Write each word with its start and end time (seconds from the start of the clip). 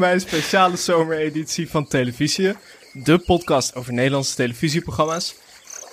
Bij 0.00 0.12
een 0.12 0.20
speciale 0.20 0.76
zomereditie 0.76 1.70
van 1.70 1.86
Televisie. 1.86 2.54
De 2.92 3.18
podcast 3.18 3.74
over 3.74 3.92
Nederlandse 3.92 4.34
televisieprogramma's. 4.34 5.34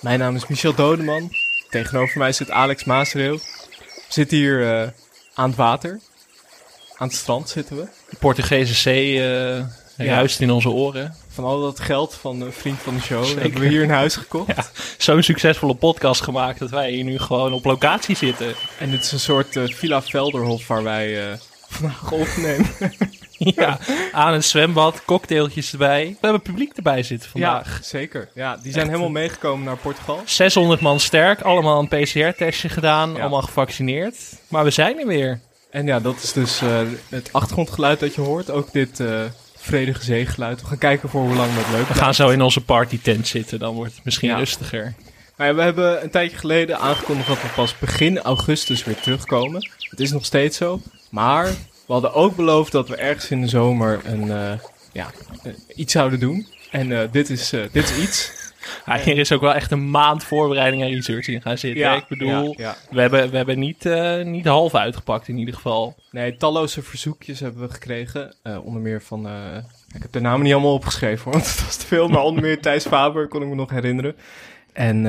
Mijn 0.00 0.18
naam 0.18 0.36
is 0.36 0.46
Michel 0.46 0.74
Dodeman. 0.74 1.30
Tegenover 1.70 2.18
mij 2.18 2.32
zit 2.32 2.50
Alex 2.50 2.84
Maasreel. 2.84 3.34
We 3.34 4.04
zitten 4.08 4.36
hier 4.36 4.60
uh, 4.60 4.88
aan 5.34 5.48
het 5.48 5.56
water. 5.56 6.00
Aan 6.96 7.08
het 7.08 7.16
strand 7.16 7.48
zitten 7.48 7.76
we. 7.76 7.88
De 8.10 8.16
Portugese 8.18 8.74
zee 8.74 9.14
uh, 9.14 9.64
juist 9.96 10.40
in 10.40 10.50
onze 10.50 10.70
oren. 10.70 11.14
Van 11.28 11.44
al 11.44 11.60
dat 11.60 11.80
geld 11.80 12.14
van 12.14 12.40
een 12.40 12.52
vriend 12.52 12.78
van 12.78 12.94
de 12.94 13.00
show 13.00 13.24
Zeker. 13.24 13.42
hebben 13.42 13.60
we 13.60 13.68
hier 13.68 13.82
een 13.82 13.90
huis 13.90 14.16
gekocht. 14.16 14.56
Ja, 14.56 14.66
Zo'n 14.98 15.22
succesvolle 15.22 15.74
podcast 15.74 16.20
gemaakt 16.22 16.58
dat 16.58 16.70
wij 16.70 16.90
hier 16.90 17.04
nu 17.04 17.18
gewoon 17.18 17.52
op 17.52 17.64
locatie 17.64 18.16
zitten. 18.16 18.54
En 18.78 18.90
dit 18.90 19.02
is 19.02 19.12
een 19.12 19.20
soort 19.20 19.56
uh, 19.56 19.68
Villa 19.68 20.02
Velderhof 20.02 20.66
waar 20.66 20.82
wij 20.82 21.38
vandaag 21.68 22.12
opnemen. 22.12 22.66
ja, 23.56 23.78
aan 24.12 24.32
een 24.32 24.44
zwembad, 24.44 25.04
cocktailtjes 25.04 25.72
erbij. 25.72 26.06
We 26.06 26.16
hebben 26.20 26.42
publiek 26.42 26.72
erbij 26.76 27.02
zitten 27.02 27.30
vandaag. 27.30 27.76
Ja, 27.76 27.82
zeker. 27.82 28.28
Ja, 28.34 28.56
die 28.56 28.72
zijn 28.72 28.86
helemaal 28.86 29.08
meegekomen 29.08 29.64
naar 29.64 29.76
Portugal. 29.76 30.22
600 30.24 30.80
man 30.80 31.00
sterk, 31.00 31.40
allemaal 31.40 31.78
een 31.78 31.88
PCR-testje 31.88 32.68
gedaan, 32.68 33.20
allemaal 33.20 33.42
gevaccineerd. 33.42 34.16
Maar 34.48 34.64
we 34.64 34.70
zijn 34.70 34.98
er 34.98 35.06
weer. 35.06 35.40
En 35.70 35.86
ja, 35.86 36.00
dat 36.00 36.22
is 36.22 36.32
dus 36.32 36.62
uh, 36.62 36.80
het 37.08 37.28
achtergrondgeluid 37.32 38.00
dat 38.00 38.14
je 38.14 38.20
hoort. 38.20 38.50
Ook 38.50 38.72
dit 38.72 39.00
uh, 39.00 39.20
vredige 39.56 40.04
zeegeluid. 40.04 40.60
We 40.60 40.66
gaan 40.66 40.78
kijken 40.78 41.08
voor 41.08 41.20
hoe 41.20 41.34
lang 41.34 41.54
dat 41.54 41.70
leuk 41.72 41.88
We 41.88 41.94
gaan 41.94 42.14
zo 42.14 42.28
in 42.28 42.42
onze 42.42 42.64
partytent 42.64 43.26
zitten, 43.26 43.58
dan 43.58 43.74
wordt 43.74 43.94
het 43.94 44.04
misschien 44.04 44.36
rustiger. 44.36 44.94
Ja, 45.38 45.54
we 45.54 45.62
hebben 45.62 46.02
een 46.02 46.10
tijdje 46.10 46.36
geleden 46.36 46.78
aangekondigd 46.78 47.28
dat 47.28 47.42
we 47.42 47.48
pas 47.48 47.78
begin 47.78 48.18
augustus 48.18 48.84
weer 48.84 49.00
terugkomen. 49.00 49.70
Het 49.78 50.00
is 50.00 50.12
nog 50.12 50.24
steeds 50.24 50.56
zo. 50.56 50.80
Maar 51.10 51.54
we 51.88 51.94
hadden 51.94 52.14
ook 52.14 52.36
beloofd 52.36 52.72
dat 52.72 52.88
we 52.88 52.96
ergens 52.96 53.30
in 53.30 53.40
de 53.40 53.48
zomer 53.48 54.00
een, 54.04 54.26
uh, 54.26 54.52
ja, 54.92 55.10
iets 55.74 55.92
zouden 55.92 56.20
doen. 56.20 56.46
En 56.70 57.08
dit, 57.10 57.30
is, 57.30 57.50
dit 57.50 57.90
is 57.90 57.98
iets. 57.98 58.38
Ja, 58.86 58.98
hier 58.98 59.18
is 59.18 59.32
ook 59.32 59.40
wel 59.40 59.54
echt 59.54 59.70
een 59.70 59.90
maand 59.90 60.24
voorbereiding 60.24 60.82
en 60.82 60.88
research 60.88 61.28
in 61.28 61.42
gaan 61.42 61.58
zitten. 61.58 61.80
Ja, 61.80 61.96
ik 61.96 62.08
bedoel, 62.08 62.56
We, 62.90 63.00
hebben, 63.00 63.30
we 63.30 63.36
hebben 63.36 63.58
niet, 63.58 63.84
uh, 63.84 64.24
niet 64.24 64.46
half 64.46 64.74
uitgepakt 64.74 65.28
in 65.28 65.38
ieder 65.38 65.54
geval. 65.54 65.96
Nee, 66.10 66.36
talloze 66.36 66.82
verzoekjes 66.82 67.40
hebben 67.40 67.62
we 67.62 67.72
gekregen. 67.72 68.34
Uh, 68.42 68.64
onder 68.64 68.82
meer 68.82 69.02
van... 69.02 69.26
Uh, 69.26 69.56
ik 69.94 70.02
heb 70.02 70.12
de 70.12 70.20
namen 70.20 70.42
niet 70.42 70.52
allemaal 70.52 70.72
opgeschreven, 70.72 71.30
want 71.30 71.46
het 71.50 71.64
was 71.64 71.76
te 71.76 71.86
veel. 71.86 72.08
Maar 72.08 72.22
onder 72.22 72.42
meer 72.42 72.60
Thijs 72.60 72.86
Faber 72.86 73.28
kon 73.28 73.42
ik 73.42 73.48
me 73.48 73.54
nog 73.54 73.70
herinneren. 73.70 74.16
En 74.78 75.02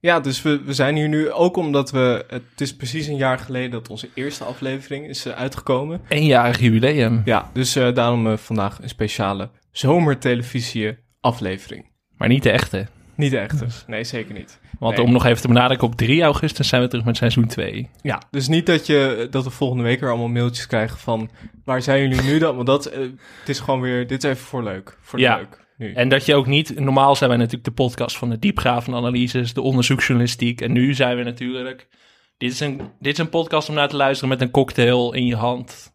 ja, 0.00 0.20
dus 0.20 0.42
we, 0.42 0.62
we 0.64 0.72
zijn 0.72 0.96
hier 0.96 1.08
nu 1.08 1.30
ook 1.30 1.56
omdat 1.56 1.90
we... 1.90 2.24
Het 2.28 2.60
is 2.60 2.76
precies 2.76 3.06
een 3.06 3.16
jaar 3.16 3.38
geleden 3.38 3.70
dat 3.70 3.88
onze 3.88 4.08
eerste 4.14 4.44
aflevering 4.44 5.08
is 5.08 5.28
uitgekomen. 5.28 6.00
Eenjarig 6.08 6.60
jubileum. 6.60 7.22
Ja, 7.24 7.50
dus 7.52 7.72
daarom 7.72 8.38
vandaag 8.38 8.78
een 8.82 8.88
speciale 8.88 9.50
zomertelevisie 9.70 10.96
aflevering. 11.20 11.86
Maar 12.16 12.28
niet 12.28 12.42
de 12.42 12.50
echte. 12.50 12.86
Niet 13.14 13.30
de 13.30 13.38
echte. 13.38 13.66
Nee, 13.86 14.04
zeker 14.04 14.34
niet. 14.34 14.60
Want 14.78 14.98
om 14.98 15.12
nog 15.12 15.24
even 15.24 15.40
te 15.40 15.48
benadrukken, 15.48 15.88
op 15.88 15.94
3 15.94 16.22
augustus 16.22 16.68
zijn 16.68 16.82
we 16.82 16.88
terug 16.88 17.04
met 17.04 17.16
seizoen 17.16 17.46
2. 17.46 17.88
Ja, 18.02 18.22
dus 18.30 18.48
niet 18.48 18.66
dat, 18.66 18.86
je, 18.86 19.26
dat 19.30 19.44
we 19.44 19.50
volgende 19.50 19.82
week 19.82 20.00
er 20.00 20.08
allemaal 20.08 20.28
mailtjes 20.28 20.66
krijgen 20.66 20.98
van... 20.98 21.30
waar 21.64 21.82
zijn 21.82 22.08
jullie 22.08 22.22
nu 22.22 22.38
dan? 22.38 22.54
Want 22.54 22.66
dat, 22.66 22.84
het 22.84 23.48
is 23.48 23.60
gewoon 23.60 23.80
weer... 23.80 24.06
Dit 24.06 24.24
is 24.24 24.30
even 24.30 24.44
voor 24.44 24.62
leuk. 24.62 24.96
Voor 25.00 25.18
ja. 25.18 25.36
leuk. 25.36 25.66
Nu. 25.78 25.92
En 25.92 26.08
dat 26.08 26.26
je 26.26 26.34
ook 26.34 26.46
niet... 26.46 26.78
Normaal 26.80 27.16
zijn 27.16 27.30
wij 27.30 27.38
natuurlijk 27.38 27.64
de 27.64 27.82
podcast 27.82 28.16
van 28.16 28.30
de 28.30 28.38
diepgravende 28.38 28.96
analyses... 28.96 29.52
de 29.52 29.60
onderzoeksjournalistiek. 29.60 30.60
En 30.60 30.72
nu 30.72 30.94
zijn 30.94 31.16
we 31.16 31.22
natuurlijk... 31.22 31.88
Dit 32.36 32.52
is, 32.52 32.60
een, 32.60 32.80
dit 33.00 33.12
is 33.12 33.18
een 33.18 33.28
podcast 33.28 33.68
om 33.68 33.74
naar 33.74 33.88
te 33.88 33.96
luisteren 33.96 34.28
met 34.28 34.40
een 34.40 34.50
cocktail 34.50 35.12
in 35.12 35.26
je 35.26 35.36
hand... 35.36 35.94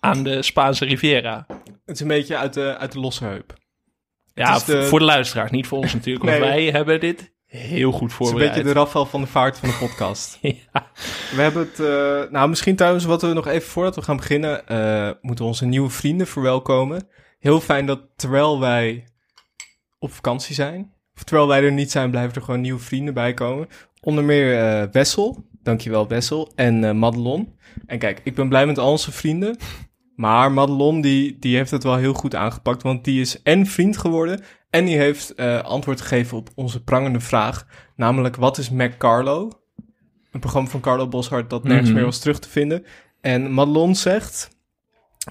aan 0.00 0.22
de 0.22 0.42
Spaanse 0.42 0.84
Riviera. 0.84 1.46
Het 1.84 1.94
is 1.94 2.00
een 2.00 2.08
beetje 2.08 2.36
uit 2.36 2.54
de, 2.54 2.76
uit 2.78 2.92
de 2.92 3.00
losse 3.00 3.24
heup. 3.24 3.54
Ja, 4.34 4.58
voor 4.60 4.98
de 4.98 5.04
luisteraars, 5.04 5.50
niet 5.50 5.66
voor 5.66 5.78
ons 5.78 5.94
natuurlijk. 5.94 6.24
Want 6.24 6.38
wij 6.38 6.64
hebben 6.64 7.00
dit 7.00 7.32
heel 7.46 7.92
goed 7.92 8.12
voorbereid. 8.12 8.48
Het 8.48 8.58
is 8.58 8.58
een 8.58 8.64
beetje 8.64 8.80
de 8.80 8.86
Rafal 8.86 9.06
van 9.06 9.20
de 9.20 9.26
vaart 9.26 9.58
van 9.58 9.68
de 9.68 9.76
podcast. 9.86 10.38
ja. 10.42 10.90
We 11.34 11.42
hebben 11.42 11.62
het... 11.62 11.78
Uh, 11.78 12.30
nou, 12.30 12.48
misschien 12.48 12.76
trouwens 12.76 13.04
wat 13.04 13.22
we 13.22 13.32
nog 13.32 13.46
even 13.46 13.68
voordat 13.68 13.94
we 13.94 14.02
gaan 14.02 14.16
beginnen... 14.16 14.62
Uh, 14.68 15.10
moeten 15.20 15.44
we 15.44 15.50
onze 15.50 15.66
nieuwe 15.66 15.90
vrienden 15.90 16.26
verwelkomen. 16.26 17.08
Heel 17.38 17.60
fijn 17.60 17.86
dat 17.86 18.00
terwijl 18.16 18.60
wij 18.60 19.04
op 20.02 20.12
vakantie 20.12 20.54
zijn... 20.54 20.92
of 21.14 21.24
terwijl 21.24 21.48
wij 21.48 21.62
er 21.62 21.72
niet 21.72 21.90
zijn, 21.90 22.10
blijven 22.10 22.34
er 22.34 22.42
gewoon 22.42 22.60
nieuwe 22.60 22.80
vrienden 22.80 23.14
bij 23.14 23.34
komen. 23.34 23.68
Onder 24.00 24.24
meer 24.24 24.52
uh, 24.52 24.88
Wessel. 24.92 25.44
Dankjewel 25.62 26.08
Wessel. 26.08 26.52
En 26.54 26.98
Madelon. 26.98 27.54
En 27.86 27.98
kijk, 27.98 28.20
ik 28.24 28.34
ben 28.34 28.48
blij 28.48 28.66
met 28.66 28.78
al 28.78 28.90
onze 28.90 29.12
vrienden... 29.12 29.56
Maar 30.16 30.52
Madelon 30.52 31.00
die, 31.00 31.38
die 31.38 31.56
heeft 31.56 31.70
het 31.70 31.82
wel 31.82 31.96
heel 31.96 32.12
goed 32.12 32.34
aangepakt, 32.34 32.82
want 32.82 33.04
die 33.04 33.20
is 33.20 33.42
en 33.42 33.66
vriend 33.66 33.96
geworden 33.96 34.40
en 34.70 34.84
die 34.84 34.96
heeft 34.96 35.32
uh, 35.36 35.62
antwoord 35.62 36.00
gegeven 36.00 36.36
op 36.36 36.50
onze 36.54 36.82
prangende 36.82 37.20
vraag, 37.20 37.66
namelijk 37.96 38.36
wat 38.36 38.58
is 38.58 38.70
McCarlo? 38.70 39.50
Een 40.30 40.40
programma 40.40 40.68
van 40.68 40.80
Carlo 40.80 41.08
Boshart 41.08 41.50
dat 41.50 41.64
nergens 41.64 41.88
mhm. 41.88 41.96
meer 41.96 42.04
was 42.04 42.18
terug 42.18 42.38
te 42.38 42.48
vinden. 42.48 42.84
En 43.20 43.52
Madelon 43.52 43.94
zegt, 43.94 44.50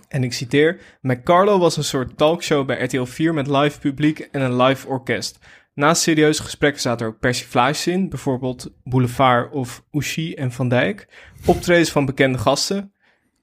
en 0.07 0.24
ik 0.24 0.34
citeer, 0.34 0.79
McCarlo 1.02 1.59
was 1.59 1.78
een 1.78 1.84
soort 1.84 2.18
talkshow 2.18 2.66
bij 2.66 2.84
RTL 2.84 3.03
4 3.03 3.34
met 3.34 3.47
live 3.47 3.79
publiek 3.79 4.19
en 4.19 4.41
een 4.41 4.62
live 4.62 4.88
orkest. 4.88 5.40
Naast 5.74 6.02
serieuze 6.02 6.44
gesprekken 6.44 6.81
zaten 6.81 7.06
er 7.06 7.12
ook 7.12 7.19
persiflages 7.19 7.88
in, 7.88 8.09
bijvoorbeeld 8.09 8.72
Boulevard 8.84 9.51
of 9.51 9.84
Ushi 9.91 10.34
en 10.34 10.51
Van 10.51 10.69
Dijk. 10.69 11.07
Optredens 11.46 11.91
van 11.91 12.06
bekende 12.06 12.38
gasten. 12.38 12.94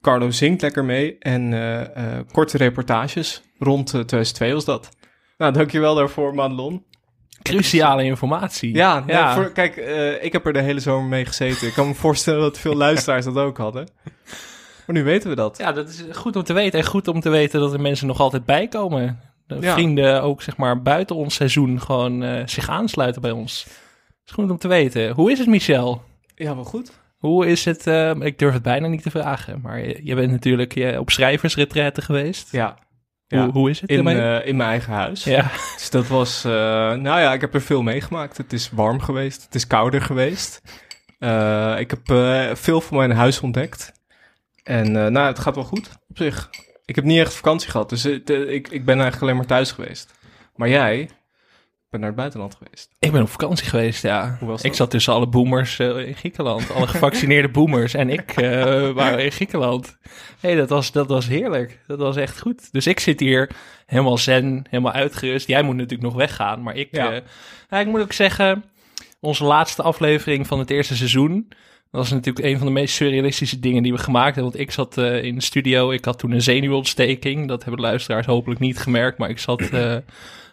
Carlo 0.01 0.31
zingt 0.31 0.63
lekker 0.63 0.85
mee 0.85 1.19
en 1.19 1.53
uh, 1.53 1.81
uh, 1.81 1.87
korte 2.33 2.57
reportages. 2.57 3.43
Rond 3.59 3.87
2002 3.87 4.53
was 4.53 4.65
dat. 4.65 4.89
Nou, 5.39 5.53
dankjewel 5.53 5.95
daarvoor, 5.95 6.35
Madelon. 6.35 6.85
Cruciale 7.43 8.05
informatie. 8.05 8.75
Ja, 8.75 9.05
ja. 9.07 9.35
voor, 9.35 9.53
kijk, 9.53 9.77
ik 10.23 10.33
heb 10.33 10.47
er 10.47 10.53
de 10.53 10.61
hele 10.61 10.81
zomer 10.81 11.09
mee 11.09 11.25
gezeten. 11.25 11.67
Ik 11.67 11.73
kan 11.73 11.89
me 11.89 11.95
voorstellen 11.95 12.41
dat 12.41 12.59
veel 12.59 12.75
luisteraars 12.75 13.25
dat 13.25 13.37
ook 13.37 13.59
hadden. 13.59 13.89
Maar 14.89 14.97
nu 14.97 15.05
weten 15.05 15.31
we 15.31 15.37
dat. 15.37 15.59
Ja, 15.59 15.73
dat 15.73 15.89
is 15.89 16.05
goed 16.13 16.37
om 16.37 16.43
te 16.43 16.53
weten. 16.53 16.79
En 16.79 16.87
goed 16.87 17.09
om 17.09 17.21
te 17.21 17.29
weten 17.29 17.61
dat 17.61 17.73
er 17.73 17.81
mensen 17.81 18.07
nog 18.07 18.21
altijd 18.21 18.45
bijkomen. 18.45 19.21
Ja. 19.61 19.73
vrienden 19.73 20.23
ook, 20.23 20.43
zeg 20.43 20.57
maar, 20.57 20.83
buiten 20.83 21.17
ons 21.17 21.35
seizoen 21.35 21.81
gewoon 21.81 22.23
uh, 22.23 22.47
zich 22.47 22.69
aansluiten 22.69 23.23
bij 23.23 23.31
ons. 23.31 23.65
Dat 23.65 23.75
is 24.27 24.33
goed 24.33 24.51
om 24.51 24.59
te 24.59 24.69
weten. 24.69 25.11
Hoe 25.11 25.31
is 25.31 25.39
het, 25.39 25.49
Michel? 25.49 26.03
Ja, 26.35 26.55
wel 26.55 26.65
goed. 26.65 26.93
Hoe 27.17 27.47
is 27.47 27.65
het? 27.65 27.87
Uh, 27.87 28.11
ik 28.11 28.39
durf 28.39 28.53
het 28.53 28.63
bijna 28.63 28.87
niet 28.87 29.03
te 29.03 29.11
vragen, 29.11 29.61
maar 29.61 29.81
je, 29.81 30.01
je 30.03 30.15
bent 30.15 30.31
natuurlijk 30.31 30.75
je, 30.75 31.01
op 31.01 31.11
schrijversretraite 31.11 32.03
geweest. 32.03 32.53
Ja. 32.53 32.77
Hoe, 33.27 33.39
ja. 33.39 33.51
hoe 33.51 33.71
is 33.71 33.81
het? 33.81 33.91
In, 33.91 34.07
uh, 34.07 34.47
in 34.47 34.57
mijn 34.57 34.71
eigen 34.71 34.93
huis. 34.93 35.25
Ja. 35.25 35.51
Dus 35.77 35.91
dat 35.91 36.07
was, 36.07 36.45
uh, 36.45 36.53
nou 36.53 37.21
ja, 37.21 37.33
ik 37.33 37.41
heb 37.41 37.55
er 37.55 37.63
veel 37.63 37.83
meegemaakt. 37.83 38.37
Het 38.37 38.53
is 38.53 38.71
warm 38.71 39.01
geweest, 39.01 39.45
het 39.45 39.55
is 39.55 39.67
kouder 39.67 40.03
geweest. 40.03 40.61
ik 41.79 41.91
heb 41.91 42.07
veel 42.59 42.81
van 42.81 42.97
mijn 42.97 43.11
huis 43.11 43.41
ontdekt. 43.41 43.97
En 44.69 44.93
nou, 44.93 45.27
het 45.27 45.39
gaat 45.39 45.55
wel 45.55 45.65
goed 45.65 45.91
op 46.09 46.17
zich. 46.17 46.51
Ik 46.85 46.95
heb 46.95 47.05
niet 47.05 47.19
echt 47.19 47.35
vakantie 47.35 47.71
gehad, 47.71 47.89
dus 47.89 48.05
ik, 48.05 48.69
ik 48.69 48.85
ben 48.85 48.95
eigenlijk 48.95 49.23
alleen 49.23 49.37
maar 49.37 49.47
thuis 49.47 49.73
geweest. 49.73 50.15
Maar 50.57 50.69
jij, 50.69 51.11
ben 51.91 52.01
naar 52.01 52.09
het 52.09 52.19
buitenland 52.19 52.55
geweest. 52.55 52.91
Ik 52.99 53.13
ben 53.13 53.23
op 53.23 53.29
vakantie 53.29 53.67
geweest, 53.67 54.03
ja. 54.03 54.37
Hoe 54.39 54.49
was 54.49 54.57
dat? 54.57 54.71
Ik 54.71 54.77
zat 54.77 54.91
tussen 54.91 55.13
alle 55.13 55.27
boomers 55.27 55.79
uh, 55.79 56.07
in 56.07 56.15
Griekenland. 56.15 56.71
Alle 56.71 56.87
gevaccineerde 56.97 57.49
boomers 57.49 57.95
en 57.95 58.11
ik 58.11 58.33
waren 58.95 59.25
in 59.25 59.33
Griekenland. 59.33 59.99
hey, 60.41 60.55
dat 60.55 60.69
was, 60.69 60.93
dat 60.93 61.09
was 61.09 61.27
heerlijk. 61.27 61.81
Dat 61.87 61.99
was 61.99 62.17
echt 62.17 62.41
goed. 62.41 62.73
Dus 62.73 62.87
ik 62.87 63.01
zit 63.01 63.21
hier 63.21 63.51
helemaal 63.87 64.19
zen, 64.19 64.67
helemaal 64.71 64.93
uitgerust. 64.93 65.47
Jij 65.47 65.63
moet 65.63 65.77
natuurlijk 65.77 66.09
nog 66.09 66.15
weggaan, 66.15 66.63
maar 66.63 66.77
ik... 66.77 66.89
Ja. 66.91 67.21
Ik 67.71 67.87
moet 67.87 68.01
ook 68.01 68.13
zeggen, 68.13 68.65
onze 69.21 69.45
laatste 69.45 69.83
aflevering 69.83 70.47
van 70.47 70.59
het 70.59 70.71
eerste 70.71 70.97
seizoen... 70.97 71.49
Dat 71.91 72.01
was 72.01 72.11
natuurlijk 72.11 72.47
een 72.47 72.57
van 72.59 72.67
de 72.67 72.73
meest 72.73 72.95
surrealistische 72.95 73.61
dingen 73.61 73.83
die 73.83 73.93
we 73.93 73.99
gemaakt 73.99 74.35
hebben. 74.35 74.53
Want 74.53 74.63
ik 74.63 74.71
zat 74.71 74.97
in 74.97 75.35
de 75.35 75.43
studio, 75.43 75.91
ik 75.91 76.05
had 76.05 76.19
toen 76.19 76.31
een 76.31 76.43
zenuwontsteking. 76.43 77.49
Dat 77.49 77.65
hebben 77.65 77.81
luisteraars 77.81 78.27
hopelijk 78.27 78.61
niet 78.61 78.79
gemerkt, 78.79 79.19
maar 79.19 79.31
ik 79.31 79.39
zat 79.39 79.71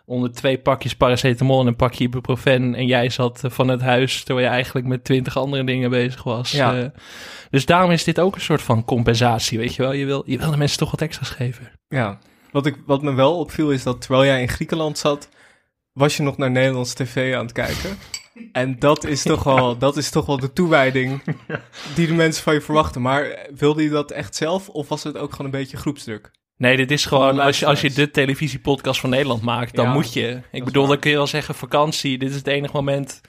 onder 0.06 0.32
twee 0.32 0.58
pakjes 0.58 0.96
paracetamol 0.96 1.62
en 1.62 1.68
een 1.68 1.76
pakje 1.76 2.04
ibuprofen. 2.04 2.76
En 2.76 2.86
jij 2.86 3.10
zat 3.10 3.44
eh, 3.44 3.52
van 3.52 3.68
het 3.68 3.82
huis 3.82 4.24
terwijl 4.24 4.48
je 4.48 4.54
eigenlijk 4.54 4.88
met 4.88 5.04
twintig 5.04 5.38
andere 5.38 5.64
dingen 5.64 5.90
bezig 5.90 6.24
was. 6.24 6.52
Ja. 6.52 6.92
Dus 7.50 7.66
daarom 7.66 7.92
is 7.92 8.04
dit 8.04 8.20
ook 8.20 8.36
een 8.36 8.42
soort 8.42 8.62
van 8.62 8.86
compensatie, 8.86 9.58
weet 9.58 9.76
je 9.76 9.82
wel. 9.82 9.92
Je 9.92 10.06
wil, 10.06 10.24
je 10.26 10.38
wil 10.38 10.52
de 10.52 10.58
mensen 10.58 10.78
toch 10.78 10.92
wat 10.92 11.02
extra's 11.02 11.30
geven. 11.30 11.72
Ja, 11.88 12.20
wat, 12.52 12.66
ik, 12.66 12.78
wat 12.86 13.02
me 13.02 13.14
wel 13.14 13.38
opviel 13.38 13.72
is 13.72 13.84
dat 13.84 14.02
terwijl 14.02 14.26
jij 14.26 14.42
in 14.42 14.50
Griekenland 14.50 14.98
zat, 14.98 15.30
was 15.94 16.18
je 16.18 16.24
nog 16.24 16.38
naar 16.38 16.52
Nederlandse 16.52 16.96
tv 16.96 17.36
aan 17.36 17.44
het 17.44 17.54
kijken. 17.54 17.98
En 18.52 18.80
dat 18.80 19.04
is 19.04 19.22
toch 19.22 19.44
wel, 19.44 19.78
dat 19.78 19.98
is 19.98 20.10
toch 20.10 20.26
wel 20.26 20.40
de 20.40 20.54
toewijding 20.54 21.22
die 21.96 22.08
de 22.08 22.14
mensen 22.14 22.44
van 22.44 22.54
je 22.54 22.62
verwachten. 22.62 23.02
Maar 23.02 23.48
wilde 23.56 23.84
je 23.84 23.90
dat 23.90 24.12
echt 24.12 24.36
zelf 24.36 24.70
of 24.70 24.90
was 24.90 25.04
het 25.04 25.18
ook 25.18 25.32
gewoon 25.32 25.46
een 25.46 25.60
beetje 25.60 25.78
groepsdruk? 25.78 26.32
Nee, 26.58 26.78
dit 26.78 26.92
is 26.92 27.06
gewoon, 27.06 27.40
als 27.40 27.60
je, 27.60 27.66
als 27.66 27.82
je 27.82 27.92
de 27.92 28.12
televisiepodcast 28.12 29.00
van 29.00 29.10
Nederland 29.10 29.42
maakt, 29.42 29.76
dan 29.76 29.92
moet 29.92 30.14
je. 30.14 30.42
Ik 30.52 30.64
bedoel, 30.64 30.88
dan 30.88 31.00
kun 31.00 31.10
je 31.10 31.18
wel 31.18 31.28
zeggen 31.28 31.56
vakantie. 31.56 32.18
Dit 32.18 32.30
is 32.30 32.36
het 32.36 32.48
enige 32.48 32.76
moment 32.76 33.22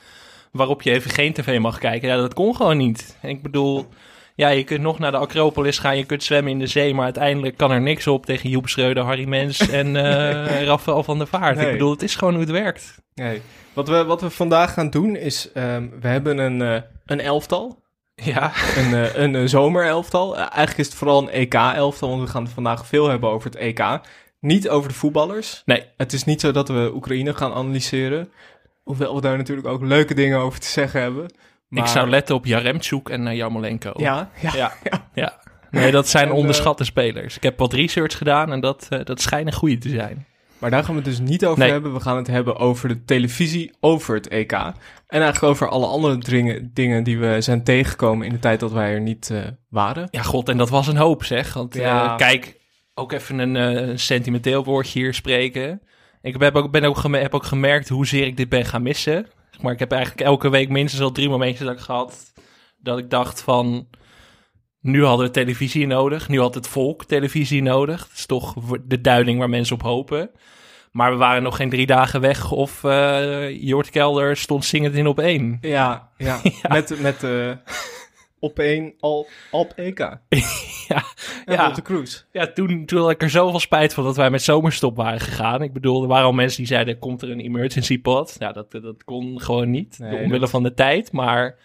waarop 0.53 0.83
je 0.83 0.91
even 0.91 1.11
geen 1.11 1.33
tv 1.33 1.59
mag 1.59 1.79
kijken. 1.79 2.09
Ja, 2.09 2.17
dat 2.17 2.35
kon 2.35 2.57
gewoon 2.57 2.77
niet. 2.77 3.19
Ik 3.23 3.43
bedoel, 3.43 3.89
Ja, 4.37 4.49
je 4.49 4.65
kunt 4.65 4.81
nog 4.81 4.99
naar 4.99 5.11
de 5.11 5.17
Acropolis 5.17 5.79
gaan, 5.79 5.97
je 5.97 6.05
kunt 6.05 6.23
zwemmen 6.23 6.53
in 6.53 6.59
de 6.59 6.67
zee, 6.67 6.95
maar 6.95 7.05
uiteindelijk 7.05 7.57
kan 7.57 7.71
er 7.71 7.81
niks 7.81 8.07
op 8.07 8.27
tegen 8.27 8.51
Joep 8.51 8.69
Schreuder, 8.69 9.05
Harry 9.05 9.29
Mens 9.29 9.69
en 9.71 9.87
uh, 9.87 10.63
Rafael 10.63 11.03
van 11.03 11.19
der 11.19 11.27
Vaart. 11.27 11.59
Ik 11.59 11.71
bedoel, 11.71 11.91
het 11.91 12.03
is 12.03 12.15
gewoon 12.15 12.33
hoe 12.35 12.43
het 12.43 12.51
werkt. 12.51 12.99
Nee. 13.15 13.43
Wat, 13.73 13.89
we, 13.89 14.05
wat 14.05 14.21
we 14.21 14.31
vandaag 14.31 14.73
gaan 14.73 14.91
doen 14.91 15.17
is, 15.17 15.51
um, 15.55 15.93
we 16.01 16.09
hebben 16.09 16.39
een, 16.39 16.61
uh, 16.61 16.81
een 17.07 17.21
elftal. 17.21 17.85
Ja. 18.15 18.53
Een, 18.77 18.91
uh, 18.91 19.15
een, 19.15 19.49
zomerelftal. 19.49 20.37
eigenlijk 20.37 20.79
is 20.79 20.87
het 20.87 20.95
vooral 20.95 21.23
een 21.23 21.31
EK-elftal, 21.31 22.09
want 22.09 22.21
we 22.21 22.29
gaan 22.29 22.45
het 22.45 22.53
vandaag 22.53 22.87
veel 22.87 23.09
hebben 23.09 23.31
over 23.31 23.51
het 23.51 23.59
EK. 23.59 24.01
Niet 24.41 24.69
over 24.69 24.89
de 24.89 24.95
voetballers. 24.95 25.63
Nee. 25.65 25.85
Het 25.97 26.13
is 26.13 26.25
niet 26.25 26.41
zo 26.41 26.53
dat 26.53 26.69
we 26.69 26.91
Oekraïne 26.95 27.35
gaan 27.35 27.53
analyseren. 27.53 28.33
Hoewel 28.83 29.15
we 29.15 29.21
daar 29.21 29.37
natuurlijk 29.37 29.67
ook 29.67 29.83
leuke 29.83 30.15
dingen 30.15 30.39
over 30.39 30.61
te 30.61 30.69
zeggen 30.69 31.01
hebben. 31.01 31.27
Maar... 31.69 31.83
Ik 31.83 31.89
zou 31.89 32.09
letten 32.09 32.35
op 32.35 32.47
Jaremchuk 32.47 33.09
en 33.09 33.27
uh, 33.27 33.35
Jarmolenko. 33.35 33.93
Ja, 33.97 34.31
ja, 34.41 34.53
ja. 34.55 34.73
ja. 35.15 35.41
Nee, 35.71 35.91
dat 35.91 36.09
zijn 36.09 36.33
onderschatte 36.33 36.85
spelers. 36.85 37.37
Ik 37.37 37.43
heb 37.43 37.59
wat 37.59 37.73
research 37.73 38.19
gedaan 38.19 38.53
en 38.53 38.61
dat, 38.61 38.89
uh, 38.91 39.05
dat 39.05 39.21
schijnen 39.21 39.53
goede 39.53 39.79
te 39.79 39.89
zijn. 39.89 40.27
Maar 40.59 40.71
daar 40.71 40.85
gaan 40.85 40.95
we 40.95 41.01
het 41.01 41.11
dus 41.11 41.19
niet 41.19 41.47
over 41.47 41.65
hebben. 41.65 41.93
We 41.93 42.01
gaan 42.01 42.17
het 42.17 42.27
hebben 42.27 42.57
over 42.57 42.89
de 42.89 43.05
televisie, 43.05 43.75
over 43.81 44.15
het 44.15 44.29
EK. 44.29 44.53
En 44.53 44.73
eigenlijk 45.07 45.43
over 45.43 45.69
alle 45.69 45.87
andere 45.87 46.19
dringen, 46.19 46.71
dingen 46.75 47.03
die 47.05 47.19
we 47.19 47.41
zijn 47.41 47.65
tegengekomen 47.65 48.27
in 48.27 48.33
de 48.33 48.39
tijd 48.39 48.61
dat 48.61 48.73
wij 48.73 48.93
er 48.93 49.01
niet 49.01 49.29
uh, 49.33 49.41
waren. 49.69 50.09
Ja, 50.11 50.23
god, 50.23 50.49
en 50.49 50.57
dat 50.57 50.71
was 50.71 50.87
een 50.87 50.97
hoop 50.97 51.25
zeg. 51.25 51.55
Want 51.55 51.75
ja. 51.75 52.17
kijk, 52.17 52.57
ook 52.95 53.13
even 53.13 53.39
een, 53.39 53.55
een 53.55 53.99
sentimenteel 53.99 54.65
woordje 54.65 54.99
hier 54.99 55.15
spreken. 55.15 55.81
Ik 56.23 56.41
heb 56.41 56.57
ook, 56.57 56.71
ben 56.71 56.85
ook, 56.85 57.03
heb 57.11 57.35
ook 57.35 57.45
gemerkt 57.45 57.89
hoezeer 57.89 58.27
ik 58.27 58.37
dit 58.37 58.49
ben 58.49 58.65
gaan 58.65 58.83
missen. 58.83 59.27
Maar 59.61 59.73
ik 59.73 59.79
heb 59.79 59.93
eigenlijk 59.93 60.21
elke 60.21 60.49
week 60.49 60.69
minstens 60.69 61.03
al 61.03 61.13
drie 61.13 61.29
momentjes 61.29 61.67
dat 61.67 61.77
ik 61.77 61.83
gehad 61.83 62.33
dat 62.79 62.99
ik 62.99 63.11
dacht 63.11 63.43
van 63.43 63.89
nu 64.81 65.05
hadden 65.05 65.27
we 65.27 65.33
televisie 65.33 65.87
nodig, 65.87 66.29
nu 66.29 66.41
had 66.41 66.55
het 66.55 66.69
volk 66.69 67.05
televisie 67.05 67.63
nodig. 67.63 68.01
Dat 68.01 68.17
is 68.17 68.27
toch 68.27 68.55
de 68.85 69.01
duiding 69.01 69.39
waar 69.39 69.49
mensen 69.49 69.75
op 69.75 69.83
hopen. 69.83 70.31
Maar 70.91 71.11
we 71.11 71.17
waren 71.17 71.43
nog 71.43 71.57
geen 71.57 71.71
drie 71.71 71.87
dagen 71.87 72.21
weg 72.21 72.51
of 72.53 72.83
uh, 72.83 73.63
Jort 73.63 73.91
Kelder 73.91 74.37
stond 74.37 74.65
zingend 74.65 74.95
in 74.95 75.07
op 75.07 75.19
één. 75.19 75.59
Ja, 75.61 76.11
ja. 76.17 76.41
ja. 76.43 76.69
met, 76.69 77.01
met 77.01 77.23
uh, 77.23 77.51
op 78.39 78.59
één 78.59 78.95
al 79.01 79.27
op 79.51 79.73
EK. 79.77 79.99
ja, 80.89 81.03
en 81.45 81.55
ja. 81.55 81.71
de 81.71 81.83
cruise. 81.83 82.23
Ja, 82.33 82.53
toen, 82.53 82.85
toen 82.85 83.01
had 83.01 83.11
ik 83.11 83.23
er 83.23 83.31
zoveel 83.31 83.61
spijt 83.61 83.95
van 83.95 84.05
dat 84.05 84.17
wij 84.17 84.31
met 84.31 84.43
zomerstop 84.43 84.97
waren 84.97 85.21
gegaan. 85.21 85.63
Ik 85.63 85.73
bedoel, 85.73 86.03
er 86.03 86.09
waren 86.09 86.27
al 86.27 86.33
mensen 86.33 86.59
die 86.59 86.67
zeiden, 86.67 86.99
komt 86.99 87.23
er 87.23 87.31
een 87.31 87.41
emergency 87.41 88.01
pod? 88.01 88.37
Ja, 88.39 88.53
dat, 88.53 88.71
dat 88.71 89.05
kon 89.05 89.41
gewoon 89.41 89.71
niet, 89.71 89.99
nee, 89.99 90.23
omwille 90.23 90.41
dat... 90.41 90.51
van 90.51 90.63
de 90.63 90.75
tijd, 90.75 91.13
maar... 91.13 91.59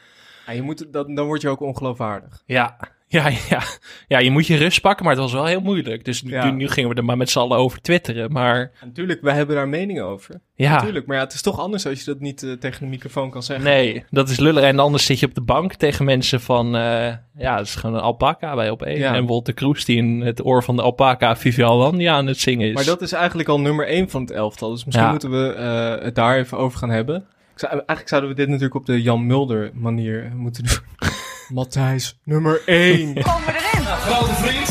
Ja, 0.46 0.54
je 0.54 0.62
moet, 0.62 0.94
dat, 0.94 1.16
dan 1.16 1.26
word 1.26 1.42
je 1.42 1.50
ook 1.50 1.62
ongeloofwaardig. 1.62 2.44
Ja, 2.46 2.78
ja, 3.18 3.31
ja. 3.50 3.62
ja, 4.08 4.19
je 4.19 4.31
moet 4.31 4.48
je 4.48 4.58
rust 4.58 4.81
pakken, 4.81 5.06
maar 5.06 5.13
het 5.13 5.24
was 5.24 5.34
wel 5.34 5.46
heel 5.46 5.62
moeilijk. 5.62 6.06
Dus 6.06 6.24
nu, 6.24 6.52
nu 6.52 6.68
gingen 6.68 6.90
we 6.90 6.96
er 6.96 7.06
maar 7.06 7.18
met 7.18 7.30
z'n 7.30 7.40
allen 7.40 7.58
over 7.58 7.81
twitteren. 7.81 8.31
Maar... 8.31 8.72
natuurlijk, 8.86 9.22
wij 9.22 9.36
hebben 9.36 9.56
daar 9.56 9.69
mening 9.69 10.02
over. 10.02 10.42
Ja. 10.56 10.74
Natuurlijk, 10.74 11.06
maar 11.06 11.18
ja, 11.18 11.24
het 11.24 11.34
is 11.34 11.42
toch 11.42 11.60
anders 11.60 11.88
als 11.88 12.00
je 12.00 12.06
dat 12.06 12.19
niet 12.19 12.42
uh, 12.42 12.54
tegen 12.54 12.80
de 12.80 12.90
microfoon 12.90 13.30
kan 13.30 13.44
zeggen. 13.44 13.66
Nee, 13.66 14.06
dat 14.10 14.30
is 14.30 14.40
lullig. 14.40 14.63
En 14.63 14.80
anders 14.80 15.06
zit 15.06 15.19
je 15.19 15.25
op 15.25 15.36
de 15.36 15.42
bank 15.42 15.74
tegen 15.74 16.06
mensen 16.06 16.42
van... 16.42 16.75
Uh, 16.75 17.13
ja, 17.38 17.58
het 17.58 17.66
is 17.66 17.75
gewoon 17.75 17.96
een 17.96 18.02
alpaca 18.02 18.56
bij 18.56 18.69
op 18.69 18.81
één. 18.81 18.98
Ja. 18.98 19.16
En 19.16 19.25
Wolter 19.25 19.54
Kroes 19.54 19.86
die 19.86 19.98
in 19.98 20.22
het 20.22 20.46
oor 20.46 20.63
van 20.63 20.75
de 20.75 20.81
alpaca 20.81 21.36
Vivian 21.36 21.78
Landia 21.78 22.13
aan 22.13 22.28
het 22.28 22.40
zingen 22.40 22.68
is. 22.68 22.74
Maar 22.74 22.86
dat 22.86 23.02
is 23.02 23.12
eigenlijk 23.12 23.50
al 23.50 23.60
nummer 23.60 23.88
één 23.88 24.10
van 24.10 24.22
het 24.22 24.31
elftal. 24.31 24.72
Dus 24.72 24.86
misschien 24.86 25.10
moeten 25.10 25.31
we 25.31 25.56
uh, 25.58 26.04
het 26.06 26.16
daar 26.16 26.38
even 26.38 26.58
over 26.58 26.78
gaan 26.78 26.90
hebben. 26.90 27.25
Zou, 27.56 27.72
eigenlijk 27.72 28.08
zouden 28.08 28.30
we 28.30 28.36
dit 28.36 28.48
natuurlijk 28.48 28.75
op 28.75 28.86
de 28.86 29.02
Jan 29.02 29.25
Mulder 29.25 29.72
manier 29.74 30.31
moeten 30.36 30.63
doen. 30.63 31.10
Matthijs, 31.51 32.19
nummer 32.24 32.62
1. 32.65 33.13
Komen 33.24 33.45
we 33.45 33.69
erin? 33.71 33.83
Nou, 33.83 34.00
grote 34.00 34.33
vriend. 34.33 34.69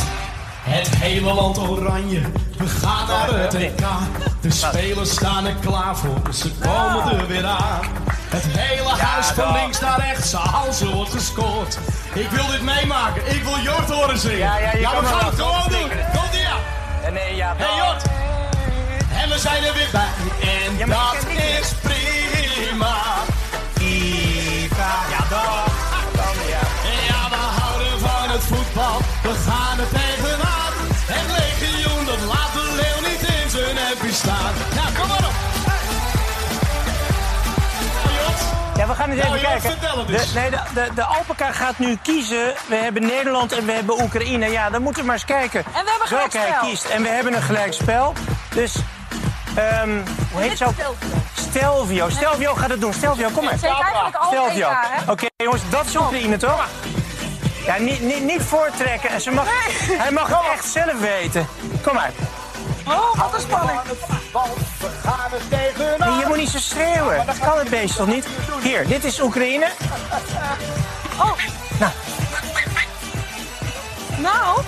Het 0.62 0.88
hele 0.88 1.32
land 1.32 1.58
oranje. 1.58 2.20
We 2.58 2.66
gaan 2.66 3.06
naar 3.06 3.40
het 3.40 3.54
EK. 3.54 3.80
De 4.40 4.50
spelers 4.50 5.10
staan 5.10 5.46
er 5.46 5.54
klaar 5.60 5.96
voor. 5.96 6.34
Ze 6.34 6.50
komen 6.60 7.18
er 7.18 7.26
weer 7.26 7.44
aan. 7.44 7.80
Het 8.28 8.44
hele 8.46 8.88
huis 8.88 9.26
van 9.26 9.52
links 9.52 9.80
naar 9.80 10.00
rechts. 10.00 10.34
Als 10.34 10.80
er 10.80 10.88
wordt 10.88 11.10
gescoord. 11.10 11.78
Ik 12.14 12.28
wil 12.30 12.46
dit 12.46 12.62
meemaken. 12.62 13.34
Ik 13.34 13.42
wil 13.42 13.58
Jort 13.58 13.90
horen 13.90 14.18
zingen. 14.18 14.38
Ja, 14.38 14.58
ja, 14.58 14.72
je 14.72 14.80
ja 14.80 15.00
we 15.00 15.06
gaan 15.06 15.26
het 15.26 15.34
gewoon 15.34 15.68
doen. 15.68 15.90
Komt 15.90 16.34
ie 16.34 16.46
aan. 16.46 16.60
Ja, 17.02 17.10
nee, 17.10 17.36
ja, 17.36 17.54
hey 17.56 17.76
Jort. 17.76 18.02
En 19.22 19.28
we 19.28 19.38
zijn 19.38 19.64
er 19.64 19.74
weer 19.74 19.88
bij. 19.92 20.08
En 20.48 20.88
dat 20.88 21.16
is 21.60 21.72
prima. 21.82 23.19
We 29.30 29.36
gaan 29.36 29.78
er 29.78 29.88
tegenaan. 29.88 30.72
Het 31.12 31.26
legioen 31.38 32.04
dat 32.04 32.20
laat 32.20 32.52
de 32.52 32.72
leeuw 32.80 33.10
niet 33.10 33.42
in 33.42 33.50
zijn 33.50 33.76
hempje 33.76 34.12
staan. 34.12 34.52
Ja, 34.74 35.00
kom 35.00 35.08
maar 35.08 35.18
op. 35.18 35.32
Ja, 38.76 38.86
we 38.86 38.94
gaan 38.94 39.10
eens 39.10 39.22
Nou, 39.22 39.34
even 39.36 39.50
Jort, 39.50 39.62
kijken. 39.62 39.88
het 39.98 40.06
De, 40.06 40.18
eens. 40.18 40.32
nee, 40.32 40.50
de, 40.50 40.58
de, 40.74 40.88
de 40.94 41.04
Alpaca 41.04 41.52
gaat 41.52 41.78
nu 41.78 41.98
kiezen. 42.02 42.54
We 42.66 42.74
hebben 42.76 43.02
Nederland 43.02 43.52
en 43.52 43.66
we 43.66 43.72
hebben 43.72 44.02
Oekraïne. 44.02 44.50
Ja, 44.50 44.70
dan 44.70 44.82
moeten 44.82 45.00
we 45.00 45.06
maar 45.06 45.16
eens 45.16 45.24
kijken 45.24 45.64
En 45.64 45.84
we 45.84 45.90
hebben 45.90 46.18
welke 46.18 46.38
hij 46.38 46.56
kiest. 46.60 46.84
En 46.84 47.02
we 47.02 47.08
hebben 47.08 47.34
een 47.34 47.42
gelijkspel. 47.42 48.12
Dus, 48.54 48.74
ehm 49.54 49.90
hoe 50.32 50.40
heet 50.42 50.64
ook? 50.64 50.74
Stelvio. 51.34 52.08
Stelvio 52.08 52.54
gaat 52.54 52.70
het 52.70 52.80
doen. 52.80 52.92
Stelvio, 52.92 53.28
kom 53.34 53.44
maar. 53.44 53.58
Stelvio. 54.28 54.68
Oké, 55.08 55.26
jongens, 55.37 55.62
dat 55.70 55.87
is 55.87 55.96
Oekraïne, 55.96 56.37
toch? 56.37 56.66
Ja, 57.64 57.79
niet, 57.79 58.00
niet, 58.00 58.23
niet 58.23 58.43
voortrekken. 58.43 59.11
En 59.11 59.21
ze 59.21 59.31
mag, 59.31 59.47
hij 60.02 60.11
mag 60.11 60.29
het 60.29 60.52
echt 60.52 60.64
zelf 60.64 61.00
weten. 61.00 61.49
Kom 61.83 61.95
maar. 61.95 62.11
Oh, 62.87 63.14
wat 63.14 63.35
een 63.35 63.40
spanning. 63.40 63.81
Nee, 65.99 66.19
je 66.19 66.25
moet 66.26 66.37
niet 66.37 66.49
zo 66.49 66.59
schreeuwen. 66.59 67.26
Dat 67.26 67.38
kan 67.38 67.59
het 67.59 67.71
beest 67.71 67.97
toch 67.97 68.07
niet? 68.07 68.26
Hier, 68.62 68.87
dit 68.87 69.05
is 69.05 69.21
Oekraïne. 69.21 69.67
Oh. 71.19 71.33
Nou. 71.79 71.93
Nou, 74.19 74.61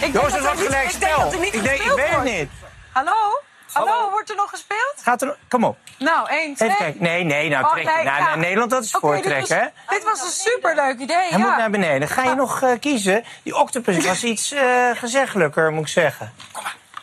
ik 0.00 0.12
wordt 0.14 0.40
niet- 0.40 0.66
gelijk 0.66 0.92
ik 0.92 1.00
denk 1.00 1.16
dat 1.16 1.32
er 1.32 1.40
niet 1.40 1.54
Ik, 1.54 1.62
denk, 1.62 1.80
ik 1.82 1.92
weet 1.96 2.10
het 2.10 2.22
niet. 2.22 2.50
Hallo? 2.92 3.40
Hallo, 3.72 4.10
wordt 4.10 4.30
er 4.30 4.36
nog 4.36 4.50
gespeeld? 4.50 4.94
Gaat 5.02 5.22
er... 5.22 5.36
Kom 5.48 5.64
op. 5.64 5.76
Nou, 5.98 6.28
één, 6.28 6.54
twee. 6.54 6.68
Even 6.68 6.80
kijken. 6.84 7.02
Nee, 7.02 7.24
nee, 7.24 7.48
nou 7.48 7.64
Oh, 7.64 7.70
trek 7.72 7.84
je. 7.84 7.90
nee, 7.94 8.04
Nou, 8.04 8.18
ja. 8.18 8.24
nou, 8.24 8.38
Nederland, 8.38 8.70
dat 8.70 8.84
is 8.84 8.90
dit 8.90 9.00
voortrekken, 9.00 9.56
hè? 9.56 9.62
was- 9.62 9.96
Dit 9.96 10.04
was 10.04 10.22
een 10.22 10.52
superleuk 10.52 10.98
idee, 10.98 11.16
Hij 11.16 11.38
ja. 11.38 11.38
moet 11.38 11.56
naar 11.56 11.70
beneden. 11.70 12.08
Ga 12.08 12.24
je 12.24 12.34
nog 12.34 12.62
eh, 12.62 12.70
kiezen? 12.80 13.24
Die 13.42 13.56
octopus 13.56 14.06
was 14.06 14.24
iets 14.24 14.52
eh 14.52 14.90
gezeggelijker, 14.94 15.72
moet 15.72 15.82
ik 15.82 15.88
zeggen. 15.88 16.32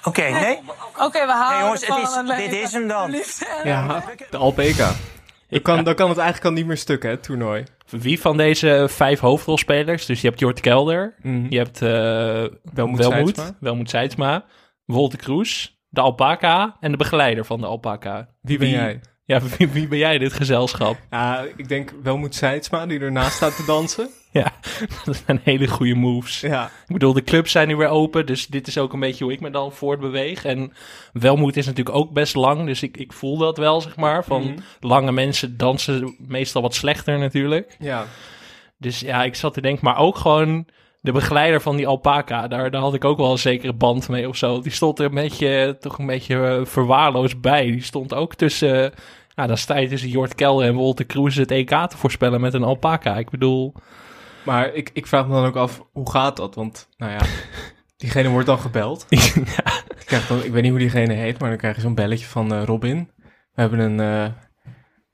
Oké, 0.03 0.21
nee? 0.29 0.59
Oké, 0.97 1.25
we 1.25 1.31
halen 1.31 1.51
Nee, 1.55 1.63
jongens, 1.63 1.85
van 1.85 1.99
het 2.01 2.09
is- 2.09 2.15
een 2.15 2.49
dit 2.49 2.53
is 2.61 2.73
hem 2.73 2.87
dan. 2.87 3.15
Ja, 3.63 4.03
de 4.29 4.37
Alpeka. 4.37 4.91
Dan 5.49 5.61
kan, 5.61 5.83
dan 5.83 5.95
kan 5.95 6.09
het 6.09 6.17
eigenlijk 6.17 6.47
al 6.47 6.53
niet 6.53 6.65
meer 6.65 6.77
stuk, 6.77 7.03
hè, 7.03 7.09
het 7.09 7.23
toernooi. 7.23 7.63
Wie 7.89 8.21
van 8.21 8.37
deze 8.37 8.87
vijf 8.89 9.19
hoofdrolspelers, 9.19 10.05
dus 10.05 10.21
je 10.21 10.27
hebt 10.27 10.39
Jort 10.39 10.59
Kelder, 10.59 11.15
Mhm. 11.21 11.45
je 11.49 11.57
hebt 11.57 11.81
eh 11.81 11.89
Welmoed 12.73 12.99
Welmoed, 13.59 14.43
Wolter 14.85 15.19
Kroes, 15.19 15.76
de 15.97 16.03
alpaca 16.03 16.77
en 16.79 16.91
de 16.91 16.97
begeleider 16.97 17.45
van 17.45 17.59
de 17.59 17.65
alpaca. 17.65 18.27
Wie 18.41 18.57
ben 18.57 18.69
jij? 18.69 19.01
Ja, 19.25 19.41
wie, 19.57 19.67
wie 19.67 19.87
ben 19.87 19.97
jij 19.97 20.17
dit 20.17 20.33
gezelschap? 20.33 20.97
Ja, 21.09 21.45
ik 21.55 21.67
denk 21.69 21.93
Welmoed 22.03 22.35
Seidsma, 22.35 22.85
die 22.85 22.99
ernaast 22.99 23.35
staat 23.35 23.55
te 23.55 23.63
dansen. 23.65 24.09
Ja, 24.31 24.51
dat 25.05 25.23
zijn 25.25 25.39
hele 25.43 25.67
goede 25.67 25.95
moves. 25.95 26.39
Ja, 26.39 26.65
Ik 26.65 26.93
bedoel, 26.93 27.13
de 27.13 27.23
clubs 27.23 27.51
zijn 27.51 27.67
nu 27.67 27.75
weer 27.75 27.87
open, 27.87 28.25
dus 28.25 28.47
dit 28.47 28.67
is 28.67 28.77
ook 28.77 28.93
een 28.93 28.99
beetje 28.99 29.23
hoe 29.23 29.33
ik 29.33 29.39
me 29.39 29.49
dan 29.49 29.71
voortbeweeg. 29.71 30.45
En 30.45 30.73
Welmoed 31.13 31.57
is 31.57 31.65
natuurlijk 31.65 31.95
ook 31.95 32.11
best 32.13 32.35
lang, 32.35 32.65
dus 32.65 32.83
ik, 32.83 32.97
ik 32.97 33.13
voel 33.13 33.37
dat 33.37 33.57
wel, 33.57 33.81
zeg 33.81 33.95
maar. 33.95 34.23
Van 34.23 34.41
Mhm. 34.41 34.57
lange 34.79 35.11
mensen 35.11 35.57
dansen 35.57 36.15
meestal 36.27 36.61
wat 36.61 36.75
slechter 36.75 37.19
natuurlijk. 37.19 37.75
ja. 37.79 38.05
Dus 38.77 38.99
ja, 38.99 39.23
ik 39.23 39.35
zat 39.35 39.53
te 39.53 39.61
denken, 39.61 39.85
maar 39.85 39.97
ook 39.97 40.17
gewoon 40.17 40.67
de 41.07 41.13
begeleider 41.13 41.61
van 41.61 41.75
die 41.75 41.87
alpaca, 41.87 42.47
daar, 42.47 42.71
daar 42.71 42.81
had 42.81 42.93
ik 42.93 43.05
ook 43.05 43.17
wel 43.17 43.31
een 43.31 43.37
zekere 43.37 43.73
band 43.73 44.09
mee 44.09 44.29
of 44.29 44.35
zo. 44.35 44.61
Die 44.61 44.71
stond 44.71 44.99
er 44.99 45.05
een 45.05 45.13
beetje, 45.13 45.77
toch 45.79 45.97
een 45.97 46.05
beetje 46.05 46.47
eh, 46.47 46.65
verwaarloosd 46.65 47.41
bij. 47.41 47.65
Die 47.65 47.83
stond 47.83 48.13
ook 48.13 48.35
tussen, 48.35 48.93
ja, 49.35 49.47
dan 49.47 49.57
sta 49.57 49.77
je 49.77 49.87
tussen 49.87 50.09
Jort 50.09 50.35
Kelder 50.35 50.67
en 50.67 50.73
Wolter 50.73 51.05
Kroes 51.05 51.35
het 51.35 51.51
EK 51.51 51.69
te 51.69 51.97
voorspellen 51.97 52.41
met 52.41 52.53
een 52.53 52.63
alpaca. 52.63 53.17
Ik 53.17 53.29
bedoel, 53.29 53.73
Maar 54.43 54.73
ik, 54.73 54.89
ik 54.93 55.07
vraag 55.07 55.27
me 55.27 55.33
dan 55.33 55.45
ook 55.45 55.55
af, 55.55 55.83
hoe 55.91 56.11
gaat 56.11 56.37
dat? 56.37 56.55
Want, 56.55 56.89
nou 56.97 57.11
ja, 57.11 57.19
diegene 57.97 58.29
wordt 58.29 58.47
dan 58.47 58.59
gebeld. 58.59 59.05
ja, 59.09 59.71
krijgt 60.05 60.27
dan, 60.27 60.43
ik 60.43 60.51
weet 60.51 60.61
niet 60.61 60.71
hoe 60.71 60.79
diegene 60.79 61.13
heet, 61.13 61.39
maar 61.39 61.49
dan 61.49 61.57
krijg 61.57 61.75
je 61.75 61.81
zo'n 61.81 61.95
belletje 61.95 62.25
van 62.25 62.53
eh, 62.53 62.63
Robin. 62.63 63.09
We 63.53 63.61
hebben 63.61 63.79
een, 63.79 63.99
eh, 63.99 64.31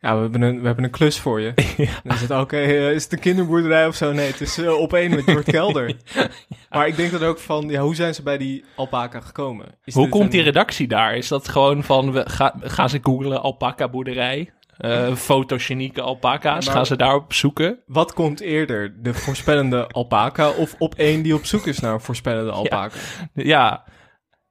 ja, 0.04 0.16
we 0.16 0.22
hebben 0.22 0.42
een, 0.42 0.60
we 0.60 0.66
hebben 0.66 0.84
een 0.84 0.90
klus 0.90 1.20
voor 1.20 1.42
je. 1.42 1.54
Dan 2.04 2.16
is 2.16 2.22
het, 2.22 2.32
oké, 2.32 2.58
eh, 2.58 2.92
is 2.92 3.04
het 3.04 3.14
een 3.14 3.20
kinderboerderij 3.20 3.88
of 3.88 3.96
zo? 3.96 4.12
Nee, 4.12 4.28
het 4.28 4.42
is 4.42 4.58
eh, 4.58 4.80
op 4.80 4.94
één 4.94 5.10
met 5.10 5.26
Jort 5.26 5.46
Kelder. 5.52 5.96
Maar 6.70 6.88
ik 6.88 6.96
denk 6.96 7.12
dan 7.12 7.24
ook 7.24 7.40
van, 7.40 7.70
ja, 7.70 7.82
hoe 7.82 7.96
zijn 7.96 8.14
ze 8.14 8.24
bij 8.24 8.38
die 8.38 8.64
alpaca 8.76 9.20
gekomen? 9.20 9.66
Is 9.84 9.94
hoe 9.94 10.10
komt 10.10 10.24
een- 10.24 10.30
die 10.30 10.42
redactie 10.42 10.88
daar? 10.88 11.16
Is 11.16 11.28
dat 11.28 11.48
gewoon 11.48 11.84
van, 11.84 12.12
we 12.12 12.30
ga, 12.30 12.56
gaan 12.62 12.90
ze 12.90 13.00
googlen 13.02 13.42
alpaca 13.42 13.90
boerderij? 13.90 14.54
eh 14.78 15.16
fotogenieke 15.30 16.02
alpaca's. 16.02 16.68
Gaan 16.68 16.86
ze 16.86 16.96
daarop 16.96 17.34
zoeken? 17.34 17.80
Wat 17.86 18.14
komt 18.14 18.40
eerder, 18.40 18.96
de 19.04 19.14
voorspellende 19.14 19.88
alpaca 19.88 20.50
of 20.50 20.76
op 20.80 20.96
één 20.96 21.22
die 21.24 21.36
op 21.36 21.46
zoek 21.46 21.68
is 21.68 21.80
naar 21.80 21.94
een 21.94 22.02
voorspellende 22.02 22.52
alpaca? 22.52 22.96
Ja, 23.34 23.84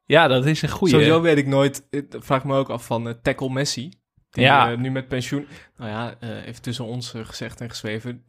ja 0.04 0.28
dat 0.28 0.46
is 0.46 0.62
een 0.62 0.68
goede. 0.68 0.92
Sowieso 0.94 1.20
weet 1.20 1.38
ik 1.38 1.46
nooit, 1.46 1.86
ik 1.90 2.06
vraag 2.18 2.44
me 2.44 2.56
ook 2.56 2.70
af 2.70 2.86
van 2.86 3.08
eh, 3.08 3.14
Tackle 3.22 3.50
Messi. 3.50 4.00
Ja. 4.40 4.70
eh, 4.72 4.78
nu 4.78 4.90
met 4.90 5.08
pensioen. 5.08 5.46
Nou 5.76 5.90
ja, 5.90 6.14
eh, 6.20 6.46
even 6.46 6.62
tussen 6.62 6.84
ons 6.84 7.14
eh, 7.14 7.24
gezegd 7.24 7.60
en 7.60 7.68
geschreven. 7.68 8.22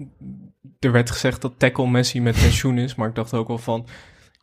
Er 0.80 0.92
werd 0.92 1.12
gezegd 1.12 1.42
dat 1.42 1.54
Tackle 1.60 1.88
Messi 1.88 2.22
met 2.22 2.36
pensioen 2.42 2.78
is, 2.78 2.96
maar 2.96 3.10
ik 3.10 3.16
dacht 3.16 3.34
ook 3.34 3.48
wel 3.48 3.58
van. 3.58 3.88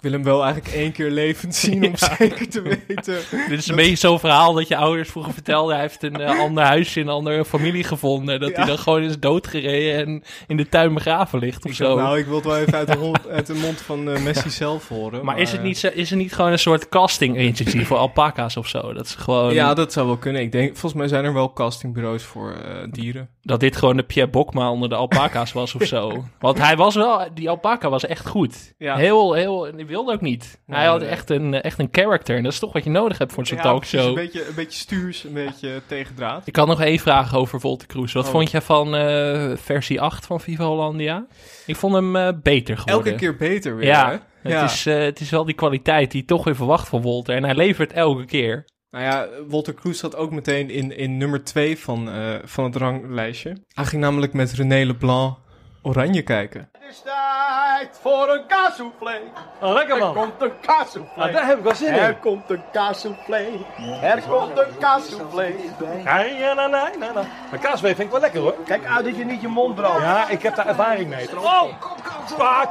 Ik 0.02 0.07
wil 0.11 0.14
hem 0.14 0.25
wel 0.25 0.45
eigenlijk 0.45 0.75
één 0.75 0.92
keer 0.92 1.11
levend 1.11 1.54
zien 1.64 1.85
om 1.87 1.92
Ja. 1.97 2.14
zeker 2.16 2.49
te 2.49 2.62
weten. 2.62 3.19
Dit 3.49 3.59
is 3.59 3.69
een 3.69 3.76
beetje 3.76 3.97
zo'n 3.97 4.19
verhaal 4.21 4.52
dat 4.52 4.69
je 4.69 4.76
ouders 4.76 5.09
vroeger 5.11 5.33
vertelden. 5.33 5.73
Hij 5.75 5.85
heeft 5.85 6.02
een 6.02 6.21
eh, 6.21 6.38
ander 6.47 6.64
huisje 6.64 7.00
in 7.00 7.07
een 7.07 7.12
andere 7.12 7.45
familie 7.45 7.85
gevonden. 7.85 8.40
Dat 8.40 8.49
Ja. 8.50 8.57
hij 8.57 8.64
dan 8.66 8.78
gewoon 8.78 9.02
is 9.02 9.19
doodgereden 9.19 9.95
en 10.07 10.23
in 10.47 10.57
de 10.57 10.69
tuin 10.69 10.95
begraven 10.95 11.38
ligt 11.38 11.64
of 11.64 11.71
Ik 11.71 11.76
zo. 11.76 11.85
dacht, 11.95 12.07
nou, 12.07 12.19
ik 12.19 12.26
wil 12.26 12.35
het 12.35 12.45
wel 12.45 12.57
even 12.59 12.75
uit 12.75 12.87
de, 12.87 12.97
hond- 12.97 13.28
uit 13.38 13.47
de 13.47 13.54
mond 13.54 13.80
van 13.80 14.11
eh, 14.11 14.23
Messi 14.23 14.50
zelf 14.50 14.88
horen. 14.88 15.25
maar 15.25 15.38
is 15.38 15.52
het, 15.52 15.62
niet, 15.62 15.78
zo- 15.78 15.90
is 15.95 16.11
het 16.11 16.19
niet 16.19 16.33
gewoon 16.35 16.52
een 16.52 16.59
soort 16.59 16.88
casting 16.88 17.37
agency 17.38 17.85
voor 17.85 17.97
alpaca's 17.97 18.57
of 18.57 18.69
zo? 18.69 18.92
Dat, 18.92 19.07
is 19.07 19.14
gewoon, 19.14 19.54
Ja, 19.54 19.75
dat 19.75 19.92
zou 19.92 20.07
wel 20.07 20.16
kunnen. 20.16 20.42
Ik 20.42 20.52
denk, 20.52 20.71
volgens 20.71 20.95
mij 20.95 21.09
zijn 21.09 21.25
er 21.25 21.33
wel 21.33 21.52
castingbureaus 21.52 22.23
voor 22.23 22.52
eh, 22.52 22.75
dieren. 22.90 23.28
Dat 23.43 23.61
dit 23.61 23.77
gewoon 23.77 23.97
de 23.97 24.03
Pierre 24.03 24.31
Bokma 24.31 24.71
onder 24.71 24.89
de 24.89 24.95
alpaca's 24.95 25.53
was 25.53 25.75
of 25.75 25.83
zo. 25.97 26.25
Want 26.39 26.59
hij 26.59 26.77
was 26.77 26.95
wel, 26.95 27.29
die 27.35 27.51
alpaca 27.51 27.89
was 27.89 28.07
echt 28.07 28.27
goed. 28.27 28.75
Ja. 28.79 28.97
Heel, 28.97 29.33
heel, 29.33 29.67
en 29.69 29.77
die 29.77 29.87
wilde 29.87 30.13
ook 30.13 30.21
niet. 30.21 30.61
Hij 30.67 30.87
had 30.87 31.03
echt 31.03 31.31
een, 31.31 31.55
echt 31.63 31.79
een 31.79 31.89
character. 31.93 32.37
En 32.37 32.43
dat 32.43 32.53
is 32.53 32.59
toch 32.59 32.73
wat 32.73 32.85
je 32.85 32.91
nodig 32.91 33.19
hebt 33.19 33.33
voor 33.33 33.47
zo'n 33.47 33.57
Ja, 33.57 33.63
talkshow. 33.63 34.07
Een 34.09 34.15
beetje, 34.15 34.49
een 34.49 34.55
beetje 34.55 34.79
stuurs, 34.79 35.25
een 35.25 35.33
beetje 35.33 35.83
tegendraad. 35.87 36.47
Ik 36.47 36.57
had 36.57 36.67
nog 36.67 36.81
één 36.81 36.99
vraag 36.99 37.35
over 37.35 37.61
Volte 37.61 37.87
Cruz. 37.87 38.13
Wat 38.13 38.25
Oh. 38.25 38.31
vond 38.31 38.51
je 38.51 38.61
van 38.61 38.95
eh, 38.97 39.51
versie 39.57 40.01
8 40.01 40.27
van 40.27 40.41
Viva 40.41 40.65
Hollandia? 40.65 41.27
Ik 41.67 41.77
vond 41.77 41.95
hem 41.95 42.17
eh, 42.17 42.29
beter 42.43 42.79
geworden. 42.79 43.05
Elke 43.13 43.19
keer 43.19 43.37
beter 43.37 43.77
weer, 43.77 43.87
Ja, 43.87 44.07
hè? 44.11 44.13
Het, 44.43 44.53
Ja. 44.53 44.65
Is, 44.65 44.87
eh, 44.87 44.99
het 44.99 45.21
is 45.21 45.31
wel 45.31 45.45
die 45.45 45.55
kwaliteit 45.55 46.11
die 46.11 46.21
je 46.21 46.27
toch 46.27 46.45
weer 46.45 46.57
verwacht 46.57 46.89
van 46.89 47.03
Wolter. 47.03 47.37
En 47.37 47.45
hij 47.45 47.55
levert 47.55 47.93
elke 47.93 48.25
keer. 48.25 48.65
Nou 48.91 49.05
ja, 49.05 49.27
Walter 49.49 49.75
Cruz 49.75 50.01
zat 50.01 50.17
ook 50.17 50.31
meteen 50.31 50.71
in, 50.71 50.97
in 50.97 51.17
nummer 51.19 51.45
2 51.45 51.79
van, 51.79 52.11
eh, 52.11 52.35
van 52.45 52.65
het 52.65 52.77
ranglijstje. 52.77 53.57
Hij 53.75 53.85
ging 53.85 54.03
namelijk 54.03 54.33
met 54.33 54.53
René 54.53 54.85
Leblanc 54.85 55.37
Oranje 55.83 56.23
kijken. 56.23 56.69
Het 56.73 56.91
is 56.91 57.03
tijd 57.03 57.99
voor 58.03 58.29
een 58.29 58.47
kaassoufflé. 58.47 59.21
lekker 59.61 59.95
Er 59.95 60.01
man. 60.01 60.15
komt 60.15 60.33
een 60.39 60.53
kaassoufflé. 60.61 61.23
Ah, 61.23 61.33
daar 61.33 61.47
heb 61.47 61.59
ik 61.59 61.65
wel 61.65 61.75
zin 61.75 61.93
Er 61.93 62.09
in. 62.09 62.19
komt 62.21 62.51
een 62.51 62.63
kaassoufflé. 62.73 63.47
Er 64.03 64.23
komt 64.29 64.59
een 64.59 64.79
kaassoufflé. 64.79 65.53
Ja, 66.05 66.19
ja, 66.21 66.55
na, 66.55 66.67
na, 66.67 66.91
na, 66.99 67.13
na. 67.13 67.23
Maar 67.51 67.59
kaasvee 67.61 67.95
vind 67.95 68.07
ik 68.07 68.11
wel 68.13 68.21
lekker 68.21 68.41
hoor. 68.41 68.55
Kijk 68.65 68.85
uit 68.87 69.05
dat 69.05 69.17
je 69.17 69.25
niet 69.25 69.41
je 69.41 69.49
mond 69.49 69.75
brandt. 69.75 70.01
Ja, 70.03 70.29
ik 70.29 70.43
heb 70.43 70.55
daar 70.57 70.67
ervaring 70.67 71.09
mee. 71.09 71.39
Oh! 71.39 71.65
Vaak. 72.27 72.69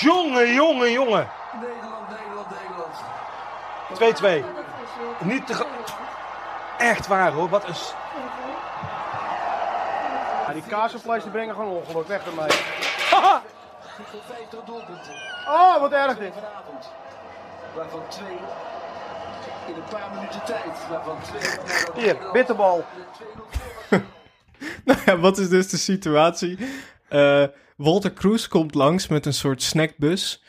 Jongen, 0.00 0.52
jongen, 0.54 0.92
jongen. 0.92 1.28
Nederland. 1.60 1.94
2-2. 3.94 4.44
Niet 5.18 5.46
te... 5.46 5.66
Echt 6.78 7.06
waar 7.06 7.32
hoor, 7.32 7.48
wat 7.48 7.68
een... 7.68 7.74
Ja, 10.46 10.52
die 10.52 10.62
kaassoufflés 10.62 11.22
die 11.22 11.32
brengen 11.32 11.54
gewoon 11.54 11.70
ongeluk. 11.70 12.06
Weg 12.06 12.26
ermee. 12.26 12.50
Haha! 13.10 13.42
50 14.26 14.64
doelpunten 14.64 15.12
Oh, 15.48 15.80
wat 15.80 15.92
erg 15.92 16.18
dit. 16.18 16.32
Waarvan 17.74 18.02
twee 18.08 18.38
in 19.66 19.74
een 19.74 19.88
paar 19.90 20.10
minuten 20.14 20.44
tijd. 20.44 20.88
Waarvan 20.88 21.16
twee... 21.22 22.04
Hier, 22.04 22.16
bitterbal. 22.32 22.84
Nou 24.84 24.98
ja, 25.04 25.18
wat 25.18 25.38
is 25.38 25.48
dus 25.48 25.68
de 25.68 25.76
situatie? 25.76 26.58
Eh, 27.08 27.44
Walter 27.76 28.12
Cruz 28.12 28.46
komt 28.46 28.74
langs 28.74 29.06
met 29.06 29.26
een 29.26 29.34
soort 29.34 29.62
snackbus. 29.62 30.42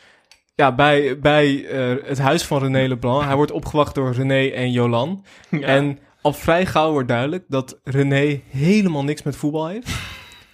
Ja, 0.58 0.74
bij, 0.74 1.18
bij 1.18 1.66
eh, 1.66 2.04
het 2.04 2.18
huis 2.18 2.44
van 2.44 2.62
René 2.62 2.88
Leblanc. 2.88 3.24
Hij 3.24 3.36
wordt 3.36 3.50
opgewacht 3.50 3.94
door 3.94 4.12
René 4.12 4.48
en 4.48 4.70
Jolan. 4.72 5.24
En 5.60 5.98
al 6.22 6.32
vrij 6.32 6.66
gauw 6.66 6.92
wordt 6.92 7.08
duidelijk 7.08 7.44
dat 7.48 7.80
René 7.84 8.40
helemaal 8.50 9.04
niks 9.04 9.22
met 9.22 9.36
voetbal 9.36 9.66
heeft. 9.66 9.88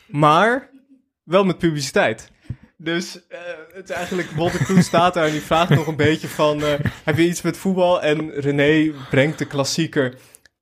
maar 0.09 0.71
wel 1.23 1.45
met 1.45 1.59
publiciteit. 1.59 2.31
Dus 2.77 3.27
eh, 3.29 3.39
het 3.73 3.89
is 3.89 3.97
eigenlijk, 3.97 4.31
Walter 4.31 4.65
Cruz 4.65 4.87
staat 4.87 5.15
daar 5.15 5.27
en 5.27 5.33
die 5.33 5.41
vraagt 5.41 5.71
nog 5.71 5.87
een 5.87 5.97
beetje 5.97 6.29
van... 6.29 6.63
eh, 6.63 6.73
heb 7.05 7.17
je 7.17 7.27
iets 7.27 7.43
met 7.43 7.57
voetbal? 7.57 8.03
En 8.03 8.31
René 8.31 8.93
brengt 9.11 9.39
de 9.39 9.47
klassieker... 9.47 10.15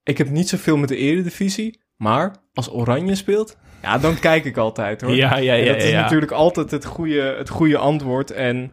Ik 0.03 0.19
heb 0.19 0.29
niet 0.31 0.49
zoveel 0.49 0.77
met 0.77 0.89
de 0.89 0.97
eredivisie, 0.97 1.81
maar 1.97 2.37
als 2.55 2.73
Oranje 2.73 3.15
speelt... 3.15 3.57
Ja, 3.83 3.99
dan 3.99 4.19
kijk 4.19 4.45
ik 4.45 4.57
altijd 4.57 5.01
hoor. 5.01 5.15
Ja, 5.15 5.37
ja, 5.37 5.55
En 5.55 5.65
ja. 5.65 5.73
dat 5.73 5.83
is 5.83 5.91
ja. 5.91 6.01
natuurlijk 6.01 6.33
altijd 6.33 6.71
het 6.71 6.85
goede, 6.85 7.35
het 7.39 7.49
goede 7.49 7.79
antwoord. 7.79 8.31
En 8.31 8.73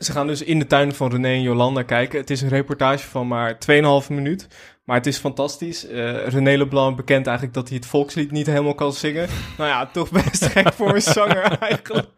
ze 0.00 0.12
gaan 0.12 0.26
dus 0.26 0.42
in 0.42 0.58
de 0.58 0.66
tuin 0.66 0.94
van 0.94 1.10
René 1.10 1.28
en 1.28 1.42
Jolanda 1.42 1.82
kijken. 1.82 2.20
Het 2.20 2.30
is 2.30 2.42
een 2.42 2.48
reportage 2.48 3.08
van 3.08 3.28
maar 3.28 3.58
2,5 4.02 4.08
minuut. 4.08 4.48
Maar 4.84 4.96
het 4.96 5.06
is 5.06 5.18
fantastisch. 5.18 5.86
Eh 5.86 6.26
René 6.26 6.56
Leblanc 6.56 6.96
bekent 6.96 7.26
eigenlijk 7.26 7.56
dat 7.56 7.68
hij 7.68 7.76
het 7.76 7.86
volkslied 7.86 8.30
niet 8.30 8.46
helemaal 8.46 8.74
kan 8.74 8.92
zingen. 8.92 9.28
Nou 9.58 9.70
ja, 9.70 9.86
toch 9.86 10.10
best 10.10 10.44
gek 10.44 10.72
voor 10.72 10.94
een 10.94 11.02
zanger 11.02 11.58
eigenlijk. 11.70 12.08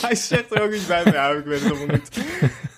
hij 0.00 0.14
zegt 0.14 0.54
er 0.54 0.62
ook 0.62 0.72
iets 0.72 0.86
bij. 0.86 1.02
Ja, 1.04 1.28
ik 1.30 1.44
weet 1.44 1.62
het. 1.86 2.20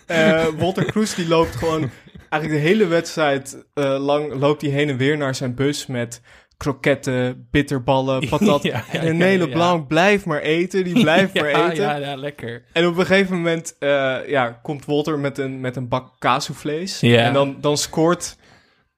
Eh, 0.06 0.46
Walter 0.58 0.84
Cruz 0.84 1.14
die 1.14 1.28
loopt 1.28 1.56
gewoon 1.56 1.90
eigenlijk 2.28 2.62
de 2.62 2.68
hele 2.68 2.86
wedstrijd 2.86 3.64
eh, 3.74 3.96
lang 3.98 4.34
loopt 4.34 4.62
hij 4.62 4.70
heen 4.70 4.88
en 4.88 4.96
weer 4.96 5.16
naar 5.16 5.34
zijn 5.34 5.54
bus 5.54 5.86
met 5.86 6.20
kroketten, 6.62 7.48
bitterballen, 7.50 8.28
patat. 8.28 8.62
Ja, 8.62 8.84
ja, 8.92 9.00
en 9.00 9.48
ja, 9.48 9.76
blijft 9.76 10.24
maar 10.24 10.40
eten, 10.40 10.84
die 10.84 11.02
blijft 11.08 11.34
maar 11.34 11.70
eten. 11.70 11.84
Ja, 11.84 11.96
ja, 11.96 12.14
lekker. 12.14 12.64
En 12.72 12.86
op 12.86 12.98
een 12.98 13.06
gegeven 13.06 13.36
moment 13.36 13.76
eh, 13.78 14.16
ja, 14.26 14.58
komt 14.62 14.84
Walter 14.84 15.18
met 15.18 15.38
een, 15.38 15.60
met 15.60 15.76
een 15.76 15.88
bak 15.88 16.12
kaasvlees. 16.18 17.00
Ja. 17.00 17.22
En 17.22 17.32
dan, 17.32 17.56
dan 17.60 17.76
scoort 17.76 18.36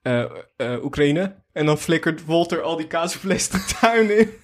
eh, 0.01 0.23
eh, 0.57 0.83
Oekraïne. 0.83 1.35
En 1.53 1.65
dan 1.65 1.77
flikkert 1.77 2.25
Walter 2.25 2.61
al 2.61 2.75
die 2.75 2.87
kaasvlees 2.87 3.49
de 3.49 3.65
tuin 3.79 4.17
in. 4.17 4.29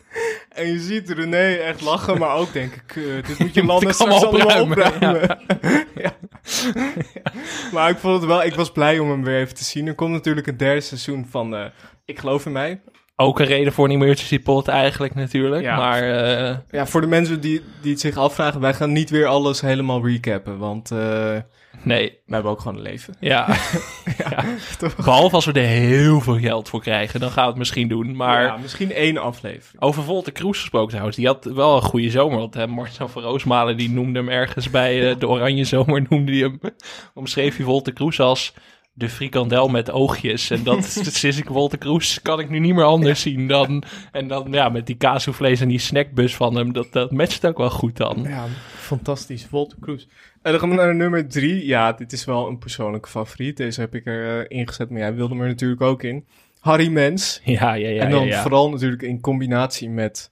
En 0.50 0.68
je 0.68 0.80
ziet 0.80 1.10
René 1.10 1.54
echt 1.54 1.82
lachen, 1.82 2.18
maar 2.18 2.36
ook 2.36 2.54
denken, 2.54 2.82
kut, 2.86 3.28
dit 3.28 3.40
moet 3.40 3.54
je 3.54 3.64
landen 3.64 3.90
ik 3.90 3.94
straks 3.94 4.24
allemaal 4.24 4.62
opruimen. 4.62 5.38
Ja. 5.96 6.16
Maar 7.72 7.90
ik 7.90 7.98
vond 7.98 8.16
het 8.18 8.26
wel, 8.26 8.44
ik 8.44 8.56
was 8.56 8.72
blij 8.72 9.00
om 9.00 9.10
hem 9.10 9.24
weer 9.24 9.40
even 9.40 9.56
te 9.56 9.64
zien. 9.64 9.88
Er 9.88 9.96
komt 9.96 10.12
natuurlijk 10.12 10.48
een 10.48 10.58
derde 10.58 10.82
seizoen 10.82 11.28
van 11.30 11.72
Ik 12.06 12.20
geloof 12.20 12.46
in 12.46 12.52
mij. 12.52 12.82
Ook 13.22 13.40
een 13.40 13.46
reden 13.46 13.74
voor 13.74 13.86
een 13.86 13.92
emergency 13.92 14.40
pot 14.40 14.68
eigenlijk 14.68 15.16
natuurlijk. 15.16 15.64
Ja. 15.64 15.76
Maar 15.78 16.04
eh, 16.04 16.56
Ja, 16.72 16.86
voor 16.86 17.02
de 17.02 17.08
mensen 17.08 17.42
die, 17.42 17.62
die 17.82 17.92
het 17.92 18.00
zich 18.00 18.18
afvragen, 18.18 18.62
wij 18.62 18.74
gaan 18.74 18.92
niet 18.92 19.10
weer 19.10 19.26
alles 19.26 19.62
helemaal 19.62 20.06
recappen, 20.08 20.58
want 20.58 20.92
eh 20.92 21.36
nee, 21.84 22.20
we 22.26 22.34
hebben 22.34 22.52
ook 22.52 22.60
gewoon 22.60 22.78
een 22.78 22.84
leven. 22.84 23.16
ja. 23.20 23.48
Ja, 24.18 24.44
toch? 24.80 24.96
Behalve 24.96 25.36
als 25.36 25.46
we 25.46 25.52
er 25.52 25.66
heel 25.66 26.22
veel 26.22 26.40
geld 26.40 26.70
voor 26.70 26.82
krijgen, 26.82 27.20
dan 27.20 27.32
gaan 27.32 27.44
we 27.44 27.50
het 27.50 27.58
misschien 27.58 27.88
doen. 27.88 28.16
Maar 28.16 28.44
ja, 28.44 28.58
misschien 28.58 28.92
één 28.92 29.18
aflevering. 29.18 29.82
over 29.82 30.04
Volte 30.04 30.32
Kroes 30.32 30.60
gesproken 30.60 30.90
trouwens, 30.90 31.16
die 31.18 31.28
had 31.28 31.46
wel 31.46 31.76
een 31.76 31.82
goede 31.82 32.10
zomer. 32.10 32.38
Want 32.38 32.54
hè, 32.54 32.68
Marcel 32.68 33.08
van 33.08 33.22
Roosmalen, 33.22 33.78
die 33.78 33.90
noemde 33.90 34.20
hem 34.20 34.30
ergens 34.30 34.70
bij 34.70 35.10
eh, 35.10 35.20
de 35.20 35.28
Oranje 35.28 35.64
Zomer, 35.64 36.06
noemde 36.10 36.32
hij 36.32 36.42
hem, 36.42 36.60
omschreef 37.14 37.56
hij 37.56 37.66
Volte 37.66 37.92
Kroes 37.92 38.20
als 38.20 38.54
de 39.02 39.10
frikandel 39.10 39.68
met 39.68 39.92
oogjes. 39.92 40.50
En 40.50 40.64
dat 40.64 40.86
sinds 40.86 41.38
ik 41.38 41.46
Volte 41.46 41.78
Kroes 41.78 42.22
kan 42.22 42.40
ik 42.40 42.50
nu 42.50 42.60
niet 42.60 42.76
meer 42.76 42.84
anders 42.84 43.22
zien 43.22 43.48
dan... 43.48 43.84
En 44.12 44.28
dan 44.28 44.48
ja, 44.52 44.70
met 44.70 44.86
die 44.86 44.96
kaasvlees 44.98 45.62
en 45.62 45.68
die 45.68 45.80
snackbus 45.80 46.36
van 46.36 46.56
hem, 46.56 46.74
dat, 46.74 46.92
dat 46.92 47.12
matcht 47.12 47.46
ook 47.46 47.58
wel 47.58 47.70
goed 47.70 47.98
dan. 47.98 48.24
Ja, 48.28 48.46
fantastisch. 48.78 49.48
Walter 49.50 49.78
Cruz. 49.82 50.06
En 50.42 50.52
dan 50.52 50.60
gaan 50.60 50.70
we 50.70 50.76
naar 50.76 50.96
nummer 50.96 51.28
drie. 51.28 51.66
Ja, 51.66 51.92
dit 51.94 52.12
is 52.12 52.26
wel 52.26 52.48
een 52.48 52.58
persoonlijke 52.58 53.10
favoriet. 53.10 53.58
Deze 53.58 53.80
heb 53.80 53.96
ik 53.96 54.06
er 54.06 54.40
eh, 54.50 54.58
ingezet, 54.60 54.90
maar 54.90 55.00
jij 55.00 55.14
wilde 55.14 55.34
hem 55.34 55.44
er 55.44 55.50
natuurlijk 55.50 55.82
ook 55.82 56.04
in. 56.04 56.28
Harry 56.60 56.88
Mens. 56.90 57.42
Ja, 57.44 57.74
ja, 57.74 57.90
ja. 57.90 58.02
en 58.04 58.10
dan 58.12 58.26
ja, 58.26 58.36
ja. 58.36 58.42
vooral 58.42 58.70
natuurlijk 58.70 59.02
in 59.02 59.22
combinatie 59.22 59.90
met 59.90 60.30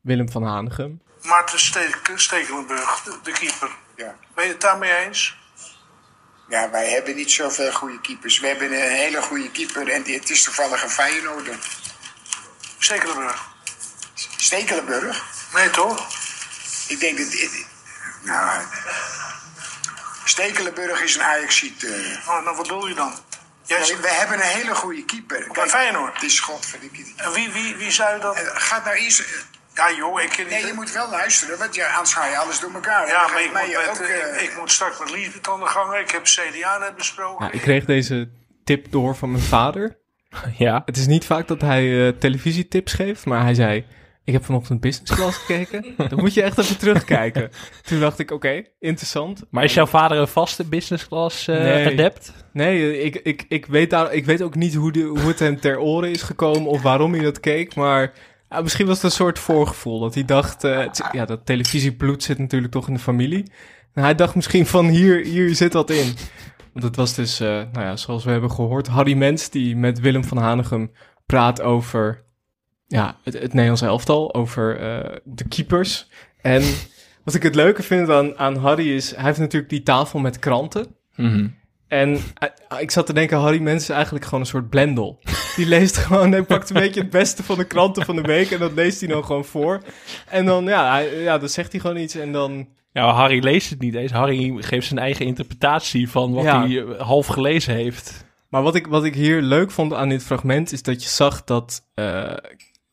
Willem 0.00 0.30
van 0.30 0.42
Hanegem. 0.42 1.00
Maarten 1.22 1.58
Ste- 1.58 2.12
Stekelenburg, 2.14 3.02
de, 3.04 3.18
de 3.22 3.32
keeper. 3.32 3.70
Ja. 3.96 4.14
Ben 4.34 4.44
je 4.44 4.50
het 4.50 4.60
daarmee 4.60 4.90
eens? 5.06 5.36
Ja, 6.48 6.70
wij 6.70 6.88
hebben 6.90 7.14
niet 7.16 7.30
zoveel 7.30 7.72
goede 7.72 8.00
keepers. 8.00 8.38
We 8.40 8.46
hebben 8.46 8.72
een 8.72 8.90
hele 8.90 9.22
goede 9.22 9.50
keeper 9.50 9.88
en 9.88 10.02
die- 10.02 10.18
het 10.18 10.30
is 10.30 10.42
toevallig 10.42 10.82
een 10.82 10.90
Feyenoorder. 10.90 11.58
Stekelenburg. 12.78 13.46
Stekelenburg. 14.36 15.24
Nee 15.54 15.70
toch? 15.70 16.08
Ik 16.88 17.00
denk 17.00 17.18
dat... 17.18 17.30
dit- 17.30 17.66
Nou... 18.22 18.62
Stekelenburg 20.24 21.02
is 21.02 21.14
een 21.14 21.22
Ajaxiet. 21.22 21.84
eh. 21.84 22.28
Oh, 22.28 22.42
nou 22.42 22.44
wat 22.44 22.56
bedoel 22.56 22.86
je 22.86 22.94
dan? 22.94 23.14
Jij 23.64 23.84
zegt- 23.84 24.00
we 24.00 24.08
hebben 24.08 24.36
een 24.36 24.42
hele 24.46 24.74
goede 24.74 25.04
keeper. 25.04 25.46
Bij 25.52 25.68
Feyenoord? 25.68 26.14
Het 26.14 26.22
is 26.22 26.40
godverdikke... 26.40 27.04
En 27.16 27.32
wie, 27.32 27.50
wie, 27.50 27.76
wie 27.76 27.90
zei 27.90 28.20
dat? 28.20 28.36
Eh, 28.36 28.42
Gaat 28.54 28.84
nou 28.84 28.96
eens... 28.96 29.22
Ja 29.76 29.96
joh, 29.96 30.22
ik 30.22 30.28
ken 30.28 30.44
niet... 30.44 30.54
Nee, 30.54 30.66
je 30.66 30.72
moet 30.72 30.92
wel 30.92 31.10
luisteren, 31.10 31.58
want 31.58 31.74
ja, 31.74 31.86
anders 31.88 32.12
ga 32.14 32.26
je 32.26 32.36
alles 32.36 32.60
door 32.60 32.74
elkaar. 32.74 33.06
Ja, 33.06 33.26
maar 33.32 33.42
ik 33.42 33.52
moet, 33.52 33.68
met, 33.76 33.88
ook, 33.88 34.06
eh, 34.06 34.36
eh, 34.36 34.42
ik 34.42 34.56
moet 34.58 34.70
straks 34.70 34.98
met 34.98 35.10
Liesbeth 35.10 35.48
aan 35.48 35.60
de 35.60 35.66
gang. 35.66 35.94
Ik 35.94 36.10
heb 36.10 36.22
CDA 36.22 36.78
net 36.78 36.96
besproken. 36.96 37.46
Ja, 37.46 37.52
ik 37.52 37.60
kreeg 37.60 37.84
deze 37.84 38.28
tip 38.64 38.90
door 38.90 39.16
van 39.16 39.30
mijn 39.30 39.42
vader. 39.42 39.98
Ja. 40.58 40.82
Het 40.84 40.96
is 40.96 41.06
niet 41.06 41.24
vaak 41.24 41.48
dat 41.48 41.60
hij 41.60 42.06
eh, 42.06 42.12
televisietips 42.18 42.92
geeft, 42.92 43.24
maar 43.24 43.42
hij 43.42 43.54
zei... 43.54 43.84
Ik 44.24 44.32
heb 44.32 44.44
vanochtend 44.44 44.80
business 44.80 45.14
class 45.14 45.38
gekeken. 45.38 45.84
Dan 46.08 46.18
moet 46.18 46.34
je 46.34 46.42
echt 46.42 46.58
even 46.58 46.78
terugkijken. 46.78 47.50
Toen 47.82 48.00
dacht 48.00 48.18
ik, 48.18 48.30
oké, 48.30 48.62
interessant. 48.78 49.44
Maar 49.50 49.64
is 49.64 49.74
jouw 49.74 49.86
vader 49.86 50.18
een 50.18 50.28
vaste 50.28 50.64
business 50.64 51.08
class 51.08 51.48
eh, 51.48 51.58
Nee. 51.58 51.86
adept? 51.86 52.32
Nee, 52.52 53.00
ik, 53.02 53.14
ik, 53.14 53.44
ik, 53.48 53.66
weet 53.66 53.90
daar, 53.90 54.12
ik 54.12 54.24
weet 54.24 54.42
ook 54.42 54.54
niet 54.54 54.74
hoe, 54.74 54.92
de, 54.92 55.00
hoe 55.02 55.28
het 55.28 55.38
hem 55.38 55.60
ter 55.60 55.78
oren 55.78 56.10
is 56.10 56.22
gekomen 56.22 56.70
of 56.70 56.82
waarom 56.82 57.12
hij 57.12 57.22
dat 57.22 57.40
keek. 57.40 57.74
Maar 57.74 58.12
ja, 58.48 58.60
misschien 58.60 58.86
was 58.86 58.96
het 58.96 59.04
een 59.04 59.10
soort 59.10 59.38
voorgevoel. 59.38 60.00
Dat 60.00 60.14
hij 60.14 60.24
dacht, 60.24 60.64
eh, 60.64 60.86
ja, 61.12 61.24
dat 61.24 61.46
televisiebloed 61.46 62.22
zit 62.22 62.38
natuurlijk 62.38 62.72
toch 62.72 62.88
in 62.88 62.94
de 62.94 63.00
familie. 63.00 63.50
En 63.92 64.02
hij 64.02 64.14
dacht 64.14 64.34
misschien 64.34 64.66
van 64.66 64.86
hier, 64.86 65.24
hier 65.24 65.54
zit 65.54 65.72
wat 65.72 65.90
in. 65.90 66.14
Want 66.72 66.84
het 66.84 66.96
was 66.96 67.14
dus, 67.14 67.40
eh, 67.40 67.48
nou 67.48 67.80
ja, 67.80 67.96
zoals 67.96 68.24
we 68.24 68.30
hebben 68.30 68.50
gehoord, 68.50 68.86
Harry 68.86 69.14
Mens 69.14 69.50
die 69.50 69.76
met 69.76 70.00
Willem 70.00 70.24
van 70.24 70.38
Hanegem 70.38 70.90
praat 71.26 71.60
over 71.60 72.24
ja, 72.86 73.16
het, 73.22 73.34
het 73.34 73.52
Nederlands 73.52 73.82
elftal, 73.82 74.34
over 74.34 74.78
eh, 74.78 75.16
de 75.24 75.48
keepers. 75.48 76.10
En 76.40 76.62
wat 77.24 77.34
ik 77.34 77.42
het 77.42 77.54
leuke 77.54 77.82
vind 77.82 78.10
aan, 78.10 78.38
aan 78.38 78.56
Harry 78.56 78.94
is, 78.94 79.14
hij 79.14 79.24
heeft 79.24 79.38
natuurlijk 79.38 79.70
die 79.70 79.82
tafel 79.82 80.18
met 80.18 80.38
kranten. 80.38 80.86
Mhm. 81.14 81.48
En 81.88 82.18
eh, 82.68 82.80
ik 82.80 82.90
zat 82.90 83.06
te 83.06 83.12
denken, 83.12 83.38
Harry 83.38 83.60
Mens 83.60 83.82
is 83.82 83.88
eigenlijk 83.88 84.24
gewoon 84.24 84.40
een 84.40 84.46
soort 84.46 84.68
blendel. 84.70 85.20
Die 85.56 85.66
leest 85.66 85.96
gewoon, 85.96 86.32
hij 86.32 86.42
pakt 86.42 86.68
een 86.70 86.80
beetje 86.80 87.00
het 87.00 87.10
beste 87.10 87.42
van 87.42 87.58
de 87.58 87.64
kranten 87.64 88.04
van 88.04 88.16
de 88.16 88.22
week 88.22 88.50
en 88.50 88.58
dat 88.58 88.72
leest 88.72 89.00
hij 89.00 89.08
dan 89.08 89.24
gewoon 89.24 89.44
voor. 89.44 89.82
En 90.28 90.44
dan, 90.46 90.64
ja, 90.64 90.90
hij, 90.90 91.22
ja 91.22 91.38
dan 91.38 91.48
zegt 91.48 91.72
hij 91.72 91.80
gewoon 91.80 91.96
iets 91.96 92.14
en 92.14 92.32
dan... 92.32 92.68
Ja, 92.92 93.12
Harry 93.12 93.42
leest 93.44 93.70
het 93.70 93.80
niet 93.80 93.94
eens. 93.94 94.12
Harry 94.12 94.54
geeft 94.62 94.86
zijn 94.86 94.98
eigen 94.98 95.26
interpretatie 95.26 96.10
van 96.10 96.32
wat 96.32 96.44
Ja. 96.44 96.66
hij 96.66 96.78
eh, 96.82 97.00
half 97.00 97.26
gelezen 97.26 97.74
heeft. 97.74 98.24
Maar 98.48 98.62
wat 98.62 98.74
ik, 98.74 98.86
wat 98.86 99.04
ik 99.04 99.14
hier 99.14 99.42
leuk 99.42 99.70
vond 99.70 99.94
aan 99.94 100.08
dit 100.08 100.22
fragment 100.22 100.72
is 100.72 100.82
dat 100.82 101.02
je 101.02 101.08
zag 101.08 101.44
dat 101.44 101.82
eh, 101.94 102.32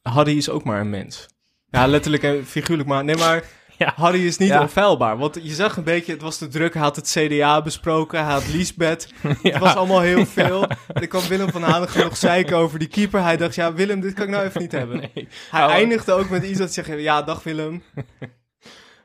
Harry 0.02 0.38
is 0.38 0.50
ook 0.50 0.64
maar 0.64 0.80
een 0.82 0.90
mens. 0.90 1.26
Ja, 1.70 1.88
letterlijk 1.88 2.24
en 2.24 2.46
figuurlijk 2.46 2.90
maar. 2.90 3.04
Nee, 3.04 3.16
maar 3.18 3.44
Ja. 3.84 3.94
Harry 3.96 4.26
is 4.26 4.38
niet 4.38 4.50
Ja. 4.50 4.62
onfeilbaar. 4.62 5.18
Want 5.18 5.40
je 5.42 5.54
zag 5.54 5.78
een 5.78 5.84
beetje, 5.84 6.12
het 6.12 6.22
was 6.22 6.38
te 6.38 6.48
druk. 6.48 6.74
Hij 6.74 6.82
had 6.84 6.96
het 6.96 7.16
CDA 7.18 7.62
besproken, 7.62 8.24
hij 8.24 8.34
had 8.34 8.48
Liesbeth. 8.48 9.08
Het 9.44 9.58
was 9.58 9.76
allemaal 9.76 10.00
heel 10.02 10.26
veel. 10.26 10.68
Dan 10.94 11.08
kwam 11.08 11.28
Willem 11.28 11.52
van 11.52 11.64
Hanegem 11.64 12.04
nog 12.04 12.18
zeiken 12.18 12.58
over 12.58 12.80
die 12.80 12.88
keeper. 12.88 13.22
Hij 13.24 13.38
dacht, 13.38 13.56
ja 13.56 13.74
Willem, 13.74 14.00
dit 14.00 14.14
kan 14.14 14.24
ik 14.24 14.30
nou 14.30 14.46
even 14.46 14.62
niet 14.62 14.72
hebben. 14.82 15.00
Nee. 15.14 15.28
Hij 15.52 15.68
eindigde 15.68 16.14
ook 16.14 16.30
met 16.30 16.44
iets 16.44 16.60
dat 16.60 16.74
zeggen, 16.74 17.02
ja 17.02 17.22
dag 17.22 17.44
Willem. 17.44 17.84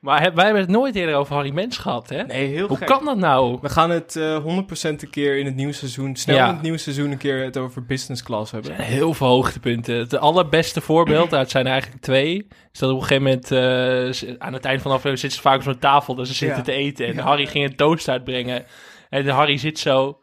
Maar 0.01 0.35
wij 0.35 0.45
hebben 0.45 0.63
het 0.63 0.71
nooit 0.71 0.95
eerder 0.95 1.15
over 1.15 1.35
Harry 1.35 1.51
Mens 1.53 1.79
gehad, 1.79 2.09
hè? 2.09 2.23
Nee, 2.23 2.47
heel 2.47 2.67
Hoe 2.69 2.77
gek. 2.77 2.87
kan 2.87 3.05
dat 3.05 3.17
nou? 3.17 3.59
We 3.63 3.69
gaan 3.69 3.91
het 3.91 4.17
eh 4.17 4.39
100% 4.45 5.03
een 5.03 5.11
keer 5.11 5.39
in 5.39 5.47
het 5.47 5.55
nieuwe 5.55 5.73
seizoen, 5.73 6.17
snel 6.17 6.37
Ja. 6.37 6.47
in 6.49 6.53
het 6.53 6.63
nieuwe 6.63 6.79
seizoen 6.79 7.11
een 7.11 7.19
keer 7.19 7.45
het 7.45 7.57
over 7.57 7.85
business 7.85 8.23
class 8.23 8.53
hebben. 8.53 8.75
Heel 8.75 9.15
veel 9.15 9.27
hoogtepunten. 9.27 9.95
Het 9.99 10.17
allerbeste 10.19 10.81
voorbeeld, 10.81 11.35
uit 11.35 11.51
zijn 11.51 11.65
er 11.67 11.73
eigenlijk 11.73 12.03
twee, 12.03 12.47
is 12.73 12.79
dat 12.79 12.91
op 12.91 12.97
een 13.01 13.07
gegeven 13.07 13.23
moment 13.23 13.51
eh, 13.53 14.39
aan 14.39 14.53
het 14.53 14.65
eind 14.65 14.83
van 14.83 14.91
de 14.91 14.97
aflevering 14.97 15.19
zitten 15.19 15.39
ze 15.39 15.41
vaak 15.49 15.57
op 15.57 15.63
zo'n 15.63 15.79
tafel 15.79 16.15
dat 16.15 16.27
ze 16.27 16.35
zitten 16.35 16.59
Ja. 16.59 16.63
te 16.65 16.73
eten. 16.73 17.07
En 17.07 17.15
Ja. 17.15 17.23
Harry 17.23 17.47
ging 17.47 17.65
een 17.65 17.77
toast 17.77 18.09
uitbrengen. 18.09 18.65
En 19.09 19.29
Harry 19.29 19.57
zit 19.57 19.79
zo, 19.79 20.19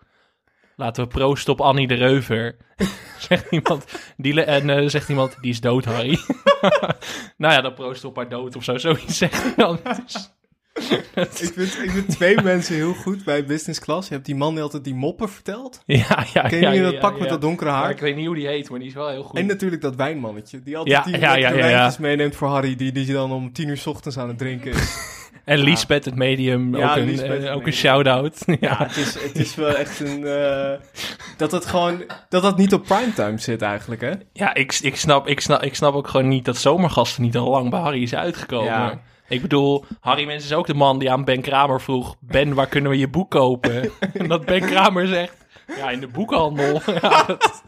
laten 0.76 1.04
we 1.04 1.10
proosten 1.10 1.54
op 1.54 1.62
Annie 1.62 1.88
de 1.88 1.94
Reuver. 1.96 2.58
zegt 3.28 3.52
iemand, 3.52 3.86
die, 4.18 4.44
en 4.44 4.70
eh, 4.70 4.90
zegt 4.90 5.10
iemand, 5.10 5.38
die 5.42 5.52
is 5.52 5.62
dood 5.62 5.86
Harry. 5.86 6.20
nou 7.38 7.54
ja, 7.54 7.62
dan 7.62 7.74
proosten 7.74 8.10
op 8.10 8.16
haar 8.16 8.30
dood 8.30 8.56
of 8.56 8.64
zo, 8.64 8.78
zoiets 8.78 9.18
zegt 9.18 9.44
hij 9.44 9.54
dan. 9.56 9.80
Dus- 10.06 10.34
Ik 11.16 11.54
vind, 11.54 11.84
ik 11.84 11.92
vind 11.92 12.10
twee 12.10 12.42
mensen 12.42 12.76
heel 12.76 12.94
goed 12.94 13.24
bij 13.24 13.46
business 13.46 13.80
class. 13.80 14.08
Je 14.08 14.14
hebt 14.14 14.26
die 14.26 14.36
man 14.36 14.54
die 14.54 14.64
altijd 14.64 14.84
die 14.84 14.94
moppen 14.94 15.30
vertelt. 15.30 15.82
ja, 15.86 16.26
ja, 16.34 16.42
Ken 16.42 16.60
je 16.60 16.82
ja, 16.82 16.92
dat 16.92 17.00
pak 17.00 17.14
ja. 17.14 17.20
met 17.20 17.30
dat 17.30 17.42
donkere 17.42 17.70
haar? 17.70 17.90
ik 17.90 18.00
weet 18.00 18.16
niet 18.16 18.26
hoe 18.26 18.36
die 18.36 18.48
heet, 18.48 18.70
maar 18.70 18.80
die 18.80 18.88
is 18.88 18.94
wel 18.94 19.10
heel 19.10 19.24
goed. 19.24 19.40
En 19.40 19.46
natuurlijk 19.46 19.82
dat 19.82 19.96
wijnmannetje. 19.96 20.60
Die 20.64 20.78
altijd 20.78 21.04
die 21.04 21.20
wijntjes 21.20 21.98
meeneemt 21.98 22.36
voor 22.36 22.48
Harry. 22.48 22.76
Die, 22.76 22.92
die 22.92 23.14
dan 23.14 23.32
om 23.32 23.54
tien 23.54 23.68
uur 23.68 23.78
's 23.78 23.86
ochtends 23.86 24.18
aan 24.18 24.28
het 24.28 24.38
drinken 24.38 24.72
is. 24.72 25.25
En 25.46 25.58
Liesbeth, 25.58 26.06
het 26.06 26.16
medium, 26.16 26.76
Ja, 26.78 26.90
ook 26.90 26.96
een, 26.96 27.06
Liesbeth, 27.06 27.44
eh, 27.44 27.56
ook 27.56 27.66
een 27.66 27.74
shout-out. 27.74 28.44
Ja, 28.46 28.58
ja. 28.70 28.78
het 28.78 28.98
is, 28.98 29.24
het 29.24 29.36
is 29.36 29.56
wel 29.56 29.76
echt 29.76 30.00
een... 30.00 30.26
eh, 30.26 30.72
dat 31.38 31.52
het 31.52 31.66
gewoon... 31.66 32.04
Dat 32.30 32.42
dat 32.42 32.58
niet 32.58 32.74
op 32.74 32.84
primetime 32.84 33.38
zit 33.38 33.62
eigenlijk, 33.62 34.02
hè? 34.02 34.12
Ja, 34.34 34.54
ik, 34.54 34.80
ik, 34.82 34.96
snap, 34.96 35.28
ik, 35.28 35.40
snap, 35.40 35.62
ik 35.62 35.76
snap 35.76 35.94
ook 35.94 36.08
gewoon 36.08 36.28
niet 36.28 36.46
dat 36.46 36.58
zomergasten 36.58 37.24
niet 37.24 37.38
al 37.38 37.50
lang 37.50 37.70
bij 37.70 37.80
Harry 37.80 38.02
is 38.02 38.16
uitgekomen. 38.16 38.72
Ja. 38.72 39.02
Ik 39.28 39.42
bedoel, 39.42 39.86
Harry 40.00 40.26
Mens 40.26 40.44
is 40.44 40.54
ook 40.54 40.68
de 40.68 40.74
man 40.74 41.00
die 41.00 41.12
aan 41.12 41.24
Ben 41.26 41.42
Kramer 41.42 41.82
vroeg... 41.82 42.16
Ben, 42.20 42.54
waar 42.54 42.68
kunnen 42.68 42.92
we 42.92 42.98
je 42.98 43.08
boek 43.10 43.32
kopen? 43.32 43.92
en 44.14 44.28
dat 44.28 44.46
Ben 44.46 44.62
Kramer 44.62 45.08
zegt... 45.08 45.46
Ja, 45.78 45.90
in 45.90 46.00
de 46.00 46.08
boekhandel. 46.08 46.82
ja, 47.02 47.24
dat, 47.28 47.64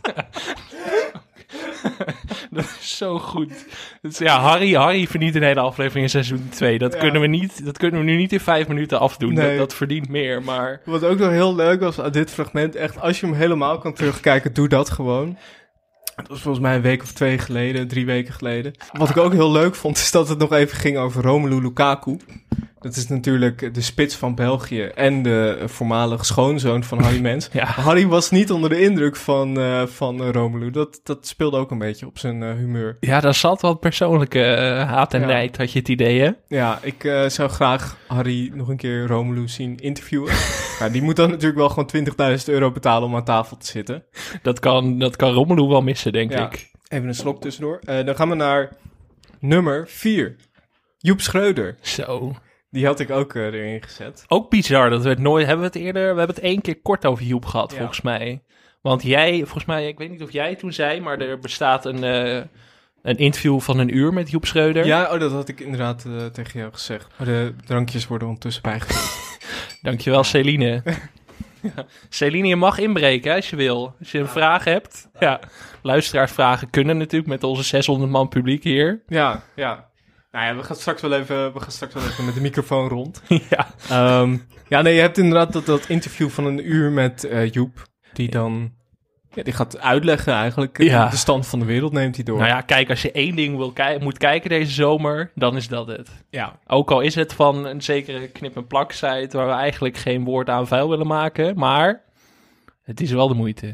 dat 2.52 2.63
is 2.80 2.98
zo 2.98 3.20
goed. 3.20 3.66
Dus 4.02 4.18
ja, 4.18 4.40
Harry, 4.40 4.74
Harry 4.74 5.08
verdient 5.08 5.36
een 5.36 5.44
hele 5.44 5.60
aflevering 5.60 6.04
in 6.04 6.10
seizoen 6.10 6.48
2. 6.50 6.78
Dat, 6.78 6.94
Ja. 6.94 7.00
kunnen 7.00 7.22
we 7.22 7.28
niet, 7.28 7.66
dat 7.66 7.78
kunnen 7.78 8.00
we 8.00 8.06
nu 8.06 8.16
niet 8.16 8.34
in 8.34 8.40
vijf 8.40 8.68
minuten 8.68 9.00
afdoen. 9.00 9.34
Nee. 9.34 9.50
Dat, 9.50 9.58
dat 9.58 9.74
verdient 9.74 10.10
meer, 10.10 10.44
maar... 10.44 10.82
Wat 10.86 11.04
ook 11.04 11.18
nog 11.18 11.30
heel 11.30 11.56
leuk 11.56 11.80
was 11.80 12.00
aan 12.00 12.12
dit 12.12 12.32
fragment, 12.32 12.76
echt, 12.76 13.02
als 13.02 13.20
je 13.20 13.26
hem 13.26 13.36
helemaal 13.36 13.78
kan 13.78 13.94
terugkijken, 13.94 14.54
doe 14.54 14.68
dat 14.68 14.90
gewoon. 14.90 15.38
Dat 16.17 16.27
was 16.27 16.41
volgens 16.41 16.63
mij 16.63 16.75
een 16.75 16.82
week 16.82 17.01
of 17.03 17.12
twee 17.12 17.38
geleden, 17.38 17.88
drie 17.88 18.06
weken 18.06 18.34
geleden. 18.34 18.73
Wat 18.91 19.10
ik 19.10 19.17
ook 19.17 19.34
heel 19.34 19.51
leuk 19.51 19.75
vond, 19.75 19.97
is 19.97 20.12
dat 20.12 20.30
het 20.30 20.38
nog 20.38 20.51
even 20.53 20.77
ging 20.77 20.97
over 20.97 21.21
Romelu 21.23 21.62
Lukaku. 21.62 22.17
Dat 22.80 22.95
is 22.95 23.08
natuurlijk 23.08 23.73
de 23.73 23.82
spits 23.82 24.15
van 24.15 24.36
België 24.36 24.82
en 24.84 25.21
de 25.23 25.63
voormalig 25.65 26.25
schoonzoon 26.25 26.84
van 26.84 27.01
Harry 27.01 27.21
Mens. 27.21 27.49
Ja. 27.53 27.65
Harry 27.65 28.08
was 28.08 28.32
niet 28.32 28.51
onder 28.51 28.69
de 28.69 28.82
indruk 28.82 29.15
van, 29.15 29.60
eh, 29.60 29.86
van 29.86 30.21
eh, 30.23 30.30
Romelu. 30.32 30.69
Dat, 30.71 30.99
dat 31.03 31.27
speelde 31.27 31.58
ook 31.58 31.71
een 31.71 31.77
beetje 31.77 32.06
op 32.06 32.19
zijn 32.19 32.43
eh, 32.43 32.53
humeur. 32.53 32.97
Ja, 32.99 33.19
daar 33.19 33.34
zat 33.34 33.62
wat 33.62 33.80
persoonlijke 33.80 34.39
haat 34.88 35.13
en 35.13 35.19
Ja. 35.21 35.25
nijd, 35.27 35.58
had 35.58 35.71
je 35.71 35.80
het 35.80 35.88
idee, 35.88 36.19
hè? 36.21 36.32
Ja, 36.47 36.80
ik 36.82 37.12
zou 37.27 37.49
graag 37.49 37.97
Harry 38.08 38.51
nog 38.53 38.67
een 38.67 38.77
keer 38.77 39.08
Romelu 39.08 39.47
zien 39.47 39.77
interviewen. 39.80 40.34
maar 40.80 40.92
die 40.92 41.02
moet 41.02 41.16
dan 41.16 41.30
natuurlijk 41.30 41.58
wel 41.58 41.70
gewoon 41.70 42.38
20.000 42.40 42.44
euro 42.46 42.72
betalen 42.72 43.08
om 43.08 43.16
aan 43.16 43.24
tafel 43.24 43.58
te 43.58 43.66
zitten. 43.66 44.04
Dat 44.42 44.60
kan, 44.60 45.00
dat 45.00 45.16
kan 45.16 45.32
Romelu 45.34 45.68
wel 45.68 45.82
missen, 45.82 46.12
denk 46.12 46.32
Ja. 46.32 46.46
ik. 46.46 46.72
Even 46.88 47.08
een 47.08 47.16
slok 47.16 47.42
tussendoor. 47.42 47.80
Eh, 47.84 48.06
dan 48.06 48.16
gaan 48.16 48.30
we 48.30 48.36
naar 48.36 48.70
nummer 49.40 49.88
4. 49.88 50.36
Joep 50.98 51.22
Schreuder. 51.22 51.76
Zo. 51.82 52.36
Die 52.70 52.86
had 52.86 53.00
ik 53.00 53.10
ook 53.10 53.36
eh, 53.36 53.44
erin 53.46 53.84
gezet. 53.84 54.26
Ook 54.28 54.50
bizar, 54.50 54.90
dat 54.90 55.04
we 55.04 55.10
het 55.10 55.20
nooit... 55.20 55.46
Hebben 55.46 55.66
we 55.72 55.78
het 55.78 55.86
eerder... 55.86 56.12
We 56.13 56.18
hebben 56.18 56.36
het 56.36 56.46
één 56.46 56.62
keer 56.62 56.82
kort 56.82 57.06
over 57.06 57.24
Joep 57.26 57.46
gehad, 57.46 57.72
Ja. 57.72 57.78
volgens 57.78 58.02
mij. 58.02 58.44
Want 58.82 59.04
jij, 59.04 59.38
volgens 59.38 59.66
mij... 59.66 59.88
Ik 59.88 59.98
weet 59.98 60.10
niet 60.10 60.24
of 60.24 60.32
jij 60.32 60.56
toen 60.56 60.74
zei, 60.74 61.02
maar 61.02 61.20
er 61.20 61.40
bestaat 61.40 61.86
een, 61.86 62.04
eh, 62.04 62.44
een 63.02 63.18
interview 63.18 63.60
van 63.60 63.80
een 63.80 63.96
uur 63.98 64.13
met 64.13 64.30
Joep 64.30 64.46
Schreuder. 64.46 64.86
Ja, 64.86 65.13
oh, 65.13 65.20
dat 65.20 65.32
had 65.32 65.48
ik 65.50 65.60
inderdaad 65.60 66.06
tegen 66.34 66.60
jou 66.60 66.74
gezegd. 66.74 67.08
Maar 67.18 67.28
de 67.28 67.54
drankjes 67.66 68.08
worden 68.08 68.28
ondertussen 68.28 68.63
bijgevuld. 68.63 69.27
Dankjewel, 69.88 70.23
Celine. 70.23 70.82
Ja. 71.62 71.86
Celine, 72.10 72.47
je 72.47 72.56
mag 72.56 72.78
inbreken 72.78 73.30
hè, 73.30 73.36
als 73.36 73.50
je 73.50 73.56
wil. 73.56 73.95
Als 74.00 74.12
je 74.12 74.19
een 74.19 74.28
vraag 74.28 74.63
hebt. 74.63 75.10
Ja, 75.19 75.39
luisteraarsvragen 75.82 76.69
kunnen 76.69 76.97
natuurlijk 76.97 77.30
met 77.30 77.43
onze 77.43 77.63
600 77.63 78.12
man 78.12 78.28
publiek 78.28 78.63
hier. 78.63 79.04
ja, 79.08 79.43
ja. 79.56 79.89
Nou 80.32 80.45
ja, 80.45 80.56
we 80.56 80.63
gaan 80.63 80.76
straks 80.76 81.02
wel 81.02 81.13
even, 81.13 81.54
we 81.54 81.60
gaan 81.60 81.71
straks 81.71 81.93
wel 81.93 82.04
even 82.04 82.26
met 82.26 82.34
de 82.34 82.41
microfoon 82.41 82.88
rond. 82.88 83.21
ja. 83.50 83.67
Ehm, 83.89 84.38
ja, 84.67 84.82
nee, 84.82 84.93
je 84.93 85.02
hebt 85.02 85.17
inderdaad 85.17 85.54
dat, 85.54 85.65
dat 85.65 85.89
interview 85.89 86.30
van 86.30 86.45
een 86.45 86.71
uur 86.71 86.91
met 86.91 87.23
eh, 87.23 87.52
Joep. 87.52 87.88
Die 88.13 88.30
dan... 88.30 88.76
Ja, 89.38 89.43
die 89.43 89.54
gaat 89.54 89.80
uitleggen 89.80 90.34
eigenlijk. 90.34 90.82
Ja. 90.84 91.10
De 91.10 91.15
stand 91.15 91.47
van 91.47 91.60
de 91.60 91.65
wereld 91.65 91.91
neemt 91.93 92.15
hij 92.15 92.23
door. 92.26 92.38
Nou 92.38 92.50
ja, 92.50 92.62
kijk, 92.62 92.89
als 92.89 93.02
je 93.02 93.12
één 93.12 93.36
ding 93.36 93.58
wil 93.58 93.71
ki- 93.71 93.97
moet 94.02 94.17
kijken 94.17 94.50
deze 94.50 94.71
zomer, 94.71 95.32
dan 95.36 95.56
is 95.56 95.67
dat 95.67 95.88
het. 95.88 96.10
ja. 96.30 96.60
Ook 96.67 96.91
al 96.91 97.02
is 97.02 97.15
het 97.15 97.34
van 97.34 97.65
een 97.65 97.82
zekere 97.82 98.28
knip-en-plak 98.28 98.91
site 98.91 99.30
waar 99.32 99.47
we 99.47 99.54
eigenlijk 99.54 99.97
geen 99.97 100.23
woord 100.23 100.50
aan 100.50 100.67
vuil 100.67 100.89
willen 100.89 101.08
maken, 101.08 101.58
maar 101.58 102.02
het 102.84 103.02
is 103.02 103.12
wel 103.12 103.28
de 103.28 103.34
moeite. 103.34 103.73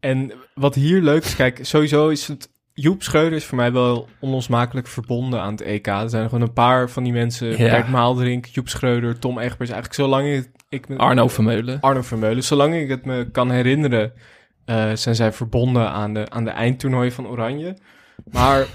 En 0.00 0.32
wat 0.54 0.74
hier 0.74 1.00
leuk 1.02 1.24
is, 1.24 1.36
kijk, 1.36 1.58
sowieso 1.62 2.08
is 2.08 2.28
het... 2.28 2.52
Joep 2.76 3.02
Schreuder 3.02 3.32
is 3.32 3.44
voor 3.44 3.56
mij 3.56 3.72
wel 3.72 4.08
onlosmakelijk 4.20 4.86
verbonden 4.86 5.40
aan 5.40 5.50
het 5.52 5.60
EK. 5.60 5.86
Er 5.86 6.08
zijn 6.10 6.24
gewoon 6.28 6.40
een 6.40 6.52
paar 6.52 6.90
van 6.90 7.02
die 7.02 7.12
mensen. 7.12 7.48
Ja. 7.48 7.56
Bert 7.70 7.88
Maalderink, 7.88 8.46
Joep 8.46 8.68
Schreuder, 8.68 9.18
Tom 9.18 9.38
Egbers. 9.38 9.70
Eigenlijk 9.70 9.94
zolang 10.00 10.28
ik... 10.28 10.48
ik 10.68 10.88
me- 10.88 10.96
Arno 10.96 11.28
Vermeulen. 11.28 11.80
Arno 11.80 12.02
Vermeulen. 12.02 12.44
Zolang 12.44 12.74
ik 12.74 12.88
het 12.88 13.04
me 13.04 13.28
kan 13.30 13.50
herinneren, 13.50 14.12
eh, 14.64 14.90
zijn 14.94 15.14
zij 15.14 15.32
verbonden 15.32 15.90
aan 15.90 16.14
de, 16.14 16.26
aan 16.30 16.44
de 16.44 16.50
eindtoernooi 16.50 17.10
van 17.12 17.26
Oranje. 17.26 17.76
Maar 18.30 18.66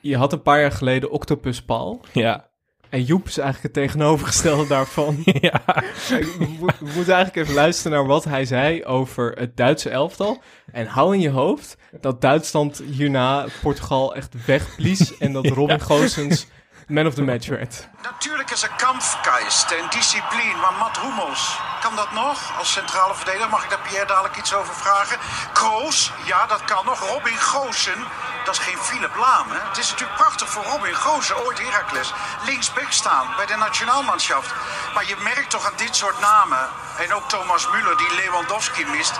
je 0.00 0.16
had 0.16 0.32
een 0.32 0.42
paar 0.42 0.60
jaar 0.60 0.72
geleden 0.72 1.10
Octopus 1.10 1.62
Paul. 1.62 2.00
Ja. 2.12 2.44
En 2.88 3.02
Joep 3.02 3.26
is 3.26 3.38
eigenlijk 3.38 3.74
het 3.74 3.84
tegenovergestelde 3.84 4.66
daarvan. 4.76 5.16
ja. 5.24 5.60
We, 6.08 6.46
mo- 6.60 6.66
we 6.66 6.90
moeten 6.94 7.14
eigenlijk 7.14 7.36
even 7.36 7.54
luisteren 7.54 7.98
naar 7.98 8.06
wat 8.06 8.24
hij 8.24 8.44
zei 8.44 8.84
over 8.84 9.32
het 9.32 9.56
Duitse 9.56 9.90
elftal. 9.90 10.42
En 10.72 10.86
hou 10.86 11.14
in 11.14 11.20
je 11.20 11.30
hoofd 11.30 11.76
dat 12.00 12.20
Duitsland 12.20 12.82
hierna 12.90 13.46
Portugal 13.62 14.14
echt 14.14 14.44
wegblies. 14.46 15.18
En 15.18 15.32
dat 15.32 15.46
Robin 15.58 15.80
Goossens 15.80 16.46
man 16.86 17.06
of 17.06 17.14
the 17.14 17.22
match 17.22 17.48
werd. 17.48 17.88
Natuurlijk 18.02 18.50
is 18.50 18.62
er 18.62 18.70
kampfgeist 18.76 19.70
en 19.70 19.84
discipline, 19.90 20.56
maar 20.60 20.74
Matt 20.78 21.00
Hummels 21.00 21.58
kan 21.86 21.96
dat 21.96 22.12
nog? 22.12 22.58
Als 22.58 22.72
centrale 22.72 23.14
verdediger 23.14 23.48
mag 23.48 23.64
ik 23.64 23.70
daar 23.70 23.86
Pierre 23.88 24.06
dadelijk 24.06 24.36
iets 24.36 24.54
over 24.54 24.74
vragen. 24.74 25.18
Kroos, 25.52 26.12
ja, 26.24 26.46
dat 26.46 26.64
kan 26.64 26.84
nog. 26.84 27.00
Robin 27.00 27.36
Goosen, 27.36 28.04
dat 28.46 28.54
is 28.58 28.60
geen 28.68 28.78
Philip 28.88 29.14
Laam. 29.24 29.46
Hè? 29.54 29.60
Het 29.68 29.78
is 29.82 29.90
natuurlijk 29.90 30.18
prachtig 30.22 30.48
voor 30.52 30.64
Robin 30.72 30.94
Goosen, 31.04 31.36
ooit 31.44 31.58
Heracles, 31.66 32.08
linksback 32.48 32.90
staan 33.02 33.26
bij 33.36 33.46
de 33.46 33.56
nationaalmanschaft. 33.66 34.50
Maar 34.94 35.06
je 35.12 35.16
merkt 35.30 35.50
toch 35.50 35.64
aan 35.66 35.78
dit 35.84 35.96
soort 35.96 36.20
namen, 36.20 36.62
en 37.04 37.08
ook 37.16 37.26
Thomas 37.28 37.62
Müller 37.72 37.96
die 38.02 38.12
Lewandowski 38.20 38.84
mist... 38.96 39.16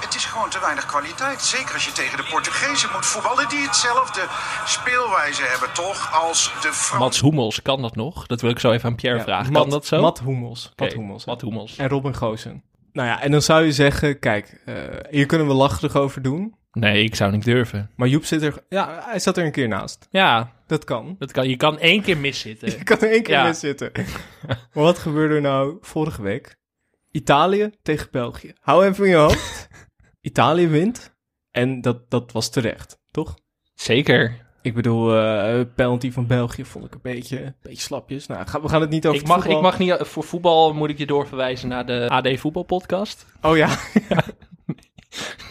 Het 0.00 0.14
is 0.14 0.24
gewoon 0.24 0.48
te 0.50 0.60
weinig 0.60 0.86
kwaliteit. 0.86 1.42
Zeker 1.42 1.74
als 1.74 1.84
je 1.84 1.92
tegen 1.92 2.16
de 2.16 2.22
Portugezen 2.30 2.88
moet 2.92 3.06
voetballen 3.06 3.48
die 3.48 3.58
hetzelfde 3.66 4.20
speelwijze 4.64 5.42
hebben, 5.42 5.72
toch? 5.72 6.22
Als 6.22 6.44
de 6.44 6.58
Fransen. 6.60 6.98
Mats 6.98 7.20
Hummels, 7.20 7.62
kan 7.62 7.82
dat 7.82 7.96
nog? 7.96 8.26
Dat 8.26 8.40
wil 8.40 8.50
ik 8.50 8.58
zo 8.58 8.70
even 8.70 8.88
aan 8.88 8.94
Pierre 8.94 9.18
Ja, 9.18 9.24
vragen. 9.24 9.52
Matt- 9.52 9.62
kan 9.62 9.70
dat 9.72 9.86
zo? 9.86 10.00
Matt 10.00 10.18
Hummels. 10.20 10.72
Matt 10.76 11.42
Hummels. 11.42 11.76
En 11.76 11.88
Robin 11.88 12.14
Goosen. 12.16 12.62
Nou 12.92 13.08
ja, 13.08 13.20
en 13.20 13.30
dan 13.30 13.42
zou 13.42 13.64
je 13.64 13.72
zeggen, 13.72 14.18
kijk, 14.18 14.60
eh, 14.66 14.74
hier 15.10 15.26
kunnen 15.26 15.46
we 15.46 15.52
lacherig 15.52 15.96
over 15.96 16.22
doen. 16.22 16.54
Nee, 16.72 17.04
ik 17.04 17.14
zou 17.14 17.32
niet 17.32 17.44
durven. 17.44 17.90
Maar 17.96 18.08
Joep 18.08 18.24
zit 18.24 18.42
er, 18.42 18.54
ja, 18.68 19.00
hij 19.04 19.18
zat 19.18 19.36
er 19.36 19.44
een 19.44 19.52
keer 19.52 19.68
naast. 19.68 20.06
Ja, 20.10 20.52
Dat 20.66 20.84
kan. 20.84 21.16
dat 21.18 21.32
kan. 21.32 21.48
Je 21.48 21.56
kan 21.56 21.78
één 21.78 22.02
keer 22.02 22.16
miszitten. 22.18 22.68
Je 22.78 22.84
kan 22.84 22.98
er 23.00 23.10
één 23.10 23.22
keer 23.22 23.34
Ja. 23.34 23.46
mis 23.46 23.58
zitten. 23.60 23.90
maar 24.46 24.58
wat 24.84 24.98
gebeurde 24.98 25.34
er 25.34 25.40
nou 25.40 25.78
vorige 25.80 26.22
week? 26.22 26.56
Italië 27.10 27.70
tegen 27.82 28.08
België. 28.10 28.52
Hou 28.60 28.86
even 28.86 29.04
in 29.04 29.10
je 29.10 29.16
hoofd. 29.16 29.68
Italië 30.20 30.68
wint. 30.68 31.14
En 31.50 31.80
dat, 31.80 32.10
dat 32.10 32.32
was 32.32 32.50
terecht, 32.50 32.98
toch? 33.10 33.34
Zeker. 33.74 34.48
Ik 34.62 34.74
bedoel, 34.74 35.16
eh 35.16 35.60
penalty 35.74 36.12
van 36.12 36.26
België 36.26 36.64
vond 36.64 36.84
ik 36.84 36.94
een 36.94 37.00
beetje, 37.02 37.42
een 37.44 37.54
beetje 37.62 37.82
slapjes. 37.82 38.26
Nou, 38.26 38.46
ga- 38.46 38.60
we 38.60 38.68
gaan 38.68 38.80
het 38.80 38.90
niet 38.90 39.06
over 39.06 39.20
Ik 39.20 39.26
mag, 39.26 39.36
voetbal- 39.36 39.56
ik 39.56 39.62
mag 39.62 39.78
niet, 39.78 39.96
voor 40.00 40.24
voetbal 40.24 40.74
moet 40.74 40.90
ik 40.90 40.98
je 40.98 41.06
doorverwijzen 41.06 41.68
naar 41.68 41.86
de 41.86 42.08
AD 42.08 42.28
Voetbalpodcast. 42.40 43.26
Oh 43.42 43.56
ja. 43.56 43.68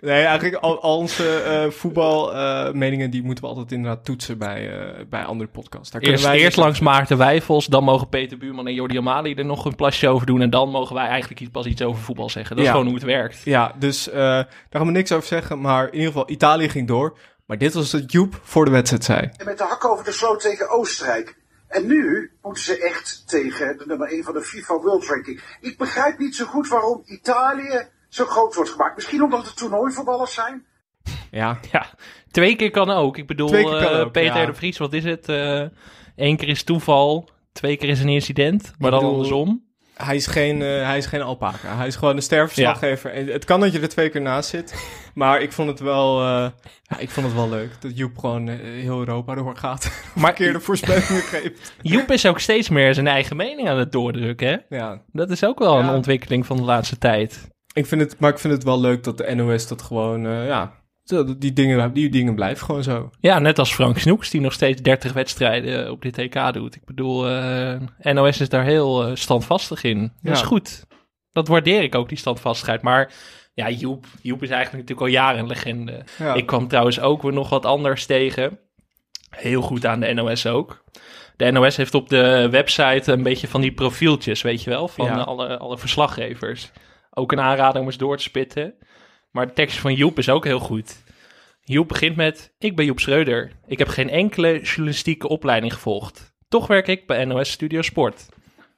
nee, 0.00 0.22
eigenlijk 0.24 0.54
al, 0.54 0.82
al 0.82 0.96
onze 0.98 1.38
eh 1.38 1.70
voetbalmeningen 1.70 3.10
die 3.10 3.22
moeten 3.22 3.44
we 3.44 3.50
altijd 3.50 3.72
inderdaad 3.72 4.04
toetsen 4.04 4.38
bij, 4.38 4.70
eh, 4.80 5.04
bij 5.08 5.24
andere 5.24 5.50
podcasts. 5.50 5.90
Daar 5.90 6.00
kunnen 6.00 6.18
Eerst, 6.18 6.30
wij 6.32 6.40
eerst 6.42 6.54
dus- 6.56 6.64
langs 6.64 6.80
Maarten 6.80 7.18
Wijfels, 7.18 7.66
dan 7.66 7.84
mogen 7.84 8.08
Peter 8.08 8.38
Buurman 8.38 8.66
en 8.66 8.74
Jordi 8.74 8.98
Amali 8.98 9.34
er 9.34 9.44
nog 9.44 9.64
een 9.64 9.74
plasje 9.74 10.08
over 10.08 10.26
doen. 10.26 10.40
En 10.40 10.50
dan 10.50 10.68
mogen 10.68 10.94
wij 10.94 11.06
eigenlijk 11.06 11.40
iets, 11.40 11.50
pas 11.50 11.66
iets 11.66 11.82
over 11.82 12.02
voetbal 12.02 12.30
zeggen. 12.30 12.56
Dat 12.56 12.64
Ja. 12.64 12.70
is 12.70 12.76
gewoon 12.76 12.92
hoe 12.92 13.00
het 13.00 13.08
werkt. 13.08 13.42
Ja, 13.44 13.74
dus 13.78 14.08
eh, 14.08 14.14
daar 14.14 14.46
gaan 14.70 14.86
we 14.86 14.92
niks 14.92 15.12
over 15.12 15.28
zeggen. 15.28 15.60
Maar 15.60 15.86
in 15.86 15.92
ieder 15.92 16.06
geval, 16.06 16.30
Italië 16.30 16.68
ging 16.68 16.88
door. 16.88 17.18
Maar 17.46 17.58
dit 17.58 17.74
was 17.74 17.92
het 17.92 18.12
Joep 18.12 18.40
voor 18.42 18.64
de 18.64 18.70
wedstrijd 18.70 19.04
zei. 19.04 19.20
En 19.36 19.44
met 19.44 19.58
de 19.58 19.64
hak 19.64 19.84
over 19.84 20.04
de 20.04 20.12
sloot 20.12 20.40
tegen 20.40 20.70
Oostenrijk. 20.70 21.40
En 21.68 21.86
nu 21.86 22.30
moeten 22.42 22.62
ze 22.62 22.78
echt 22.78 23.22
tegen 23.28 23.78
de 23.78 23.84
nummer 23.86 24.08
1 24.12 24.24
van 24.24 24.34
de 24.34 24.40
FIFA 24.40 24.74
World 24.74 25.06
Ranking. 25.06 25.40
Ik 25.60 25.78
begrijp 25.78 26.18
niet 26.18 26.36
zo 26.36 26.44
goed 26.44 26.68
waarom 26.68 27.02
Italië 27.04 27.88
zo 28.14 28.24
groot 28.24 28.54
wordt 28.54 28.70
gemaakt. 28.70 28.94
Misschien 28.96 29.22
omdat 29.22 29.46
het 29.46 29.56
toernooivoetballers 29.56 30.34
zijn. 30.34 30.66
Ja, 31.30 31.58
Ja, 31.72 31.86
twee 32.30 32.56
keer 32.56 32.70
kan 32.70 32.90
ook. 32.90 33.16
Ik 33.16 33.26
bedoel, 33.26 33.50
keer 33.50 33.76
eh, 33.76 34.00
ook, 34.00 34.12
Peter 34.12 34.40
ja. 34.40 34.46
de 34.46 34.54
Vries, 34.54 34.78
wat 34.78 34.92
is 34.92 35.04
het? 35.04 35.28
Eén 36.16 36.36
keer 36.36 36.48
is 36.48 36.64
toeval, 36.64 37.28
twee 37.52 37.76
keer 37.76 37.88
is 37.88 38.00
een 38.00 38.08
incident, 38.08 38.72
maar 38.78 38.90
dan 38.90 39.04
andersom. 39.04 39.64
hij 39.94 40.16
is 40.16 40.26
geen, 40.26 40.62
eh, 40.62 40.86
hij 40.86 40.98
is 40.98 41.06
geen 41.06 41.22
alpaca. 41.22 41.76
Hij 41.76 41.86
is 41.86 41.96
gewoon 41.96 42.16
een 42.16 42.22
sterverslaggever. 42.22 43.12
Het 43.14 43.44
kan 43.44 43.60
dat 43.60 43.72
je 43.72 43.80
er 43.80 43.88
twee 43.88 44.08
keer 44.08 44.20
naast 44.20 44.48
zit. 44.48 44.74
Maar 45.14 45.42
ik 45.42 45.52
vond 45.52 45.68
het 45.68 45.80
wel, 45.80 46.20
eh, 46.20 46.50
ja, 46.82 46.98
ik 46.98 47.10
vond 47.10 47.26
het 47.26 47.34
wel 47.34 47.48
leuk. 47.48 47.70
Dat 47.80 47.96
Joep 47.96 48.18
gewoon 48.18 48.48
eh, 48.48 48.56
heel 48.58 48.98
Europa 48.98 49.34
doorgaat. 49.34 49.90
Maar 50.14 50.34
Verkeerde 50.34 50.60
voorspellingen 50.60 51.22
geeft. 51.22 51.72
Joep 51.82 52.10
is 52.10 52.26
ook 52.26 52.38
steeds 52.38 52.68
meer 52.68 52.94
zijn 52.94 53.06
eigen 53.06 53.36
mening 53.36 53.68
aan 53.68 53.78
het 53.78 53.92
doordrukken, 53.92 54.48
hè? 54.48 54.76
Ja, 54.76 55.02
Dat 55.12 55.30
is 55.30 55.44
ook 55.44 55.58
wel 55.58 55.78
een 55.78 55.88
ontwikkeling 55.88 56.46
van 56.46 56.56
de 56.56 56.62
laatste 56.62 56.98
tijd. 56.98 57.50
Ik 57.72 57.86
vind 57.86 58.00
het, 58.00 58.18
maar 58.18 58.30
ik 58.30 58.38
vind 58.38 58.52
het 58.52 58.64
wel 58.64 58.80
leuk 58.80 59.04
dat 59.04 59.18
de 59.18 59.34
NOS 59.34 59.68
dat 59.68 59.82
gewoon, 59.82 60.26
eh, 60.26 60.46
ja, 60.46 60.72
die, 61.38 61.52
dingen, 61.52 61.92
die 61.92 62.08
dingen 62.08 62.34
blijven 62.34 62.66
gewoon 62.66 62.82
zo. 62.82 63.10
Ja, 63.20 63.38
net 63.38 63.58
als 63.58 63.74
Frank 63.74 63.98
Snoeks, 63.98 64.30
die 64.30 64.40
nog 64.40 64.52
steeds 64.52 64.82
30 64.82 65.12
wedstrijden 65.12 65.90
op 65.90 66.02
dit 66.02 66.18
EK 66.18 66.52
doet. 66.52 66.74
Ik 66.74 66.84
bedoel, 66.84 67.28
eh, 67.28 67.80
NOS 68.02 68.40
is 68.40 68.48
daar 68.48 68.64
heel 68.64 69.06
eh, 69.06 69.14
standvastig 69.14 69.82
in. 69.82 70.12
Dat 70.22 70.36
is 70.36 70.42
goed. 70.42 70.84
Dat 71.32 71.48
waardeer 71.48 71.82
ik 71.82 71.94
ook, 71.94 72.08
die 72.08 72.18
standvastigheid. 72.18 72.82
Maar 72.82 73.12
ja, 73.54 73.70
Joep, 73.70 74.06
Joep 74.22 74.42
is 74.42 74.50
eigenlijk 74.50 74.88
natuurlijk 74.88 75.00
al 75.00 75.22
jaren 75.22 75.40
een 75.40 75.46
legende. 75.46 76.04
Ja. 76.18 76.34
Ik 76.34 76.46
kwam 76.46 76.68
trouwens 76.68 77.00
ook 77.00 77.22
weer 77.22 77.32
nog 77.32 77.48
wat 77.48 77.66
anders 77.66 78.06
tegen. 78.06 78.58
Heel 79.30 79.62
goed 79.62 79.86
aan 79.86 80.00
de 80.00 80.12
NOS 80.12 80.46
ook. 80.46 80.84
De 81.36 81.50
NOS 81.50 81.76
heeft 81.76 81.94
op 81.94 82.08
de 82.08 82.48
website 82.50 83.12
een 83.12 83.22
beetje 83.22 83.48
van 83.48 83.60
die 83.60 83.72
profieltjes, 83.72 84.42
weet 84.42 84.62
je 84.62 84.70
wel, 84.70 84.88
van 84.88 85.06
Ja. 85.06 85.18
eh, 85.18 85.26
alle, 85.26 85.58
alle 85.58 85.78
verslaggevers. 85.78 86.70
Ook 87.14 87.32
een 87.32 87.40
aanrader 87.40 87.80
om 87.80 87.86
eens 87.86 87.96
door 87.96 88.16
te 88.16 88.22
spitten. 88.22 88.74
Maar 89.30 89.46
de 89.46 89.52
tekst 89.52 89.78
van 89.78 89.94
Joep 89.94 90.18
is 90.18 90.28
ook 90.28 90.44
heel 90.44 90.58
goed. 90.58 90.96
Joep 91.64 91.88
begint 91.88 92.16
met: 92.16 92.52
Ik 92.58 92.76
ben 92.76 92.84
Joep 92.84 93.00
Schreuder. 93.00 93.52
Ik 93.66 93.78
heb 93.78 93.88
geen 93.88 94.10
enkele 94.10 94.60
journalistieke 94.60 95.28
opleiding 95.28 95.72
gevolgd. 95.72 96.32
Toch 96.48 96.66
werk 96.66 96.88
ik 96.88 97.06
bij 97.06 97.24
NOS 97.24 97.50
Studio 97.50 97.82
Sport. 97.82 98.26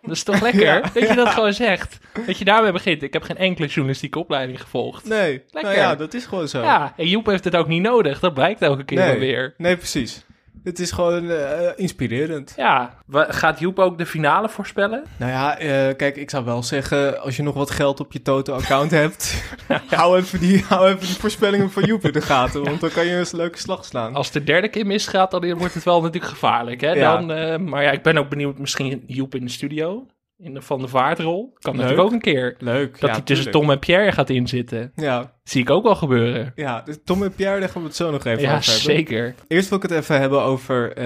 Dat 0.02 0.10
is 0.16 0.22
toch 0.22 0.40
lekker 0.48 0.62
Ja. 0.62 0.80
dat 0.80 1.08
je 1.08 1.14
dat 1.14 1.28
gewoon 1.28 1.52
zegt. 1.52 1.98
Dat 2.26 2.38
je 2.38 2.44
daarmee 2.44 2.72
begint. 2.72 3.02
Ik 3.02 3.12
heb 3.12 3.22
geen 3.22 3.36
enkele 3.36 3.66
journalistieke 3.66 4.18
opleiding 4.18 4.60
gevolgd. 4.60 5.04
Nee, 5.08 5.30
Lekker. 5.32 5.62
nou 5.62 5.74
ja, 5.74 5.94
dat 5.96 6.14
is 6.14 6.26
gewoon 6.26 6.48
zo. 6.48 6.62
Ja, 6.62 6.94
en 6.96 7.08
Joep 7.08 7.26
heeft 7.26 7.44
het 7.44 7.56
ook 7.56 7.68
niet 7.68 7.82
nodig. 7.82 8.20
Dat 8.20 8.34
blijkt 8.34 8.62
elke 8.62 8.84
keer 8.84 8.98
nee, 8.98 9.18
weer. 9.18 9.54
nee, 9.56 9.76
precies. 9.76 10.24
Het 10.64 10.78
is 10.78 10.90
gewoon 10.90 11.30
eh, 11.30 11.68
inspirerend. 11.76 12.52
Ja, 12.56 12.94
gaat 13.10 13.58
Joep 13.58 13.78
ook 13.78 13.98
de 13.98 14.06
finale 14.06 14.48
voorspellen? 14.48 15.04
Nou 15.18 15.32
ja, 15.32 15.58
eh, 15.58 15.96
kijk, 15.96 16.16
ik 16.16 16.30
zou 16.30 16.44
wel 16.44 16.62
zeggen, 16.62 17.20
als 17.20 17.36
je 17.36 17.42
nog 17.42 17.54
wat 17.54 17.70
geld 17.70 18.00
op 18.00 18.12
je 18.12 18.22
Toto-account 18.22 18.90
hebt, 18.90 19.44
hou, 19.86 20.18
even 20.18 20.40
die, 20.40 20.62
hou 20.62 20.88
even 20.88 21.06
die 21.06 21.16
voorspellingen 21.16 21.70
van 21.70 21.84
Joep 21.84 22.04
in 22.04 22.12
de 22.12 22.20
gaten, 22.20 22.64
want 22.64 22.80
dan 22.80 22.90
kan 22.90 23.06
je 23.06 23.18
eens 23.18 23.32
een 23.32 23.38
leuke 23.38 23.58
slag 23.58 23.84
slaan. 23.84 24.14
Als 24.14 24.30
de 24.30 24.44
derde 24.44 24.68
keer 24.68 24.86
misgaat, 24.86 25.30
dan 25.30 25.54
wordt 25.54 25.74
het 25.74 25.84
wel 25.84 26.02
natuurlijk 26.02 26.32
gevaarlijk. 26.32 26.80
Hè? 26.80 26.92
Ja. 26.92 27.16
Dan, 27.16 27.32
eh, 27.32 27.58
maar 27.58 27.82
ja, 27.82 27.90
ik 27.90 28.02
ben 28.02 28.18
ook 28.18 28.28
benieuwd, 28.28 28.58
misschien 28.58 29.02
Joep 29.06 29.34
in 29.34 29.44
de 29.44 29.50
studio. 29.50 30.06
In 30.38 30.54
de 30.54 30.62
Van 30.62 30.80
de 30.80 30.88
Vaartrol. 30.88 31.56
Kan 31.58 31.72
Leuk. 31.72 31.80
natuurlijk 31.82 32.06
ook 32.08 32.12
een 32.12 32.20
keer. 32.20 32.54
Leuk, 32.58 33.00
Dat 33.00 33.08
ja, 33.08 33.16
hij 33.16 33.24
tussen. 33.24 33.50
Tom 33.50 33.70
en 33.70 33.78
Pierre 33.78 34.12
gaat 34.12 34.30
inzitten. 34.30 34.92
Ja, 34.94 35.32
Zie 35.44 35.60
ik 35.60 35.70
ook 35.70 35.82
wel 35.84 35.94
gebeuren. 35.96 36.52
ja, 36.54 36.80
dus 36.82 36.98
Tom 37.04 37.22
en 37.22 37.32
Pierre, 37.34 37.60
daar 37.60 37.68
gaan 37.68 37.80
we 37.82 37.88
het 37.88 37.96
zo 37.96 38.10
nog 38.10 38.24
even 38.24 38.42
Ja, 38.42 38.56
over 38.56 38.72
hebben. 38.72 38.94
zeker. 38.94 39.34
Eerst 39.48 39.68
wil 39.68 39.78
ik 39.78 39.82
het 39.84 39.92
even 39.92 40.20
hebben 40.20 40.42
over 40.42 40.98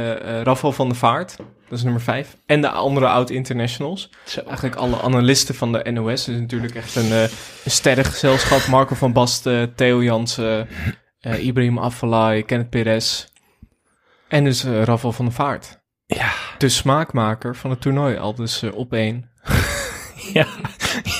Rafael 0.42 0.72
van 0.72 0.88
der 0.88 0.96
Vaart, 0.96 1.36
dat 1.68 1.78
is 1.78 1.82
nummer 1.84 2.02
5, 2.02 2.36
en 2.46 2.60
de 2.60 2.68
andere 2.70 3.06
oud-internationals. 3.06 4.10
Eigenlijk 4.46 4.76
alle 4.76 5.00
analisten 5.00 5.54
van 5.54 5.72
de 5.72 5.90
NOS. 5.90 6.28
Is 6.28 6.38
natuurlijk 6.38 6.74
echt 6.74 6.96
een, 6.96 7.12
eh 7.12 7.22
een 7.64 7.70
sterrengezelschap. 7.70 8.66
Marco 8.66 8.94
van 8.94 9.12
Basten, 9.12 9.74
Theo 9.74 10.02
Jansen, 10.02 10.68
Ibrahim 11.40 11.78
Afellay, 11.78 12.42
Kenneth 12.42 12.70
Perez. 12.70 13.26
En 14.28 14.44
dus 14.44 14.64
Rafael 14.64 15.12
van 15.12 15.24
der 15.24 15.34
Vaart. 15.34 15.80
Ja. 16.06 16.30
De 16.58 16.68
smaakmaker 16.68 17.56
van 17.56 17.70
het 17.70 17.80
toernooi, 17.80 18.16
al 18.16 18.34
dus 18.34 18.62
eh, 18.62 18.74
op 18.74 18.92
één. 18.92 19.30
Ja, 20.32 20.46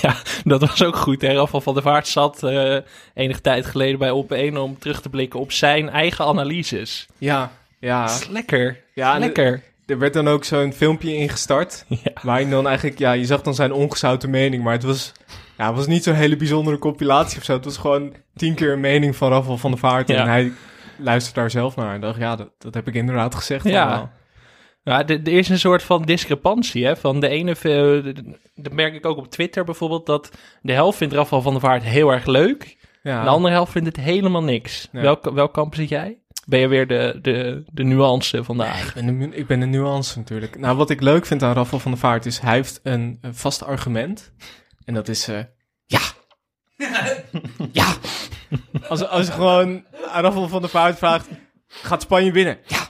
ja, 0.03 0.17
dat 0.45 0.61
was 0.61 0.85
ook 0.85 0.97
goed. 0.97 1.23
Hè? 1.23 1.35
Rafael 1.35 1.61
van 1.61 1.75
der 1.75 1.83
Vaart 1.83 2.09
zat 2.09 2.43
eh, 2.43 2.77
enige 3.15 3.41
tijd 3.41 3.67
geleden 3.67 3.99
bij 3.99 4.25
Op1 4.53 4.57
om 4.57 4.79
terug 4.79 5.01
te 5.01 5.09
blikken 5.09 5.41
op 5.41 5.53
zijn 5.53 5.89
eigen 5.89 6.25
analyses. 6.25 7.07
Ja, 7.19 7.51
ja. 7.79 8.07
Dat 8.07 8.11
is 8.21 8.29
lekker. 8.29 8.81
Ja, 8.95 9.19
lekker. 9.19 9.63
Er 9.87 9.99
werd 9.99 10.13
dan 10.13 10.29
ook 10.29 10.45
zo'n 10.45 10.73
filmpje 10.73 11.15
ingestart. 11.15 11.85
Ja. 12.05 12.11
Waarin 12.23 12.51
dan 12.51 12.67
eigenlijk, 12.67 12.99
ja, 12.99 13.13
je 13.13 13.25
zag 13.25 13.43
dan 13.43 13.55
zijn 13.55 13.73
ongezouten 13.73 14.31
mening. 14.31 14.63
Maar 14.63 14.73
het 14.73 14.83
was, 14.83 15.13
ja, 15.59 15.67
het 15.67 15.77
was 15.77 15.87
niet 15.87 16.03
zo'n 16.03 16.15
hele 16.15 16.37
bijzondere 16.37 16.79
compilatie 16.79 17.39
of 17.39 17.45
zo. 17.45 17.53
Het 17.53 17.65
was 17.65 17.77
gewoon 17.77 18.15
tien 18.37 18.55
keer 18.55 18.73
een 18.73 18.81
mening 18.81 19.17
van 19.17 19.31
Rafael 19.31 19.59
van 19.59 19.71
der 19.71 19.81
Vaart. 19.81 20.09
Ja. 20.09 20.21
En 20.21 20.29
hij 20.29 20.53
luisterde 20.97 21.41
daar 21.41 21.51
zelf 21.51 21.77
naar. 21.77 21.95
En 21.95 22.01
dacht, 22.01 22.19
ja, 22.19 22.37
dat, 22.37 22.51
dat 22.59 22.75
heb 22.75 22.89
ik 22.89 22.95
inderdaad 22.95 23.35
gezegd. 23.35 23.65
Ja. 23.65 23.83
allemaal. 23.87 24.11
Ja, 24.89 25.07
er 25.07 25.29
is 25.29 25.49
een 25.49 25.59
soort 25.59 25.83
van 25.83 26.03
discrepantie. 26.03 26.87
Hè? 26.87 26.97
Van 26.97 27.21
de 27.21 27.29
ene, 27.29 27.51
eh, 27.51 28.15
dat 28.55 28.73
merk 28.73 28.95
ik 28.95 29.07
ook 29.07 29.17
op 29.17 29.31
Twitter 29.31 29.65
bijvoorbeeld, 29.65 30.07
dat 30.07 30.31
de 30.63 30.73
helft 30.73 30.99
vindt 30.99 31.15
Rafael 31.15 31.43
van 31.43 31.53
der 31.53 31.61
Vaart 31.61 31.83
heel 31.83 32.13
erg 32.13 32.27
leuk. 32.27 32.77
Ja. 33.03 33.23
De 33.23 33.29
andere 33.29 33.55
helft 33.55 33.73
vindt 33.73 33.87
het 33.87 33.97
helemaal 34.05 34.43
niks. 34.43 34.89
Ja. 34.93 35.01
Welk, 35.01 35.31
welk 35.31 35.53
kamp 35.53 35.75
zit 35.75 35.89
jij? 35.89 36.19
Ben 36.47 36.61
je 36.61 36.69
weer 36.69 36.87
de, 36.87 37.19
de, 37.23 37.63
de 37.73 37.83
nuance 37.83 38.45
vandaag? 38.45 38.89
Ik 38.89 38.95
ben, 38.95 39.09
een, 39.09 39.39
ik 39.39 39.47
ben 39.47 39.61
een 39.61 39.71
nuance 39.71 40.19
natuurlijk. 40.19 40.59
Nou, 40.59 40.77
wat 40.77 40.91
ik 40.91 41.01
leuk 41.01 41.27
vind 41.27 41.43
aan 41.43 41.55
Rafael 41.55 41.81
van 41.81 41.91
der 41.91 42.01
Vaart 42.01 42.27
is, 42.27 42.39
hij 42.39 42.55
heeft 42.55 42.81
een, 42.83 43.19
een 43.21 43.35
vast 43.35 43.65
argument. 43.65 44.33
En 44.85 44.95
dat 44.95 45.09
is, 45.09 45.29
eh, 45.29 45.41
ja. 45.87 46.01
ja. 47.73 47.95
Als, 48.89 49.09
als 49.09 49.27
je 49.27 49.33
gewoon 49.33 49.85
aan 50.11 50.23
Rafael 50.23 50.49
van 50.49 50.61
der 50.61 50.71
Vaart 50.71 50.99
vraagt, 50.99 51.29
gaat 51.67 52.03
Spanje 52.03 52.33
winnen? 52.33 52.59
Ja. 52.67 52.89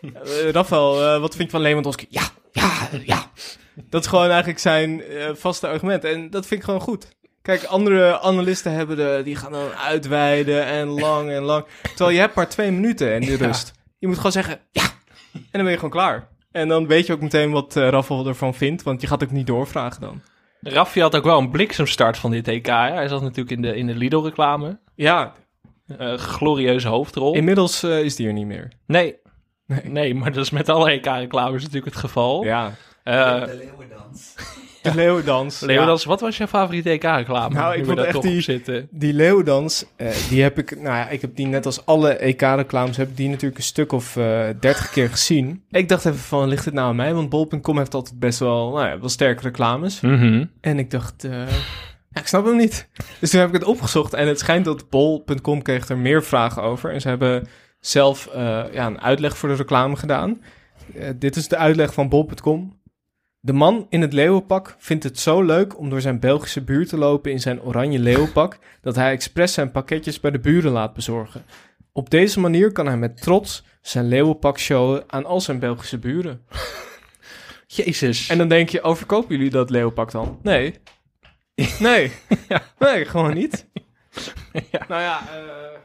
Eh, 0.00 0.50
Rafael, 0.50 1.04
eh, 1.04 1.20
wat 1.20 1.36
vind 1.36 1.50
je 1.50 1.56
van 1.56 1.60
Lewandowski? 1.60 2.06
Ja, 2.08 2.22
ja, 2.52 2.88
ja. 3.04 3.30
Dat 3.90 4.02
is 4.02 4.08
gewoon 4.08 4.28
eigenlijk 4.28 4.58
zijn 4.58 5.02
eh, 5.02 5.34
vaste 5.34 5.68
argument. 5.68 6.04
En 6.04 6.30
dat 6.30 6.46
vind 6.46 6.60
ik 6.60 6.66
gewoon 6.66 6.80
goed. 6.80 7.08
Kijk, 7.42 7.64
andere 7.64 8.20
analisten 8.20 8.72
hebben 8.72 8.96
de, 8.96 9.20
die 9.24 9.36
gaan 9.36 9.52
dan 9.52 9.70
uitweiden 9.70 10.64
en 10.64 10.88
lang 10.88 11.30
en 11.30 11.42
lang. 11.42 11.64
Terwijl 11.82 12.10
je 12.10 12.18
hebt 12.18 12.34
maar 12.34 12.48
twee 12.48 12.70
minuten 12.70 13.12
en 13.12 13.20
die 13.20 13.36
rust. 13.36 13.72
Je 13.98 14.06
moet 14.06 14.16
gewoon 14.16 14.32
zeggen, 14.32 14.60
ja. 14.70 14.82
En 15.32 15.40
dan 15.50 15.62
ben 15.62 15.70
je 15.70 15.76
gewoon 15.76 15.90
klaar. 15.90 16.28
En 16.52 16.68
dan 16.68 16.86
weet 16.86 17.06
je 17.06 17.12
ook 17.12 17.20
meteen 17.20 17.50
wat 17.50 17.76
eh 17.76 17.88
Rafael 17.88 18.26
ervan 18.26 18.54
vindt, 18.54 18.82
want 18.82 19.00
je 19.00 19.06
gaat 19.06 19.22
ook 19.22 19.30
niet 19.30 19.46
doorvragen 19.46 20.00
dan. 20.00 20.22
Raffi 20.60 21.00
had 21.00 21.16
ook 21.16 21.24
wel 21.24 21.38
een 21.38 21.50
bliksemstart 21.50 22.18
van 22.18 22.30
dit 22.30 22.48
EK. 22.48 22.66
Hè? 22.66 22.72
Hij 22.72 23.08
zat 23.08 23.22
natuurlijk 23.22 23.50
in 23.50 23.62
de, 23.62 23.76
in 23.76 23.86
de 23.86 23.94
Lidl-reclame. 23.94 24.80
Ja, 24.94 25.32
glorieuze 26.16 26.88
hoofdrol. 26.88 27.34
inmiddels 27.34 27.84
is 27.84 28.16
die 28.16 28.26
er 28.26 28.32
niet 28.32 28.46
meer. 28.46 28.72
Nee. 28.86 29.16
Nee. 29.70 29.80
nee. 29.84 30.14
maar 30.14 30.32
dat 30.32 30.44
is 30.44 30.50
met 30.50 30.68
alle 30.68 30.90
EK-reclames 30.90 31.62
natuurlijk 31.62 31.92
het 31.92 32.02
geval. 32.02 32.44
Ja. 32.44 32.74
Eh, 33.02 33.40
de 33.40 33.56
leeuwendans. 33.56 34.34
De 34.82 34.94
leeuwendans. 34.94 35.60
Leeuwendans, 35.60 36.04
wat 36.04 36.20
was 36.20 36.36
jouw 36.36 36.46
favoriete 36.46 36.90
EK-reclame? 36.90 37.54
Nou, 37.54 37.76
ik 37.76 37.84
vond 37.84 37.98
echt 37.98 38.22
die, 38.22 38.40
zitten. 38.40 38.88
die 38.90 39.14
leeuwendans, 39.14 39.84
eh, 39.96 40.08
die 40.28 40.42
heb 40.42 40.58
ik, 40.58 40.70
nou 40.70 40.96
ja, 40.96 41.08
ik 41.08 41.20
heb 41.20 41.36
die 41.36 41.46
net 41.46 41.66
als 41.66 41.86
alle 41.86 42.12
EK-reclames, 42.12 42.96
heb 42.96 43.08
ik 43.08 43.16
die 43.16 43.28
natuurlijk 43.28 43.58
een 43.58 43.64
stuk 43.64 43.92
of 43.92 44.16
eh, 44.16 44.48
dertig 44.60 44.90
keer 44.90 45.08
gezien. 45.08 45.62
Ik 45.70 45.88
dacht 45.88 46.04
even 46.04 46.18
van, 46.18 46.48
ligt 46.48 46.64
het 46.64 46.74
nou 46.74 46.88
aan 46.88 46.96
mij? 46.96 47.14
Want 47.14 47.28
bol.com 47.28 47.78
heeft 47.78 47.94
altijd 47.94 48.18
best 48.18 48.38
wel, 48.38 48.70
nou 48.70 48.86
ja, 48.86 48.98
wel 48.98 49.08
sterke 49.08 49.42
reclames. 49.42 50.00
Mhm. 50.00 50.44
En 50.60 50.78
ik 50.78 50.90
dacht, 50.90 51.24
eh, 51.24 51.48
ja, 52.10 52.20
ik 52.20 52.26
snap 52.26 52.44
hem 52.44 52.56
niet. 52.56 52.88
Dus 53.20 53.30
toen 53.30 53.40
heb 53.40 53.48
ik 53.48 53.54
het 53.54 53.64
opgezocht 53.64 54.14
en 54.14 54.28
het 54.28 54.38
schijnt 54.38 54.64
dat 54.64 54.90
bol.com 54.90 55.62
kreeg 55.62 55.88
er 55.88 55.98
meer 55.98 56.22
vragen 56.22 56.62
over. 56.62 56.92
En 56.92 57.00
ze 57.00 57.08
hebben 57.08 57.48
zelf 57.80 58.26
eh, 58.26 58.64
ja, 58.72 58.86
een 58.86 59.00
uitleg 59.00 59.38
voor 59.38 59.48
de 59.48 59.54
reclame 59.54 59.96
gedaan. 59.96 60.42
Eh, 60.94 61.08
dit 61.16 61.36
is 61.36 61.48
de 61.48 61.56
uitleg 61.56 61.94
van 61.94 62.08
bol.com. 62.08 62.78
De 63.40 63.52
man 63.52 63.86
in 63.88 64.00
het 64.00 64.12
leeuwenpak 64.12 64.76
vindt 64.78 65.04
het 65.04 65.18
zo 65.18 65.42
leuk 65.42 65.78
om 65.78 65.90
door 65.90 66.00
zijn 66.00 66.20
Belgische 66.20 66.62
buurt 66.62 66.88
te 66.88 66.96
lopen 66.96 67.30
in 67.30 67.40
zijn 67.40 67.62
oranje 67.62 67.98
leeuwenpak 67.98 68.58
dat 68.80 68.94
hij 68.94 69.10
expres 69.10 69.52
zijn 69.52 69.70
pakketjes 69.70 70.20
bij 70.20 70.30
de 70.30 70.38
buren 70.38 70.72
laat 70.72 70.94
bezorgen. 70.94 71.44
Op 71.92 72.10
deze 72.10 72.40
manier 72.40 72.72
kan 72.72 72.86
hij 72.86 72.96
met 72.96 73.22
trots 73.22 73.64
zijn 73.80 74.08
leeuwenpak 74.08 74.58
showen 74.58 75.04
aan 75.06 75.24
al 75.24 75.40
zijn 75.40 75.58
Belgische 75.58 75.98
buren. 75.98 76.44
Jezus. 77.66 78.28
En 78.28 78.38
dan 78.38 78.48
denk 78.48 78.68
je, 78.68 78.82
overkopen 78.82 79.36
jullie 79.36 79.50
dat 79.50 79.70
leeuwenpak 79.70 80.10
dan? 80.10 80.38
Nee. 80.42 80.74
Nee. 81.78 82.12
Nee, 82.78 83.04
gewoon 83.04 83.34
niet. 83.34 83.66
Nou 84.88 85.02
ja, 85.02 85.20
eh, 85.20 85.80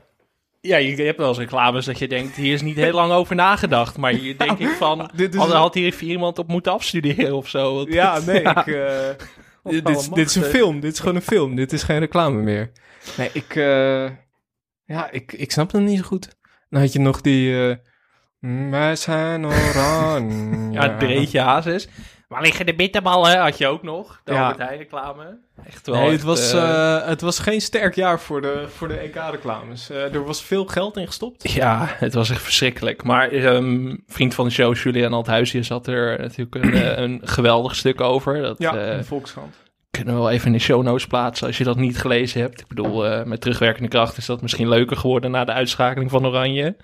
Ja, 0.65 0.77
je, 0.77 0.95
je 0.97 1.03
hebt 1.03 1.17
wel 1.17 1.27
eens 1.27 1.37
reclames 1.37 1.85
dat 1.85 1.99
je 1.99 2.07
denkt, 2.07 2.35
hier 2.35 2.53
is 2.53 2.61
niet 2.61 2.75
heel 2.75 2.93
lang 2.93 3.11
over 3.11 3.35
nagedacht. 3.35 3.97
Maar 3.97 4.11
hier 4.11 4.37
denk 4.37 4.59
ik 4.59 4.67
van, 4.69 5.09
dit 5.15 5.33
is 5.33 5.39
had, 5.39 5.51
had 5.51 5.73
hier 5.73 5.85
even 5.85 6.07
iemand 6.07 6.39
op 6.39 6.47
moeten 6.47 6.71
afstuderen 6.71 7.35
of 7.35 7.49
zo. 7.49 7.75
Want 7.75 7.93
ja, 7.93 8.15
dit- 8.15 8.25
nee, 8.25 8.41
ja. 8.53 8.65
ik... 8.65 8.67
eh, 8.67 9.27
dit, 9.63 9.85
dit, 9.85 10.15
dit 10.15 10.27
is 10.29 10.35
een 10.35 10.43
film. 10.43 10.79
Dit 10.79 10.93
is 10.93 10.99
gewoon 10.99 11.15
een 11.15 11.21
film. 11.21 11.55
Dit 11.55 11.73
is 11.73 11.83
geen 11.83 11.99
reclame 11.99 12.41
meer. 12.41 12.71
Nee, 13.17 13.29
ik... 13.33 13.55
eh, 13.55 14.09
ja, 14.85 15.11
ik, 15.11 15.33
ik 15.33 15.51
snap 15.51 15.71
het 15.71 15.81
niet 15.81 15.97
zo 15.97 16.03
goed. 16.05 16.35
Dan 16.69 16.81
had 16.81 16.93
je 16.93 16.99
nog 16.99 17.21
die... 17.21 17.69
eh, 17.69 17.75
wij 18.71 18.95
zijn 18.95 19.45
oranje. 19.45 20.71
Ja, 20.71 20.81
het 20.81 20.97
breedje 20.97 21.39
hazes. 21.39 21.87
Waar 22.27 22.41
liggen 22.41 22.65
de 22.65 22.75
bitterballen? 22.75 23.37
Had 23.39 23.57
je 23.57 23.67
ook 23.67 23.83
nog. 23.83 24.21
De 24.23 24.33
Ja. 24.33 24.41
Albert 24.41 24.59
Heijn 24.67 24.77
reclame. 24.77 25.37
Echt 25.67 25.87
wel. 25.87 25.95
Nee, 25.95 26.03
het 26.05 26.13
echt, 26.13 26.23
was, 26.23 26.53
eh, 26.53 26.95
eh, 26.95 27.07
het 27.07 27.21
was 27.21 27.39
geen 27.39 27.61
sterk 27.61 27.95
jaar 27.95 28.19
voor 28.19 28.41
de, 28.41 28.65
voor 28.75 28.87
de 28.87 28.97
EK-reclames. 28.97 29.89
Eh, 29.89 30.13
er 30.13 30.25
was 30.25 30.43
veel 30.43 30.65
geld 30.65 30.97
in 30.97 31.05
gestopt. 31.07 31.51
Ja, 31.51 31.85
het 31.89 32.13
was 32.13 32.29
echt 32.29 32.41
verschrikkelijk. 32.41 33.03
Maar 33.03 33.29
ehm, 33.29 33.95
vriend 34.07 34.33
van 34.33 34.45
de 34.45 34.51
show, 34.51 34.75
Julian 34.75 35.13
Althuisjes, 35.13 35.69
had 35.69 35.87
er 35.87 36.19
natuurlijk 36.19 36.55
een, 36.55 37.01
een 37.03 37.21
geweldig 37.23 37.75
stuk 37.75 38.01
over. 38.01 38.41
Dat 38.41 38.57
Ja, 38.57 38.75
eh, 38.77 38.97
de 38.97 39.03
Volkskrant. 39.03 39.55
kunnen 39.91 40.13
we 40.13 40.19
wel 40.19 40.29
even 40.31 40.47
in 40.47 40.53
de 40.53 40.59
show 40.59 40.83
notes 40.83 41.07
plaatsen 41.07 41.47
als 41.47 41.57
je 41.57 41.63
dat 41.63 41.77
niet 41.77 41.97
gelezen 41.97 42.41
hebt. 42.41 42.61
Ik 42.61 42.67
bedoel, 42.67 43.05
eh, 43.05 43.23
met 43.23 43.41
terugwerkende 43.41 43.89
kracht 43.89 44.17
is 44.17 44.25
dat 44.25 44.41
misschien 44.41 44.69
leuker 44.69 44.97
geworden 44.97 45.31
na 45.31 45.45
de 45.45 45.51
uitschakeling 45.53 46.11
van 46.11 46.25
Oranje. 46.27 46.75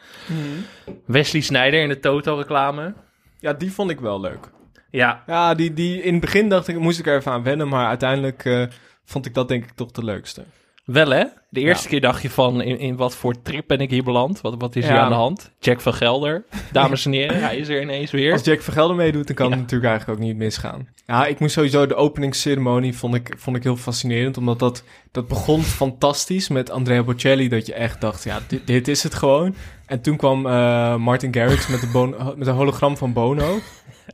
Wesley 1.06 1.42
Snijder 1.42 1.82
in 1.82 1.90
de 1.90 2.00
Toto-reclame. 2.00 2.94
Ja, 3.40 3.54
die 3.54 3.72
vond 3.74 3.90
ik 3.90 4.00
wel 4.00 4.20
leuk. 4.22 4.50
Ja, 4.92 5.24
Ja, 5.28 5.54
die, 5.54 5.74
die, 5.74 6.02
in 6.02 6.12
het 6.12 6.22
begin 6.22 6.50
dacht 6.50 6.68
ik, 6.68 6.80
moest 6.80 7.00
ik 7.00 7.08
er 7.08 7.18
even 7.18 7.32
aan 7.32 7.44
wennen, 7.44 7.68
maar 7.68 7.88
uiteindelijk 7.88 8.46
eh, 8.46 8.64
vond 9.06 9.26
ik 9.26 9.34
dat 9.34 9.48
denk 9.48 9.64
ik 9.64 9.72
toch 9.76 9.92
de 9.92 10.04
leukste. 10.04 10.44
wel 10.86 11.10
hè? 11.10 11.24
De 11.50 11.60
eerste 11.60 11.84
Ja. 11.84 11.90
keer 11.90 12.02
dacht 12.02 12.22
je 12.22 12.30
van, 12.30 12.62
in, 12.62 12.80
in 12.80 12.96
wat 12.96 13.16
voor 13.16 13.42
trip 13.42 13.64
ben 13.68 13.80
ik 13.80 13.90
hier 13.90 14.04
beland? 14.04 14.42
Wat, 14.42 14.56
wat 14.58 14.76
is 14.76 14.84
hier 14.86 14.94
Ja. 14.94 15.00
aan 15.02 15.10
de 15.10 15.16
hand? 15.16 15.52
Jack 15.60 15.82
van 15.82 15.94
Gelder, 15.94 16.44
dames 16.72 17.06
en 17.06 17.12
heren, 17.12 17.42
hij 17.42 17.58
is 17.58 17.68
er 17.70 17.82
ineens 17.82 18.12
weer. 18.12 18.32
Als 18.32 18.44
Jack 18.44 18.62
Vergelder 18.62 18.96
meedoet, 18.96 19.28
dan 19.28 19.36
kan 19.36 19.46
Ja. 19.46 19.52
het 19.52 19.62
natuurlijk 19.62 19.90
eigenlijk 19.90 20.20
ook 20.20 20.26
niet 20.28 20.38
misgaan. 20.38 20.88
Ja, 21.06 21.26
ik 21.26 21.40
moest 21.40 21.54
sowieso 21.54 21.86
de 21.88 21.96
openingsceremonie 21.96 22.98
vond 22.98 23.16
ik, 23.16 23.34
vond 23.38 23.56
ik 23.58 23.64
heel 23.64 23.76
fascinerend, 23.76 24.38
omdat 24.38 24.60
dat, 24.60 24.84
dat 25.12 25.28
begon 25.28 25.62
fantastisch 25.64 26.48
met 26.50 26.70
Andrea 26.70 27.04
Bocelli, 27.04 27.50
dat 27.50 27.66
je 27.66 27.74
echt 27.74 28.02
dacht, 28.02 28.24
ja, 28.24 28.40
dit, 28.48 28.68
dit 28.68 28.88
is 28.88 29.04
het 29.04 29.14
gewoon. 29.14 29.56
En 29.86 30.02
toen 30.02 30.18
kwam 30.18 30.46
eh, 30.46 30.96
Martin 30.96 31.34
Garrix 31.34 31.68
met, 31.68 31.82
de 31.82 32.34
met 32.38 32.48
een 32.48 32.54
hologram 32.54 32.98
van 32.98 33.14
Bono. 33.14 33.60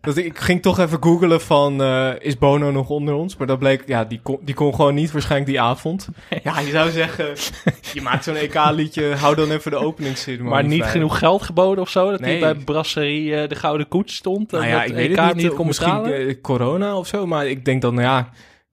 Dat 0.02 0.18
ik, 0.18 0.26
ik 0.26 0.38
ging 0.38 0.62
toch 0.62 0.80
even 0.80 1.04
googelen 1.04 1.42
van, 1.42 1.82
eh, 1.82 2.10
is 2.20 2.38
Bono 2.38 2.72
nog 2.72 2.90
onder 2.90 3.14
ons? 3.14 3.38
Maar 3.38 3.48
dat 3.48 3.60
bleek, 3.60 3.84
ja, 3.86 4.04
die 4.06 4.20
kon, 4.24 4.38
die 4.42 4.56
kon 4.56 4.76
gewoon 4.76 4.96
niet 4.96 5.12
waarschijnlijk 5.12 5.50
die 5.52 5.62
avond. 5.62 6.08
Ja, 6.44 6.60
je 6.60 6.70
zou 6.72 6.92
zeggen, 6.92 7.26
je 7.94 8.02
maakt 8.02 8.24
zo'n 8.24 8.36
EK-liedje, 8.36 9.16
hou 9.16 9.36
dan 9.36 9.52
even 9.52 9.72
de 9.72 9.78
openingsceremonie 9.78 10.52
Maar 10.54 10.64
niet 10.64 10.84
genoeg 10.84 11.18
geld 11.18 11.42
geboden 11.42 11.84
of 11.84 11.90
zo? 11.90 12.12
Dat 12.12 12.20
Nee. 12.20 12.30
hij 12.44 12.54
bij 12.54 12.64
Brasserie 12.64 13.36
eh, 13.36 13.50
de 13.50 13.56
Gouden 13.56 13.88
Koets 13.88 14.16
stond? 14.16 14.52
Nou 14.52 14.64
en 14.64 14.70
ja, 14.70 14.76
dat 14.80 14.86
ik 14.90 14.96
EK 14.96 14.98
weet 15.08 15.18
het 15.18 15.36
niet. 15.36 15.44
niet 15.46 15.54
kon 15.54 15.68
betalen? 15.68 16.28
eh, 16.28 16.36
corona 16.42 16.98
of 16.98 17.08
zo. 17.08 17.26
Maar 17.26 17.48
ik 17.48 17.66
denk 17.66 17.82
dan, 17.82 17.94
nou 17.94 18.06
ja, 18.08 18.30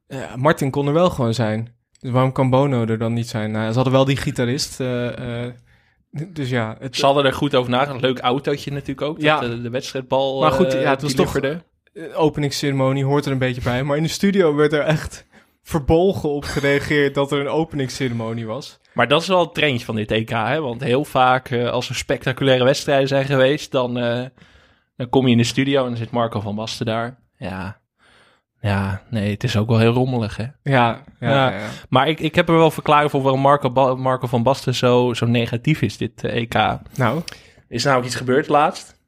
eh, 0.06 0.34
Martin 0.36 0.70
kon 0.70 0.86
er 0.86 0.92
wel 0.92 1.10
gewoon 1.10 1.34
zijn. 1.34 1.72
Dus 2.00 2.10
waarom 2.12 2.32
kan 2.32 2.50
Bono 2.50 2.84
er 2.86 2.98
dan 2.98 3.12
niet 3.12 3.28
zijn? 3.28 3.50
Nou, 3.50 3.68
ze 3.68 3.74
hadden 3.74 3.92
wel 3.92 4.04
die 4.04 4.16
gitarist. 4.16 4.80
eh, 4.80 5.44
eh, 5.46 5.52
dus 6.28 6.48
ja, 6.50 6.76
het, 6.78 6.96
Ze 6.96 7.04
hadden 7.04 7.24
er 7.24 7.32
goed 7.32 7.54
over 7.54 7.70
nagedacht. 7.70 8.00
Leuk 8.00 8.18
autootje 8.18 8.70
natuurlijk 8.72 9.02
ook. 9.08 9.20
Ja. 9.20 9.40
Dat 9.40 9.50
de, 9.50 9.62
de 9.62 9.70
wedstrijdbal 9.70 10.40
Maar 10.40 10.52
goed, 10.52 10.74
eh, 10.74 10.82
ja, 10.82 10.90
het 10.90 11.02
was 11.02 11.14
toch- 11.14 11.32
deliverde. 11.32 11.64
eh, 11.92 12.20
openingsceremonie 12.20 13.04
hoort 13.04 13.26
er 13.26 13.32
een 13.32 13.38
beetje 13.38 13.62
bij. 13.62 13.82
Maar 13.84 13.96
in 13.96 14.02
de 14.02 14.08
studio 14.08 14.54
werd 14.54 14.72
er 14.72 14.80
echt 14.82 15.26
verbolgen 15.62 16.28
op 16.28 16.44
gereageerd 16.44 17.14
dat 17.14 17.32
er 17.32 17.40
een 17.40 17.48
openingsceremonie 17.48 18.46
was. 18.46 18.78
Maar 18.92 19.08
dat 19.08 19.20
is 19.22 19.28
wel 19.28 19.40
het 19.40 19.54
trendje 19.54 19.84
van 19.84 19.94
dit 19.96 20.10
EK. 20.10 20.28
Hè? 20.30 20.60
Want 20.60 20.82
heel 20.82 21.04
vaak 21.04 21.50
eh, 21.50 21.70
als 21.70 21.88
er 21.88 21.94
spectaculaire 21.94 22.64
wedstrijden 22.64 23.08
zijn 23.08 23.24
geweest... 23.24 23.70
Dan, 23.72 23.94
dan 24.96 25.08
kom 25.10 25.24
je 25.26 25.32
in 25.32 25.38
de 25.38 25.44
studio 25.44 25.80
en 25.82 25.88
dan 25.88 25.96
zit 25.96 26.10
Marco 26.10 26.40
van 26.40 26.54
Basten 26.54 26.86
daar. 26.86 27.18
Ja, 27.38 27.80
ja 28.68 29.02
nee, 29.10 29.30
het 29.30 29.44
is 29.44 29.56
ook 29.56 29.68
wel 29.68 29.78
heel 29.78 29.92
rommelig 29.92 30.36
hè. 30.36 30.44
Ja, 30.62 31.02
ja, 31.20 31.50
Ja. 31.50 31.68
Maar 31.88 32.08
ik, 32.08 32.20
ik 32.20 32.34
heb 32.34 32.48
er 32.48 32.56
wel 32.56 32.70
verklaring 32.70 33.10
voor 33.10 33.22
waarom 33.22 33.40
Marco, 33.40 33.70
Ba- 33.70 33.94
Marco 33.94 34.26
van 34.26 34.42
Basten 34.42 34.74
zo, 34.74 35.14
zo 35.14 35.26
negatief 35.26 35.82
is 35.82 35.96
dit 35.96 36.24
eh, 36.24 36.36
EK. 36.36 36.54
Nou, 36.96 37.22
is 37.68 37.84
namelijk 37.84 38.06
iets 38.08 38.16
gebeurd 38.16 38.48
laatst. 38.48 39.02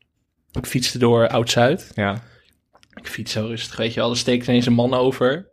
Ik 0.53 0.66
fietste 0.66 0.99
door 0.99 1.29
Oud-Zuid. 1.29 1.92
ja. 1.95 2.23
Ik 2.95 3.07
fiets 3.09 3.33
zo 3.33 3.47
rustig, 3.47 3.77
weet 3.77 3.95
je 3.95 4.01
wel. 4.01 4.11
Er 4.11 4.16
steekt 4.16 4.47
ineens 4.47 4.66
een 4.66 4.73
man 4.73 4.95
over. 4.95 5.49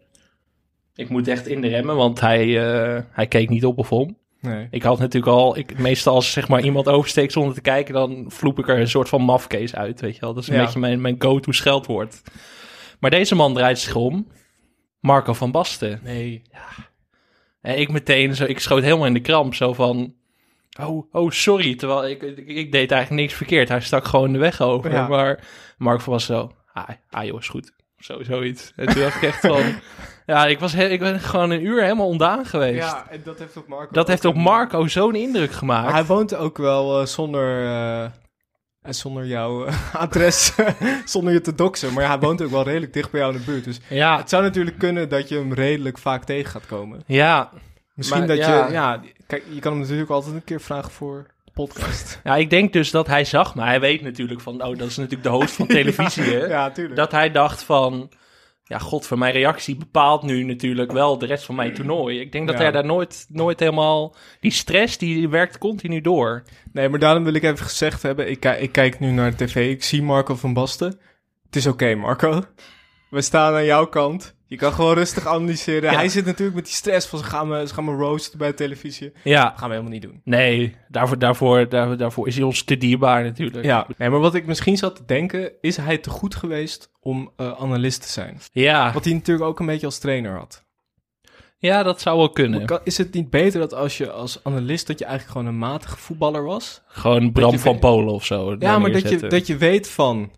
Ik 0.95 1.09
moet 1.09 1.27
echt 1.27 1.47
in 1.47 1.61
de 1.61 1.67
remmen, 1.67 1.95
want 1.95 2.19
hij, 2.19 2.71
eh, 2.71 3.01
hij 3.11 3.27
keek 3.27 3.49
niet 3.49 3.65
op 3.65 3.77
of 3.77 3.91
om. 3.91 4.17
Nee. 4.41 4.67
Ik 4.71 4.83
had 4.83 4.99
natuurlijk 4.99 5.31
al, 5.33 5.57
ik, 5.57 5.77
meestal 5.79 6.15
als 6.15 6.31
zeg 6.31 6.47
maar 6.47 6.61
iemand 6.61 6.87
oversteekt 6.87 7.31
zonder 7.31 7.53
te 7.53 7.61
kijken, 7.61 7.93
dan 7.93 8.25
vloep 8.27 8.59
ik 8.59 8.67
er 8.69 8.79
een 8.79 8.87
soort 8.87 9.09
van 9.09 9.21
mafkees 9.21 9.75
uit, 9.75 10.01
weet 10.01 10.15
je 10.15 10.21
wel. 10.21 10.33
Dat 10.33 10.43
is 10.43 10.49
een 10.49 10.55
Ja. 10.55 10.63
beetje 10.63 10.79
mijn, 10.79 11.01
mijn 11.01 11.15
go-to 11.19 11.51
scheldwoord. 11.51 12.21
Maar 13.03 13.11
deze 13.11 13.35
man 13.35 13.53
draait 13.53 13.79
zich 13.79 13.95
om. 13.95 14.27
Marco 14.99 15.33
van 15.33 15.51
Basten. 15.51 15.99
Nee. 16.03 16.41
En 17.61 17.79
ik 17.79 17.91
meteen, 17.91 18.35
zo, 18.35 18.43
ik 18.45 18.59
schoot 18.59 18.83
helemaal 18.83 19.05
in 19.05 19.13
de 19.13 19.21
kramp, 19.21 19.53
zo 19.55 19.73
van... 19.73 20.13
Oh, 20.79 21.13
oh, 21.13 21.31
sorry. 21.31 21.75
Terwijl 21.75 22.07
ik, 22.07 22.21
ik, 22.21 22.37
ik 22.37 22.71
deed 22.71 22.91
eigenlijk 22.91 23.21
niks 23.21 23.33
verkeerd. 23.33 23.69
Hij 23.69 23.79
stak 23.81 24.05
gewoon 24.05 24.31
de 24.31 24.39
weg 24.39 24.61
over. 24.61 24.91
Ja. 24.91 25.37
Maar 25.77 26.01
van 26.01 26.13
was 26.13 26.25
zo... 26.25 26.51
Ah, 26.73 26.89
ah 27.09 27.25
joh, 27.25 27.39
is 27.39 27.47
goed. 27.49 27.71
Zo, 27.97 28.23
zoiets. 28.23 28.73
En 28.75 28.87
toen 28.87 29.01
dacht 29.01 29.15
ik 29.15 29.21
echt 29.21 29.39
van... 29.39 29.63
Ja, 30.25 30.45
ik, 30.45 30.59
was 30.59 30.73
he- 30.73 30.87
ik 30.89 30.99
ben 30.99 31.19
gewoon 31.19 31.49
een 31.49 31.65
uur 31.65 31.81
helemaal 31.81 32.07
ondaan 32.07 32.45
geweest. 32.45 32.91
Ja, 32.91 33.09
en 33.09 33.21
dat 33.23 33.39
heeft 33.39 33.57
op 33.57 33.67
Marco... 33.67 33.93
Dat 33.93 34.07
heeft 34.07 34.25
op 34.25 34.35
Marco 34.35 34.87
zo'n 34.87 35.15
indruk 35.15 35.51
gemaakt. 35.51 35.83
Maar 35.85 35.93
hij 35.93 36.05
woont 36.05 36.35
ook 36.35 36.57
wel 36.57 36.99
eh, 36.99 37.05
zonder, 37.05 37.65
eh, 37.65 38.11
eh, 38.83 38.93
zonder 38.93 39.25
jouw 39.25 39.65
eh, 39.65 39.95
adres, 39.95 40.53
zonder 41.05 41.33
je 41.33 41.41
te 41.41 41.55
doxen. 41.55 41.93
Maar 41.93 42.03
ja, 42.03 42.09
hij 42.09 42.19
woont 42.19 42.41
ook 42.41 42.51
wel 42.51 42.63
redelijk 42.63 42.93
dicht 42.93 43.11
bij 43.11 43.19
jou 43.19 43.33
in 43.33 43.39
de 43.39 43.45
buurt. 43.45 43.63
Dus 43.63 43.79
ja, 43.89 44.17
het 44.17 44.29
zou 44.29 44.43
natuurlijk 44.43 44.77
kunnen 44.77 45.09
dat 45.09 45.29
je 45.29 45.35
hem 45.35 45.53
redelijk 45.53 45.97
vaak 45.97 46.23
tegen 46.23 46.51
gaat 46.51 46.65
komen. 46.65 47.03
ja, 47.05 47.51
Misschien 47.93 48.19
Maar 48.19 48.27
dat 48.27 48.37
ja. 48.37 48.65
je, 48.65 48.71
ja, 48.71 49.01
kijk, 49.27 49.43
je 49.49 49.59
kan 49.59 49.71
hem 49.71 49.81
natuurlijk 49.81 50.09
altijd 50.09 50.35
een 50.35 50.43
keer 50.43 50.61
vragen 50.61 50.91
voor 50.91 51.27
de 51.43 51.51
podcast. 51.53 52.19
ja, 52.23 52.35
ik 52.35 52.49
denk 52.49 52.73
dus 52.73 52.91
dat 52.91 53.07
hij 53.07 53.25
zag, 53.25 53.55
maar 53.55 53.67
hij 53.67 53.79
weet 53.79 54.01
natuurlijk 54.01 54.41
van... 54.41 54.63
Oh, 54.63 54.77
dat 54.77 54.87
is 54.87 54.97
natuurlijk 54.97 55.23
de 55.23 55.29
host 55.29 55.53
van 55.53 55.67
televisie, 55.77 56.23
hè? 56.23 56.45
ja, 56.45 56.71
tuurlijk. 56.71 56.95
dat 56.95 57.11
hij 57.11 57.31
dacht 57.31 57.63
van... 57.63 58.09
Ja, 58.73 58.79
god, 58.79 59.05
voor 59.07 59.17
mijn 59.17 59.33
reactie 59.33 59.75
bepaalt 59.75 60.23
nu 60.23 60.43
natuurlijk 60.43 60.91
wel 60.91 61.17
de 61.17 61.25
rest 61.25 61.45
van 61.45 61.55
mijn 61.55 61.73
toernooi. 61.73 62.19
Ik 62.19 62.31
denk 62.31 62.47
dat 62.47 62.55
Ja. 62.57 62.61
hij 62.63 62.71
daar 62.71 62.85
nooit, 62.85 63.25
nooit 63.29 63.59
helemaal... 63.59 64.15
Die 64.39 64.51
stress, 64.51 64.97
die 64.97 65.29
werkt 65.29 65.57
continu 65.57 66.01
door. 66.01 66.43
Nee, 66.71 66.89
maar 66.89 66.99
daarom 66.99 67.23
wil 67.23 67.33
ik 67.33 67.43
even 67.43 67.65
gezegd 67.65 68.01
hebben, 68.01 68.29
ik, 68.29 68.45
ik 68.45 68.71
kijk 68.71 68.99
nu 68.99 69.11
naar 69.11 69.35
de 69.35 69.45
tv, 69.45 69.71
ik 69.71 69.83
zie 69.83 70.01
Marco 70.01 70.35
van 70.35 70.53
Basten. 70.53 70.99
Het 71.45 71.55
is 71.55 71.67
oké, 71.67 71.95
Marco. 71.95 72.43
We 73.09 73.21
staan 73.21 73.53
aan 73.53 73.65
jouw 73.65 73.85
kant. 73.85 74.35
Je 74.53 74.59
kan 74.59 74.73
gewoon 74.73 74.93
rustig 74.93 75.25
analyseren. 75.27 75.91
Ja. 75.91 75.97
Hij 75.97 76.09
zit 76.09 76.25
natuurlijk 76.25 76.55
met 76.55 76.65
die 76.65 76.73
stress 76.73 77.07
van 77.07 77.19
ze 77.19 77.25
gaan 77.25 77.47
me, 77.47 77.67
ze 77.67 77.73
gaan 77.73 77.85
me 77.85 77.95
roosten 77.95 78.37
bij 78.37 78.47
de 78.47 78.53
televisie. 78.53 79.11
Ja. 79.23 79.43
Dat 79.43 79.57
gaan 79.57 79.67
we 79.69 79.75
helemaal 79.75 79.93
niet 79.93 80.01
doen. 80.01 80.21
Nee, 80.23 80.75
daarvoor, 80.87 81.19
daarvoor, 81.19 81.69
daar, 81.69 81.97
daarvoor 81.97 82.27
is 82.27 82.35
hij 82.35 82.43
ons 82.43 82.63
te 82.63 82.77
dierbaar 82.77 83.23
natuurlijk. 83.23 83.65
Ja, 83.65 83.87
nee, 83.97 84.09
maar 84.09 84.19
wat 84.19 84.35
ik 84.35 84.45
misschien 84.45 84.77
zat 84.77 84.95
te 84.95 85.05
denken, 85.05 85.51
is 85.61 85.77
hij 85.77 85.97
te 85.97 86.09
goed 86.09 86.35
geweest 86.35 86.91
om 86.99 87.31
eh, 87.35 87.51
analist 87.61 88.01
te 88.01 88.07
zijn? 88.09 88.39
Ja. 88.51 88.93
Wat 88.93 89.03
hij 89.03 89.13
natuurlijk 89.13 89.47
ook 89.47 89.59
een 89.59 89.65
beetje 89.65 89.85
als 89.85 89.99
trainer 89.99 90.37
had. 90.37 90.63
Ja, 91.57 91.83
dat 91.83 92.01
zou 92.01 92.17
wel 92.17 92.29
kunnen. 92.29 92.65
Kan- 92.65 92.79
Is 92.83 92.97
het 92.97 93.13
niet 93.13 93.29
beter 93.29 93.59
dat 93.59 93.73
als 93.73 93.97
je 93.97 94.11
als 94.11 94.39
analist, 94.43 94.87
dat 94.87 94.99
je 94.99 95.05
eigenlijk 95.05 95.37
gewoon 95.37 95.53
een 95.53 95.59
matige 95.59 95.97
voetballer 95.97 96.43
was? 96.43 96.81
Gewoon 96.87 97.31
Bram 97.31 97.59
van 97.59 97.71
weet- 97.71 97.81
Polen 97.81 98.13
of 98.13 98.25
zo. 98.25 98.55
Ja, 98.59 98.79
maar 98.79 98.91
dat 98.91 99.09
je, 99.09 99.27
dat 99.27 99.47
je 99.47 99.57
weet 99.57 99.89
van... 99.89 100.31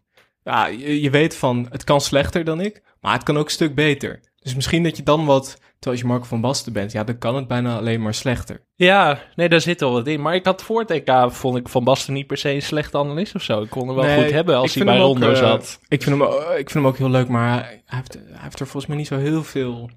Ja, 0.43 0.65
je, 0.67 1.01
je 1.01 1.09
weet 1.09 1.35
van, 1.35 1.67
het 1.69 1.83
kan 1.83 2.01
slechter 2.01 2.43
dan 2.43 2.61
ik, 2.61 2.81
maar 3.05 3.13
het 3.13 3.23
kan 3.23 3.37
ook 3.37 3.45
een 3.45 3.51
stuk 3.51 3.75
beter. 3.75 4.19
Dus 4.39 4.55
misschien 4.55 4.83
dat 4.83 4.97
je 4.97 5.03
dan 5.03 5.25
wat, 5.25 5.45
terwijl 5.45 5.91
als 5.91 5.99
je 5.99 6.05
Marco 6.05 6.25
van 6.25 6.41
Basten 6.41 6.73
bent, 6.73 6.91
ja, 6.91 7.03
dan 7.03 7.17
kan 7.17 7.35
het 7.35 7.47
bijna 7.47 7.77
alleen 7.77 8.01
maar 8.01 8.13
slechter. 8.13 8.61
Ja, 8.75 9.19
nee, 9.35 9.49
daar 9.49 9.61
zit 9.61 9.79
wel 9.79 9.91
wat 9.91 10.07
in. 10.07 10.21
Maar 10.21 10.35
ik 10.35 10.45
had 10.45 10.63
voor 10.63 10.79
het 10.79 10.91
EK, 10.91 11.11
vond 11.27 11.57
ik 11.57 11.69
Van 11.69 11.83
Basten 11.83 12.13
niet 12.13 12.27
per 12.27 12.37
se 12.37 12.49
een 12.49 12.61
slechte 12.61 12.97
analist 12.97 13.35
of 13.35 13.41
zo. 13.41 13.61
Ik 13.61 13.69
kon 13.69 13.87
hem 13.87 13.95
wel 13.95 14.05
Nee, 14.05 14.23
goed 14.23 14.31
hebben 14.31 14.55
als 14.55 14.73
hij 14.75 14.85
bij 14.85 14.97
Rondo 14.97 15.29
eh, 15.29 15.37
zat. 15.37 15.79
Ik 15.87 16.03
vind, 16.03 16.19
hem, 16.19 16.27
eh, 16.27 16.37
ik 16.37 16.69
vind 16.69 16.73
hem 16.73 16.87
ook 16.87 16.97
heel 16.97 17.09
leuk, 17.09 17.27
maar 17.27 17.49
hij 17.49 17.81
heeft, 17.85 18.13
hij 18.13 18.41
heeft 18.41 18.59
er 18.59 18.65
volgens 18.67 18.85
mij 18.85 18.97
niet 18.97 19.07
zo 19.07 19.17
heel 19.17 19.43
veel 19.43 19.89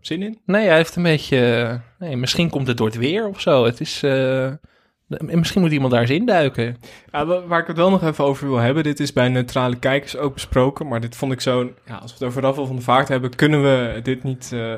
zin 0.00 0.22
in. 0.22 0.40
Nee, 0.44 0.66
hij 0.66 0.76
heeft 0.76 0.96
een 0.96 1.02
beetje... 1.02 1.80
Nee, 1.98 2.16
misschien 2.16 2.50
komt 2.50 2.66
het 2.66 2.76
door 2.76 2.86
het 2.86 2.96
weer 2.96 3.28
of 3.28 3.40
zo. 3.40 3.64
Het 3.64 3.80
is... 3.80 4.02
eh, 4.02 4.52
misschien 5.18 5.60
moet 5.60 5.72
iemand 5.72 5.92
daar 5.92 6.00
eens 6.00 6.10
induiken. 6.10 6.76
Ja, 7.12 7.26
wa- 7.26 7.46
waar 7.46 7.60
ik 7.60 7.66
het 7.66 7.76
wel 7.76 7.90
nog 7.90 8.02
even 8.02 8.24
over 8.24 8.48
wil 8.48 8.56
hebben, 8.58 8.82
dit 8.82 9.00
is 9.00 9.12
bij 9.12 9.28
neutrale 9.28 9.76
kijkers 9.78 10.16
ook 10.16 10.34
besproken, 10.34 10.88
maar 10.88 11.00
dit 11.00 11.16
vond 11.16 11.32
ik 11.32 11.40
zo'n, 11.40 11.74
ja, 11.86 11.94
als 11.96 12.10
we 12.12 12.18
het 12.18 12.28
over 12.28 12.42
Rafael 12.42 12.66
van 12.66 12.76
de 12.76 12.82
Vaart 12.82 13.08
hebben, 13.08 13.34
kunnen 13.34 13.62
we 13.62 14.00
dit 14.02 14.22
niet, 14.22 14.50
eh, 14.52 14.74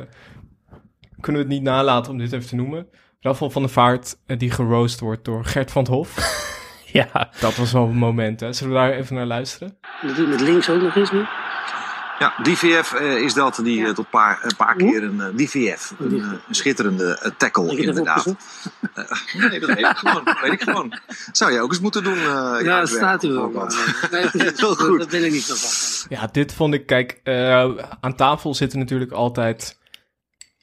kunnen 1.21 1.42
we 1.42 1.49
het 1.49 1.57
niet 1.57 1.62
nalaten 1.62 2.12
om 2.12 2.18
dit 2.18 2.33
even 2.33 2.49
te 2.49 2.57
noemen. 2.57 2.87
Rafael 3.21 3.51
van 3.51 3.62
de 3.62 3.68
Vaart, 3.68 4.16
eh, 4.27 4.38
die 4.38 4.51
geroost 4.51 5.01
wordt 5.01 5.25
door 5.25 5.45
Gert 5.45 5.71
van 5.71 5.83
het 5.83 5.90
Hof. 5.92 6.16
ja. 6.92 7.31
Dat 7.40 7.57
was 7.57 7.73
wel 7.73 7.85
een 7.85 7.97
moment, 7.97 8.40
hè. 8.40 8.53
Zullen 8.53 8.73
we 8.73 8.79
daar 8.79 8.92
even 8.92 9.14
naar 9.16 9.27
luisteren? 9.27 9.77
Dat 10.07 10.16
doet 10.16 10.29
met 10.29 10.40
links 10.40 10.71
ook 10.71 10.83
nog 10.83 10.97
eens 10.97 11.12
nu. 11.12 11.23
Ja, 12.18 12.35
DVF 12.42 12.92
eh, 12.92 13.14
is 13.16 13.35
dat. 13.35 13.61
Die 13.62 13.87
eh, 13.87 13.92
tot 13.94 14.11
paar, 14.11 14.38
een 14.42 14.57
paar 14.57 14.77
keer 14.77 15.03
een 15.03 15.20
eh, 15.20 15.27
DVF. 15.37 15.94
Een, 15.98 16.20
eh, 16.20 16.27
een 16.48 16.55
schitterende 16.55 17.18
eh, 17.22 17.31
tackle, 17.37 17.77
inderdaad. 17.77 18.35
Eh, 18.94 19.05
nee, 19.51 19.61
dat 19.61 19.68
weet 19.68 19.79
ik 19.79 19.96
gewoon. 19.96 20.25
Dat 20.25 20.40
weet 20.40 20.53
ik 20.53 20.62
gewoon. 20.62 20.98
Zou 21.33 21.53
je 21.53 21.61
ook 21.61 21.70
eens 21.70 21.81
moeten 21.81 22.05
doen. 22.05 22.16
eh, 22.18 22.57
Ja, 22.62 22.79
dat 22.81 22.88
staat 22.88 23.25
u 23.25 23.37
ook. 23.37 23.53
bijvoorbeeld. 23.53 24.11
Nee. 24.33 24.53
Heel 24.57 24.75
goed. 24.75 24.98
Dat 24.98 25.09
ben 25.09 25.25
ik 25.25 25.33
niet 25.33 25.42
zo 25.42 25.55
van. 25.57 26.16
Ja, 26.18 26.27
dit 26.33 26.53
vond 26.55 26.75
ik, 26.75 26.87
kijk, 26.87 27.20
eh, 27.25 27.70
aan 28.01 28.16
tafel 28.16 28.55
zitten 28.55 28.79
natuurlijk 28.79 29.12
altijd 29.12 29.79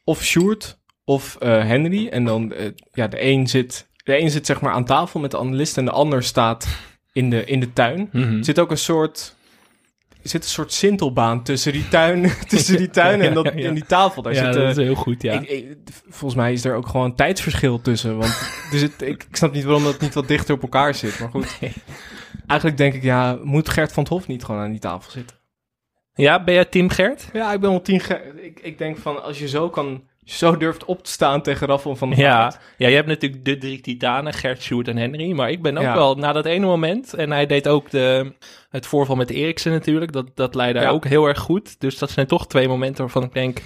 of 0.04 0.24
Sjoerd 0.24 0.78
of 1.06 1.36
eh, 1.36 1.50
Henry. 1.66 2.08
En 2.08 2.26
dan, 2.26 2.54
eh, 2.54 2.72
ja, 2.92 3.08
de 3.08 3.24
een 3.24 3.48
zit, 3.48 3.88
de 4.04 4.20
een 4.22 4.30
zit 4.32 4.46
zeg 4.46 4.62
maar 4.62 4.74
aan 4.74 4.86
tafel 4.86 5.20
met 5.20 5.32
de 5.32 5.38
analist 5.40 5.78
en 5.78 5.86
de 5.86 5.92
ander 5.92 6.24
staat 6.24 6.68
in 7.12 7.30
de, 7.30 7.46
in 7.46 7.60
de 7.60 7.74
tuin. 7.74 8.10
Mhm. 8.12 8.38
Er 8.38 8.44
zit 8.46 8.60
ook 8.60 8.72
een 8.72 8.78
soort, 8.78 9.20
er 9.20 9.38
zit 10.22 10.44
een 10.44 10.50
soort 10.50 10.74
sintelbaan 10.74 11.44
tussen 11.44 11.72
die 11.72 11.88
tuin, 11.88 12.32
tussen 12.48 12.78
die 12.78 12.90
tuin 12.90 13.22
en, 13.22 13.34
dat, 13.34 13.46
en 13.48 13.74
die 13.74 13.86
tafel. 13.86 14.22
Daar 14.22 14.34
Ja, 14.34 14.44
zit, 14.46 14.54
dat 14.62 14.78
is 14.78 14.84
heel 14.84 14.96
goed, 14.96 15.22
ja. 15.22 15.34
ik- 15.34 15.50
ik- 15.50 15.78
volgens 16.10 16.36
mij 16.42 16.54
is 16.54 16.66
er 16.66 16.76
ook 16.76 16.88
gewoon 16.88 17.06
een 17.06 17.16
tijdsverschil 17.16 17.82
tussen. 17.82 18.18
Want 18.18 18.32
er 18.72 18.84
ik, 18.84 19.24
ik 19.24 19.36
snap 19.36 19.54
niet 19.54 19.64
waarom 19.64 19.84
dat 19.84 20.02
niet 20.02 20.14
wat 20.14 20.28
dichter 20.28 20.56
op 20.56 20.62
elkaar 20.62 20.96
zit. 20.96 21.20
Maar 21.20 21.30
goed, 21.30 21.58
eigenlijk 22.48 22.78
denk 22.78 22.94
ik, 22.94 23.04
ja, 23.04 23.40
moet 23.44 23.70
Gert 23.70 23.92
van 23.92 24.04
het 24.04 24.12
Hof 24.12 24.28
niet 24.28 24.44
gewoon 24.44 24.62
aan 24.62 24.72
die 24.72 24.80
tafel 24.80 25.12
zitten? 25.12 25.38
Ja, 26.14 26.44
ben 26.44 26.54
jij 26.54 26.66
team 26.66 26.90
Gert? 26.90 27.30
Ja, 27.34 27.54
ik 27.54 27.60
ben 27.60 27.70
wel 27.70 27.82
tien. 27.82 28.00
Ge- 28.00 28.34
ik, 28.44 28.60
ik 28.60 28.78
denk 28.78 28.98
van 28.98 29.24
als 29.24 29.40
je 29.40 29.48
zo 29.48 29.70
kan, 29.70 30.04
zo 30.30 30.58
durft 30.58 30.86
op 30.86 31.04
te 31.04 31.12
staan 31.12 31.42
tegen 31.42 31.68
Raffel 31.68 31.96
van 31.96 32.10
de 32.10 32.15
Ja. 32.15 32.32
Vaart. 32.52 32.60
ja, 32.78 32.88
je 32.88 32.96
hebt 32.96 33.08
natuurlijk 33.08 33.46
de 33.46 33.58
drie 33.58 33.82
titanen, 33.82 34.34
Gert, 34.34 34.62
Sjoerd 34.62 34.88
en 34.88 34.98
Henry. 34.98 35.32
Maar 35.32 35.50
ik 35.52 35.62
ben 35.62 35.78
ook 35.78 35.84
Ja. 35.84 35.94
wel, 35.94 36.15
na 36.15 36.32
dat 36.32 36.46
ene 36.46 36.65
moment... 36.65 37.13
En 37.13 37.32
hij 37.32 37.46
deed 37.46 37.68
ook 37.68 37.89
de, 37.89 38.34
het 38.70 38.86
voorval 38.86 39.15
met 39.15 39.30
Eriksen 39.30 39.72
natuurlijk. 39.72 40.12
Dat, 40.12 40.26
dat 40.36 40.56
leidde 40.56 40.80
Ja. 40.82 40.89
ook 40.89 41.06
heel 41.06 41.26
erg 41.28 41.39
goed. 41.39 41.80
Dus 41.80 41.98
dat 41.98 42.10
zijn 42.12 42.28
toch 42.28 42.48
twee 42.48 42.68
momenten 42.68 43.04
waarvan 43.04 43.24
ik 43.24 43.34
denk... 43.34 43.62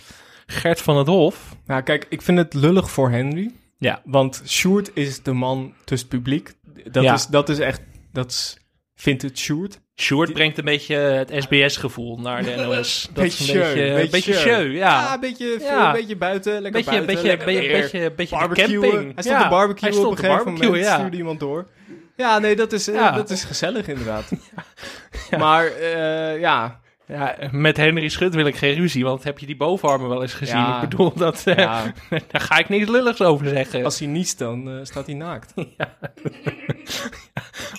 Gert 0.45 0.81
van 0.81 0.97
het 0.97 1.07
Hof. 1.07 1.55
Nou, 1.65 1.81
kijk, 1.81 2.05
ik 2.09 2.21
vind 2.21 2.37
het 2.37 2.53
lullig 2.53 2.89
voor 2.91 3.09
Henry. 3.09 3.51
Ja. 3.77 4.01
Want 4.05 4.41
Sjoerd 4.45 4.91
is 4.93 5.23
de 5.23 5.33
man 5.33 5.73
tussen 5.85 6.07
het 6.09 6.17
publiek. 6.17 6.53
Dat, 6.91 7.03
Ja. 7.03 7.13
is, 7.13 7.27
dat 7.27 7.49
is 7.49 7.59
echt, 7.59 7.81
dat 8.11 8.31
is 8.31 8.57
vintage 8.95 9.35
Sjoerd. 9.37 9.81
Sjoerd 10.01 10.33
brengt 10.33 10.57
een 10.57 10.65
beetje 10.65 10.95
het 10.95 11.31
SBS-gevoel 11.37 12.19
naar 12.19 12.43
de 12.43 12.55
NOS. 12.55 13.09
Dat 13.13 13.23
is 13.25 13.39
een 13.39 13.45
Beetje 13.45 14.07
beetje, 14.11 14.33
show, 14.33 14.45
beetje, 14.45 14.71
ja. 14.71 15.01
Ja, 15.01 15.13
een 15.13 15.19
beetje, 15.19 15.55
veel, 15.59 15.67
Ja. 15.67 15.87
een 15.87 15.93
beetje 15.93 16.15
buiten, 16.15 16.51
lekker 16.53 16.71
Beetje- 16.71 16.89
buiten. 16.89 17.05
beetje- 17.13 17.27
lekker 17.27 17.45
beetje- 17.45 17.69
beetje- 17.91 18.11
beetje 18.15 18.37
de 18.37 18.53
camping. 18.81 19.13
Hij 19.13 19.23
stond 19.23 19.25
Ja, 19.37 19.43
te 19.43 19.49
barbecuen 19.49 19.83
hij 19.91 19.91
stond 19.99 20.05
op 20.05 20.11
een 20.11 20.29
gegeven 20.29 20.53
moment, 20.53 20.83
ja. 20.83 20.95
stuurde 20.97 21.17
iemand 21.17 21.39
door. 21.39 21.67
Ja, 22.15 22.39
nee, 22.39 22.55
dat 22.55 22.73
is, 22.73 22.87
eh, 22.87 22.95
Ja. 22.95 23.11
dat 23.11 23.29
is 23.29 23.43
gezellig 23.43 23.87
inderdaad. 23.87 24.23
Maar 25.37 25.65
eh, 25.65 26.39
ja, 26.39 26.79
Ja, 27.13 27.35
met 27.51 27.77
Henry 27.77 28.09
Schut 28.09 28.35
wil 28.35 28.45
ik 28.45 28.55
geen 28.55 28.75
ruzie, 28.75 29.03
want 29.03 29.23
heb 29.23 29.39
je 29.39 29.45
die 29.45 29.57
bovenarmen 29.57 30.09
wel 30.09 30.21
eens 30.21 30.33
gezien? 30.33 30.57
Ja. 30.57 30.81
Ik 30.81 30.89
bedoel, 30.89 31.13
dat, 31.13 31.43
eh, 31.45 31.57
Ja. 31.57 31.83
daar 32.31 32.41
ga 32.41 32.57
ik 32.57 32.69
niks 32.69 32.89
lulligs 32.89 33.21
over 33.21 33.47
zeggen. 33.47 33.83
als 33.83 33.99
hij 33.99 34.07
niest, 34.07 34.37
dan 34.37 34.69
eh, 34.69 34.75
staat 34.83 35.05
hij 35.05 35.15
naakt. 35.15 35.53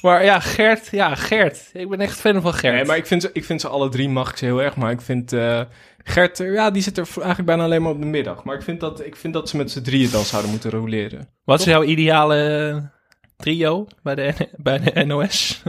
Maar 0.02 0.24
ja, 0.24 0.40
Gert, 0.40 0.88
ja, 0.90 1.14
Gert. 1.14 1.70
Ik 1.72 1.88
ben 1.88 2.00
echt 2.00 2.20
fan 2.20 2.42
van 2.42 2.54
Gert. 2.54 2.74
Nee, 2.74 2.84
maar 2.84 2.96
ik 2.96 3.06
vind, 3.06 3.22
ze, 3.22 3.30
ik 3.32 3.44
vind 3.44 3.60
ze 3.60 3.68
alle 3.68 3.88
drie 3.88 4.08
mag 4.08 4.30
ik 4.30 4.36
ze 4.36 4.44
heel 4.44 4.62
erg. 4.62 4.76
Maar 4.76 4.90
ik 4.90 5.00
vind 5.00 5.32
eh, 5.32 5.60
Gert, 6.04 6.38
ja, 6.38 6.70
die 6.70 6.82
zit 6.82 6.98
er 6.98 7.08
eigenlijk 7.14 7.46
bijna 7.46 7.64
alleen 7.64 7.82
maar 7.82 7.90
op 7.92 8.00
de 8.00 8.06
middag. 8.06 8.44
Maar 8.44 8.54
ik 8.54 8.62
vind 8.62 8.80
dat, 8.80 9.06
ik 9.06 9.16
vind 9.16 9.34
dat 9.34 9.48
ze 9.48 9.56
met 9.56 9.70
z'n 9.70 9.82
drieën 9.82 10.10
dan 10.10 10.24
zouden 10.24 10.50
moeten 10.50 10.70
roleren. 10.70 11.28
Wat 11.44 11.60
is 11.60 11.66
jouw 11.66 11.82
ideale 11.82 12.90
trio 13.36 13.86
bij 14.02 14.14
de, 14.14 14.34
bij 14.56 14.78
de 14.78 15.04
NOS? 15.04 15.62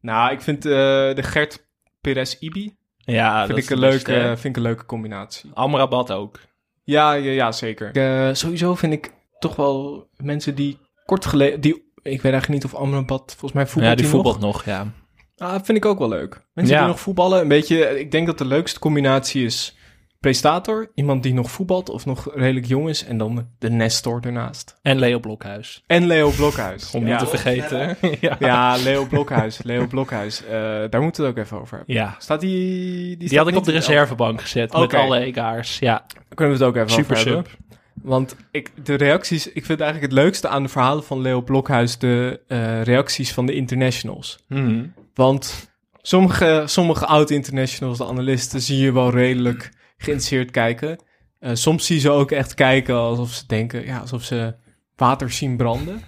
Nou, 0.00 0.32
ik 0.32 0.40
vind 0.40 0.64
eh, 0.66 0.72
de 1.14 1.22
Gert 1.22 1.68
Perez 2.00 2.34
Ibi. 2.40 2.76
Ja, 2.96 3.36
vind 3.36 3.48
dat 3.48 3.58
ik, 3.58 3.64
is 3.64 3.70
een 3.70 3.78
leuke, 3.78 4.12
vind 4.36 4.44
ik 4.44 4.56
een 4.56 4.62
leuke 4.62 4.84
combinatie. 4.86 5.50
Amrabat 5.54 6.12
ook. 6.12 6.40
Ja, 6.84 7.12
ja, 7.12 7.30
ja 7.30 7.52
zeker. 7.52 7.90
Eh, 7.96 8.34
sowieso 8.34 8.74
vind 8.74 8.92
ik 8.92 9.12
toch 9.38 9.56
wel 9.56 10.08
mensen 10.16 10.54
die 10.54 10.78
kort 11.04 11.26
geleden... 11.26 11.60
Die, 11.60 11.74
ik 12.02 12.22
weet 12.22 12.32
eigenlijk 12.32 12.48
niet 12.48 12.64
of 12.72 12.74
Amrabat, 12.80 13.30
volgens 13.30 13.52
mij 13.52 13.66
voetbalt 13.66 13.90
Ja, 13.96 14.02
die 14.02 14.10
voetbalt 14.10 14.40
nog. 14.40 14.52
nog, 14.52 14.64
ja. 14.64 14.92
Ah, 15.36 15.54
vind 15.62 15.78
ik 15.78 15.84
ook 15.84 15.98
wel 15.98 16.08
leuk. 16.08 16.46
Mensen 16.54 16.74
Ja. 16.74 16.80
die 16.80 16.90
nog 16.90 17.00
voetballen, 17.00 17.40
een 17.40 17.48
beetje... 17.48 18.00
Ik 18.00 18.10
denk 18.10 18.26
dat 18.26 18.38
de 18.38 18.44
leukste 18.44 18.78
combinatie 18.78 19.44
is 19.44 19.76
prestator, 20.20 20.90
iemand 20.94 21.22
die 21.22 21.34
nog 21.34 21.50
voetbalt 21.50 21.88
of 21.88 22.06
nog 22.06 22.28
redelijk 22.34 22.66
jong 22.66 22.88
is, 22.88 23.04
en 23.04 23.18
dan 23.18 23.48
de 23.58 23.70
Nestor 23.70 24.20
ernaast. 24.24 24.78
En 24.82 24.98
Leo 24.98 25.18
Blokhuis. 25.18 25.82
En 25.86 26.06
Leo 26.06 26.30
Blokhuis. 26.30 26.90
Om 26.94 27.06
ja. 27.06 27.10
niet 27.10 27.18
te 27.18 27.26
vergeten. 27.38 27.96
ja. 28.20 28.36
Ja, 28.38 28.76
Leo 28.76 29.04
Blokhuis. 29.06 29.62
Leo 29.62 29.86
Blokhuis. 29.86 30.44
Eh, 30.44 30.50
daar 30.90 31.02
moeten 31.02 31.22
we 31.22 31.28
het 31.28 31.38
ook 31.38 31.44
even 31.44 31.60
over 31.60 31.76
hebben. 31.76 31.94
Ja. 31.94 32.16
Staat 32.18 32.40
die... 32.40 32.56
Die, 32.58 33.16
Die, 33.16 33.28
staat 33.28 33.38
had 33.38 33.48
ik 33.48 33.56
op 33.56 33.64
de 33.64 33.70
de 33.70 33.76
reservebank 33.76 34.40
gezet 34.40 34.70
Oké. 34.74 34.80
met 34.80 34.94
alle 34.94 35.18
EK'ers. 35.18 35.78
Ja. 35.78 36.06
Kunnen 36.34 36.58
we 36.58 36.64
het 36.64 36.68
ook 36.74 36.76
even 36.76 36.90
Super 36.90 37.16
over 37.16 37.26
hebben. 37.26 37.50
sub. 37.50 37.60
Want 38.02 38.36
ik, 38.50 38.70
de 38.84 38.94
reacties... 38.94 39.52
Ik 39.52 39.64
vind 39.64 39.80
eigenlijk 39.80 40.12
het 40.12 40.22
leukste 40.22 40.48
aan 40.48 40.62
de 40.62 40.68
verhalen 40.68 41.04
van 41.04 41.20
Leo 41.20 41.42
Blokhuis... 41.42 41.98
de 41.98 42.40
eh, 42.46 42.82
reacties 42.82 43.32
van 43.32 43.46
de 43.46 43.54
internationals. 43.54 44.38
Mhm. 44.48 44.84
Want 45.14 45.70
sommige, 46.02 46.62
sommige 46.66 47.06
oud-internationals, 47.06 47.98
de 47.98 48.06
analisten... 48.06 48.60
zie 48.60 48.78
je 48.78 48.92
wel 48.92 49.10
redelijk 49.10 49.70
geïnteresseerd 49.98 50.50
kijken. 50.50 50.98
Eh, 51.38 51.50
soms 51.54 51.86
zie 51.86 51.94
je 51.94 52.00
ze 52.00 52.10
ook 52.10 52.30
echt 52.30 52.54
kijken 52.54 52.94
alsof 52.94 53.30
ze 53.30 53.46
denken... 53.46 53.84
Ja, 53.86 53.98
alsof 53.98 54.22
ze 54.22 54.54
water 54.96 55.30
zien 55.30 55.56
branden. 55.56 56.02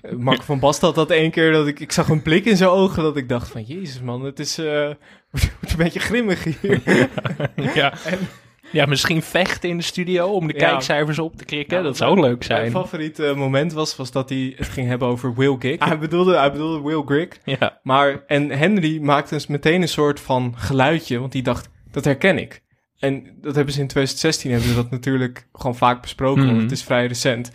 Eh, 0.00 0.12
Mark 0.12 0.42
van 0.42 0.58
Basten 0.58 0.86
had 0.86 0.94
dat 0.96 1.10
één 1.10 1.30
keer 1.30 1.52
dat 1.52 1.66
ik... 1.66 1.80
Ik 1.80 1.92
zag 1.92 2.08
een 2.08 2.22
blik 2.22 2.44
in 2.44 2.56
zijn 2.56 2.70
ogen 2.70 3.02
dat 3.02 3.16
ik 3.16 3.28
dacht 3.28 3.48
van... 3.48 3.62
Jezus 3.62 4.00
man, 4.00 4.24
het 4.24 4.38
is... 4.38 4.58
eh, 4.58 4.66
een 5.60 5.76
beetje 5.76 6.00
grimmig 6.00 6.44
hier. 6.44 6.80
ja. 7.74 7.92
ja, 8.72 8.86
misschien 8.86 9.22
vechten 9.22 9.68
in 9.68 9.76
de 9.76 9.82
studio 9.82 10.26
om 10.28 10.46
de 10.46 10.54
Ja. 10.58 10.68
kijkcijfers 10.68 11.18
op 11.18 11.36
te 11.36 11.44
krikken. 11.44 11.76
Ja, 11.76 11.82
dat 11.82 11.96
zou 11.96 12.14
leuk 12.20 12.48
Mijn 12.48 12.60
zijn. 12.60 12.70
favoriete 12.70 13.32
moment 13.36 13.72
was, 13.72 13.96
was 13.96 14.10
dat 14.10 14.28
hij 14.28 14.52
het 14.56 14.68
ging 14.68 14.88
hebben 14.88 15.08
over 15.08 15.34
Will 15.34 15.56
Gig. 15.58 15.84
hij, 15.84 15.98
bedoelde, 15.98 16.36
hij 16.36 16.52
bedoelde 16.52 16.82
Will 16.88 17.02
Grigg. 17.04 17.28
Ja. 17.44 17.78
Maar, 17.82 18.22
en 18.26 18.50
Henry 18.50 18.98
maakte 19.00 19.34
dus 19.34 19.46
meteen 19.46 19.82
een 19.82 19.88
soort 19.88 20.20
van 20.20 20.54
geluidje, 20.56 21.18
want 21.18 21.32
die 21.32 21.42
dacht, 21.42 21.68
dat 21.90 22.04
herken 22.04 22.38
ik. 22.38 22.62
En 22.98 23.36
dat 23.40 23.54
hebben 23.54 23.74
ze 23.74 23.80
in 23.80 23.86
2016, 23.86 24.50
hebben 24.50 24.68
ze 24.68 24.74
dat 24.74 24.90
natuurlijk 24.90 25.48
gewoon 25.52 25.76
vaak 25.76 26.00
besproken, 26.02 26.42
Mhm. 26.42 26.50
want 26.50 26.62
het 26.62 26.72
is 26.72 26.82
vrij 26.84 27.06
recent. 27.06 27.50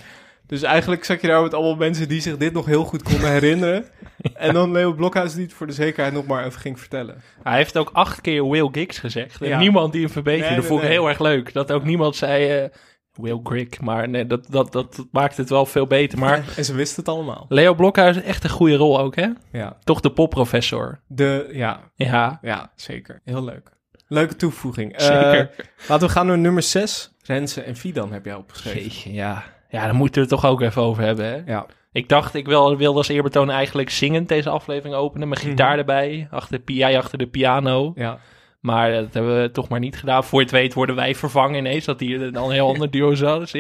Dus 0.47 0.61
eigenlijk 0.61 1.03
zat 1.03 1.21
je 1.21 1.27
daar 1.27 1.41
met 1.41 1.53
allemaal 1.53 1.75
mensen 1.75 2.07
die 2.07 2.21
zich 2.21 2.37
dit 2.37 2.53
nog 2.53 2.65
heel 2.65 2.83
goed 2.83 3.03
konden 3.03 3.31
herinneren. 3.31 3.85
En 4.33 4.53
dan 4.53 4.71
Leo 4.71 4.93
Blokhuis 4.93 5.33
die 5.33 5.43
het 5.43 5.53
voor 5.53 5.67
de 5.67 5.73
zekerheid 5.73 6.13
nog 6.13 6.25
maar 6.25 6.45
even 6.45 6.59
ging 6.59 6.79
vertellen. 6.79 7.21
Hij 7.43 7.57
heeft 7.57 7.77
ook 7.77 7.89
acht 7.93 8.21
keer 8.21 8.49
Will 8.49 8.69
Giggs 8.71 8.99
gezegd. 8.99 9.41
En 9.41 9.47
Ja. 9.47 9.57
niemand 9.59 9.91
die 9.93 10.01
hem 10.01 10.09
verbeterde. 10.11 10.47
Nee, 10.47 10.55
dat 10.55 10.65
vond 10.65 10.81
ik 10.81 10.87
nee. 10.87 10.97
heel 10.97 11.07
erg 11.07 11.19
leuk. 11.19 11.53
Dat 11.53 11.71
ook 11.71 11.83
niemand 11.83 12.15
zei 12.15 12.47
eh, 12.63 12.69
Will 13.13 13.39
Grigg. 13.43 13.79
Maar 13.81 14.09
nee, 14.09 14.27
dat, 14.27 14.47
dat, 14.49 14.71
dat, 14.71 14.95
dat 14.95 15.07
maakt 15.11 15.37
het 15.37 15.49
wel 15.49 15.65
veel 15.65 15.87
beter. 15.87 16.19
Maar 16.19 16.43
En 16.57 16.65
ze 16.65 16.73
wisten 16.73 17.03
het 17.03 17.13
allemaal. 17.13 17.45
Leo 17.49 17.73
Blokhuis 17.73 18.21
echt 18.21 18.43
een 18.43 18.49
goede 18.49 18.75
rol 18.75 18.99
ook, 18.99 19.15
hè? 19.15 19.27
Ja. 19.51 19.77
Toch 19.83 19.99
de 19.99 20.11
popprofessor. 20.11 20.99
De, 21.07 21.49
ja, 21.51 21.91
Ja. 21.95 22.39
ja, 22.41 22.71
zeker. 22.75 23.21
Heel 23.23 23.43
leuk. 23.43 23.71
Leuke 24.13 24.35
toevoeging. 24.35 24.93
Eh, 24.93 25.05
Zeker. 25.05 25.49
laten 25.87 26.07
we 26.07 26.13
gaan 26.13 26.27
naar 26.27 26.37
nummer 26.37 26.63
6. 26.63 27.11
Renze 27.25 27.61
en 27.61 27.75
Fidan 27.75 28.11
heb 28.13 28.25
jij 28.25 28.35
opgeschreven. 28.35 28.81
Jeetje, 28.81 29.13
ja. 29.13 29.43
Ja, 29.69 29.83
daar 29.83 29.95
moeten 29.95 30.13
we 30.15 30.19
het 30.21 30.29
toch 30.29 30.45
ook 30.51 30.61
even 30.61 30.81
over 30.81 31.03
hebben, 31.03 31.25
hè? 31.25 31.41
Ja. 31.53 31.65
Ik 31.91 32.09
dacht, 32.09 32.33
ik 32.33 32.45
wil, 32.45 32.77
wilde 32.77 32.97
als 32.97 33.07
eerbetoon 33.07 33.49
eigenlijk 33.51 33.89
zingend 33.89 34.27
deze 34.29 34.49
aflevering 34.49 34.95
openen. 34.95 35.27
Met 35.29 35.39
gitaar 35.39 35.69
Mhm. 35.69 35.79
erbij, 35.79 36.27
achter, 36.31 36.57
de 36.57 36.63
pi- 36.63 36.75
jij 36.77 36.97
achter 36.97 37.17
de 37.17 37.27
piano. 37.27 37.91
Ja. 37.95 38.19
Maar 38.59 38.91
dat 38.91 39.13
hebben 39.13 39.41
we 39.41 39.51
toch 39.51 39.69
maar 39.69 39.79
niet 39.79 39.97
gedaan. 39.97 40.23
Voor 40.23 40.39
je 40.39 40.45
het 40.45 40.53
weet 40.53 40.73
worden 40.73 40.95
wij 40.95 41.15
vervangen 41.15 41.55
ineens. 41.59 41.85
Dat 41.85 41.99
hier 41.99 42.31
dan 42.31 42.43
een 42.45 42.51
heel 42.51 42.67
ander 42.67 42.91
duo 42.91 43.15
zit. 43.45 43.51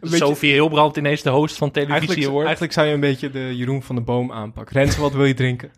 beetje- 0.00 0.16
Sophie 0.16 0.52
Hilbrand 0.52 0.96
ineens 0.96 1.22
de 1.22 1.30
host 1.30 1.56
van 1.56 1.70
televisie 1.70 1.98
Eigenlijk, 1.98 2.30
wordt. 2.30 2.44
eigenlijk 2.46 2.74
zou 2.74 2.86
je 2.86 2.94
een 2.94 3.00
beetje 3.00 3.30
de 3.30 3.56
Jeroen 3.56 3.82
van 3.82 3.94
de 3.96 4.02
Boom 4.02 4.32
aanpakken. 4.32 4.76
Renze, 4.76 5.00
wat 5.00 5.12
wil 5.12 5.24
je 5.24 5.34
drinken? 5.34 5.70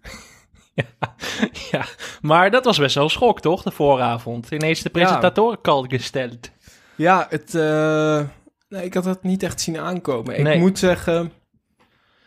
Ja, 1.71 1.85
maar 2.21 2.51
dat 2.51 2.65
was 2.65 2.79
best 2.79 2.95
wel 2.95 3.05
een 3.05 3.11
schok, 3.11 3.41
toch? 3.41 3.63
De 3.63 3.71
vooravond. 3.71 4.51
Ineens 4.51 4.83
de 4.83 4.91
presentatorenkal 4.91 5.83
gesteld. 5.83 6.51
Ja, 6.97 7.27
het, 7.31 7.55
eh, 7.55 8.23
nee, 8.69 8.85
ik 8.85 8.95
had 8.95 9.05
het 9.05 9.23
niet 9.23 9.43
echt 9.43 9.61
zien 9.61 9.79
aankomen. 9.79 10.47
Ik 10.47 10.59
moet 10.59 10.79
zeggen, 10.79 11.33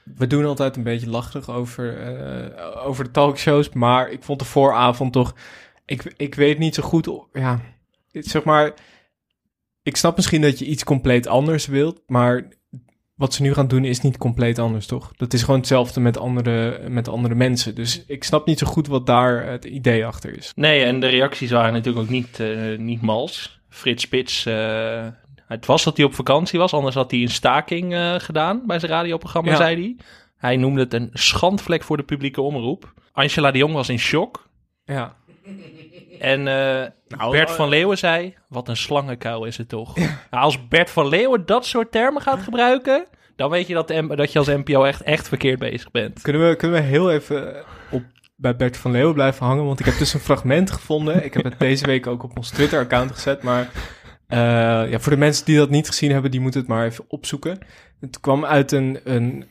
we 0.04 0.28
doen 0.28 0.45
altijd 0.45 0.76
een 0.76 0.84
beetje 0.84 1.10
lacherig 1.10 1.49
over, 1.49 1.99
eh, 1.99 2.88
over 2.88 3.04
de 3.04 3.12
talkshows, 3.12 3.70
maar 3.70 4.10
ik 4.10 4.24
vond 4.24 4.39
de 4.39 4.45
vooravond 4.45 5.14
toch, 5.14 5.36
ik, 5.86 6.14
ik 6.18 6.36
weet 6.36 6.58
niet 6.58 6.76
zo 6.76 6.84
goed, 6.84 7.10
ja, 7.34 7.60
zeg 8.12 8.43
maar, 8.43 8.74
ik 9.84 9.97
snap 9.97 10.16
misschien 10.16 10.41
dat 10.41 10.60
je 10.60 10.66
iets 10.66 10.84
compleet 10.84 11.28
anders 11.28 11.66
wilt, 11.66 12.02
maar 12.08 12.47
wat 13.22 13.34
ze 13.34 13.41
nu 13.41 13.53
gaan 13.53 13.67
doen 13.67 13.86
is 13.86 14.01
niet 14.01 14.17
compleet 14.17 14.59
anders, 14.59 14.86
toch? 14.86 15.11
Dat 15.17 15.34
is 15.34 15.41
gewoon 15.43 15.59
hetzelfde 15.59 15.99
met 15.99 16.17
andere, 16.17 16.89
met 16.89 17.07
andere 17.07 17.36
mensen. 17.36 17.76
Dus 17.76 18.03
ik 18.07 18.24
snap 18.24 18.45
niet 18.45 18.59
zo 18.59 18.67
goed 18.67 18.88
wat 18.88 19.05
daar 19.05 19.45
het 19.45 19.65
idee 19.65 20.05
achter 20.05 20.38
is. 20.38 20.51
Nee, 20.55 20.84
en 20.84 20.99
de 20.99 21.07
reacties 21.07 21.51
waren 21.51 21.74
natuurlijk 21.74 22.05
ook 22.05 22.11
niet, 22.11 22.39
eh, 22.39 22.78
niet 22.78 23.01
mals. 23.01 23.59
Frits 23.69 24.03
Spits, 24.03 24.45
eh, 24.45 25.07
het 25.47 25.65
was 25.65 25.84
dat 25.84 25.97
hij 25.97 26.05
op 26.05 26.13
vakantie 26.13 26.59
was, 26.59 26.74
anders 26.74 26.95
had 26.95 27.11
hij 27.11 27.19
een 27.19 27.30
staking 27.30 27.93
eh, 27.93 28.15
gedaan 28.17 28.63
bij 28.65 28.80
zijn 28.80 28.91
radioprogramma, 28.91 29.51
Ja. 29.51 29.57
zei 29.57 29.76
hij. 29.76 29.95
Hij 30.38 30.57
noemde 30.57 30.80
het 30.82 30.93
een 30.93 31.09
schandvlek 31.13 31.84
voor 31.84 31.97
de 31.97 32.03
publieke 32.03 32.41
omroep. 32.41 32.93
Angela 33.11 33.51
de 33.51 33.57
Jong 33.57 33.74
was 33.74 33.89
in 33.89 33.99
shock. 33.99 34.49
Ja. 34.86 35.15
En 36.22 36.47
eh, 36.47 36.88
Nou, 37.07 37.32
Bert 37.32 37.49
eh, 37.49 37.55
van 37.55 37.69
Leeuwen 37.69 37.97
zei, 37.97 38.34
wat 38.47 38.67
een 38.67 38.78
slangenkuil 38.78 39.45
is 39.45 39.57
het 39.57 39.69
toch. 39.69 39.95
Nou, 39.95 40.43
als 40.43 40.67
Bert 40.67 40.89
van 40.89 41.07
Leeuwen 41.07 41.45
dat 41.45 41.65
soort 41.65 41.91
termen 41.91 42.22
gaat 42.22 42.41
gebruiken, 42.41 43.05
dan 43.36 43.49
weet 43.49 43.67
je 43.67 43.74
dat, 43.74 43.88
de 43.88 44.15
dat 44.15 44.32
je 44.32 44.39
als 44.39 44.47
NPO 44.47 44.84
echt, 44.84 45.01
echt 45.01 45.28
verkeerd 45.28 45.59
bezig 45.59 45.91
bent. 45.91 46.22
Kunnen 46.22 46.49
we, 46.49 46.55
kunnen 46.55 46.82
we 46.82 46.88
heel 46.88 47.11
even 47.11 47.63
op, 47.91 48.03
bij 48.36 48.55
Bert 48.55 48.78
van 48.78 48.91
Leeuwen 48.91 49.13
blijven 49.13 49.45
hangen? 49.45 49.65
Want 49.65 49.80
ik 49.80 49.86
heb 49.86 49.97
dus 49.97 50.13
een 50.13 50.19
fragment 50.19 50.72
gevonden. 50.72 51.26
Ik 51.26 51.34
heb 51.34 51.43
het 51.43 51.59
deze 51.59 51.86
week 51.86 52.07
ook 52.07 52.24
op 52.24 52.38
ons 52.38 52.49
Twitter-account 52.49 53.11
gezet. 53.11 53.43
Maar 53.43 53.69
eh, 54.28 54.39
ja, 54.91 54.99
voor 54.99 55.11
de 55.11 55.17
mensen 55.17 55.45
die 55.45 55.57
dat 55.57 55.69
niet 55.69 55.88
gezien 55.88 56.11
hebben, 56.11 56.32
die 56.32 56.39
moeten 56.39 56.59
het 56.59 56.69
maar 56.69 56.86
even 56.86 57.05
opzoeken. 57.07 57.57
Het 57.99 58.19
kwam 58.19 58.45
uit 58.45 58.72
een, 58.72 58.99
een 59.03 59.45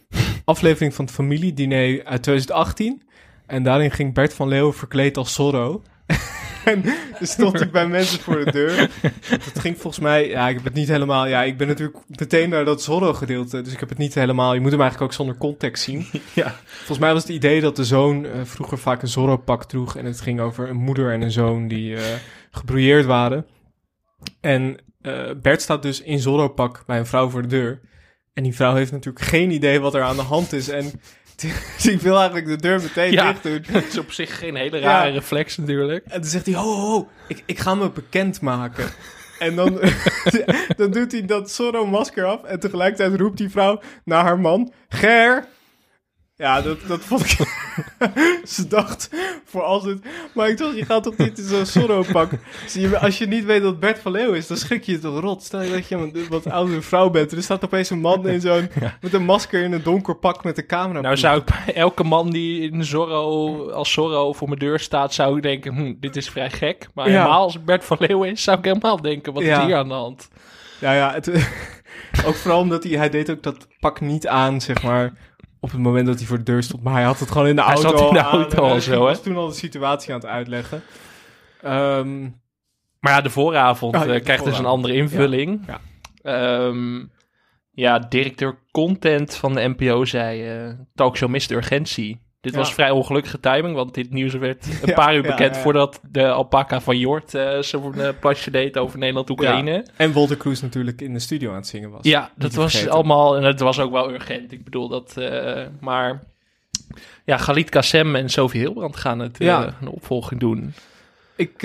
aflevering 0.45 0.95
van 0.95 1.05
het 1.05 1.15
familiediner 1.15 2.05
uit 2.05 2.23
2018. 2.23 3.03
En 3.47 3.63
daarin 3.63 3.91
ging 3.91 4.15
Bert 4.15 4.35
van 4.35 4.49
Leeuwen 4.49 4.75
verkleed 4.75 5.17
als 5.17 5.35
Zorro. 5.35 5.83
En 6.65 6.85
stond 7.21 7.59
hij 7.59 7.71
bij 7.71 7.87
mensen 7.87 8.21
voor 8.21 8.45
de 8.45 8.51
deur. 8.51 8.91
Dat 9.29 9.59
ging 9.59 9.79
volgens 9.79 10.03
mij, 10.03 10.29
ja, 10.29 10.49
ik 10.49 10.55
heb 10.55 10.65
het 10.65 10.75
niet 10.75 10.89
helemaal, 10.89 11.27
ja, 11.27 11.43
ik 11.43 11.57
ben 11.57 11.69
natuurlijk 11.69 11.99
meteen 12.07 12.49
naar 12.49 12.65
dat 12.65 12.83
Zorro-gedeelte, 12.83 13.63
dus 13.63 13.73
ik 13.73 13.81
heb 13.81 13.89
het 13.89 13.99
niet 13.99 14.15
helemaal, 14.15 14.55
je 14.55 14.61
moet 14.61 14.71
hem 14.71 14.81
eigenlijk 14.81 15.11
ook 15.11 15.17
zonder 15.17 15.37
context 15.37 15.83
zien. 15.83 16.07
Ja. 16.35 16.55
Volgens 16.65 16.99
mij 16.99 17.13
was 17.13 17.23
het 17.23 17.33
idee 17.33 17.61
dat 17.61 17.77
de 17.77 17.85
zoon 17.85 18.27
eh, 18.27 18.41
vroeger 18.45 18.79
vaak 18.79 19.03
een 19.03 19.09
Zorro-pak 19.09 19.65
droeg 19.65 19.97
en 19.97 20.05
het 20.05 20.21
ging 20.21 20.41
over 20.41 20.69
een 20.69 20.77
moeder 20.77 21.13
en 21.13 21.23
een 21.23 21.31
zoon 21.31 21.69
die 21.69 21.97
eh 21.97 22.03
gebrouilleerd 22.51 23.05
waren. 23.05 23.47
En 24.41 24.77
eh, 25.01 25.31
Bert 25.43 25.63
staat 25.63 25.83
dus 25.83 26.03
in 26.03 26.19
Zorro-pak 26.19 26.83
bij 26.87 26.99
een 26.99 27.07
vrouw 27.07 27.29
voor 27.29 27.43
de 27.43 27.49
deur. 27.49 27.81
En 28.33 28.43
die 28.43 28.55
vrouw 28.55 28.75
heeft 28.75 28.93
natuurlijk 28.93 29.25
geen 29.25 29.51
idee 29.51 29.81
wat 29.81 29.95
er 29.95 30.03
aan 30.03 30.17
de 30.17 30.23
hand 30.23 30.53
is. 30.53 30.69
En 30.69 30.91
ik 31.95 32.01
wil 32.01 32.17
eigenlijk 32.17 32.47
de 32.47 32.57
deur 32.57 32.81
meteen 32.83 33.13
Ja, 33.13 33.33
dicht 33.33 33.43
doen. 33.43 33.65
dat 33.73 33.85
is 33.85 33.99
op 33.99 34.13
zich 34.13 34.39
geen 34.39 34.57
hele 34.57 34.79
rare 34.79 35.07
Ja. 35.09 35.15
reflex 35.15 35.57
natuurlijk. 35.57 36.05
En 36.05 36.21
dan 36.21 36.31
zegt 36.31 36.47
hij, 36.47 36.55
ho, 36.55 36.75
ho, 36.75 37.09
ik, 37.29 37.43
ik 37.47 37.59
ga 37.59 37.75
me 37.75 37.91
bekend 37.91 38.41
maken. 38.41 38.85
En 39.39 39.55
dan, 39.57 39.81
dan 40.77 40.91
doet 40.91 41.13
hij 41.13 41.25
dat 41.25 41.51
Zorro-masker 41.51 42.25
af 42.25 42.43
en 42.43 42.61
tegelijkertijd 42.61 43.21
roept 43.21 43.39
die 43.39 43.51
vrouw 43.51 43.81
naar 44.05 44.25
haar 44.25 44.41
man, 44.41 44.73
Ger. 44.89 45.45
Ja, 46.41 46.61
dat, 46.63 46.79
dat 46.87 47.01
vond 47.01 47.21
ik... 47.21 47.39
Ze 48.45 48.67
dacht 48.69 49.11
voor 49.45 49.63
altijd... 49.63 49.99
Maar 50.35 50.49
ik 50.49 50.59
dacht, 50.59 50.77
je 50.77 50.85
gaat 50.85 51.03
toch 51.03 51.17
niet 51.17 51.39
in 51.39 51.45
zo'n 51.45 51.67
Zorro-pak? 51.67 52.31
Zie 52.67 52.89
je, 52.89 52.99
Als 52.99 53.19
je 53.19 53.27
niet 53.27 53.45
weet 53.45 53.63
dat 53.63 53.81
Bert 53.81 53.99
van 53.99 54.13
Leeuwen 54.13 54.37
is, 54.37 54.47
dan 54.47 54.57
schrik 54.57 54.85
je 54.85 54.93
je 54.93 54.99
toch 54.99 55.21
rot. 55.21 55.43
Stel 55.43 55.63
je 55.63 55.71
dat 55.71 55.89
je 55.89 55.95
een 55.97 56.27
wat 56.29 56.51
oudere 56.51 56.83
vrouw 56.83 57.11
bent. 57.11 57.33
Er 57.33 57.43
staat 57.43 57.65
opeens 57.65 57.91
een 57.91 58.01
man 58.01 58.29
in 58.29 58.41
zo'n... 58.51 58.71
Met 59.01 59.13
een 59.15 59.25
masker 59.25 59.63
in 59.63 59.73
een 59.73 59.83
donker 59.83 60.17
pak 60.17 60.45
met 60.45 60.59
een 60.59 60.67
camera. 60.67 61.01
Nou 61.01 61.17
zou 61.17 61.39
ik 61.41 61.45
bij 61.65 61.75
elke 61.75 62.05
man 62.05 62.31
die 62.31 62.71
in 62.71 62.85
Zorro, 62.85 63.69
als 63.71 63.93
Zorro 63.93 64.33
voor 64.33 64.49
mijn 64.49 64.61
deur 64.61 64.79
staat, 64.79 65.15
zou 65.15 65.37
ik 65.37 65.43
denken, 65.43 65.75
hm, 65.75 65.95
dit 66.01 66.17
is 66.17 66.31
vrij 66.31 66.51
gek. 66.51 66.89
Maar 66.95 67.07
Ja. 67.11 67.13
helemaal 67.13 67.43
als 67.43 67.65
Bert 67.65 67.85
van 67.85 67.97
Leeuwen 68.01 68.31
is, 68.31 68.43
zou 68.43 68.59
ik 68.59 68.65
helemaal 68.65 69.01
denken, 69.03 69.33
wat 69.33 69.43
Ja. 69.43 69.59
is 69.61 69.65
hier 69.67 69.77
aan 69.77 69.89
de 69.89 69.95
hand? 69.95 70.29
Ja, 70.79 70.93
ja, 70.93 71.13
het, 71.13 71.29
ook 72.27 72.35
vooral 72.35 72.61
omdat 72.61 72.85
hij, 72.85 72.93
hij 72.93 73.11
deed 73.11 73.31
ook 73.31 73.43
dat 73.43 73.67
pak 73.81 74.01
niet 74.01 74.27
aan, 74.29 74.61
zeg 74.61 74.83
maar, 74.83 75.13
op 75.61 75.71
het 75.71 75.81
moment 75.81 76.07
dat 76.07 76.19
hij 76.19 76.27
voor 76.27 76.37
de 76.37 76.43
deur 76.43 76.63
stond. 76.63 76.83
Maar 76.83 76.93
hij 76.95 77.03
had 77.03 77.19
het 77.19 77.31
gewoon 77.31 77.47
in 77.47 77.57
de 77.57 77.63
Hij 77.65 77.75
auto 77.75 77.91
zat 77.97 78.01
in 78.09 78.13
de 78.15 78.19
auto 78.21 78.63
al 78.63 78.81
zo, 78.81 79.01
was 79.01 79.17
hè? 79.17 79.23
toen 79.23 79.37
al 79.37 79.49
de 79.49 79.55
situatie 79.55 80.13
aan 80.15 80.21
het 80.21 80.29
uitleggen. 80.29 80.83
Ehm, 81.63 82.21
Maar 83.01 83.13
ja, 83.13 83.21
de 83.21 83.31
vooravond 83.31 83.95
Oh, 83.95 84.01
ja, 84.01 84.07
eh, 84.07 84.13
de 84.13 84.21
krijgt 84.21 84.45
dus 84.45 84.59
een 84.59 84.65
andere 84.67 84.95
invulling. 84.95 85.65
Ja, 85.67 85.81
Ehm, 86.23 87.05
ja, 87.71 87.99
directeur 87.99 88.59
content 88.71 89.35
van 89.35 89.53
de 89.55 89.69
NPO 89.77 90.05
zei, 90.05 90.49
eh 90.49 90.73
talkshow 90.95 91.29
mist 91.31 91.49
de 91.49 91.55
urgentie. 91.55 92.21
Dit 92.41 92.53
Ja. 92.53 92.59
was 92.59 92.75
vrij 92.75 92.91
ongelukkige 92.91 93.41
timing, 93.41 93.75
want 93.75 93.95
dit 93.95 94.11
nieuws 94.11 94.35
werd 94.35 94.67
een 94.67 94.89
Ja, 94.89 94.95
paar 94.95 95.15
uur 95.17 95.23
bekend 95.23 95.55
ja. 95.55 95.61
voordat 95.61 96.01
de 96.11 96.31
alpaca 96.31 96.81
van 96.81 96.99
Jort 96.99 97.35
eh 97.35 97.59
zijn 97.59 97.95
eh, 98.01 98.09
plasje 98.21 98.51
deed 98.51 98.79
over 98.79 98.99
Nederland-Oekraïne. 98.99 99.85
En 99.97 100.13
Walter 100.13 100.37
Kroes 100.37 100.61
natuurlijk 100.63 101.01
in 101.01 101.13
de 101.13 101.19
studio 101.19 101.51
aan 101.51 101.57
het 101.57 101.67
zingen 101.67 101.91
was. 101.91 102.01
Ja, 102.03 102.31
dat 102.37 102.55
was 102.55 102.71
vergeten. 102.71 102.95
allemaal, 102.95 103.37
en 103.37 103.43
het 103.43 103.61
was 103.61 103.79
ook 103.81 103.93
wel 103.93 104.11
urgent. 104.13 104.53
Ik 104.53 104.65
bedoel 104.65 104.89
dat, 104.89 105.17
eh, 105.17 105.63
maar 105.81 106.23
ja, 107.25 107.37
Galit 107.37 107.69
Kassem 107.71 108.17
en 108.17 108.29
Sophie 108.29 108.61
Hilbrand 108.61 108.97
gaan 108.97 109.19
het 109.19 109.41
een 109.41 109.89
opvolging 109.89 110.41
doen. 110.41 110.73
Ik 111.37 111.59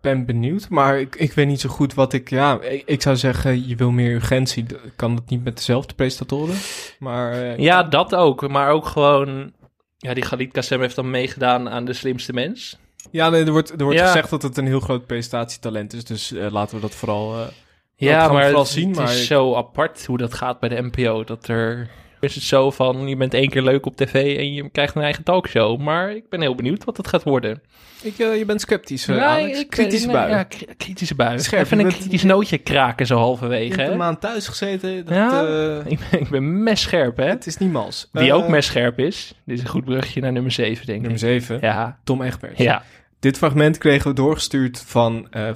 ben 0.00 0.24
benieuwd, 0.26 0.68
maar 0.68 1.00
ik, 1.00 1.16
ik 1.16 1.32
weet 1.32 1.46
niet 1.46 1.60
zo 1.60 1.68
goed 1.68 1.94
wat 1.94 2.12
ik... 2.12 2.30
Ja, 2.30 2.60
ik, 2.60 2.82
ik 2.86 3.02
zou 3.02 3.16
zeggen, 3.16 3.68
je 3.68 3.76
wil 3.76 3.90
meer 3.90 4.14
urgentie. 4.14 4.66
Kan 4.96 5.14
dat 5.14 5.28
niet 5.28 5.44
met 5.44 5.56
dezelfde 5.56 5.94
presentatoren? 5.94 6.54
Maar 6.98 7.60
Ja, 7.60 7.82
dat 7.82 8.14
ook, 8.14 8.48
maar 8.48 8.70
ook 8.70 8.86
gewoon, 8.86 9.52
ja, 9.98 10.14
die 10.14 10.24
Galit 10.24 10.52
Kassem 10.52 10.80
heeft 10.80 10.94
dan 10.96 11.10
meegedaan 11.10 11.68
aan 11.68 11.84
De 11.84 11.92
Slimste 11.92 12.32
Mens. 12.32 12.78
Ja, 13.10 13.28
nee, 13.30 13.44
er 13.44 13.50
wordt, 13.52 13.70
er 13.70 13.82
wordt 13.84 13.98
Ja. 13.98 14.06
gezegd 14.06 14.30
dat 14.30 14.42
het 14.42 14.56
een 14.56 14.66
heel 14.66 14.80
groot 14.80 15.06
presentatietalent 15.06 15.92
is. 15.92 16.04
Dus 16.04 16.32
eh, 16.32 16.50
laten 16.50 16.74
we 16.76 16.80
dat 16.82 16.94
vooral, 16.94 17.34
eh, 17.34 17.46
Ja, 17.94 18.18
maar 18.32 18.42
vooral 18.44 18.62
het, 18.62 18.68
zien. 18.70 18.88
het 18.88 18.96
Maar 18.98 19.10
is 19.12 19.20
ik- 19.20 19.26
zo 19.26 19.54
apart 19.54 20.06
hoe 20.06 20.18
dat 20.18 20.34
gaat 20.34 20.60
bij 20.60 20.68
de 20.68 20.82
NPO. 20.82 21.24
Dat 21.24 21.48
er 21.48 21.90
is 22.20 22.34
het 22.34 22.44
zo 22.44 22.70
van, 22.70 23.08
je 23.08 23.16
bent 23.16 23.34
één 23.34 23.48
keer 23.48 23.62
leuk 23.62 23.86
op 23.86 23.96
tv 23.96 24.36
en 24.38 24.52
je 24.54 24.68
krijgt 24.70 24.94
een 24.94 25.02
eigen 25.02 25.24
talkshow. 25.24 25.80
Maar 25.80 26.10
ik 26.14 26.28
ben 26.28 26.40
heel 26.40 26.54
benieuwd 26.54 26.84
wat 26.84 26.96
het 26.96 27.08
gaat 27.08 27.22
worden. 27.22 27.62
ik, 28.02 28.18
eh, 28.18 28.38
je 28.38 28.44
bent 28.44 28.60
sceptisch, 28.60 29.06
Nee, 29.06 29.18
Alex. 29.20 29.60
ik- 29.60 29.70
Kritische 29.70 30.06
nee, 30.06 30.16
bui. 30.16 30.30
Ja, 30.30 30.42
kri- 30.42 30.66
kritische 30.76 31.14
bui. 31.14 31.38
Scherp, 31.40 31.64
Even 31.64 31.78
een 31.78 31.86
bent- 31.86 31.98
kritisch 31.98 32.22
nootje 32.22 32.58
kraken 32.58 33.06
zo 33.06 33.16
halverwege. 33.16 33.80
hè? 33.80 33.90
een 33.90 33.96
maand 33.96 34.20
thuis 34.20 34.48
gezeten. 34.48 35.04
Dat, 35.04 35.14
Ja, 35.14 35.44
eh, 35.44 35.78
ik, 35.92 35.98
ben, 36.10 36.20
ik 36.20 36.28
ben 36.28 36.62
messcherp, 36.62 37.16
hè? 37.16 37.24
het 37.28 37.46
is 37.46 37.56
niet 37.56 37.72
mals. 37.72 38.08
Die 38.12 38.32
ook 38.32 38.48
messcherp 38.48 38.98
is. 38.98 39.34
Dit 39.44 39.56
is 39.56 39.62
een 39.62 39.70
goed 39.70 39.84
brugje 39.84 40.20
naar 40.20 40.32
nummer 40.32 40.52
7, 40.52 40.86
denk 40.86 41.00
Nummer 41.00 41.12
ik. 41.12 41.42
7, 41.42 41.58
Ja, 41.60 41.98
Tom 42.04 42.22
Egbers. 42.22 42.58
ja. 42.58 42.82
Dit 43.20 43.36
fragment 43.38 43.78
kregen 43.78 44.08
we 44.08 44.14
doorgestuurd 44.14 44.82
van 44.86 45.26
eh 45.30 45.48
eh, 45.48 45.54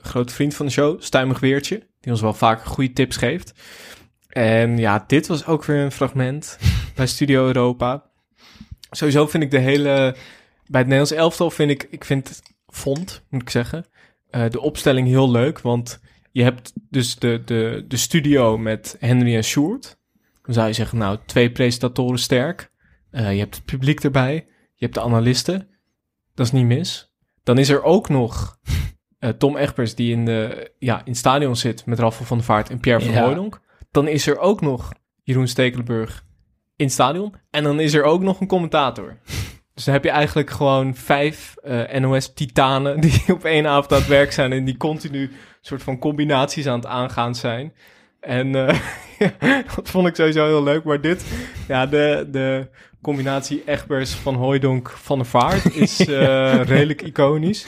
grote 0.00 0.32
vriend 0.34 0.54
van 0.54 0.66
de 0.66 0.72
show, 0.72 1.02
Stuimig 1.02 1.40
Weertje. 1.40 1.82
Die 2.00 2.12
ons 2.12 2.20
wel 2.20 2.32
vaak 2.34 2.64
goede 2.64 2.92
tips 2.92 3.16
geeft. 3.16 3.52
En 4.30 4.78
ja, 4.78 5.04
dit 5.06 5.26
was 5.26 5.46
ook 5.46 5.64
weer 5.64 5.84
een 5.84 5.92
fragment 5.92 6.58
bij 6.96 7.06
Studio 7.06 7.46
Europa. 7.46 8.10
Sowieso 8.90 9.26
vind 9.26 9.42
ik 9.42 9.50
de 9.50 9.58
hele... 9.58 10.16
Bij 10.66 10.80
het 10.80 10.88
Nederlands 10.88 11.12
elftal 11.12 11.50
vind 11.50 11.70
ik... 11.70 11.86
Ik 11.90 12.04
vind, 12.04 12.42
vond, 12.66 13.22
moet 13.28 13.42
ik 13.42 13.50
zeggen, 13.50 13.86
eh, 14.30 14.50
de 14.50 14.60
opstelling 14.60 15.08
heel 15.08 15.30
leuk. 15.30 15.60
Want 15.60 16.00
je 16.32 16.42
hebt 16.42 16.72
dus 16.90 17.16
de, 17.16 17.42
de, 17.44 17.84
de 17.88 17.96
studio 17.96 18.58
met 18.58 18.96
Henry 18.98 19.36
en 19.36 19.44
Sjoerd. 19.44 19.98
Dan 20.42 20.54
zou 20.54 20.66
je 20.66 20.72
zeggen, 20.72 20.98
nou, 20.98 21.18
twee 21.26 21.50
presentatoren 21.50 22.18
sterk. 22.18 22.70
Eh, 23.10 23.32
je 23.32 23.38
hebt 23.38 23.54
het 23.54 23.64
publiek 23.64 24.00
erbij. 24.00 24.34
Je 24.74 24.84
hebt 24.84 24.94
de 24.94 25.00
analisten. 25.00 25.68
Dat 26.34 26.46
is 26.46 26.52
niet 26.52 26.66
mis. 26.66 27.12
Dan 27.42 27.58
is 27.58 27.68
er 27.68 27.82
ook 27.82 28.08
nog 28.08 28.58
eh, 29.18 29.30
Tom 29.30 29.56
Egbers 29.56 29.94
die 29.94 30.12
in, 30.12 30.24
de, 30.24 30.70
ja, 30.78 30.98
in 30.98 31.10
het 31.10 31.16
stadion 31.16 31.56
zit 31.56 31.86
met 31.86 31.98
Raffel 31.98 32.24
van 32.24 32.36
der 32.36 32.46
Vaart 32.46 32.70
en 32.70 32.80
Pierre 32.80 33.04
van 33.04 33.14
Ja. 33.14 33.24
Hooydonk. 33.24 33.60
Dan 33.90 34.08
is 34.08 34.26
er 34.26 34.38
ook 34.38 34.60
nog 34.60 34.92
Jeroen 35.22 35.48
Stekelenburg 35.48 36.24
in 36.76 36.84
het 36.84 36.94
stadion. 36.94 37.34
En 37.50 37.64
dan 37.64 37.80
is 37.80 37.94
er 37.94 38.02
ook 38.02 38.22
nog 38.22 38.40
een 38.40 38.46
commentator. 38.46 39.16
Dus 39.74 39.84
dan 39.88 39.98
heb 39.98 40.04
je 40.04 40.10
eigenlijk 40.10 40.50
gewoon 40.50 40.94
vijf 40.94 41.54
eh, 41.56 42.00
NOS-titanen 42.00 43.00
die 43.04 43.22
op 43.28 43.44
één 43.44 43.66
avond 43.66 43.92
aan 43.92 43.98
het 43.98 44.06
werk 44.06 44.32
zijn 44.32 44.52
en 44.52 44.64
die 44.64 44.76
continu 44.76 45.30
soort 45.60 45.82
van 45.82 45.98
combinaties 45.98 46.66
aan 46.66 46.78
het 46.78 46.86
aangaan 46.86 47.34
zijn. 47.34 47.74
En 48.20 48.54
eh, 48.54 48.80
dat 49.76 49.90
vond 49.90 50.06
ik 50.06 50.14
sowieso 50.14 50.46
heel 50.46 50.62
leuk. 50.62 50.84
Maar 50.84 51.00
dit, 51.00 51.24
ja, 51.68 51.86
de, 51.86 52.28
de 52.30 52.68
combinatie 53.02 53.62
Egbers 53.66 54.14
van 54.14 54.34
Hooijdonk 54.34 54.94
van 55.02 55.18
de 55.18 55.24
Vaart 55.24 55.74
is 55.74 56.00
eh, 56.06 56.62
redelijk 56.62 57.02
iconisch. 57.02 57.66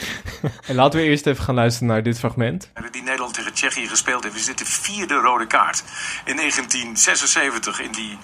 En 0.66 0.74
laten 0.74 1.00
we 1.00 1.06
eerst 1.06 1.26
even 1.26 1.44
gaan 1.44 1.54
luisteren 1.54 1.88
naar 1.88 2.02
dit 2.02 2.18
fragment. 2.18 2.70
Die 2.90 3.02
Nederland 3.02 3.34
tegen 3.34 3.52
Tsjechië 3.52 3.88
gespeeld 3.88 4.22
heeft, 4.22 4.36
is 4.36 4.46
dit 4.46 4.58
de 4.58 4.64
vierde 4.64 5.14
rode 5.14 5.46
kaart. 5.46 5.84
In 6.24 6.36
1976, 6.36 7.80
in 7.80 7.92
die 7.92 8.18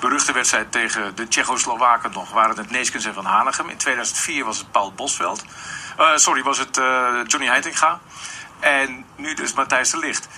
beruchte 0.00 0.32
wedstrijd 0.32 0.72
tegen 0.72 1.16
de 1.16 1.28
Tsjechoslowaken 1.28 2.10
nog, 2.12 2.32
waren 2.32 2.56
het 2.56 2.70
Neeskens 2.70 3.04
en 3.04 3.14
Van 3.14 3.24
Hanegem. 3.24 3.68
In 3.68 3.76
2004 3.76 4.44
was 4.44 4.58
het 4.58 4.70
Paul 4.70 4.92
Bosveld. 4.92 5.44
Uh, 5.98 6.16
sorry, 6.16 6.42
was 6.42 6.58
het 6.58 6.78
uh, 6.78 7.20
Johnny 7.26 7.48
Heitinga. 7.48 8.00
En 8.60 9.04
nu 9.16 9.34
dus 9.34 9.54
Matthijs 9.54 9.90
de 9.90 9.98
Ligt. 9.98 10.28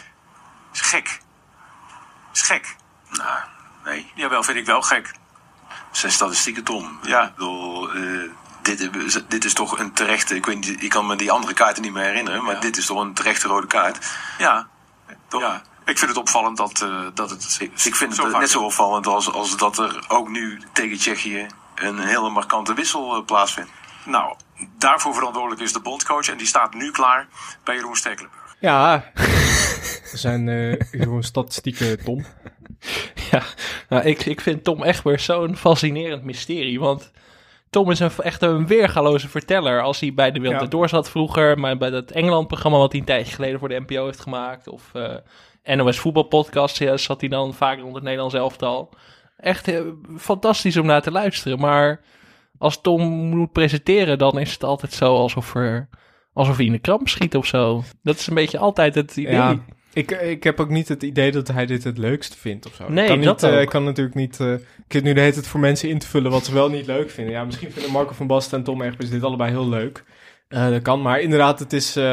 Is 0.72 0.80
gek. 0.80 1.20
Is 2.32 2.40
gek. 2.40 2.76
Nou, 3.10 3.38
nee. 3.84 4.10
Jawel, 4.14 4.42
vind 4.42 4.58
ik 4.58 4.66
wel 4.66 4.82
gek. 4.82 5.20
Zijn 5.92 6.12
statistieken, 6.12 6.64
Tom. 6.64 6.98
Ja. 7.02 7.22
Ik 7.24 7.34
bedoel, 7.34 7.96
uh, 7.96 8.30
dit, 8.62 8.90
dit, 9.28 9.44
is 9.44 9.54
toch 9.54 9.78
een 9.78 9.92
terechte... 9.92 10.34
Ik, 10.34 10.46
weet 10.46 10.56
niet, 10.56 10.82
ik 10.82 10.90
kan 10.90 11.06
me 11.06 11.16
die 11.16 11.30
andere 11.30 11.54
kaarten 11.54 11.82
niet 11.82 11.92
meer 11.92 12.04
herinneren, 12.04 12.44
maar 12.44 12.54
ja. 12.54 12.60
dit 12.60 12.76
is 12.76 12.86
toch 12.86 13.00
een 13.00 13.14
terechte 13.14 13.48
rode 13.48 13.66
kaart. 13.66 14.06
Ja, 14.38 14.68
toch? 15.28 15.40
Ja. 15.40 15.62
Ik 15.84 15.98
vind 15.98 16.10
het 16.10 16.20
opvallend 16.20 16.56
dat, 16.56 16.80
uh, 16.84 17.06
dat 17.14 17.30
het. 17.30 17.56
Ik, 17.60 17.72
ik 17.84 17.94
vind 17.94 18.16
het 18.16 18.38
net 18.38 18.50
zo 18.50 18.62
opvallend 18.62 19.06
als, 19.06 19.32
als 19.32 19.56
dat 19.56 19.78
er 19.78 20.04
ook 20.08 20.28
nu 20.28 20.60
tegen 20.72 20.98
Tsjechië 20.98 21.46
een 21.74 21.98
hele 21.98 22.30
markante 22.30 22.74
wissel 22.74 23.16
uh, 23.16 23.24
plaatsvindt. 23.24 23.70
Nou, 24.04 24.36
daarvoor 24.78 25.14
verantwoordelijk 25.14 25.60
is 25.60 25.72
de 25.72 25.80
bondcoach 25.80 26.28
en 26.28 26.36
die 26.36 26.46
staat 26.46 26.74
nu 26.74 26.90
klaar 26.90 27.28
bij 27.64 27.74
Jeroen 27.74 27.96
Stekelenburg. 27.96 28.56
Ja, 28.60 29.04
zijn 30.12 30.46
uh, 30.46 30.80
Jeroen 30.90 31.22
statistieken, 31.22 32.04
Tom. 32.04 32.24
Ja, 33.30 33.42
nou, 33.88 34.04
ik, 34.04 34.24
ik 34.24 34.40
vind 34.40 34.64
Tom 34.64 34.82
echt 34.82 35.04
weer 35.04 35.18
zo'n 35.18 35.56
fascinerend 35.56 36.24
mysterie. 36.24 36.80
Want 36.80 37.12
Tom 37.70 37.90
is 37.90 38.00
een, 38.00 38.10
echt 38.18 38.42
een 38.42 38.66
weergaloze 38.66 39.28
verteller. 39.28 39.82
Als 39.82 40.00
hij 40.00 40.14
bij 40.14 40.30
de 40.30 40.40
Wilde 40.40 40.58
ja. 40.58 40.66
Door 40.66 40.88
zat 40.88 41.10
vroeger, 41.10 41.58
maar 41.58 41.76
bij 41.76 41.90
dat 41.90 42.10
Engeland-programma 42.10 42.78
wat 42.78 42.90
hij 42.92 43.00
een 43.00 43.06
tijdje 43.06 43.34
geleden 43.34 43.58
voor 43.58 43.68
de 43.68 43.80
NPO 43.86 44.04
heeft 44.04 44.20
gemaakt. 44.20 44.68
Of 44.68 44.90
uh, 44.94 45.76
NOS 45.76 45.98
voetbalpodcast 45.98 46.78
ja, 46.78 46.96
zat 46.96 47.20
hij 47.20 47.28
dan 47.28 47.54
vaak 47.54 47.78
rond 47.78 47.94
het 47.94 48.04
Nederlands 48.04 48.34
elftal. 48.34 48.90
Echt 49.36 49.68
uh, 49.68 49.80
fantastisch 50.16 50.76
om 50.76 50.86
naar 50.86 51.02
te 51.02 51.10
luisteren. 51.10 51.58
Maar 51.58 52.00
als 52.58 52.80
Tom 52.80 53.02
moet 53.10 53.52
presenteren, 53.52 54.18
dan 54.18 54.38
is 54.38 54.52
het 54.52 54.64
altijd 54.64 54.92
zo 54.92 55.16
alsof, 55.16 55.54
er, 55.54 55.88
alsof 56.32 56.56
hij 56.56 56.66
in 56.66 56.72
de 56.72 56.78
kramp 56.78 57.08
schiet 57.08 57.36
of 57.36 57.46
zo. 57.46 57.82
Dat 58.02 58.18
is 58.18 58.26
een 58.26 58.34
beetje 58.34 58.58
altijd 58.58 58.94
het 58.94 59.16
idee. 59.16 59.34
Ja. 59.34 59.58
Ik, 59.92 60.10
ik 60.10 60.44
heb 60.44 60.60
ook 60.60 60.68
niet 60.68 60.88
het 60.88 61.02
idee 61.02 61.32
dat 61.32 61.48
hij 61.48 61.66
dit 61.66 61.84
het 61.84 61.98
leukste 61.98 62.36
vindt 62.38 62.66
of 62.66 62.74
zo. 62.74 62.88
Nee, 62.88 63.02
ik 63.02 63.10
kan, 63.10 63.22
dat 63.22 63.40
niet, 63.40 63.50
ook. 63.50 63.56
uh, 63.56 63.62
ik 63.62 63.68
kan 63.68 63.84
natuurlijk 63.84 64.16
niet... 64.16 64.38
Uh, 64.40 64.52
ik 64.52 64.98
zit 64.98 65.02
nu 65.02 65.12
de 65.12 65.20
hele 65.20 65.32
tijd 65.32 65.46
voor 65.46 65.60
mensen 65.60 65.88
in 65.88 65.98
te 65.98 66.06
vullen 66.06 66.30
wat 66.30 66.44
ze 66.44 66.54
wel 66.54 66.68
niet 66.68 66.86
leuk 66.86 67.10
vinden. 67.10 67.32
Ja, 67.34 67.44
misschien 67.44 67.72
vinden 67.72 67.92
Marco 67.92 68.12
van 68.12 68.26
Basten 68.26 68.58
en 68.58 68.64
Tom 68.64 68.82
Egbers 68.82 69.10
dit 69.10 69.22
allebei 69.22 69.50
heel 69.50 69.68
leuk. 69.68 70.04
Uh, 70.48 70.68
dat 70.68 70.82
kan, 70.82 71.02
maar 71.02 71.20
inderdaad, 71.20 71.58
het 71.58 71.72
is... 71.72 71.96
eh, 71.96 72.04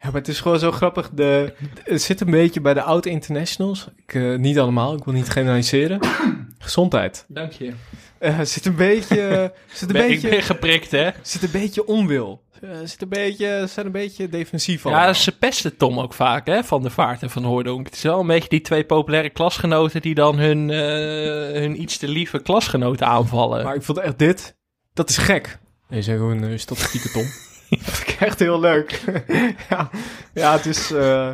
ja, 0.00 0.10
maar 0.10 0.20
het 0.20 0.28
is 0.28 0.40
gewoon 0.40 0.58
zo 0.58 0.70
grappig. 0.70 1.10
De, 1.10 1.54
het 1.84 2.02
zit 2.02 2.20
een 2.20 2.30
beetje 2.30 2.60
bij 2.60 2.74
de 2.74 2.82
oude 2.82 3.10
internationals. 3.10 3.88
Ik, 4.06 4.14
uh, 4.14 4.38
niet 4.38 4.58
allemaal, 4.58 4.94
ik 4.94 5.04
wil 5.04 5.14
niet 5.14 5.28
generaliseren. 5.28 6.00
Gezondheid. 6.58 7.24
Dank 7.28 7.52
je. 7.52 7.72
Uh, 8.20 8.40
zit 8.40 8.66
een 8.66 8.74
beetje... 8.76 9.52
zit 9.72 9.88
een 9.88 9.96
ben, 9.96 10.06
beetje 10.06 10.28
ik 10.28 10.34
ben 10.34 10.42
geprikt, 10.42 10.90
hè? 10.90 11.10
zit 11.22 11.42
een 11.42 11.50
beetje 11.50 11.86
onwil. 11.86 12.42
Uh, 12.60 12.70
zit 12.84 13.02
een 13.02 13.08
beetje, 13.08 13.64
zijn 13.68 13.86
een 13.86 13.92
beetje 13.92 14.28
defensief 14.28 14.82
Ja, 14.84 14.90
allemaal. 14.90 15.14
ze 15.14 15.38
pesten 15.38 15.76
Tom 15.76 15.98
ook 15.98 16.14
vaak, 16.14 16.46
hè? 16.46 16.64
Van 16.64 16.82
de 16.82 16.90
Vaart 16.90 17.22
en 17.22 17.30
van 17.30 17.44
Hoordonk. 17.44 17.86
Het 17.86 17.94
is 17.94 18.02
wel 18.02 18.20
een 18.20 18.26
beetje 18.26 18.48
die 18.48 18.60
twee 18.60 18.84
populaire 18.84 19.30
klasgenoten... 19.30 20.00
die 20.00 20.14
dan 20.14 20.38
hun, 20.38 20.68
uh, 20.68 21.60
hun 21.60 21.80
iets 21.80 21.98
te 21.98 22.08
lieve 22.08 22.38
klasgenoten 22.38 23.06
aanvallen. 23.06 23.64
Maar 23.64 23.74
ik 23.74 23.82
vond 23.82 23.98
echt 23.98 24.18
dit... 24.18 24.56
Dat 24.92 25.08
is 25.08 25.16
gek. 25.16 25.58
Nee, 25.88 26.02
zeg 26.02 26.16
gewoon 26.16 26.44
uh, 26.44 26.58
statistieken, 26.58 27.12
Tom. 27.12 27.22
dat 27.70 27.94
vind 27.94 28.08
ik 28.08 28.20
echt 28.20 28.38
heel 28.38 28.60
leuk. 28.60 29.02
ja, 29.70 29.90
ja, 30.34 30.52
het 30.52 30.66
is... 30.66 30.90
Uh... 30.90 31.32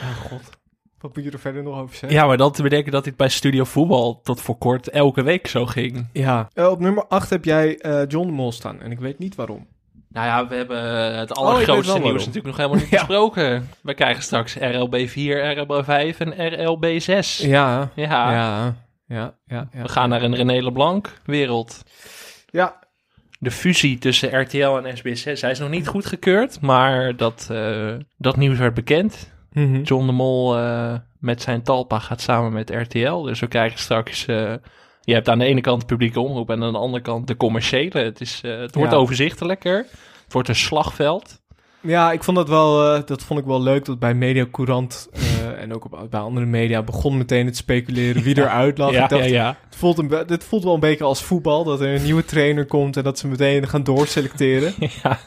Ja, 0.00 0.12
god. 0.28 0.42
Wat 1.00 1.16
moet 1.16 1.24
je 1.24 1.30
er 1.30 1.38
verder 1.38 1.62
nog 1.62 1.78
over 1.78 1.96
zeggen? 1.96 2.18
Ja, 2.18 2.26
maar 2.26 2.36
dan 2.36 2.52
te 2.52 2.62
bedenken 2.62 2.92
dat 2.92 3.04
dit 3.04 3.16
bij 3.16 3.28
Studio 3.28 3.64
Voetbal 3.64 4.20
tot 4.22 4.40
voor 4.40 4.58
kort 4.58 4.88
elke 4.88 5.22
week 5.22 5.46
zo 5.46 5.66
ging. 5.66 6.08
Ja. 6.12 6.48
Uh, 6.54 6.70
op 6.70 6.80
nummer 6.80 7.06
8 7.06 7.30
heb 7.30 7.44
jij 7.44 7.78
uh, 7.82 8.02
John 8.08 8.26
de 8.26 8.32
Mol 8.32 8.52
staan. 8.52 8.80
En 8.80 8.90
ik 8.90 8.98
weet 8.98 9.18
niet 9.18 9.34
waarom. 9.34 9.66
Nou 10.16 10.28
ja, 10.28 10.46
we 10.46 10.54
hebben 10.54 11.14
het 11.18 11.34
allergrootste 11.34 11.94
oh, 11.94 12.02
nieuws 12.02 12.26
natuurlijk 12.26 12.46
nog 12.46 12.56
helemaal 12.56 12.78
niet 12.78 12.88
ja. 12.98 12.98
besproken. 12.98 13.68
We 13.82 13.94
krijgen 13.94 14.22
straks 14.22 14.56
RLB 14.56 15.08
4, 15.08 15.58
RLB 15.58 15.84
5 15.84 16.20
en 16.20 16.54
RLB 16.54 17.00
6. 17.00 17.38
Ja. 17.38 17.90
Ja. 17.94 18.74
Ja. 19.06 19.34
Ja. 19.46 19.68
we 19.72 19.88
gaan 19.88 20.08
naar 20.08 20.22
een 20.22 20.34
René 20.34 20.62
Leblanc 20.62 21.20
wereld. 21.24 21.82
Ja. 22.50 22.78
De 23.38 23.50
fusie 23.50 23.98
tussen 23.98 24.40
RTL 24.40 24.76
en 24.76 24.96
SBS 24.96 25.22
6. 25.22 25.40
Hij 25.40 25.50
is 25.50 25.58
nog 25.58 25.70
niet 25.70 25.88
goedgekeurd, 25.88 26.60
maar 26.60 27.16
dat, 27.16 27.48
uh, 27.52 27.94
dat 28.16 28.36
nieuws 28.36 28.58
werd 28.58 28.74
bekend. 28.74 29.32
Mhm. 29.50 29.64
Mm 29.64 29.74
-hmm. 29.74 29.82
John 29.82 30.06
de 30.06 30.12
Mol 30.12 30.58
uh, 30.58 30.94
met 31.18 31.42
zijn 31.42 31.62
talpa 31.62 31.98
gaat 31.98 32.20
samen 32.20 32.52
met 32.52 32.70
RTL. 32.70 33.20
Dus 33.20 33.40
we 33.40 33.46
krijgen 33.46 33.78
straks... 33.78 34.26
Uh, 34.26 34.54
je 35.06 35.14
hebt 35.14 35.28
aan 35.28 35.38
de 35.38 35.44
ene 35.44 35.60
kant 35.60 35.80
de 35.80 35.86
publieke 35.86 36.20
omroep 36.20 36.50
en 36.50 36.62
aan 36.62 36.72
de 36.72 36.78
andere 36.78 37.02
kant 37.02 37.26
de 37.26 37.36
commerciële. 37.36 37.98
Het, 37.98 38.20
is, 38.20 38.40
uh, 38.44 38.58
het 38.58 38.74
wordt 38.74 38.92
ja. 38.92 38.98
overzichtelijker. 38.98 39.76
Het 40.24 40.32
wordt 40.32 40.48
een 40.48 40.54
slagveld. 40.54 41.40
Ja, 41.86 42.12
ik 42.12 42.24
vond 42.24 42.36
dat 42.36 42.48
wel, 42.48 42.96
uh, 42.96 43.02
dat 43.04 43.22
vond 43.22 43.40
ik 43.40 43.46
wel 43.46 43.62
leuk 43.62 43.84
dat 43.84 43.98
bij 43.98 44.14
Media 44.14 44.46
Courant 44.52 45.08
uh, 45.14 45.62
en 45.62 45.74
ook 45.74 45.84
op, 45.84 46.06
bij 46.10 46.20
andere 46.20 46.46
media 46.46 46.82
begon 46.82 47.16
meteen 47.16 47.46
het 47.46 47.56
speculeren 47.56 48.22
wie 48.22 48.38
eruit 48.38 48.78
lag. 48.78 48.92
ja, 48.92 49.02
ik 49.02 49.08
dacht, 49.08 49.24
ja, 49.24 49.30
ja. 49.30 49.56
Het 49.64 49.76
voelt 49.76 49.98
een, 49.98 50.12
dit 50.26 50.44
voelt 50.44 50.64
wel 50.64 50.74
een 50.74 50.80
beetje 50.80 51.04
als 51.04 51.22
voetbal, 51.22 51.64
dat 51.64 51.80
er 51.80 51.94
een 51.94 52.02
nieuwe 52.02 52.24
trainer 52.24 52.66
komt 52.66 52.96
en 52.96 53.04
dat 53.04 53.18
ze 53.18 53.28
meteen 53.28 53.68
gaan 53.68 53.82
doorselecteren. 53.82 54.74
ja. 55.02 55.18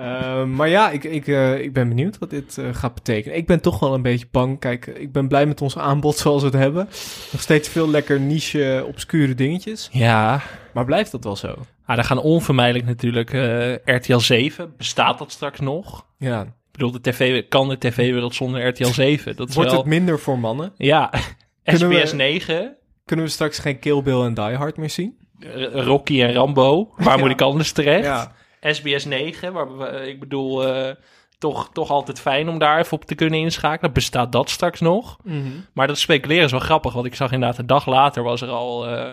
Uh, 0.00 0.44
maar 0.44 0.68
ja, 0.68 0.90
ik, 0.90 1.04
ik, 1.04 1.26
uh, 1.26 1.58
ik 1.60 1.72
ben 1.72 1.88
benieuwd 1.88 2.18
wat 2.18 2.30
dit 2.30 2.56
uh, 2.58 2.66
gaat 2.72 2.94
betekenen. 2.94 3.36
Ik 3.36 3.46
ben 3.46 3.60
toch 3.60 3.78
wel 3.78 3.94
een 3.94 4.02
beetje 4.02 4.26
bang. 4.30 4.58
Kijk, 4.58 4.86
ik 4.86 5.12
ben 5.12 5.28
blij 5.28 5.46
met 5.46 5.60
ons 5.60 5.78
aanbod 5.78 6.16
zoals 6.16 6.42
we 6.42 6.48
het 6.48 6.56
hebben. 6.56 6.88
Nog 7.32 7.40
steeds 7.40 7.68
veel 7.68 7.90
lekker 7.90 8.20
niche, 8.20 8.84
obscure 8.86 9.34
dingetjes. 9.34 9.88
Ja. 9.92 10.42
Maar 10.72 10.84
blijft 10.84 11.10
dat 11.10 11.24
wel 11.24 11.36
zo? 11.36 11.54
Ah, 11.92 11.98
dan 11.98 12.06
gaan 12.06 12.18
onvermijdelijk 12.24 12.86
natuurlijk 12.86 13.32
uh, 13.32 13.72
RTL 13.84 14.18
7. 14.18 14.74
Bestaat 14.76 15.18
dat 15.18 15.32
straks 15.32 15.60
nog? 15.60 16.06
Ja. 16.18 16.40
Ik 16.42 16.48
bedoel, 16.72 16.90
de 16.90 17.00
TV, 17.00 17.48
kan 17.48 17.68
de 17.68 17.78
tv-wereld 17.78 18.34
zonder 18.34 18.66
RTL 18.68 18.84
7? 18.92 19.36
Dat 19.36 19.48
is 19.48 19.54
Wordt 19.54 19.70
wel... 19.70 19.78
het 19.80 19.88
minder 19.88 20.18
voor 20.20 20.38
mannen? 20.38 20.72
Ja. 20.76 21.10
Kunnen 21.64 21.92
SBS 21.98 22.10
we- 22.10 22.16
9. 22.16 22.76
Kunnen 23.04 23.24
we 23.24 23.30
straks 23.30 23.58
geen 23.58 23.78
Kill 23.78 24.02
Bill 24.02 24.20
en 24.24 24.34
Die 24.34 24.44
Hard 24.56 24.76
meer 24.76 24.90
zien? 24.90 25.16
R- 25.40 25.78
Rocky 25.78 26.22
en 26.22 26.32
Rambo. 26.32 26.92
Waar 26.96 27.14
Ja. 27.16 27.22
moet 27.22 27.30
ik 27.30 27.40
anders 27.40 27.72
terecht? 27.72 28.04
Ja. 28.04 28.32
SBS 28.60 29.04
9, 29.04 29.52
waar 29.52 29.78
we, 29.78 30.08
ik 30.08 30.20
bedoel, 30.20 30.66
eh, 30.74 30.94
toch, 31.38 31.70
toch 31.72 31.90
altijd 31.90 32.20
fijn 32.20 32.48
om 32.48 32.58
daar 32.58 32.78
even 32.78 32.92
op 32.92 33.04
te 33.04 33.14
kunnen 33.14 33.38
inschakelen. 33.38 33.92
Bestaat 33.92 34.32
dat 34.32 34.50
straks 34.50 34.80
nog? 34.80 35.16
Mhm. 35.24 35.36
Maar 35.74 35.86
dat 35.86 35.98
speculeren 35.98 36.44
is 36.44 36.50
wel 36.50 36.60
grappig, 36.60 36.92
want 36.92 37.06
ik 37.06 37.14
zag 37.14 37.32
inderdaad 37.32 37.58
een 37.58 37.66
dag 37.66 37.86
later 37.86 38.22
was 38.22 38.40
er 38.40 38.48
al 38.48 38.86
eh, 38.88 39.10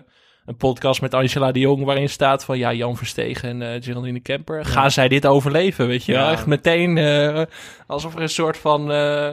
een 0.49 0.57
podcast 0.57 1.01
met 1.01 1.13
Angela 1.13 1.51
de 1.51 1.59
Jong 1.59 1.83
waarin 1.83 2.09
staat 2.09 2.43
van 2.45 2.57
ja, 2.57 2.73
Jan 2.73 2.97
Verstegen 2.97 3.49
en 3.49 3.73
eh 3.73 3.83
Geraldine 3.83 4.19
Kemper, 4.19 4.65
gaan 4.65 4.91
zij 4.91 5.07
dit 5.07 5.25
overleven, 5.25 5.87
weet 5.87 6.05
je 6.05 6.11
wel? 6.13 6.23
Ja. 6.25 6.31
Echt 6.31 6.45
meteen 6.45 6.97
eh, 6.97 7.41
alsof 7.87 8.15
er 8.15 8.21
een 8.21 8.29
soort 8.29 8.57
van 8.57 8.91
eh 8.91 9.29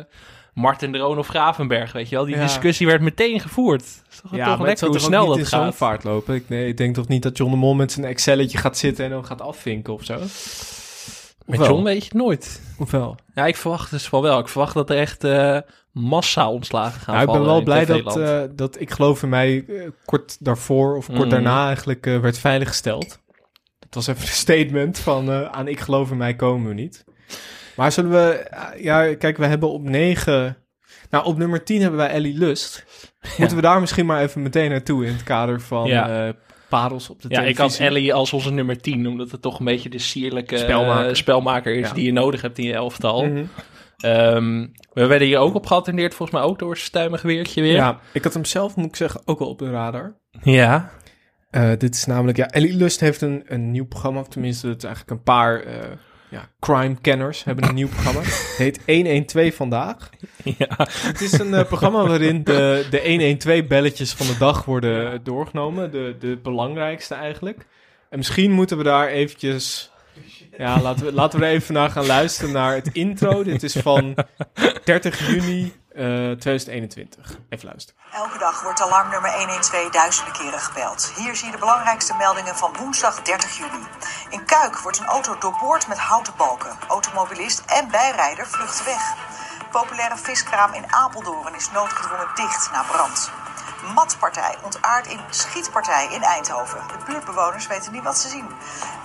Martin 0.54 0.92
Droon 0.92 1.18
of 1.18 1.26
Gravenberg, 1.26 1.92
weet 1.92 2.08
je 2.08 2.16
wel? 2.16 2.24
Die 2.24 2.34
Ja. 2.34 2.42
discussie 2.42 2.86
werd 2.86 3.00
meteen 3.00 3.40
gevoerd. 3.40 3.82
Is 3.82 4.20
toch, 4.22 4.36
Ja, 4.36 4.56
toch 4.56 4.66
lekker 4.66 4.86
hoe 4.88 4.98
snel 4.98 5.26
dat 5.26 5.48
gaat? 5.48 5.74
vaart 5.76 6.04
lopen. 6.04 6.34
Ik, 6.34 6.48
nee, 6.48 6.68
ik 6.68 6.76
denk 6.76 6.94
toch 6.94 7.08
niet 7.08 7.22
dat 7.22 7.36
John 7.36 7.50
de 7.50 7.56
Mol 7.56 7.74
met 7.74 7.92
zijn 7.92 8.06
Excelletje 8.06 8.58
gaat 8.58 8.78
zitten 8.78 9.04
en 9.04 9.10
dan 9.10 9.24
gaat 9.26 9.40
afvinken 9.40 9.92
of 9.92 10.04
zo? 10.04 10.18
Met? 11.46 11.66
John 11.66 11.82
weet 11.82 11.96
je 11.98 12.04
het 12.04 12.14
nooit. 12.14 12.60
Hoeveel? 12.76 13.16
Ja, 13.34 13.46
ik 13.46 13.56
verwacht 13.56 13.90
dus 13.90 14.10
wel 14.10 14.22
wel. 14.22 14.38
Ik 14.38 14.48
verwacht 14.48 14.74
dat 14.74 14.90
er 14.90 14.96
echt 14.96 15.24
eh 15.24 15.58
massa 15.92 16.50
ontslagen 16.50 17.00
gaan 17.00 17.14
Ja, 17.14 17.20
ik 17.20 17.26
ben 17.26 17.34
vallen 17.36 17.52
wel 17.52 17.62
blij 17.62 17.84
dat, 17.84 18.16
eh, 18.16 18.42
dat 18.52 18.80
ik 18.80 18.90
geloof 18.90 19.22
in 19.22 19.28
mij 19.28 19.64
eh, 19.68 19.88
kort 20.04 20.36
daarvoor 20.40 20.96
of 20.96 21.06
kort 21.06 21.18
Mm. 21.18 21.28
daarna 21.28 21.66
eigenlijk 21.66 22.04
werd 22.04 22.38
veiliggesteld. 22.38 23.20
Dat 23.78 23.94
was 23.94 24.06
even 24.06 24.22
een 24.22 24.28
statement 24.28 24.98
van 24.98 25.52
aan 25.52 25.68
ik 25.68 25.80
geloof 25.80 26.10
in 26.10 26.16
mij 26.16 26.34
komen 26.34 26.68
we 26.68 26.74
niet. 26.74 27.04
Maar 27.76 27.92
zullen 27.92 28.10
we, 28.10 28.50
ja 28.80 29.14
kijk 29.14 29.36
we 29.36 29.46
hebben 29.46 29.70
op 29.70 29.82
9, 29.82 30.56
nou 31.10 31.24
op 31.24 31.36
nummer 31.38 31.64
10 31.64 31.80
hebben 31.80 31.98
wij 31.98 32.10
Ellie 32.10 32.38
Lust. 32.38 32.84
Moeten 33.38 33.56
we 33.56 33.62
daar 33.62 33.80
misschien 33.80 34.06
maar 34.06 34.22
even 34.22 34.42
meteen 34.42 34.70
naartoe 34.70 35.06
in 35.06 35.12
het 35.12 35.22
kader 35.22 35.60
van 35.60 35.86
Ja. 35.86 36.34
Eh, 36.70 36.70
parels 36.70 37.10
op 37.10 37.22
de 37.22 37.28
ja, 37.30 37.40
ik 37.42 37.54
televisie. 37.56 37.84
had 37.84 37.90
Ellie 37.94 38.14
als 38.14 38.32
onze 38.32 38.52
nummer 38.52 38.80
10, 38.80 39.06
omdat 39.08 39.30
het 39.30 39.42
toch 39.42 39.58
een 39.58 39.64
beetje 39.64 39.88
de 39.88 39.98
sierlijke 39.98 40.56
Spelmaker. 40.58 40.86
spelmaker, 40.86 41.16
spelmaker 41.16 41.74
is 41.74 41.88
Ja. 41.88 41.94
die 41.94 42.04
je 42.04 42.12
nodig 42.12 42.42
hebt 42.42 42.58
in 42.58 42.64
je 42.64 42.72
elftal. 42.74 43.24
Mhm. 43.26 43.44
Ehm, 43.96 44.66
we 44.92 45.06
werden 45.06 45.26
hier 45.28 45.38
ook 45.38 45.54
op 45.54 45.66
geattendeerd, 45.66 46.14
volgens 46.14 46.38
mij 46.38 46.48
ook 46.48 46.58
door 46.58 46.76
Stuimengeweertje 46.76 47.62
weer. 47.62 47.74
Ja, 47.74 48.00
ik 48.12 48.24
had 48.24 48.34
hem 48.34 48.44
zelf, 48.44 48.76
moet 48.76 48.86
ik 48.86 48.96
zeggen, 48.96 49.20
ook 49.24 49.38
wel 49.38 49.48
op 49.48 49.58
de 49.58 49.70
radar. 49.70 50.16
Ja. 50.42 50.90
Uh, 51.50 51.70
dit 51.78 51.94
is 51.94 52.04
namelijk, 52.04 52.36
ja, 52.38 52.46
Ellie 52.48 52.74
Lust 52.76 53.00
heeft 53.00 53.20
een, 53.20 53.42
een 53.46 53.70
nieuw 53.70 53.86
programma, 53.86 54.20
of 54.20 54.28
tenminste, 54.28 54.66
het 54.68 54.76
is 54.76 54.84
eigenlijk 54.84 55.16
een 55.18 55.22
paar 55.24 55.64
uh, 55.66 55.72
ja, 56.28 56.48
crime-kenners 56.60 57.44
hebben 57.44 57.68
een 57.68 57.74
nieuw 57.74 57.88
programma. 57.88 58.20
Het 58.20 58.56
heet 58.66 58.80
112 58.86 59.54
Vandaag. 59.54 60.10
Ja. 60.58 60.68
Het 60.88 61.20
is 61.20 61.32
een 61.32 61.52
uh, 61.52 61.64
programma 61.64 62.06
waarin 62.06 62.44
de, 62.44 62.86
de 62.90 63.36
112-belletjes 63.64 64.16
van 64.16 64.26
de 64.26 64.36
dag 64.38 64.64
worden 64.64 65.24
doorgenomen, 65.24 65.90
de, 65.90 66.16
de 66.18 66.38
belangrijkste 66.42 67.14
eigenlijk. 67.14 67.66
En 68.10 68.18
misschien 68.18 68.52
moeten 68.52 68.76
we 68.76 68.82
daar 68.82 69.08
eventjes 69.08 69.90
ja, 70.58 70.80
laten 70.80 71.06
we, 71.06 71.12
laten 71.12 71.38
we 71.38 71.46
er 71.46 71.52
even 71.52 71.74
naar 71.74 71.90
gaan 71.90 72.06
luisteren 72.06 72.52
naar 72.52 72.74
het 72.74 72.88
intro. 72.92 73.42
Dit 73.42 73.62
is 73.62 73.72
van 73.72 74.14
30 74.84 75.28
juni 75.28 75.72
uh, 75.96 76.36
2021. 76.36 77.38
Even 77.48 77.68
luisteren. 77.68 78.00
Elke 78.12 78.38
dag 78.38 78.62
wordt 78.62 78.80
alarmnummer 78.80 79.32
112 79.32 79.90
duizenden 79.90 80.32
keren 80.32 80.60
gebeld. 80.60 81.12
Hier 81.16 81.36
zie 81.36 81.46
je 81.46 81.52
de 81.52 81.58
belangrijkste 81.58 82.14
meldingen 82.14 82.56
van 82.56 82.76
woensdag 82.78 83.22
30 83.22 83.56
juni. 83.56 83.86
In 84.30 84.44
Kuik 84.44 84.78
wordt 84.78 84.98
een 84.98 85.06
auto 85.06 85.38
doorboord 85.38 85.88
met 85.88 85.98
houten 85.98 86.32
balken. 86.36 86.76
Automobilist 86.88 87.62
en 87.66 87.90
bijrijder 87.90 88.46
vluchten 88.46 88.84
weg. 88.84 89.14
Populaire 89.70 90.16
viskraam 90.16 90.74
in 90.74 90.92
Apeldoorn 90.92 91.54
is 91.54 91.70
noodgedwongen 91.70 92.28
dicht 92.34 92.70
na 92.72 92.82
brand. 92.82 93.30
Matpartij 93.94 94.54
ontaard 94.62 95.06
in 95.06 95.20
schietpartij 95.30 96.08
in 96.12 96.22
Eindhoven. 96.22 96.80
De 96.88 97.12
buurtbewoners 97.12 97.66
weten 97.66 97.92
niet 97.92 98.02
wat 98.02 98.18
ze 98.18 98.28
zien. 98.28 98.46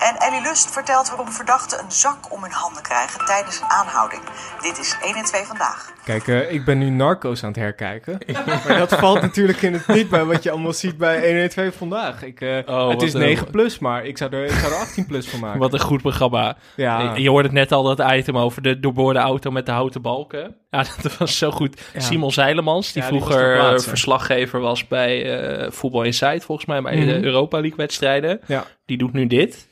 En 0.02 0.16
Ellie 0.18 0.42
Lust 0.42 0.72
vertelt 0.72 1.10
waarom 1.10 1.32
verdachten 1.32 1.80
een 1.84 1.92
zak 1.92 2.34
om 2.34 2.42
hun 2.42 2.52
handen 2.52 2.82
krijgen 2.82 3.26
tijdens 3.26 3.60
een 3.60 3.70
aanhouding. 3.70 4.22
Dit 4.62 4.80
is 4.80 4.98
1 5.02 5.16
en 5.16 5.24
2 5.24 5.44
vandaag. 5.44 5.94
Kijk, 6.04 6.28
uh, 6.28 6.52
ik 6.52 6.66
ben 6.66 6.78
nu 6.78 6.90
Narco's 6.90 7.44
aan 7.44 7.50
het 7.50 7.58
herkijken. 7.58 8.18
maar 8.68 8.78
dat 8.78 8.96
valt 8.96 9.22
natuurlijk 9.22 9.62
in 9.62 9.74
het 9.74 9.88
niet 9.88 10.10
bij 10.10 10.26
wat 10.26 10.44
je 10.44 10.52
allemaal 10.52 10.74
ziet 10.74 10.98
bij 10.98 11.24
1 11.24 11.42
en 11.42 11.50
2 11.50 11.72
vandaag. 11.72 12.24
Ik, 12.24 12.42
uh, 12.42 12.58
oh, 12.66 12.90
het 12.90 13.02
is 13.02 13.14
9 13.14 13.46
een... 13.46 13.52
plus, 13.52 13.80
maar 13.80 14.06
ik 14.06 14.18
zou, 14.18 14.34
er, 14.34 14.44
ik 14.44 14.52
zou 14.52 14.74
er 14.74 14.80
18 14.80 15.06
plus 15.06 15.30
van 15.30 15.40
maken. 15.40 15.60
Wat 15.60 15.74
een 15.74 15.80
goed 15.80 16.02
programma. 16.02 16.58
Ja. 16.76 17.16
Je 17.16 17.30
hoorde 17.30 17.48
het 17.48 17.58
net 17.58 17.72
al, 17.72 17.84
dat 17.84 18.12
item 18.12 18.38
over 18.38 18.62
de 18.62 18.80
doorboorde 18.80 19.20
auto 19.20 19.52
met 19.52 19.66
de 19.66 19.72
houten 19.72 20.02
balken. 20.02 20.56
Ja, 20.70 20.86
dat 21.02 21.18
was 21.18 21.38
zo 21.38 21.52
goed. 21.52 21.82
Ja. 21.94 22.00
Simon 22.00 22.32
Zeilemans, 22.32 22.92
die 22.92 23.02
ja, 23.02 23.08
vroeger 23.08 23.70
die 23.70 23.80
verslaggever 23.80 24.60
was 24.60 24.88
bij 24.88 25.42
uh, 25.64 25.72
Voetbal 25.72 26.04
Insight, 26.04 26.46
volgens 26.46 26.68
mij, 26.68 26.82
bij 26.82 26.96
mm 26.96 27.02
-hmm. 27.02 27.22
de 27.22 27.26
Europa 27.26 27.60
League 27.60 27.78
wedstrijden. 27.78 28.40
Ja. 28.46 28.66
Die 28.86 28.98
doet 28.98 29.14
nu 29.14 29.28
dit. 29.28 29.68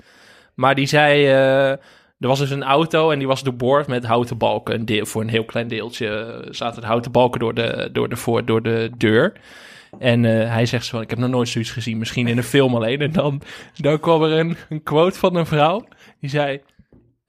Maar 0.60 0.76
die 0.76 0.88
zei, 0.88 1.24
uh, 1.24 1.70
er 1.70 2.28
was 2.28 2.40
dus 2.40 2.50
een 2.50 2.64
auto 2.64 3.12
en 3.12 3.18
die 3.18 3.28
was 3.28 3.44
doorboord 3.44 3.88
met 3.88 4.06
houten 4.06 4.38
balken. 4.38 5.08
Voor 5.08 5.22
een 5.22 5.30
heel 5.30 5.46
klein 5.46 5.68
deeltje 5.68 6.42
zaten 6.50 6.82
de 6.82 6.88
houten 6.88 7.12
balken 7.12 7.40
door 7.40 7.54
de, 7.54 7.90
door 7.92 8.10
de, 8.10 8.16
voor, 8.16 8.46
door 8.46 8.62
de 8.62 8.92
deur. 8.98 9.34
En 10.00 10.24
uh, 10.24 10.52
hij 10.52 10.66
zegt 10.66 10.86
zo 10.86 10.92
van, 10.92 11.02
ik 11.02 11.10
heb 11.10 11.20
nog 11.20 11.30
nooit 11.30 11.50
zoiets 11.50 11.72
gezien, 11.72 11.98
misschien 11.98 12.28
in 12.28 12.38
een 12.38 12.44
film 12.44 12.76
alleen. 12.76 13.02
En 13.02 13.12
dan, 13.12 13.42
dan 13.76 14.00
kwam 14.00 14.24
er 14.24 14.56
een 14.70 14.84
quote 14.84 15.20
van 15.20 15.36
een 15.36 15.46
vrouw, 15.46 15.88
die 16.20 16.30
zei... 16.30 16.62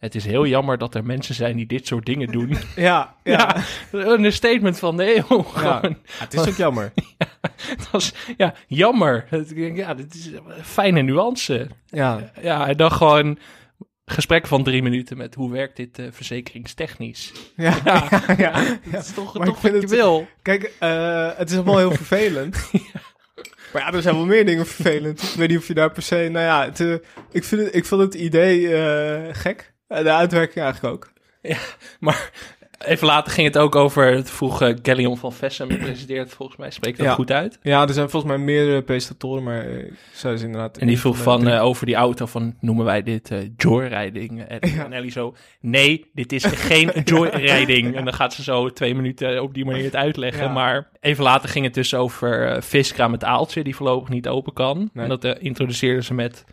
Het 0.00 0.14
is 0.14 0.24
heel 0.24 0.46
jammer 0.46 0.78
dat 0.78 0.94
er 0.94 1.04
mensen 1.04 1.34
zijn 1.34 1.56
die 1.56 1.66
dit 1.66 1.86
soort 1.86 2.06
dingen 2.06 2.28
doen. 2.28 2.56
Ja, 2.76 3.14
ja. 3.24 3.64
ja 3.92 4.06
een 4.06 4.32
statement 4.32 4.78
van 4.78 4.96
de 4.96 5.16
eeuw. 5.16 5.46
Ja, 5.54 5.82
het 6.18 6.34
is 6.34 6.48
ook 6.48 6.56
jammer. 6.56 6.92
Ja, 7.18 7.50
het 7.76 7.90
was, 7.90 8.12
ja 8.36 8.54
jammer. 8.66 9.26
Ja, 9.54 9.94
dit 9.94 10.14
is 10.14 10.26
een 10.26 10.42
fijne 10.62 11.02
nuance. 11.02 11.68
Ja. 11.86 12.32
Ja, 12.42 12.68
en 12.68 12.76
dan 12.76 12.92
gewoon 12.92 13.38
gesprek 14.04 14.46
van 14.46 14.64
drie 14.64 14.82
minuten 14.82 15.16
met 15.16 15.34
hoe 15.34 15.50
werkt 15.50 15.76
dit 15.76 15.98
uh, 15.98 16.06
verzekeringstechnisch. 16.10 17.32
Ja, 17.56 17.76
ja, 17.84 18.08
ja, 18.10 18.34
ja. 18.36 18.52
Dat 18.92 19.04
is 19.04 19.12
toch, 19.12 19.32
toch 19.32 19.60
wat 19.60 19.80
je 19.80 19.86
wil. 19.86 20.26
Kijk, 20.42 20.72
uh, 20.80 21.30
het 21.36 21.50
is 21.50 21.56
allemaal 21.56 21.78
heel 21.78 21.94
vervelend. 21.94 22.70
Maar 23.72 23.82
ja, 23.82 23.92
er 23.92 24.02
zijn 24.02 24.14
wel 24.14 24.26
meer 24.26 24.46
dingen 24.46 24.66
vervelend. 24.66 25.22
Ik 25.22 25.34
weet 25.34 25.48
niet 25.48 25.58
of 25.58 25.66
je 25.66 25.74
daar 25.74 25.92
per 25.92 26.02
se... 26.02 26.28
Nou 26.32 26.44
ja, 26.44 26.64
het, 26.64 26.80
uh, 26.80 26.94
ik, 27.30 27.44
vind 27.44 27.62
het, 27.62 27.74
ik 27.74 27.84
vond 27.84 28.02
het 28.02 28.14
idee 28.14 28.68
gek. 29.34 29.72
De 29.98 30.12
uitwerking 30.12 30.64
eigenlijk 30.64 30.94
ook. 30.94 31.12
Ja, 31.42 31.58
maar 32.00 32.30
even 32.84 33.06
later 33.06 33.32
ging 33.32 33.46
het 33.46 33.58
ook 33.58 33.74
over, 33.74 34.12
het 34.12 34.30
vroeg 34.30 34.62
uh, 34.62 34.74
Gallion 34.82 35.18
van 35.18 35.32
Vessem, 35.32 35.68
presenteert 35.78 36.30
volgens 36.30 36.58
mij, 36.58 36.70
spreekt 36.70 36.98
dat 36.98 37.06
ja. 37.06 37.14
goed 37.14 37.32
uit? 37.32 37.58
Ja, 37.62 37.86
er 37.86 37.92
zijn 37.94 38.10
volgens 38.10 38.32
mij 38.32 38.42
meerdere 38.42 38.82
presentatoren, 38.82 39.42
maar 39.42 39.64
ik 39.64 39.98
zou 40.12 40.36
ze 40.36 40.44
inderdaad... 40.44 40.78
En 40.78 40.86
die 40.86 40.98
vroeg 40.98 41.16
van, 41.16 41.48
uh, 41.48 41.64
over 41.64 41.86
die 41.86 41.94
auto 41.94 42.26
van, 42.26 42.54
noemen 42.60 42.84
wij 42.84 43.02
dit 43.02 43.30
uh, 43.30 43.38
joyriding? 43.56 44.42
En, 44.42 44.58
ja. 44.74 44.84
en 44.84 44.92
Ellie 44.92 45.10
zo, 45.10 45.34
nee, 45.60 46.10
dit 46.12 46.32
is 46.32 46.44
geen 46.44 46.90
joyriding. 47.04 47.96
en 47.96 48.04
dan 48.04 48.14
gaat 48.14 48.34
ze 48.34 48.42
zo 48.42 48.70
twee 48.70 48.94
minuten 48.94 49.42
op 49.42 49.54
die 49.54 49.64
manier 49.64 49.84
het 49.84 49.96
uitleggen. 49.96 50.52
Maar 50.52 50.90
even 51.00 51.24
later 51.24 51.48
ging 51.48 51.64
het 51.64 51.74
dus 51.74 51.94
over 51.94 52.54
uh, 52.56 52.60
viskraam 52.60 53.10
met 53.10 53.24
aaltje, 53.24 53.64
die 53.64 53.76
voorlopig 53.76 54.08
niet 54.08 54.28
open 54.28 54.52
kan. 54.52 54.90
Nee. 54.92 55.04
En 55.04 55.08
dat 55.08 55.38
introduceerden 55.38 56.04
ze 56.04 56.14
met, 56.14 56.44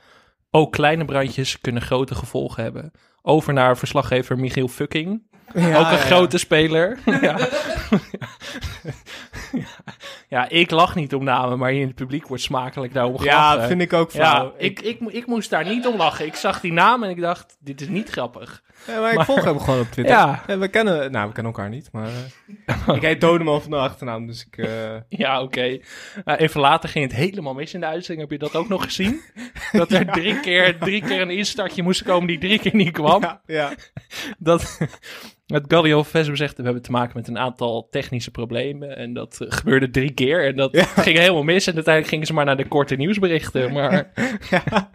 ook 0.52 0.72
kleine 0.72 1.06
brandjes 1.06 1.62
kunnen 1.62 1.82
grote 1.82 2.16
gevolgen 2.16 2.64
hebben 2.64 2.92
over 3.28 3.54
naar 3.54 3.78
verslaggever 3.78 4.40
Michiel 4.40 4.68
Fucking. 4.68 5.22
Ja, 5.54 5.62
ook 5.80 5.86
een 5.86 5.92
ja, 5.92 5.98
grote 5.98 6.36
ja. 6.38 6.38
speler. 6.38 6.98
ja. 7.22 7.38
ja, 10.30 10.50
ik 10.50 10.72
lach 10.72 10.96
niet 10.96 11.14
om 11.14 11.24
namen, 11.24 11.58
maar 11.58 11.72
hier 11.72 11.82
in 11.82 11.88
het 11.88 11.96
publiek 11.96 12.28
wordt 12.28 12.44
smakelijk 12.44 12.94
daarom 12.94 13.18
gelachen. 13.18 13.62
Ja, 13.62 13.68
vind 13.68 13.82
ik 13.82 13.94
ook 13.94 14.12
flauw. 14.12 14.54
ik, 14.58 14.80
ik, 14.80 15.00
ik, 15.00 15.10
ik 15.14 15.26
moest 15.26 15.50
daar 15.50 15.66
niet 15.66 15.88
om 15.88 15.98
lachen. 15.98 16.26
Ik 16.26 16.36
zag 16.36 16.60
die 16.60 16.74
naam 16.74 17.04
en 17.04 17.10
ik 17.10 17.22
dacht, 17.22 17.58
dit 17.60 17.82
is 17.82 17.88
niet 17.88 18.10
grappig. 18.10 18.64
Ja, 18.88 19.00
maar 19.00 19.14
ik 19.14 19.22
volg 19.22 19.44
hem 19.44 19.60
gewoon 19.60 19.80
op 19.80 19.92
Twitter. 19.92 20.16
Ja. 20.16 20.44
ja. 20.48 20.58
we 20.58 20.68
kennen, 20.68 21.12
nou, 21.12 21.28
we 21.28 21.34
kennen 21.34 21.54
elkaar 21.54 21.70
niet, 21.70 21.90
maar 21.92 22.10
uh, 22.88 22.96
ik 22.96 23.02
heet 23.02 23.22
Dodeman 23.22 23.62
van 23.62 23.72
de 23.72 23.78
achternaam, 23.78 24.28
dus 24.28 24.46
ik... 24.46 24.58
Uh... 24.58 24.68
Ja, 25.10 25.42
oké. 25.42 25.60
Okay. 25.60 25.84
Uh, 26.26 26.40
even 26.40 26.62
later 26.62 26.90
ging 26.90 27.06
het 27.06 27.14
helemaal 27.14 27.54
mis 27.54 27.74
in 27.74 27.80
de 27.80 27.86
uitzending. 27.86 28.30
Heb 28.30 28.40
je 28.40 28.46
dat 28.46 28.56
ook 28.56 28.68
nog 28.68 28.84
gezien? 28.84 29.22
Dat 29.72 29.92
er 29.92 30.06
ja. 30.06 30.12
drie, 30.12 30.40
keer, 30.40 30.78
drie 30.80 31.02
keer 31.02 31.22
een 31.22 31.30
instartje 31.30 31.84
moest 31.84 32.04
komen 32.04 32.28
die 32.28 32.38
drie 32.38 32.60
keer 32.60 32.76
niet 32.76 32.92
kwam. 32.92 33.22
Ja, 33.22 33.42
ja. 33.46 33.72
Dat... 34.38 34.78
Het 35.48 35.66
Gallion 35.68 36.06
Vesum 36.06 36.36
zegt, 36.36 36.58
we 36.58 36.64
hebben 36.64 36.82
te 36.82 36.91
maken 36.91 37.18
met 37.18 37.28
een 37.28 37.38
aantal 37.38 37.88
technische 37.91 38.32
problemen. 38.32 38.98
En 38.98 39.14
dat 39.14 39.38
uh, 39.41 39.52
gebeurde 39.52 39.89
drie 39.89 40.12
keer. 40.12 40.45
En 40.45 40.56
dat 40.56 40.72
ja. 40.72 40.84
ging 41.04 41.18
helemaal 41.18 41.43
mis. 41.43 41.68
En 41.68 41.74
uiteindelijk 41.74 42.14
gingen 42.14 42.28
ze 42.28 42.34
maar 42.34 42.45
naar 42.45 42.58
de 42.58 42.68
korte 42.68 42.95
nieuwsberichten. 42.95 43.74
Maar... 43.74 44.12
ja. 44.50 44.89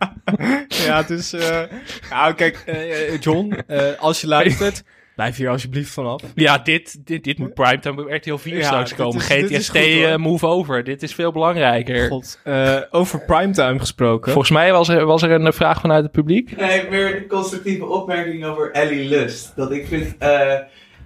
ja, 0.68 1.02
dus... 1.02 1.34
Uh, 1.34 1.62
nou, 2.10 2.34
kijk, 2.34 2.64
uh, 2.66 3.20
John, 3.20 3.54
als 3.98 4.20
je 4.20 4.26
luistert... 4.26 4.82
Blijf 5.14 5.36
hier 5.36 5.48
alsjeblieft 5.48 5.90
vanaf. 5.90 6.22
Ja, 6.34 6.58
dit, 6.58 7.06
dit, 7.06 7.24
dit 7.24 7.38
moet 7.38 7.54
primetime 7.54 8.14
RTL 8.14 8.34
4 8.34 8.56
ja, 8.56 8.64
straks 8.64 8.94
komen. 8.94 9.16
Is, 9.16 9.24
GTST 9.26 9.76
uh, 9.76 10.16
move 10.16 10.46
over. 10.46 10.84
Dit 10.84 11.02
is 11.02 11.14
veel 11.14 11.32
belangrijker. 11.32 12.08
God, 12.08 12.38
uh, 12.44 12.80
over 12.90 13.24
primetime 13.24 13.78
gesproken. 13.78 14.32
Volgens 14.32 14.52
mij 14.52 14.72
was 14.72 14.88
er, 14.88 15.04
was 15.04 15.22
er 15.22 15.30
een 15.30 15.52
vraag 15.52 15.80
vanuit 15.80 16.02
het 16.02 16.12
publiek. 16.12 16.56
Nee, 16.56 16.90
meer 16.90 17.16
een 17.16 17.26
constructieve 17.26 17.86
opmerking 17.86 18.44
over 18.44 18.70
Ellie 18.70 19.08
Lust. 19.08 19.52
Dat 19.56 19.72
ik 19.72 19.86
vind 19.86 20.14
uh, 20.22 20.54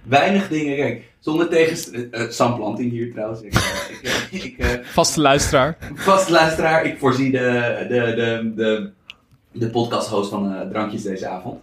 weinig 0.03 0.47
dingen... 0.47 0.75
Kijk, 0.75 1.03
zonder 1.19 1.49
tegen... 1.49 1.77
Sam 2.33 2.55
Planting 2.55 2.91
hier 2.91 3.11
trouwens. 3.11 3.41
Ik, 3.41 3.53
ik, 4.31 4.43
ik, 4.43 4.81
vaste 4.83 5.21
luisteraar. 5.21 5.77
Vaste 5.93 6.31
luisteraar. 6.31 6.85
Ik 6.85 6.97
voorzie 6.97 7.31
de, 7.31 7.85
de, 7.89 8.13
de, 8.15 8.51
de, 8.55 8.89
de 9.51 9.69
podcast-host 9.69 10.29
van 10.29 10.69
Drankjes 10.69 11.03
deze 11.03 11.27
avond 11.27 11.59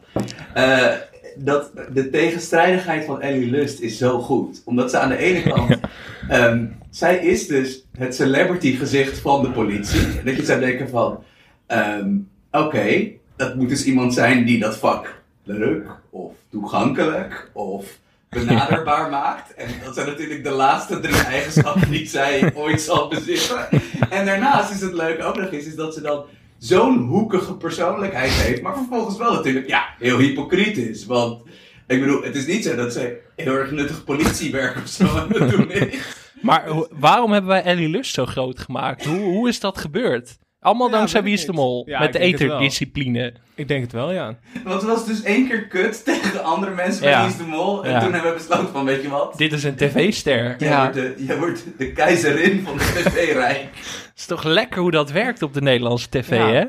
dat 1.36 1.70
de 1.92 2.10
tegenstrijdigheid 2.10 3.04
van 3.04 3.20
Ellie 3.20 3.50
Lust 3.50 3.80
is 3.80 3.98
zo 3.98 4.20
goed. 4.20 4.62
Omdat 4.64 4.90
ze 4.90 4.98
aan 4.98 5.08
de 5.08 5.16
ene 5.16 5.42
kant. 5.42 5.78
um, 6.40 6.76
zij 6.90 7.16
is 7.16 7.46
dus 7.46 7.84
het 7.98 8.14
celebrity 8.14 8.76
gezicht 8.76 9.18
van 9.18 9.42
de 9.42 9.50
politie. 9.50 10.18
En 10.18 10.24
dat 10.24 10.36
je 10.36 10.44
zou 10.44 10.60
denken 10.60 10.88
van. 10.88 11.24
Um, 11.68 12.28
Oké, 12.54 12.64
okay, 12.64 13.20
dat 13.36 13.54
moet 13.54 13.68
dus 13.68 13.84
iemand 13.84 14.14
zijn 14.14 14.44
die 14.44 14.58
dat 14.58 14.76
vak 14.76 15.22
leuk 15.44 15.86
of 16.10 16.32
toegankelijk 16.50 17.50
of 17.52 17.98
benaderbaar 18.28 19.10
maakt. 19.20 19.54
En 19.54 19.68
dat 19.84 19.94
zijn 19.94 20.06
natuurlijk 20.06 20.44
de 20.44 20.50
laatste 20.50 21.00
drie 21.00 21.22
eigenschappen 21.22 21.90
die 21.90 22.06
zij 22.06 22.50
ooit 22.54 22.80
zal 22.80 23.08
bezitten. 23.08 23.68
En 24.10 24.26
daarnaast 24.26 24.72
is 24.72 24.80
het 24.80 24.92
leuk 24.92 25.24
ook 25.24 25.36
nog 25.36 25.52
eens 25.52 25.66
is 25.66 25.74
dat 25.74 25.94
ze 25.94 26.00
dan 26.00 26.24
zo'n 26.64 26.98
hoekige 26.98 27.56
persoonlijkheid 27.56 28.30
heeft, 28.30 28.62
maar 28.62 28.76
vervolgens 28.76 29.16
wel 29.16 29.32
natuurlijk, 29.32 29.68
ja, 29.68 29.94
heel 29.98 30.18
hypocriet 30.18 30.76
is. 30.76 31.06
Want 31.06 31.42
ik 31.86 32.00
bedoel, 32.00 32.22
het 32.22 32.34
is 32.34 32.46
niet 32.46 32.64
zo 32.64 32.74
dat 32.74 32.92
ze 32.92 33.20
heel 33.36 33.52
erg 33.52 33.70
nuttig 33.70 34.04
politiewerk 34.04 34.76
of 34.76 34.88
zo 34.88 35.06
aan 35.06 35.32
het 35.32 35.50
doen 35.50 35.70
is. 35.70 35.96
Maar 36.42 36.86
waarom 36.90 37.32
hebben 37.32 37.50
wij 37.50 37.62
Ellie 37.62 37.88
Lust 37.88 38.14
zo 38.14 38.26
groot 38.26 38.58
gemaakt? 38.58 39.04
Hoe, 39.04 39.18
hoe 39.18 39.48
is 39.48 39.60
dat 39.60 39.78
gebeurd? 39.78 40.36
Allemaal 40.64 40.90
ja, 40.90 40.96
dankzij 40.96 41.22
Wie 41.22 41.32
is 41.32 41.46
de 41.46 41.52
Mol. 41.52 41.82
Ja, 41.86 41.98
met 41.98 42.12
de 42.12 42.18
eterdiscipline. 42.18 43.34
Ik 43.54 43.68
denk 43.68 43.82
het 43.82 43.92
wel, 43.92 44.12
ja. 44.12 44.38
Want 44.64 44.80
het 44.80 44.90
was 44.90 45.06
dus 45.06 45.22
één 45.22 45.48
keer 45.48 45.66
kut 45.66 46.04
tegen 46.04 46.44
andere 46.44 46.74
mensen 46.74 47.00
bij 47.00 47.10
ja. 47.10 47.20
Wie 47.20 47.30
is 47.30 47.36
de 47.36 47.44
Mol. 47.44 47.84
En 47.84 47.90
ja. 47.90 48.00
toen 48.00 48.12
hebben 48.12 48.30
we 48.30 48.36
besloten 48.36 48.68
van, 48.68 48.84
weet 48.84 49.02
je 49.02 49.08
wat? 49.08 49.38
Dit 49.38 49.52
is 49.52 49.64
een 49.64 49.76
tv-ster. 49.76 50.56
Jij, 50.58 50.76
wordt 50.76 50.94
de, 50.94 51.14
jij 51.18 51.38
wordt 51.38 51.64
de 51.78 51.92
keizerin 51.92 52.62
van 52.64 52.76
de 52.76 52.82
tv-rijk. 52.82 53.68
Het 54.10 54.12
is 54.16 54.26
toch 54.26 54.44
lekker 54.44 54.80
hoe 54.80 54.90
dat 54.90 55.10
werkt 55.10 55.42
op 55.42 55.54
de 55.54 55.62
Nederlandse 55.62 56.08
tv, 56.08 56.28
hè? 56.30 56.64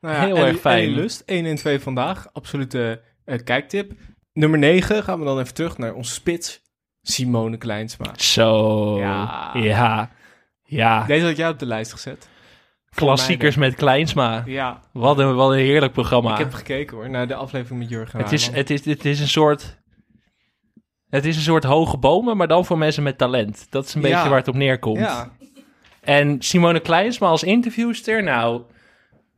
Nou 0.00 0.14
ja, 0.14 0.20
Heel 0.20 0.36
erg 0.36 0.60
fijn. 0.60 0.88
Lust, 0.88 1.22
1 1.26 1.46
en 1.46 1.56
2 1.56 1.80
vandaag. 1.80 2.26
Absolute 2.32 3.00
uh, 3.26 3.38
kijktip. 3.44 3.92
Nummer 4.32 4.58
9 4.58 5.02
gaan 5.02 5.18
we 5.18 5.24
dan 5.24 5.38
even 5.38 5.54
terug 5.54 5.78
naar 5.78 5.94
onze 5.94 6.12
spits. 6.12 6.62
Simone 7.02 7.56
Kleinsma. 7.56 8.10
Zo. 8.16 8.98
Ja. 8.98 9.50
Ja. 9.54 10.10
ja. 10.64 11.04
Deze 11.06 11.26
had 11.26 11.36
jij 11.36 11.48
op 11.48 11.58
de 11.58 11.66
lijst 11.66 11.92
gezet. 11.92 12.28
Klassiekers 12.94 13.56
met 13.56 13.74
Kleinsma. 13.74 14.42
Ja. 14.46 14.80
Wat 14.92 15.18
een, 15.18 15.34
wat 15.34 15.50
een 15.50 15.58
heerlijk 15.58 15.92
programma. 15.92 16.32
Ik 16.32 16.38
heb 16.38 16.52
gekeken 16.52 16.96
hoor, 16.96 17.10
naar 17.10 17.26
de 17.28 17.34
aflevering 17.34 17.80
met 17.80 17.88
Jurgen 17.88 18.18
het, 18.20 18.32
is, 18.32 18.46
het, 18.46 18.70
is, 18.70 18.84
het 18.84 19.04
is 19.04 19.20
een 19.20 19.28
soort... 19.28 19.82
Het 21.08 21.24
is 21.24 21.36
een 21.36 21.42
soort 21.42 21.64
hoge 21.64 21.96
bomen, 21.98 22.36
maar 22.36 22.48
dan 22.48 22.64
voor 22.64 22.78
mensen 22.78 23.02
met 23.02 23.18
talent. 23.18 23.66
Dat 23.70 23.84
is 23.86 23.94
een 23.94 24.02
Ja. 24.02 24.08
beetje 24.08 24.28
waar 24.28 24.38
het 24.38 24.48
op 24.48 24.54
neerkomt. 24.54 24.98
Ja. 24.98 25.32
En 26.00 26.42
Simone 26.42 26.80
Kleinsma 26.80 27.26
als 27.28 27.42
interviewster, 27.42 28.22
nou... 28.22 28.62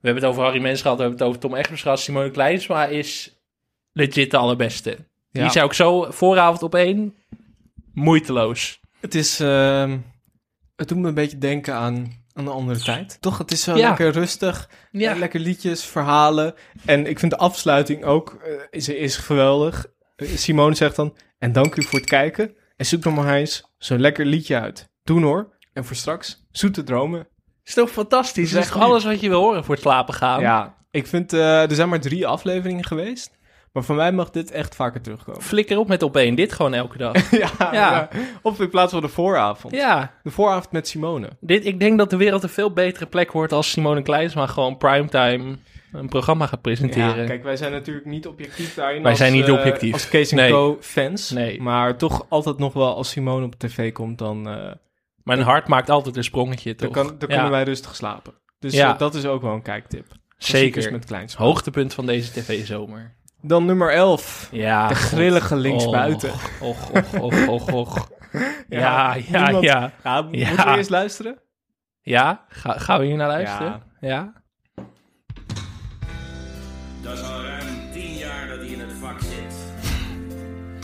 We 0.01 0.13
hebben 0.13 0.23
het 0.23 0.33
over 0.33 0.43
Harry 0.43 0.63
Mens 0.63 0.83
gehad, 0.83 0.97
we 0.97 1.03
hebben 1.03 1.21
het 1.21 1.29
over 1.29 1.41
Tom 1.43 1.55
Egbers 1.55 1.83
gehad. 1.83 2.01
Simone 2.01 2.31
Kleinsma 2.31 2.85
is 2.85 3.37
legit 3.93 4.31
de 4.31 4.37
allerbeste. 4.37 4.97
Ja. 5.31 5.43
Die 5.43 5.51
zou 5.51 5.67
ik 5.67 5.73
zo 5.73 6.07
vooravond 6.11 6.63
op 6.63 6.75
één 6.75 7.15
moeiteloos. 7.93 8.81
Het 9.01 9.15
is... 9.15 9.41
ehm, 9.41 9.99
het 10.77 10.89
doet 10.89 10.99
me 10.99 11.09
een 11.09 11.15
beetje 11.15 11.39
denken 11.39 11.75
aan 11.75 12.25
een 12.37 12.49
andere 12.49 12.79
tijd. 12.81 13.17
Toch, 13.21 13.39
het 13.39 13.51
is 13.53 13.63
zo 13.63 13.77
Ja. 13.77 13.89
lekker 13.89 14.11
rustig. 14.11 14.71
Ja. 14.91 15.13
Eh, 15.13 15.19
Lekker 15.19 15.41
liedjes, 15.41 15.85
verhalen. 15.85 16.55
En 16.85 17.07
ik 17.07 17.19
vind 17.19 17.31
de 17.33 17.39
afsluiting 17.39 18.05
ook 18.05 18.39
eh, 18.45 18.53
is, 18.71 18.89
is 18.89 19.17
geweldig. 19.17 19.87
Eh, 20.17 20.29
Simone 20.29 20.75
zegt 20.75 20.97
dan... 20.97 21.17
En 21.39 21.53
dank 21.53 21.77
u 21.77 21.83
voor 21.83 21.99
het 21.99 22.09
kijken. 22.09 22.55
En 22.77 22.87
zoek 22.87 23.05
nog 23.05 23.15
maar 23.15 23.35
eens 23.35 23.75
zo'n 23.79 24.01
lekker 24.01 24.27
liedje 24.27 24.61
uit. 24.61 24.89
Doen 25.05 25.23
hoor. 25.23 25.55
En 25.73 25.85
voor 25.85 25.97
straks, 25.97 26.47
zoete 26.51 26.83
dromen. 26.83 27.29
Is 27.65 27.75
toch 27.75 27.91
fantastisch? 27.91 28.51
Dat 28.51 28.59
is 28.61 28.65
echt 28.65 28.73
toch 28.75 28.83
alles 28.83 29.05
wat 29.05 29.21
je 29.21 29.29
wil 29.29 29.41
horen 29.41 29.65
voor 29.65 29.75
het 29.75 29.83
slapen 29.83 30.15
gaan? 30.15 30.41
Ja, 30.41 30.77
ik 30.91 31.07
vind... 31.07 31.33
eh, 31.33 31.63
er 31.71 31.75
zijn 31.75 31.89
maar 31.89 32.01
drie 32.01 32.27
afleveringen 32.27 32.85
geweest. 32.85 33.31
Maar 33.77 33.85
voor 33.85 33.95
mij 33.95 34.13
mag 34.13 34.31
dit 34.31 34.51
echt 34.51 34.75
vaker 34.75 35.01
terugkomen. 35.01 35.43
Flikker 35.43 35.79
op 35.79 35.89
met 35.89 36.03
op 36.03 36.17
één. 36.17 36.35
Dit 36.35 36.53
gewoon 36.53 36.75
elke 36.75 36.99
dag. 36.99 37.31
ja, 37.31 37.51
Ja. 37.59 37.73
ja. 37.73 38.09
Of 38.43 38.61
in 38.61 38.69
plaats 38.71 38.93
van 38.93 39.01
de 39.03 39.09
vooravond. 39.09 39.75
Ja. 39.75 40.13
De 40.23 40.31
vooravond 40.31 40.73
met 40.73 40.89
Simone. 40.89 41.29
Dit, 41.41 41.67
ik 41.67 41.81
denk 41.81 41.99
dat 41.99 42.11
de 42.11 42.17
wereld 42.17 42.43
een 42.43 42.49
veel 42.49 42.73
betere 42.73 43.07
plek 43.07 43.33
wordt 43.33 43.53
als 43.53 43.71
Simone 43.71 44.03
Kleinsma 44.03 44.47
gewoon 44.47 44.77
primetime 44.77 45.57
een 45.93 46.09
programma 46.09 46.47
gaat 46.47 46.61
presenteren. 46.63 47.21
Ja, 47.21 47.27
kijk, 47.27 47.43
wij 47.43 47.57
zijn 47.57 47.73
natuurlijk 47.73 48.07
niet 48.07 48.27
objectief 48.27 48.75
daarin. 48.75 49.01
Wij 49.03 49.11
als, 49.11 49.19
zijn 49.21 49.33
niet 49.33 49.47
eh, 49.47 49.53
objectief. 49.53 49.93
Als 49.93 50.09
Kees 50.09 50.31
Nee. 50.31 50.51
Co 50.51 50.77
fans. 50.81 51.31
Nee. 51.31 51.63
Maar 51.63 51.97
toch 51.97 52.27
altijd 52.29 52.59
nog 52.59 52.73
wel 52.73 52.95
als 52.97 53.11
Simone 53.11 53.45
op 53.47 53.55
tv 53.59 53.93
komt, 53.93 54.19
dan, 54.19 54.49
eh, 54.49 54.73
Mijn 55.23 55.41
hart 55.41 55.69
maakt 55.69 55.91
altijd 55.91 56.17
een 56.17 56.25
sprongetje, 56.25 56.75
dan, 56.75 56.91
kan, 56.91 57.07
dan 57.19 57.29
kunnen 57.29 57.51
wij 57.51 57.63
rustig 57.63 57.97
slapen. 57.97 58.33
Dus 58.59 58.75
Ja. 58.75 58.93
eh, 58.93 58.99
dat 58.99 59.15
is 59.15 59.27
ook 59.27 59.43
wel 59.43 59.53
een 59.53 59.63
kijktip. 59.63 60.07
Zeker. 60.39 60.93
met 60.93 61.05
kleins. 61.05 61.35
Hoogtepunt 61.35 61.95
van 61.95 62.07
deze 62.07 62.33
tv-zomer. 62.33 63.15
Dan 63.47 63.65
nummer 63.67 63.91
11. 63.93 64.49
Ja. 64.53 64.89
De 64.89 64.95
God. 64.95 65.03
grillige 65.11 65.57
linksbuiten. 65.57 66.31
Och, 66.61 66.77
och, 66.93 67.23
och, 67.23 67.49
och, 67.49 67.73
och. 67.73 68.09
Ja, 68.69 69.15
ja, 69.17 69.47
niemand- 69.47 69.65
ja. 69.65 69.91
Ja, 70.05 70.23
mo- 70.23 70.29
Ja. 70.31 70.49
Moeten 70.49 70.67
we 70.71 70.77
eerst 70.77 70.91
luisteren? 70.91 71.39
Ja, 72.03 72.45
Ga, 72.49 72.79
gaan 72.79 73.01
we 73.01 73.07
hier 73.07 73.17
naar 73.17 73.29
luisteren? 73.29 73.83
Ja. 74.01 74.33
Dat 77.03 77.13
is 77.19 77.23
al 77.23 77.43
ruim 77.43 77.93
tien 77.93 78.13
jaar 78.17 78.49
dat 78.49 78.59
hij 78.59 78.67
in 78.67 78.81
het 78.81 78.93
vak 79.01 79.21
zit. 79.21 79.55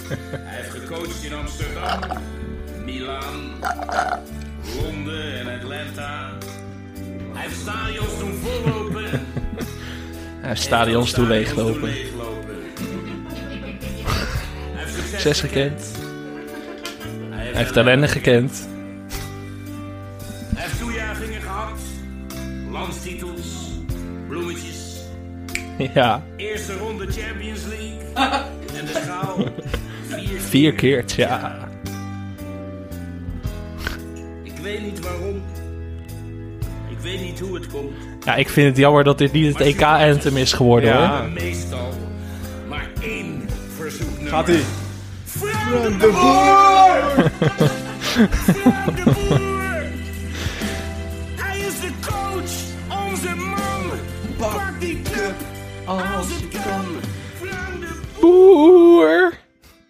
hij 0.46 0.56
heeft 0.56 0.70
gecoacht 0.70 1.24
in 1.24 1.34
Amsterdam, 1.34 2.00
Milaan, 2.84 3.50
Londen 4.82 5.38
en 5.38 5.58
Atlanta. 5.60 6.30
Hij 7.32 7.42
heeft 7.42 7.60
stadions 7.60 8.18
doen 8.18 8.32
vollopen. 8.32 9.04
Hij 10.40 10.48
heeft 10.48 10.62
stadions 10.62 11.10
toe 11.12 11.26
leeglopen. 11.26 11.90
Zes 15.18 15.40
gekend. 15.40 15.90
Hij 17.30 17.50
heeft 17.52 17.76
ellende 17.76 18.08
gekend. 18.08 18.68
Hij 20.54 20.62
heeft 20.62 20.78
toejuichingen 20.78 21.40
gehad. 21.40 21.78
Landstitels. 22.70 23.68
Bloemetjes. 24.28 25.00
Ja. 25.94 26.22
Eerste 26.36 26.76
ronde 26.78 27.06
Champions 27.12 27.60
League. 27.68 27.98
en 28.78 28.86
de 28.86 29.00
schaal. 29.04 29.44
Vier, 30.08 30.40
Vier 30.40 30.72
keer, 30.72 31.04
ja. 31.16 31.68
Ik 34.42 34.52
weet 34.62 34.82
niet 34.82 35.00
waarom. 35.00 35.42
Ik 36.90 36.98
weet 37.02 37.20
niet 37.20 37.40
hoe 37.40 37.54
het 37.54 37.66
komt. 37.66 37.92
Ja, 38.24 38.34
ik 38.34 38.48
vind 38.48 38.68
het 38.68 38.76
jammer 38.76 39.04
dat 39.04 39.18
dit 39.18 39.32
niet 39.32 39.46
het 39.58 39.60
EK-anthem 39.66 40.36
is 40.36 40.52
geworden, 40.52 40.88
Ja. 40.90 41.20
hoor. 41.20 41.28
Meestal 41.30 41.92
verzoeknummer. 44.32 44.64
Gaat-ie. 44.64 44.64
Frank 45.24 46.00
de 46.00 46.08
Boer! 46.08 47.30
Frank 48.62 48.96
de 48.96 49.04
Boer! 49.04 49.84
Hij 51.36 51.58
is 51.58 51.80
de 51.80 51.90
coach, 52.06 52.52
onze 53.08 53.34
man. 53.34 53.98
Pak 54.38 54.80
die 54.80 55.02
cup 55.02 55.34
als 55.84 56.26
het 56.28 56.48
kan. 56.48 56.84
Frank 57.40 57.80
de 57.80 58.00
Boer! 58.20 59.32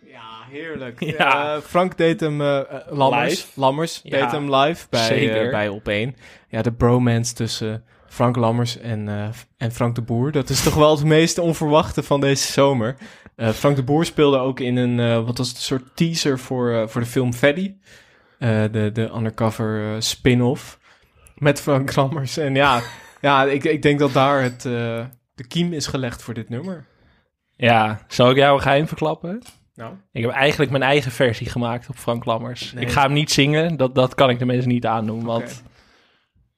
Ja, 0.07 0.21
heerlijk. 0.51 1.01
Ja. 1.05 1.55
Eh, 1.55 1.61
Frank 1.63 1.97
deed 1.97 2.21
hem, 2.21 2.41
eh, 2.41 2.59
eh, 2.59 2.65
Lammers, 2.91 3.29
Live? 3.31 3.47
Lammers 3.55 4.01
Ja, 4.03 4.21
deed 4.21 4.31
hem 4.31 4.55
live 4.55 4.87
bij, 4.91 5.07
zeker. 5.07 5.51
bij 5.51 5.69
Op1. 5.69 6.17
Ja, 6.49 6.63
de 6.63 6.73
bromance 6.73 7.35
tussen 7.35 7.85
Frank 8.07 8.37
Lammers 8.37 8.79
en, 8.79 9.09
eh, 9.09 9.29
en 9.57 9.73
Frank 9.73 9.95
de 9.95 10.03
Boer. 10.03 10.33
Dat 10.33 10.49
is 10.49 10.63
toch 10.63 10.75
wel 10.75 10.91
het 10.97 11.05
meest 11.05 11.39
onverwachte 11.39 12.03
van 12.03 12.21
deze 12.21 12.53
zomer. 12.53 12.97
Eh, 13.43 13.49
Frank 13.49 13.77
de 13.77 13.83
Boer 13.83 14.05
speelde 14.05 14.39
ook 14.39 14.61
in 14.61 14.77
een, 14.77 15.01
eh, 15.01 15.25
wat 15.25 15.39
was 15.39 15.49
het, 15.49 15.57
een 15.57 15.63
soort 15.63 15.97
teaser 15.97 16.39
voor, 16.39 16.73
eh, 16.73 16.87
voor 16.87 17.01
de 17.01 17.07
film 17.07 17.33
Freddy. 17.33 17.75
De, 18.39 18.91
de 18.93 19.11
undercover 19.15 20.03
spin-off 20.03 20.79
met 21.35 21.61
Frank 21.61 21.97
Lammers. 21.97 22.37
En 22.37 22.55
ja, 22.55 22.81
ja 23.21 23.45
ik, 23.45 23.65
ik 23.65 23.83
denk 23.83 23.99
dat 23.99 24.13
daar 24.13 24.43
het, 24.43 24.63
de 24.63 25.47
kiem 25.49 25.73
is 25.73 25.87
gelegd 25.87 26.23
voor 26.23 26.35
dit 26.35 26.49
nummer. 26.49 26.87
Ja, 27.57 28.05
zal 28.09 28.31
ik 28.31 28.37
jou 28.37 28.55
een 28.55 28.63
geheim 28.63 28.87
verklappen? 28.87 29.43
Nou? 29.75 29.95
Ik 30.13 30.23
heb 30.23 30.31
eigenlijk 30.31 30.71
mijn 30.71 30.83
eigen 30.83 31.13
versie 31.13 31.49
gemaakt 31.49 31.89
op 31.89 31.97
Frank 31.97 32.25
Lammers. 32.25 32.73
Nee. 32.73 32.85
Ik 32.85 32.91
ga 32.91 33.03
hem 33.03 33.13
niet 33.13 33.31
zingen, 33.31 33.77
dat, 33.77 33.95
dat 33.95 34.15
kan 34.15 34.31
ik 34.31 34.39
de 34.39 34.45
mensen 34.45 34.69
niet 34.69 34.87
aandoen. 34.87 35.25
Want, 35.25 35.63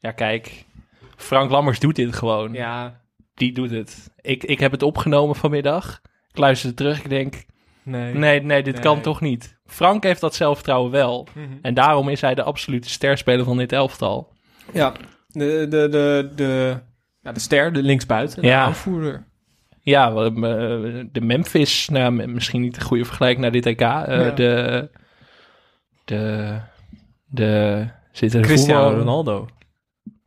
ja 0.01 0.11
kijk, 0.11 0.65
Frank 1.17 1.51
Lammers 1.51 1.81
doet 1.81 1.97
dit 1.97 2.17
gewoon. 2.17 2.53
Ja. 2.53 3.01
Die 3.35 3.53
doet 3.53 3.71
het. 3.71 4.11
Ik, 4.21 4.45
ik 4.45 4.61
heb 4.61 4.71
het 4.71 4.83
opgenomen 4.83 5.37
vanmiddag. 5.37 6.01
Ik 6.35 6.41
luisterde 6.41 6.75
terug, 6.77 6.99
ik 7.03 7.09
denk, 7.09 7.45
Nee. 7.83 8.15
nee, 8.15 8.43
nee, 8.43 8.63
dit 8.63 8.75
Nee. 8.75 8.83
kan 8.83 9.01
toch 9.01 9.21
niet. 9.21 9.59
Frank 9.67 10.03
heeft 10.03 10.21
dat 10.21 10.35
zelfvertrouwen 10.35 10.91
wel. 10.91 11.27
Mhm. 11.35 11.47
En 11.63 11.75
daarom 11.75 12.09
is 12.09 12.21
hij 12.21 12.35
de 12.35 12.43
absolute 12.43 12.89
sterspeler 12.89 13.45
van 13.45 13.57
dit 13.57 13.73
elftal. 13.73 14.33
Ja, 14.73 14.93
de, 15.29 15.67
de, 15.69 15.89
de, 15.89 16.31
de, 16.35 16.77
ja, 17.21 17.33
de 17.33 17.41
ster, 17.41 17.73
de 17.73 17.83
linksbuiten, 17.83 18.43
de 18.43 18.49
Ja. 18.49 18.65
aanvoerder. 18.65 19.27
Ja, 19.81 20.11
de 20.11 21.21
Memphis, 21.21 21.89
nou, 21.89 22.11
misschien 22.29 22.61
niet 22.61 22.77
een 22.77 22.83
goede 22.83 23.05
vergelijking 23.05 23.43
naar 23.43 23.53
dit 23.53 23.67
EK. 23.67 23.81
eh, 23.81 23.87
Ja. 23.87 24.31
De, 24.31 24.91
de, 26.05 26.59
de, 27.27 27.87
zit 28.13 28.35
er 28.35 28.41
Cristiano 28.41 28.97
Ronaldo. 28.99 29.49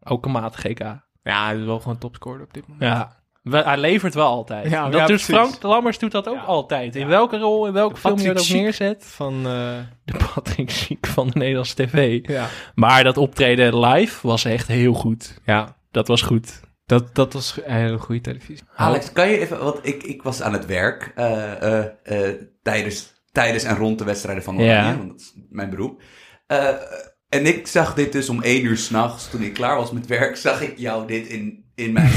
Ook 0.03 0.25
een 0.25 0.31
matige 0.31 0.67
EK. 0.69 0.79
Ja, 1.23 1.45
hij 1.45 1.57
is 1.57 1.65
wel 1.65 1.79
gewoon 1.79 1.97
topscorer 1.97 2.41
op 2.43 2.53
dit 2.53 2.67
moment. 2.67 2.83
Ja, 2.91 3.15
We- 3.49 3.63
hij 3.63 3.77
levert 3.77 4.13
wel 4.13 4.27
altijd. 4.27 4.69
Ja, 4.69 4.83
dat 4.83 4.93
ja, 4.93 4.97
doet 4.99 5.07
precies. 5.07 5.25
Frank 5.35 5.61
Lammers 5.63 5.99
doet 5.99 6.11
dat 6.11 6.27
ook 6.27 6.43
altijd. 6.45 6.95
In 6.95 7.07
welke 7.07 7.37
rol, 7.37 7.67
in 7.67 7.73
welke 7.73 7.97
film 7.99 8.19
je 8.19 8.33
dat 8.33 8.41
ook 8.41 8.49
neerzet. 8.49 9.05
Van, 9.05 9.33
eh, 9.37 9.75
De 10.05 10.13
Patrick 10.33 10.69
Ziek 10.71 11.07
van 11.07 11.27
de 11.27 11.37
Nederlandse 11.39 11.75
tv. 11.75 12.19
Ja. 12.27 12.47
Maar 12.75 13.03
dat 13.03 13.17
optreden 13.17 13.79
live 13.79 14.27
was 14.27 14.45
echt 14.45 14.67
heel 14.67 14.93
goed. 14.93 15.39
Ja. 15.45 15.75
Dat 15.91 16.07
was 16.07 16.21
goed. 16.21 16.59
Dat, 16.85 17.15
dat 17.15 17.33
was 17.33 17.59
een 17.65 17.73
hele 17.75 17.97
goede 17.97 18.21
televisie. 18.21 18.63
Alex, 18.75 19.11
kan 19.11 19.29
je 19.29 19.39
even, 19.39 19.63
want 19.63 19.79
ik, 19.81 20.03
ik 20.03 20.23
was 20.23 20.41
aan 20.41 20.53
het 20.53 20.65
werk 20.65 21.11
eh, 21.15 21.61
eh, 21.61 21.85
eh, 22.03 22.35
tijdens, 22.63 23.13
tijdens 23.31 23.63
en 23.63 23.75
rond 23.77 23.97
de 23.99 24.05
wedstrijden 24.05 24.43
van 24.43 24.55
Oranje, 24.55 24.71
Ja. 24.73 24.97
want 24.97 25.09
dat 25.09 25.19
is 25.19 25.33
mijn 25.49 25.69
beroep. 25.69 26.01
Eh, 26.47 26.67
en 27.29 27.45
ik 27.45 27.67
zag 27.67 27.93
dit 27.93 28.11
dus 28.11 28.29
om 28.29 28.41
één 28.41 28.65
uur 28.65 28.77
s'nachts, 28.77 29.29
toen 29.29 29.41
ik 29.41 29.53
klaar 29.53 29.75
was 29.75 29.91
met 29.91 30.07
werk, 30.07 30.35
zag 30.37 30.61
ik 30.61 30.77
jou 30.77 31.07
dit 31.07 31.27
in, 31.27 31.65
in 31.75 31.93
mijn 31.93 32.09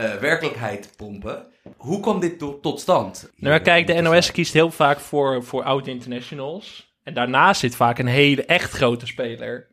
eh, 0.00 0.14
werkelijkheid 0.20 0.92
pompen. 0.96 1.46
Hoe 1.76 2.00
kwam 2.00 2.20
dit 2.20 2.38
to- 2.38 2.60
tot 2.60 2.80
stand? 2.80 3.30
Nou, 3.36 3.50
maar 3.50 3.60
kijk, 3.60 3.86
de 3.86 4.00
NOS 4.00 4.30
kiest 4.32 4.52
heel 4.52 4.70
vaak 4.70 5.00
voor, 5.00 5.44
voor 5.44 5.62
oud-internationals. 5.64 6.94
En 7.02 7.14
daarnaast 7.14 7.60
zit 7.60 7.76
vaak 7.76 7.98
een 7.98 8.06
hele 8.06 8.44
echt 8.44 8.72
grote 8.72 9.06
speler. 9.06 9.68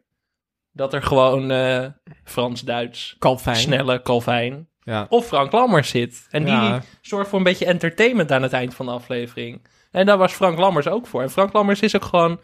Dat 0.72 0.94
er 0.94 1.04
gewoon 1.04 1.52
eh, 1.52 1.86
Frans-Duits, 2.24 3.18
snelle 3.52 4.02
Calvijn 4.02 4.70
Ja. 4.80 5.06
of 5.10 5.28
Frank 5.28 5.52
Lammers 5.52 5.90
zit. 5.90 6.28
En 6.30 6.44
die 6.44 6.54
Ja. 6.54 6.82
zorgt 7.02 7.30
voor 7.30 7.38
een 7.38 7.44
beetje 7.44 7.66
entertainment 7.66 8.32
aan 8.32 8.42
het 8.44 8.54
eind 8.54 8.76
van 8.76 8.86
de 8.86 8.92
aflevering. 8.92 9.68
En 9.92 10.06
daar 10.06 10.18
was 10.18 10.34
Frank 10.34 10.58
Lammers 10.58 10.88
ook 10.88 11.08
voor. 11.08 11.22
En 11.22 11.30
Frank 11.32 11.54
Lammers 11.54 11.80
is 11.80 11.96
ook 11.96 12.06
gewoon 12.06 12.40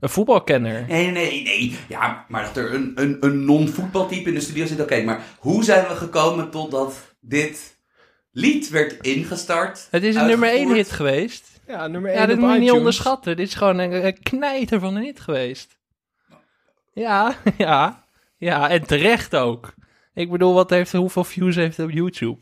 een 0.00 0.08
voetbalkenner. 0.08 0.84
Nee, 0.88 1.10
nee, 1.10 1.42
nee. 1.42 1.76
Ja, 1.88 2.24
maar 2.28 2.44
dat 2.44 2.56
er 2.56 2.74
een, 2.74 2.92
een, 2.94 3.16
een 3.20 3.44
non-voetbaltype 3.44 4.28
in 4.28 4.34
de 4.34 4.40
studio 4.40 4.66
zit, 4.66 4.80
oké. 4.80 5.02
maar 5.02 5.22
hoe 5.38 5.64
zijn 5.64 5.88
we 5.88 5.94
gekomen 5.94 6.50
totdat 6.50 7.11
dit 7.24 7.76
lied 8.30 8.68
werd 8.68 9.06
ingestart? 9.06 9.88
Het 9.90 10.02
is 10.02 10.14
een 10.14 10.26
nummer 10.26 10.48
één 10.48 10.56
uitgevoerd? 10.58 10.86
hit 10.86 10.90
geweest. 10.96 11.60
Ja, 11.66 11.86
nummer 11.86 12.10
1 12.10 12.20
Ja, 12.20 12.26
dit 12.26 12.36
op 12.36 12.42
moet 12.42 12.52
je 12.52 12.58
niet 12.58 12.70
onderschatten. 12.70 13.36
Dit 13.36 13.46
is 13.46 13.54
gewoon 13.54 13.78
een, 13.78 14.06
een 14.06 14.22
knijter 14.22 14.80
van 14.80 14.96
een 14.96 15.02
hit 15.02 15.20
geweest. 15.20 15.78
Ja, 16.92 17.34
ja, 17.58 18.04
ja. 18.36 18.70
En 18.70 18.86
terecht 18.86 19.36
ook. 19.36 19.74
Ik 20.14 20.30
bedoel, 20.30 20.54
wat 20.54 20.70
heeft, 20.70 20.92
hoeveel 20.92 21.24
views 21.24 21.54
heeft 21.54 21.76
hij 21.76 21.86
op 21.86 21.92
YouTube? 21.92 22.40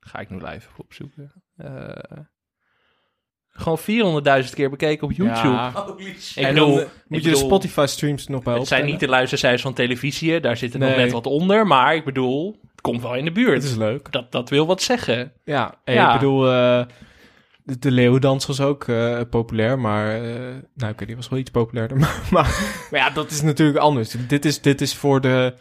Ga 0.00 0.18
ik 0.18 0.30
nu 0.30 0.36
live 0.36 0.68
opzoeken. 0.76 1.32
Eh, 1.56 2.18
gewoon 3.50 3.78
400.000 4.44 4.54
keer 4.54 4.70
bekeken 4.70 5.04
op 5.04 5.12
YouTube. 5.12 5.48
Ja. 5.48 5.72
Holy 5.72 6.14
shit. 6.18 6.36
Ik 6.36 6.44
En 6.44 6.54
bedoel, 6.54 6.74
dan 6.74 6.84
ik 6.84 6.90
moet 7.08 7.24
je 7.24 7.30
de 7.30 7.36
Spotify 7.36 7.84
streams 7.88 8.26
nog 8.26 8.42
bij 8.42 8.54
Het 8.54 8.66
zijn 8.66 8.84
niet 8.84 9.00
de 9.00 9.08
luistercijfers 9.08 9.62
van 9.62 9.74
televisie, 9.74 10.40
daar 10.40 10.56
zitten 10.56 10.80
nog 10.80 10.88
Nee. 10.88 10.98
net 10.98 11.12
wat 11.12 11.26
onder. 11.26 11.66
Maar 11.66 11.94
ik 11.94 12.04
bedoel, 12.04 12.58
het 12.62 12.69
komt 12.80 13.02
wel 13.02 13.14
in 13.14 13.24
de 13.24 13.32
buurt. 13.32 13.54
Het 13.62 13.70
is 13.70 13.76
leuk. 13.76 14.12
Dat, 14.12 14.32
dat 14.32 14.48
wil 14.48 14.66
wat 14.66 14.82
zeggen. 14.82 15.32
Ja, 15.44 15.74
en 15.84 15.94
Ja. 15.94 16.12
ik 16.12 16.18
bedoel, 16.20 16.46
eh, 16.46 16.84
de, 17.64 17.78
de 17.78 17.90
leeuwendans 17.90 18.46
was 18.46 18.60
ook 18.60 18.88
eh, 18.88 19.20
populair, 19.30 19.78
maar... 19.78 20.14
eh, 20.24 20.30
nou, 20.74 20.92
oké, 20.92 21.06
die 21.06 21.16
was 21.16 21.28
wel 21.28 21.38
iets 21.38 21.50
populairder. 21.50 21.96
Maar, 22.00 22.20
maar, 22.30 22.86
maar 22.90 23.00
ja, 23.00 23.10
dat 23.10 23.30
is 23.30 23.42
natuurlijk 23.42 23.78
anders. 23.78 24.14
Dit 24.28 24.44
is, 24.44 24.60
dit 24.60 24.80
is 24.80 24.94
voor 24.94 25.20
de... 25.20 25.54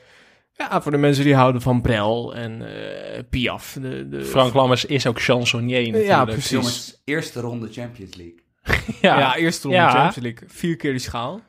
Ja, 0.53 0.82
voor 0.82 0.91
de 0.91 0.97
mensen 0.97 1.24
die 1.24 1.36
houden 1.36 1.61
van 1.61 1.82
Brel 1.82 2.36
en 2.36 2.61
eh, 3.15 3.24
Piaf. 3.30 3.78
De, 3.82 4.09
de, 4.09 4.26
Frank 4.26 4.53
Lammers 4.53 4.86
is 4.86 5.07
ook 5.07 5.22
chansonnier 5.22 5.80
natuurlijk. 5.82 6.05
Ja, 6.05 6.26
precies. 6.26 6.49
Jongens, 6.49 7.01
eerste 7.05 7.39
ronde 7.39 7.67
Champions 7.72 8.15
League. 8.15 8.38
Ja, 9.01 9.36
eerste 9.36 9.61
ronde 9.67 9.78
Ja. 9.82 9.89
Champions 9.89 10.15
League. 10.15 10.47
Vier 10.49 10.76
keer 10.76 10.91
die 10.91 10.99
schaal. 10.99 11.41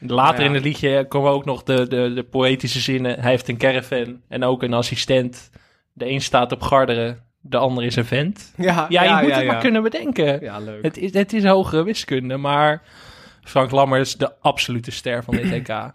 Later 0.00 0.40
Ja. 0.40 0.46
in 0.48 0.54
het 0.54 0.64
liedje 0.64 1.06
komen 1.08 1.30
ook 1.30 1.44
nog 1.44 1.62
de, 1.62 1.88
de, 1.88 2.12
de 2.14 2.22
poëtische 2.22 2.80
zinnen. 2.80 3.20
Hij 3.20 3.30
heeft 3.30 3.48
een 3.48 3.56
caravan 3.58 4.20
en 4.28 4.44
ook 4.44 4.62
een 4.62 4.72
assistent. 4.74 5.50
De 5.92 6.08
een 6.10 6.20
staat 6.20 6.52
op 6.52 6.62
Garderen, 6.62 7.24
de 7.40 7.56
ander 7.56 7.84
is 7.84 7.96
een 7.96 8.04
vent. 8.04 8.52
Ja, 8.56 8.86
Ja, 8.88 9.02
je 9.02 9.08
ja, 9.08 9.20
moet 9.20 9.34
het 9.34 9.46
maar 9.46 9.58
kunnen 9.60 9.82
bedenken. 9.82 10.40
Ja, 10.40 10.58
leuk. 10.58 10.82
Het 10.82 10.96
is, 10.96 11.12
het 11.12 11.32
is 11.32 11.44
hogere 11.44 11.82
wiskunde, 11.84 12.36
maar 12.36 12.82
Frank 13.42 13.70
Lammers 13.70 14.16
de 14.16 14.40
absolute 14.40 14.90
ster 14.90 15.24
van 15.24 15.34
dit 15.36 15.52
EK. 15.52 15.68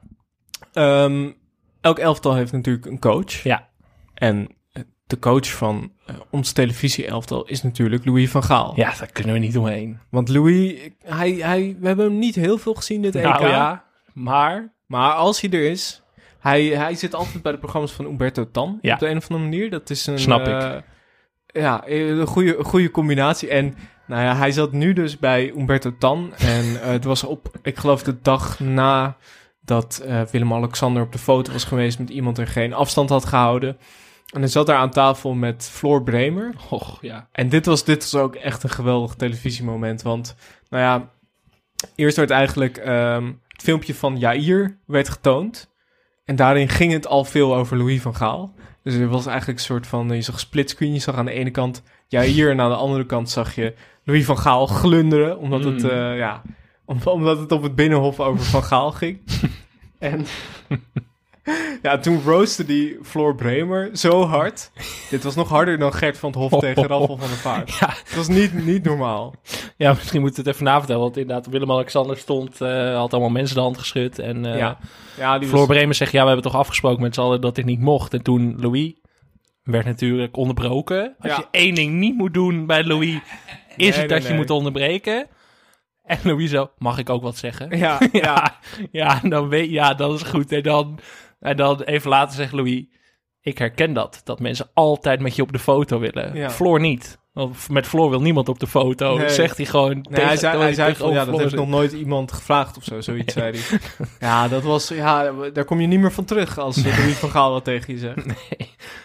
Ehm, 0.73 1.31
elk 1.81 1.99
elftal 1.99 2.33
heeft 2.35 2.51
natuurlijk 2.51 2.85
een 2.85 2.99
coach. 2.99 3.43
Ja. 3.43 3.69
En 4.13 4.47
eh, 4.71 4.83
de 5.05 5.19
coach 5.19 5.51
van 5.51 5.91
eh, 6.05 6.15
ons 6.29 6.51
televisie-elftal 6.51 7.45
is 7.47 7.63
natuurlijk 7.63 8.05
Louis 8.05 8.29
van 8.29 8.43
Gaal. 8.43 8.73
Ja, 8.75 8.93
daar 8.99 9.11
kunnen 9.11 9.33
we 9.33 9.39
niet 9.39 9.57
omheen. 9.57 9.99
Want 10.09 10.29
Louis, 10.29 10.73
hij, 11.05 11.31
hij, 11.31 11.75
we 11.79 11.87
hebben 11.87 12.05
hem 12.05 12.17
niet 12.19 12.35
heel 12.35 12.57
veel 12.57 12.73
gezien 12.73 13.01
dit 13.01 13.15
EK. 13.15 13.23
Nou 13.23 13.47
ja, 13.47 13.85
maar... 14.13 14.71
Maar 14.85 15.13
als 15.13 15.41
hij 15.41 15.49
er 15.49 15.69
is, 15.69 16.03
hij, 16.39 16.65
hij 16.65 16.95
zit 16.95 17.15
altijd 17.15 17.41
bij 17.41 17.51
de 17.51 17.57
programma's 17.57 17.91
van 17.91 18.05
Umberto 18.05 18.51
Tan. 18.51 18.79
Ja. 18.81 18.93
Op 18.93 18.99
de 18.99 19.07
een 19.07 19.17
of 19.17 19.29
andere 19.29 19.49
manier. 19.49 19.69
Dat 19.69 19.89
is 19.89 20.07
een... 20.07 20.19
Snap 20.19 20.47
ik. 20.47 20.47
eh, 20.47 20.77
ja, 21.45 21.87
een 21.87 22.27
goede, 22.27 22.63
goede 22.63 22.91
combinatie. 22.91 23.49
En 23.49 23.75
nou 24.07 24.23
ja, 24.23 24.35
hij 24.35 24.51
zat 24.51 24.71
nu 24.71 24.93
dus 24.93 25.19
bij 25.19 25.53
Umberto 25.55 25.97
Tan. 25.97 26.33
En 26.37 26.81
eh, 26.81 26.89
het 26.89 27.03
was 27.03 27.23
op, 27.23 27.51
ik 27.61 27.77
geloof 27.77 28.03
de 28.03 28.21
dag 28.21 28.59
na 28.59 29.17
dat 29.61 30.03
eh, 30.05 30.21
Willem-Alexander 30.21 31.03
op 31.03 31.11
de 31.11 31.17
foto 31.17 31.51
was 31.51 31.63
geweest 31.63 31.99
met 31.99 32.09
iemand 32.09 32.39
en 32.39 32.47
geen 32.47 32.73
afstand 32.73 33.09
had 33.09 33.25
gehouden. 33.25 33.77
En 34.33 34.39
hij 34.39 34.49
zat 34.49 34.65
daar 34.67 34.77
aan 34.77 34.89
tafel 34.89 35.33
met 35.33 35.69
Floor 35.71 36.03
Bremer. 36.03 36.53
Och, 36.69 36.97
ja. 37.01 37.27
En 37.31 37.49
dit 37.49 37.65
was, 37.65 37.83
dit 37.83 38.11
was 38.11 38.21
ook 38.21 38.35
echt 38.35 38.63
een 38.63 38.69
geweldig 38.69 39.13
televisiemoment. 39.13 40.01
Want, 40.01 40.35
nou 40.69 40.83
ja, 40.83 41.09
eerst 41.95 42.17
werd 42.17 42.29
eigenlijk 42.29 42.77
ehm, 42.77 43.25
het 43.47 43.61
filmpje 43.63 43.95
van 43.95 44.17
Jair 44.17 44.77
werd 44.85 45.09
getoond. 45.09 45.71
En 46.25 46.35
daarin 46.35 46.69
ging 46.69 46.91
het 46.91 47.07
al 47.07 47.23
veel 47.25 47.55
over 47.55 47.77
Louis 47.77 48.01
van 48.01 48.15
Gaal. 48.15 48.53
Dus 48.83 48.93
er 48.95 49.07
was 49.07 49.25
eigenlijk 49.25 49.59
een 49.59 49.65
soort 49.65 49.87
van, 49.87 50.09
je 50.09 50.21
zag 50.21 50.39
splitscreen. 50.39 50.93
Je 50.93 50.99
zag 50.99 51.15
aan 51.15 51.25
de 51.25 51.31
ene 51.31 51.51
kant 51.51 51.83
Jair 52.07 52.49
en 52.49 52.61
aan 52.61 52.69
de 52.69 52.75
andere 52.75 53.05
kant 53.05 53.29
zag 53.29 53.55
je 53.55 53.73
Louis 54.03 54.25
van 54.25 54.37
Gaal 54.37 54.67
glunderen. 54.67 55.37
Omdat 55.37 55.63
het, 55.63 55.83
Mm. 55.83 55.89
eh, 55.89 56.17
ja, 56.17 56.41
om- 56.85 57.01
omdat 57.03 57.37
het 57.39 57.51
op 57.51 57.63
het 57.63 57.75
Binnenhof 57.75 58.19
over 58.19 58.45
Van 58.45 58.63
Gaal 58.63 58.91
ging. 58.91 59.21
en 59.99 60.25
ja, 61.81 61.97
toen 61.97 62.21
roastte 62.25 62.65
die 62.65 62.97
Floor 63.03 63.35
Bremer 63.35 63.89
zo 63.93 64.23
hard. 64.25 64.71
Dit 65.09 65.23
was 65.23 65.35
nog 65.35 65.49
harder 65.49 65.77
dan 65.77 65.93
Gert 65.93 66.17
van 66.17 66.29
het 66.29 66.39
Hof 66.39 66.59
tegen 66.59 66.87
Raffel 66.87 67.17
van 67.17 67.27
der 67.27 67.37
Vaart. 67.37 67.77
Ja. 67.79 67.89
Het 68.03 68.15
was 68.15 68.27
niet, 68.27 68.65
niet 68.65 68.83
normaal. 68.83 69.35
Ja, 69.77 69.93
misschien 69.93 70.21
moeten 70.21 70.43
we 70.43 70.47
het 70.49 70.57
even 70.57 70.67
navertellen. 70.71 71.01
Want 71.01 71.17
inderdaad, 71.17 71.47
Willem-Alexander 71.47 72.17
stond, 72.17 72.61
eh, 72.61 72.95
had 72.95 73.11
allemaal 73.11 73.29
mensen 73.31 73.55
de 73.55 73.61
hand 73.61 73.77
geschud. 73.77 74.19
En 74.19 74.45
eh 74.45 74.57
Ja. 74.57 74.77
Ja, 75.17 75.39
die 75.39 75.47
Floor 75.49 75.67
was- 75.67 75.75
Bremer 75.77 75.95
zegt, 75.95 76.11
ja, 76.11 76.21
we 76.21 76.25
hebben 76.27 76.51
toch 76.51 76.55
afgesproken 76.59 77.01
met 77.01 77.13
z'n 77.13 77.21
allen 77.21 77.41
dat 77.41 77.55
dit 77.55 77.65
niet 77.65 77.79
mocht. 77.79 78.13
En 78.13 78.21
toen 78.23 78.55
Louis 78.59 78.93
werd 79.63 79.85
natuurlijk 79.85 80.37
onderbroken. 80.37 81.15
Als 81.19 81.31
Ja. 81.31 81.37
je 81.37 81.45
één 81.59 81.75
ding 81.75 81.93
niet 81.93 82.15
moet 82.17 82.33
doen 82.33 82.65
bij 82.65 82.83
Louis, 82.83 83.13
is 83.77 83.89
Nee, 83.89 83.91
het 83.99 84.09
dat 84.09 84.19
nee, 84.21 84.27
je 84.31 84.37
moet 84.37 84.49
onderbreken. 84.49 85.27
En 86.03 86.19
Louis 86.23 86.49
zo, 86.49 86.71
mag 86.77 86.97
ik 86.97 87.09
ook 87.09 87.21
wat 87.21 87.37
zeggen? 87.37 87.77
Ja, 87.77 87.99
ja, 88.11 88.59
ja, 88.91 89.19
dan 89.19 89.49
weet, 89.49 89.69
ja, 89.69 89.93
dat 89.93 90.13
is 90.13 90.21
goed. 90.21 90.51
En 90.51 90.63
dan, 90.63 90.99
en 91.39 91.57
dan 91.57 91.81
even 91.81 92.09
later 92.09 92.35
zegt 92.35 92.51
Louis, 92.51 92.85
ik 93.41 93.57
herken 93.57 93.93
dat. 93.93 94.21
Dat 94.23 94.39
mensen 94.39 94.69
altijd 94.73 95.19
met 95.19 95.35
je 95.35 95.41
op 95.41 95.51
de 95.51 95.59
foto 95.59 95.99
willen. 95.99 96.35
Ja. 96.35 96.49
Floor 96.49 96.79
niet. 96.79 97.21
Met 97.69 97.87
Floor 97.87 98.09
wil 98.09 98.21
niemand 98.21 98.49
op 98.49 98.59
de 98.59 98.67
foto. 98.67 99.17
Nee. 99.17 99.29
Zegt 99.29 99.57
hij 99.57 99.65
gewoon. 99.65 99.93
Nee, 99.93 100.03
tegen- 100.03 100.27
hij 100.27 100.37
zei, 100.37 100.57
hij 100.57 100.73
zei 100.73 100.91
tegenover 100.91 101.15
van, 101.17 101.25
ja, 101.25 101.31
dat 101.31 101.39
heeft 101.41 101.55
nog 101.55 101.67
nooit 101.67 101.91
iemand 101.91 102.31
gevraagd 102.31 102.77
of 102.77 102.83
zo, 102.83 103.01
zoiets 103.01 103.33
zei 103.33 103.57
hij. 103.57 103.79
Ja, 104.29 104.47
dat 104.47 104.63
was, 104.63 104.87
ja, 104.87 105.31
daar 105.53 105.65
kom 105.65 105.79
je 105.79 105.87
niet 105.87 105.99
meer 105.99 106.11
van 106.11 106.25
terug 106.25 106.57
als 106.57 106.77
eh, 106.83 106.97
Louis 106.97 107.15
van 107.17 107.29
Gaal 107.29 107.51
wat 107.51 107.63
tegen 107.63 107.93
je 107.93 107.99
zegt. 107.99 108.25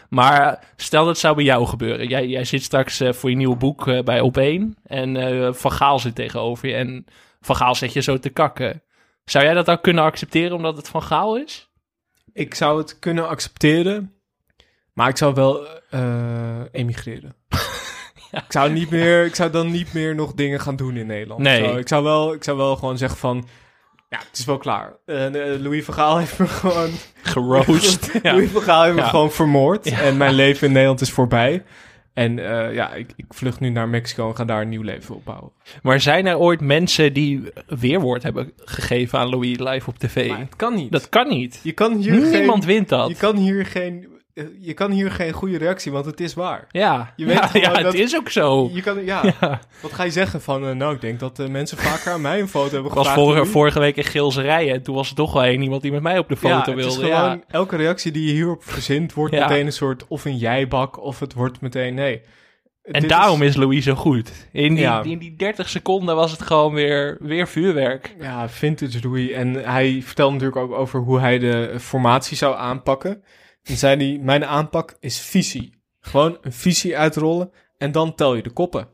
Maar 0.08 0.40
eh, 0.52 0.62
stel 0.76 1.04
dat 1.04 1.18
zou 1.18 1.34
bij 1.34 1.44
jou 1.44 1.66
gebeuren. 1.66 2.08
Jij, 2.08 2.26
jij 2.26 2.44
zit 2.44 2.62
straks 2.62 3.00
eh, 3.00 3.12
voor 3.12 3.30
je 3.30 3.36
nieuwe 3.36 3.56
boek 3.56 3.84
bij 4.04 4.30
Op1 4.32 4.82
en 4.84 5.16
eh, 5.16 5.52
Van 5.52 5.72
Gaal 5.72 5.98
zit 5.98 6.14
tegenover 6.14 6.68
je 6.68 6.74
en 6.74 7.04
Van 7.40 7.56
Gaal 7.56 7.74
zet 7.74 7.92
je 7.92 8.00
zo 8.00 8.18
te 8.18 8.28
kakken. 8.28 8.82
Zou 9.24 9.44
jij 9.44 9.54
dat 9.54 9.66
dan 9.66 9.80
kunnen 9.80 10.04
accepteren 10.04 10.56
omdat 10.56 10.76
het 10.76 10.88
Van 10.88 11.02
Gaal 11.02 11.36
is? 11.36 11.70
Ik 12.32 12.54
zou 12.54 12.78
het 12.78 12.98
kunnen 12.98 13.28
accepteren, 13.28 14.12
maar 14.92 15.08
ik 15.08 15.16
zou 15.16 15.34
wel 15.34 15.66
eh, 15.90 16.60
Ik, 18.44 18.44
zou 18.48 18.72
niet 18.72 18.90
meer, 18.90 19.24
ik 19.24 19.34
zou 19.34 19.50
dan 19.50 19.70
niet 19.70 19.92
meer 19.92 20.14
nog 20.14 20.34
dingen 20.34 20.60
gaan 20.60 20.76
doen 20.76 20.96
in 20.96 21.06
Nederland. 21.06 21.40
Nee. 21.40 21.64
Zo, 21.64 21.76
ik, 21.76 21.88
zou 21.88 22.04
wel, 22.04 22.32
ik 22.32 22.44
zou 22.44 22.56
wel 22.56 22.76
gewoon 22.76 22.98
zeggen 22.98 23.18
van... 23.18 23.48
Ja, 24.08 24.18
het 24.18 24.38
is 24.38 24.44
wel 24.44 24.58
klaar. 24.58 24.96
Eh, 25.04 25.26
eh, 25.26 25.60
Louis 25.60 25.84
van 25.84 25.94
Gaal 25.94 26.18
heeft 26.18 26.38
me 26.38 26.46
gewoon... 26.46 26.90
Geroost. 27.22 28.10
Ja. 28.22 28.32
Louis 28.34 28.50
van 28.50 28.62
Gaal 28.62 28.82
heeft 28.82 28.96
me 28.96 29.02
gewoon 29.02 29.32
vermoord. 29.32 29.86
En 29.86 30.16
mijn 30.16 30.34
leven 30.34 30.66
in 30.66 30.72
Nederland 30.72 31.00
is 31.00 31.10
voorbij. 31.10 31.62
En 32.18 32.38
eh, 32.38 32.74
ja, 32.74 32.94
ik, 32.94 33.10
ik 33.16 33.24
vlucht 33.28 33.60
nu 33.60 33.68
naar 33.68 33.88
Mexico 33.88 34.28
en 34.28 34.36
ga 34.36 34.44
daar 34.44 34.60
een 34.60 34.68
nieuw 34.68 34.82
leven 34.82 35.14
opbouwen. 35.14 35.52
Maar 35.82 36.00
zijn 36.00 36.26
er 36.26 36.38
ooit 36.38 36.60
mensen 36.60 37.12
die 37.12 37.42
weerwoord 37.66 38.22
hebben 38.22 38.52
gegeven 38.56 39.18
aan 39.18 39.28
Louis 39.28 39.58
live 39.58 39.90
op 39.90 39.98
tv? 39.98 40.28
Maar 40.28 40.38
het 40.38 40.56
kan 40.56 40.74
niet. 40.74 40.92
Dat 40.92 41.08
kan 41.08 41.28
niet. 41.28 41.60
Je 41.62 41.72
kan 41.72 41.96
hier 41.96 42.12
Niemand 42.12 42.64
geen, 42.64 42.74
wint 42.74 42.88
dat. 42.88 43.08
Je 43.08 43.14
kan 43.14 43.36
hier 43.36 43.66
geen... 43.66 44.06
Je 44.60 44.74
kan 44.74 44.90
hier 44.90 45.10
geen 45.10 45.32
goede 45.32 45.58
reactie, 45.58 45.92
want 45.92 46.04
het 46.04 46.20
is 46.20 46.34
waar. 46.34 46.66
Ja, 46.70 47.12
Je 47.16 47.24
weet 47.24 47.50
ja, 47.52 47.72
het 47.72 47.94
is 47.94 48.16
ook 48.16 48.28
zo. 48.30 48.70
Je 48.72 48.82
kan, 48.82 49.04
ja. 49.04 49.34
Ja. 49.40 49.60
Wat 49.82 49.92
ga 49.92 50.02
je 50.02 50.10
zeggen 50.10 50.40
van, 50.40 50.66
eh, 50.66 50.74
nou, 50.74 50.94
ik 50.94 51.00
denk 51.00 51.20
dat 51.20 51.38
eh, 51.38 51.46
mensen 51.48 51.78
vaker 51.78 52.12
aan 52.12 52.20
mij 52.20 52.40
een 52.40 52.48
foto 52.48 52.72
hebben 52.72 52.90
Ik 52.90 52.96
was 52.96 53.06
gevraagd. 53.06 53.26
vorige, 53.28 53.44
vorige 53.50 53.78
week 53.80 53.96
in 53.96 54.04
Geelserijen 54.04 54.74
en 54.74 54.82
toen 54.82 54.94
was 54.94 55.08
er 55.08 55.14
toch 55.14 55.32
wel 55.32 55.44
één 55.44 55.62
iemand 55.62 55.82
die 55.82 55.92
met 55.92 56.02
mij 56.02 56.18
op 56.18 56.28
de 56.28 56.36
foto 56.36 56.48
ja, 56.54 56.56
het 56.56 56.66
wilde. 56.74 56.88
is 56.90 56.94
gewoon, 56.96 57.10
ja. 57.12 57.40
elke 57.48 57.76
reactie 57.76 58.12
die 58.12 58.26
je 58.26 58.32
hierop 58.32 58.64
verzint, 58.64 59.12
wordt 59.12 59.34
meteen 59.34 59.66
een 59.66 59.72
soort 59.72 60.04
of 60.08 60.24
een 60.24 60.36
jijbak, 60.36 61.02
of 61.02 61.20
het 61.20 61.34
wordt 61.34 61.60
meteen, 61.60 61.94
nee. 61.94 62.20
En 62.82 63.00
Dit 63.00 63.10
daarom 63.10 63.42
is 63.42 63.56
Louis 63.56 63.84
zo 63.84 63.94
goed. 63.94 64.32
In 64.52 64.74
die, 64.74 64.82
Ja. 64.82 65.02
in 65.02 65.18
die 65.18 65.36
30 65.36 65.68
seconden 65.68 66.16
was 66.16 66.30
het 66.30 66.42
gewoon 66.42 66.72
weer, 66.74 67.16
weer 67.20 67.48
vuurwerk. 67.48 68.14
Ja, 68.20 68.48
vintage 68.48 68.98
Louis. 69.02 69.30
En 69.30 69.54
hij 69.54 70.00
vertelde 70.04 70.32
natuurlijk 70.32 70.60
ook 70.60 70.72
over 70.72 71.00
hoe 71.00 71.20
hij 71.20 71.38
de 71.38 71.74
formatie 71.80 72.36
zou 72.36 72.56
aanpakken. 72.56 73.22
En 73.68 73.76
zei 73.76 73.96
hij, 74.08 74.18
mijn 74.24 74.44
aanpak 74.44 74.96
is 75.00 75.20
visie. 75.20 75.76
Gewoon 76.00 76.38
een 76.40 76.52
visie 76.52 76.96
uitrollen 76.98 77.50
en 77.78 77.92
dan 77.92 78.14
tel 78.14 78.34
je 78.34 78.42
de 78.42 78.50
koppen. 78.50 78.88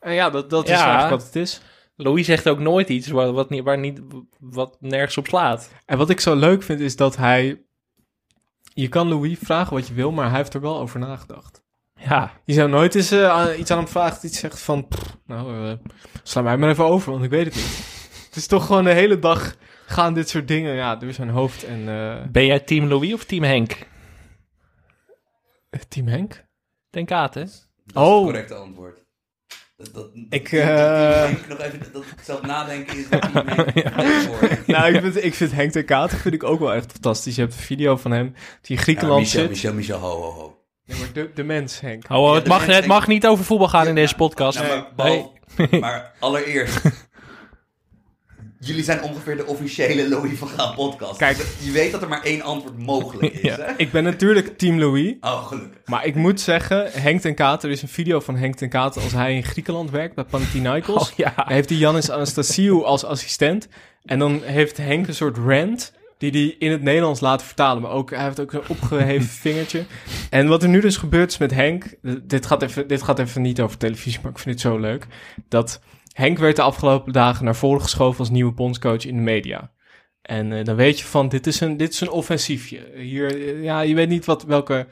En 0.00 0.12
ja, 0.14 0.30
dat, 0.30 0.50
dat 0.50 0.64
is 0.64 0.70
Ja. 0.70 0.84
eigenlijk 0.84 1.10
wat 1.10 1.24
het 1.24 1.36
is. 1.36 1.60
Louis 1.96 2.26
zegt 2.26 2.48
ook 2.48 2.58
nooit 2.58 2.88
iets 2.88 3.08
wat, 3.08 3.34
wat, 3.34 3.50
niet, 3.50 3.62
waar 3.64 3.78
niet, 3.78 4.00
wat 4.40 4.76
nergens 4.80 5.16
op 5.16 5.26
slaat. 5.26 5.70
En 5.86 5.98
wat 5.98 6.10
ik 6.10 6.20
zo 6.20 6.34
leuk 6.34 6.62
vind 6.62 6.80
is 6.80 6.96
dat 6.96 7.16
hij... 7.16 7.60
Je 8.74 8.88
kan 8.88 9.08
Louis 9.08 9.38
vragen 9.42 9.74
wat 9.74 9.88
je 9.88 9.94
wil, 9.94 10.12
maar 10.12 10.28
hij 10.28 10.36
heeft 10.36 10.54
er 10.54 10.60
wel 10.60 10.78
over 10.78 10.98
nagedacht. 11.00 11.62
Ja. 11.96 12.32
Je 12.44 12.52
zou 12.52 12.68
nooit 12.68 12.94
eens 12.94 13.10
eh, 13.10 13.46
iets 13.58 13.70
aan 13.70 13.78
hem 13.78 13.88
vragen 13.88 14.14
dat 14.14 14.22
iets 14.22 14.38
zegt 14.38 14.60
van... 14.62 14.88
"Pff, 14.88 15.16
nou, 15.26 15.68
eh, 15.68 15.72
sla 16.22 16.42
mij 16.42 16.56
maar 16.56 16.70
even 16.70 16.84
over, 16.84 17.12
want 17.12 17.24
ik 17.24 17.30
weet 17.30 17.44
het 17.44 17.54
niet. 17.54 17.84
het 18.26 18.36
is 18.36 18.46
toch 18.46 18.66
gewoon 18.66 18.84
de 18.84 18.92
hele 18.92 19.18
dag 19.18 19.54
gaan 19.86 20.14
dit 20.14 20.28
soort 20.28 20.48
dingen 20.48 20.74
ja, 20.74 20.96
door 20.96 21.12
zijn 21.12 21.28
hoofd. 21.28 21.64
En, 21.64 21.88
eh, 21.88 22.26
Ben 22.30 22.46
jij 22.46 22.60
team 22.60 22.86
Louis 22.88 23.12
of 23.12 23.24
team 23.24 23.42
Henk? 23.42 23.78
Team 25.88 26.06
Henk? 26.08 26.44
Denk 26.90 27.10
aan, 27.10 27.28
hè? 27.32 27.40
Dat 27.40 27.48
is 27.50 27.64
Oh. 27.94 28.14
het 28.16 28.24
correcte 28.24 28.54
antwoord. 28.54 29.04
Dat, 29.76 29.94
dat, 29.94 30.10
Ik, 30.30 30.50
dat- 30.50 30.60
dat- 30.60 30.68
eh, 30.68 31.20
dat- 31.20 31.26
Henk 31.28 31.46
nog 31.48 31.60
even, 31.60 31.92
dat 31.92 32.02
ik 32.02 32.08
zelf 32.22 32.42
nadenken 32.42 32.98
is 32.98 33.08
wat 33.08 33.20
Team 33.32 33.46
Henk 33.48 34.10
voor. 34.38 34.58
nou, 34.66 34.94
ik 34.94 35.00
vind, 35.02 35.24
ik 35.24 35.34
vind 35.34 35.52
Henk 35.52 35.72
ten 35.72 35.84
Kater 35.84 36.18
vind 36.18 36.34
ik 36.34 36.42
ook 36.44 36.58
wel 36.60 36.74
echt 36.74 36.92
fantastisch. 36.92 37.34
Je 37.34 37.40
hebt 37.40 37.54
een 37.54 37.60
video 37.60 37.96
van 37.96 38.10
hem 38.10 38.34
die 38.60 38.76
in 38.76 38.82
Griekenland 38.82 39.20
Michel, 39.20 39.40
zit. 39.40 39.48
Michel, 39.50 39.72
Michel, 39.74 39.98
ho, 39.98 40.20
ho, 40.22 40.30
ho. 40.32 40.60
Nee, 40.84 40.98
maar 40.98 41.12
de, 41.12 41.30
de 41.34 41.42
mens, 41.44 41.80
Henk. 41.80 42.04
Oh, 42.10 42.18
oh, 42.18 42.28
Ja, 42.28 42.34
het, 42.34 42.42
de 42.44 42.48
mag, 42.50 42.66
het 42.66 42.86
mag 42.86 43.06
niet 43.06 43.26
over 43.26 43.44
voetbal 43.44 43.68
gaan 43.68 43.86
in 43.86 43.94
deze 43.94 44.14
podcast. 44.14 44.58
Nou, 44.58 44.68
maar, 44.68 44.92
behalve- 44.96 45.78
maar 45.80 46.12
allereerst, 46.20 46.80
Jullie 48.66 48.84
zijn 48.84 49.02
ongeveer 49.02 49.36
de 49.36 49.46
officiële 49.46 50.08
Louis 50.08 50.38
van 50.38 50.48
Gaal 50.48 50.74
podcast. 50.74 51.18
Kijk. 51.18 51.36
je 51.62 51.70
weet 51.70 51.92
dat 51.92 52.02
er 52.02 52.08
maar 52.08 52.22
één 52.22 52.42
antwoord 52.42 52.78
mogelijk 52.78 53.32
is. 53.34 53.40
Ja, 53.40 53.56
Hè? 53.56 53.72
ik 53.76 53.90
ben 53.90 54.04
natuurlijk 54.04 54.58
Team 54.58 54.78
Louis. 54.78 55.14
Oh, 55.20 55.46
gelukkig. 55.46 55.78
Maar 55.84 56.06
ik 56.06 56.14
moet 56.14 56.40
zeggen, 56.40 56.90
Henk 56.92 57.20
ten 57.20 57.34
Kater, 57.34 57.68
er 57.68 57.74
is 57.74 57.82
een 57.82 57.88
video 57.88 58.20
van 58.20 58.36
Henk 58.36 58.54
ten 58.54 58.68
Kater 58.68 59.02
als 59.02 59.12
hij 59.12 59.34
in 59.34 59.44
Griekenland 59.44 59.90
werkt 59.90 60.14
bij 60.14 60.24
Panathinaikos. 60.24 61.10
Oh, 61.10 61.16
ja. 61.16 61.32
Hij 61.36 61.54
heeft 61.54 61.68
die 61.68 61.78
Janis 61.78 62.10
Anastasiou 62.10 62.84
als 62.84 63.04
assistent. 63.04 63.68
En 64.04 64.18
dan 64.18 64.40
heeft 64.42 64.76
Henk 64.76 65.06
een 65.08 65.14
soort 65.14 65.36
rant 65.36 65.92
die 66.18 66.30
hij 66.30 66.54
in 66.58 66.70
het 66.70 66.82
Nederlands 66.82 67.20
laat 67.20 67.42
vertalen. 67.42 67.82
Maar 67.82 67.90
ook, 67.90 68.10
hij 68.10 68.24
heeft 68.24 68.40
ook 68.40 68.52
een 68.52 68.68
opgeheven 68.68 69.28
vingertje. 69.44 69.84
En 70.30 70.48
wat 70.48 70.62
er 70.62 70.68
nu 70.68 70.80
dus 70.80 70.96
gebeurt 70.96 71.30
is 71.30 71.38
met 71.38 71.50
Henk... 71.54 71.84
Dit 72.22 72.46
gaat, 72.46 72.62
even, 72.62 72.88
dit 72.88 73.02
gaat 73.02 73.18
even 73.18 73.42
niet 73.42 73.60
over 73.60 73.78
televisie, 73.78 74.20
maar 74.22 74.30
ik 74.30 74.38
vind 74.38 74.54
het 74.54 74.64
zo 74.72 74.78
leuk. 74.78 75.06
Dat 75.48 75.80
Henk 76.16 76.38
werd 76.38 76.56
de 76.56 76.62
afgelopen 76.62 77.12
dagen 77.12 77.44
naar 77.44 77.56
voren 77.56 77.82
geschoven 77.82 78.18
als 78.20 78.30
nieuwe 78.30 78.52
bondscoach 78.52 79.04
in 79.04 79.14
de 79.16 79.22
media. 79.22 79.70
En 80.22 80.52
eh, 80.52 80.64
dan 80.64 80.76
weet 80.76 80.98
je 80.98 81.04
van, 81.04 81.28
dit 81.28 81.46
is 81.46 81.60
een, 81.60 81.76
dit 81.76 81.92
is 81.92 82.00
een 82.00 82.10
offensiefje. 82.10 82.90
Hier, 82.94 83.26
eh, 83.40 83.62
ja, 83.62 83.80
je 83.80 83.94
weet 83.94 84.08
niet 84.08 84.24
wat, 84.24 84.44
welke, 84.44 84.86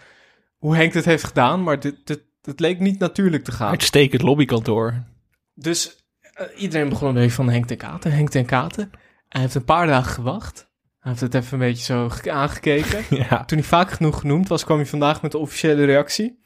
hoe 0.59 0.77
Henk 0.77 0.93
dit 0.93 1.05
heeft 1.05 1.25
gedaan, 1.25 1.63
maar 1.63 1.81
dit, 1.81 2.07
dit, 2.07 2.23
het 2.43 2.61
leek 2.61 2.79
niet 2.81 2.99
natuurlijk 2.99 3.45
te 3.45 3.53
gaan. 3.53 3.71
Uitstekend 3.71 4.23
lobbykantoor. 4.23 5.03
Dus 5.55 6.05
eh, 6.21 6.47
iedereen 6.57 6.89
begon 6.89 7.09
een 7.09 7.15
beetje 7.15 7.31
van 7.31 7.49
Henk 7.49 7.67
ten 7.67 7.77
Katen, 7.77 8.13
Henk 8.13 8.29
ten 8.31 8.45
Katen. 8.47 8.91
Hij 9.29 9.41
heeft 9.41 9.55
een 9.55 9.65
paar 9.65 9.87
dagen 9.87 10.13
gewacht. 10.13 10.71
Hij 11.01 11.11
heeft 11.11 11.21
het 11.21 11.35
even 11.35 11.53
een 11.53 11.69
beetje 11.69 11.85
zo 11.85 12.09
ge- 12.09 12.31
aangekeken. 12.33 13.05
Ja. 13.29 13.45
Toen 13.45 13.59
hij 13.59 13.67
vaak 13.67 13.91
genoeg 13.91 14.21
genoemd 14.21 14.49
was, 14.49 14.65
kwam 14.65 14.77
hij 14.77 14.87
vandaag 14.87 15.23
met 15.23 15.33
de 15.33 15.39
officiële 15.39 15.85
reactie. 15.85 16.43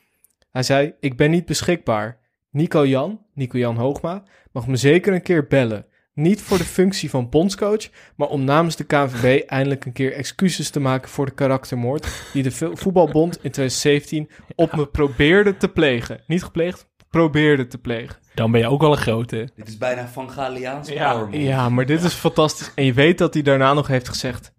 Hij 0.50 0.62
zei, 0.62 0.94
ik 1.00 1.16
ben 1.16 1.30
niet 1.30 1.46
beschikbaar. 1.46 2.18
Nico 2.58 2.86
Jan, 2.86 3.20
Nico 3.34 3.58
Jan 3.58 3.76
Hoogma, 3.76 4.22
mag 4.52 4.66
me 4.66 4.76
zeker 4.76 5.14
een 5.14 5.22
keer 5.22 5.46
bellen. 5.46 5.86
Niet 6.14 6.40
voor 6.42 6.58
de 6.58 6.64
functie 6.64 7.10
van 7.10 7.28
bondscoach, 7.28 7.88
maar 8.16 8.28
om 8.28 8.44
namens 8.44 8.76
de 8.76 8.84
KNVB 8.84 9.48
eindelijk 9.48 9.84
een 9.84 9.92
keer 9.92 10.12
excuses 10.12 10.70
te 10.70 10.80
maken 10.80 11.08
voor 11.10 11.26
de 11.26 11.32
karaktermoord 11.34 12.08
die 12.32 12.42
de 12.42 12.50
vo- 12.50 12.74
voetbalbond 12.76 13.34
in 13.34 13.50
2017 13.50 14.30
op 14.54 14.76
me 14.76 14.86
probeerde 14.86 15.56
te 15.56 15.68
plegen. 15.68 16.20
Niet 16.26 16.44
gepleegd, 16.44 16.88
probeerde 17.10 17.66
te 17.66 17.78
plegen. 17.78 18.16
Dan 18.34 18.50
ben 18.50 18.60
je 18.60 18.66
ook 18.68 18.80
wel 18.80 18.92
een 18.92 18.96
grote. 18.98 19.50
Dit 19.54 19.68
is 19.68 19.78
bijna 19.78 20.08
van 20.08 20.30
Galiaanse 20.30 20.94
Ja. 20.94 21.28
Ja, 21.30 21.68
maar 21.68 21.86
dit 21.86 22.02
is 22.04 22.12
fantastisch. 22.14 22.72
En 22.74 22.84
je 22.84 22.92
weet 22.92 23.18
dat 23.18 23.34
hij 23.34 23.42
daarna 23.42 23.72
nog 23.72 23.86
heeft 23.86 24.08
gezegd... 24.08 24.52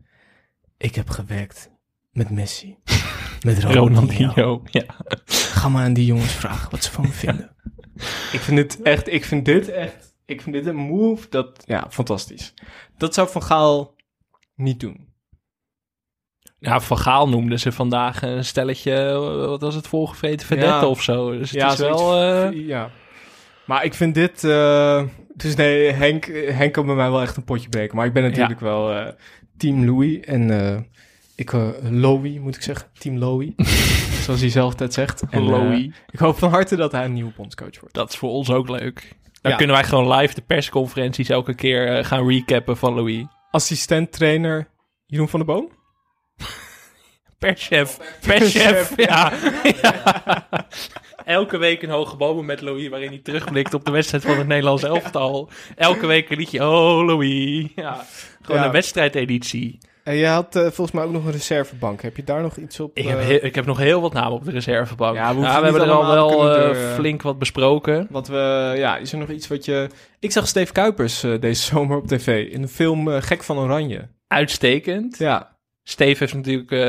Ik 0.78 0.96
heb 0.96 1.10
gewerkt 1.10 1.70
met 2.12 2.30
Messi. 2.30 2.78
Met 3.46 3.64
Ronaldinho. 3.64 3.86
Ronaldinho. 3.88 4.62
Ja. 4.66 4.84
Ga 5.26 5.70
maar 5.70 5.84
aan 5.84 5.94
die 5.94 6.06
jongens 6.06 6.34
vragen 6.34 6.72
wat 6.72 6.84
ze 6.84 6.92
van 6.92 7.04
me 7.06 7.12
vinden. 7.12 7.56
Ik 8.32 8.40
vind 8.40 8.58
dit 8.58 8.82
echt... 8.82 9.14
Ik 9.14 9.26
vind 9.26 9.46
dit 9.46 9.70
echt... 9.70 10.14
Ik 10.26 10.42
vind 10.42 10.56
dit 10.56 10.66
een 10.66 10.76
move 10.76 11.30
dat... 11.30 11.64
Ja, 11.66 11.88
fantastisch. 11.90 12.54
Dat 12.98 13.14
zou 13.14 13.30
Van 13.30 13.44
Gaal 13.44 13.96
niet 14.56 14.80
doen. 14.80 15.08
Ja, 16.60 16.80
Van 16.80 16.98
Gaal 16.98 17.30
noemden 17.30 17.60
ze 17.60 17.72
vandaag 17.72 18.22
een 18.22 18.46
stelletje, 18.46 19.14
wat 19.48 19.62
was 19.62 19.76
het, 19.76 19.88
volgevreten 19.88 20.48
verdette 20.48 20.74
Ja. 20.74 20.88
of 20.88 21.02
zo. 21.04 21.32
Dus 21.38 21.52
het 21.52 21.60
ja, 21.62 21.72
is 21.72 21.78
wel... 21.80 22.16
eh, 22.22 22.68
Ja. 22.68 22.92
Maar 23.66 23.84
ik 23.84 23.94
vind 23.94 24.14
dit... 24.14 24.44
eh, 24.44 25.04
dus 25.36 25.56
nee, 25.56 25.92
Henk, 25.92 26.26
Henk 26.52 26.74
kan 26.74 26.86
bij 26.86 26.96
mij 26.96 27.10
wel 27.10 27.22
echt 27.22 27.38
een 27.38 27.44
potje 27.44 27.70
breken. 27.70 27.96
Maar 27.96 28.06
ik 28.06 28.14
ben 28.14 28.24
natuurlijk 28.24 28.60
wel 28.60 28.92
eh, 28.94 29.14
team 29.58 29.86
Louis. 29.86 30.20
En 30.20 30.50
eh, 30.66 30.80
ik... 31.40 31.54
eh 31.54 31.68
Louis, 31.82 32.40
moet 32.40 32.56
ik 32.56 32.62
zeggen. 32.62 32.88
Team 32.98 33.18
Louis. 33.18 33.50
zoals 34.24 34.40
hij 34.40 34.50
zelf 34.50 34.72
altijd 34.72 34.94
zegt. 34.94 35.24
En, 35.30 35.54
eh, 35.54 35.80
ik 36.10 36.20
hoop 36.20 36.38
van 36.38 36.50
harte 36.50 36.76
dat 36.76 36.92
hij 36.92 37.06
een 37.06 37.14
nieuwe 37.14 37.34
bondscoach 37.36 37.80
wordt. 37.80 37.96
Dat 37.96 38.10
is 38.10 38.18
voor 38.18 38.30
ons 38.30 38.50
ook 38.52 38.70
leuk. 38.70 39.16
Dan 39.42 39.52
Ja. 39.52 39.58
kunnen 39.58 39.76
wij 39.76 39.86
gewoon 39.86 40.12
live 40.18 40.34
de 40.34 40.42
persconferenties 40.42 41.30
elke 41.30 41.54
keer 41.54 41.98
eh, 41.98 42.06
gaan 42.06 42.28
recappen 42.30 42.78
van 42.78 42.94
Louis. 42.94 43.24
Assistent 43.52 44.12
trainer 44.12 44.68
Jeroen 45.06 45.30
van 45.30 45.40
der 45.40 45.48
Boom? 45.56 45.70
Perschef. 47.40 47.98
Perschef, 48.26 48.94
ja. 48.96 49.32
ja. 49.82 50.48
Elke 51.26 51.58
week 51.58 51.82
een 51.82 51.90
hoge 51.90 52.16
bomen 52.16 52.46
met 52.46 52.62
Louis, 52.62 52.90
waarin 52.90 53.10
hij 53.10 53.20
terugblikt 53.24 53.74
op 53.74 53.86
de 53.86 53.92
wedstrijd 53.92 54.24
van 54.24 54.38
het 54.38 54.48
Nederlands 54.48 54.84
elftal. 54.84 55.50
Elke 55.76 56.06
week 56.08 56.30
een 56.30 56.38
liedje, 56.38 56.60
oh 56.68 57.06
Louis. 57.06 57.68
Ja, 57.76 58.06
gewoon 58.42 58.60
Ja. 58.60 58.66
een 58.66 58.72
wedstrijdeditie. 58.72 59.78
En 60.10 60.16
je 60.16 60.26
had 60.28 60.56
eh, 60.56 60.62
volgens 60.62 60.92
mij 60.92 61.04
ook 61.04 61.12
nog 61.12 61.26
een 61.26 61.32
reservebank. 61.32 62.02
Heb 62.02 62.16
je 62.16 62.24
daar 62.24 62.42
nog 62.42 62.58
iets 62.58 62.80
op? 62.80 62.92
Ik 62.98 63.08
heb, 63.08 63.20
eh, 63.20 63.26
heel- 63.26 63.40
ik 63.46 63.56
heb 63.56 63.66
nog 63.66 63.78
heel 63.78 64.02
wat 64.02 64.14
namen 64.14 64.32
op 64.32 64.46
de 64.46 64.52
reservebank. 64.52 65.16
Ja, 65.16 65.36
we 65.36 65.46
hebben 65.46 65.82
er 65.82 65.92
al 65.92 66.08
wel 66.08 66.56
eh, 66.56 66.94
flink 66.94 67.22
wat 67.22 67.40
besproken. 67.40 68.08
Wat 68.10 68.28
we, 68.28 68.74
ja, 68.78 68.98
is 68.98 69.12
er 69.12 69.18
nog 69.18 69.30
iets 69.30 69.48
wat 69.48 69.66
je... 69.66 69.88
Ik 70.20 70.32
zag 70.32 70.48
Steve 70.48 70.72
Kuipers 70.74 71.20
deze 71.40 71.64
zomer 71.64 71.98
op 71.98 72.08
tv 72.08 72.52
in 72.52 72.62
de 72.62 72.68
film 72.68 73.08
Gek 73.22 73.44
van 73.44 73.58
Oranje. 73.58 74.08
Uitstekend. 74.28 75.18
Ja. 75.18 75.58
Steve 75.84 76.18
heeft 76.20 76.34
natuurlijk... 76.34 76.72
eh, 76.72 76.80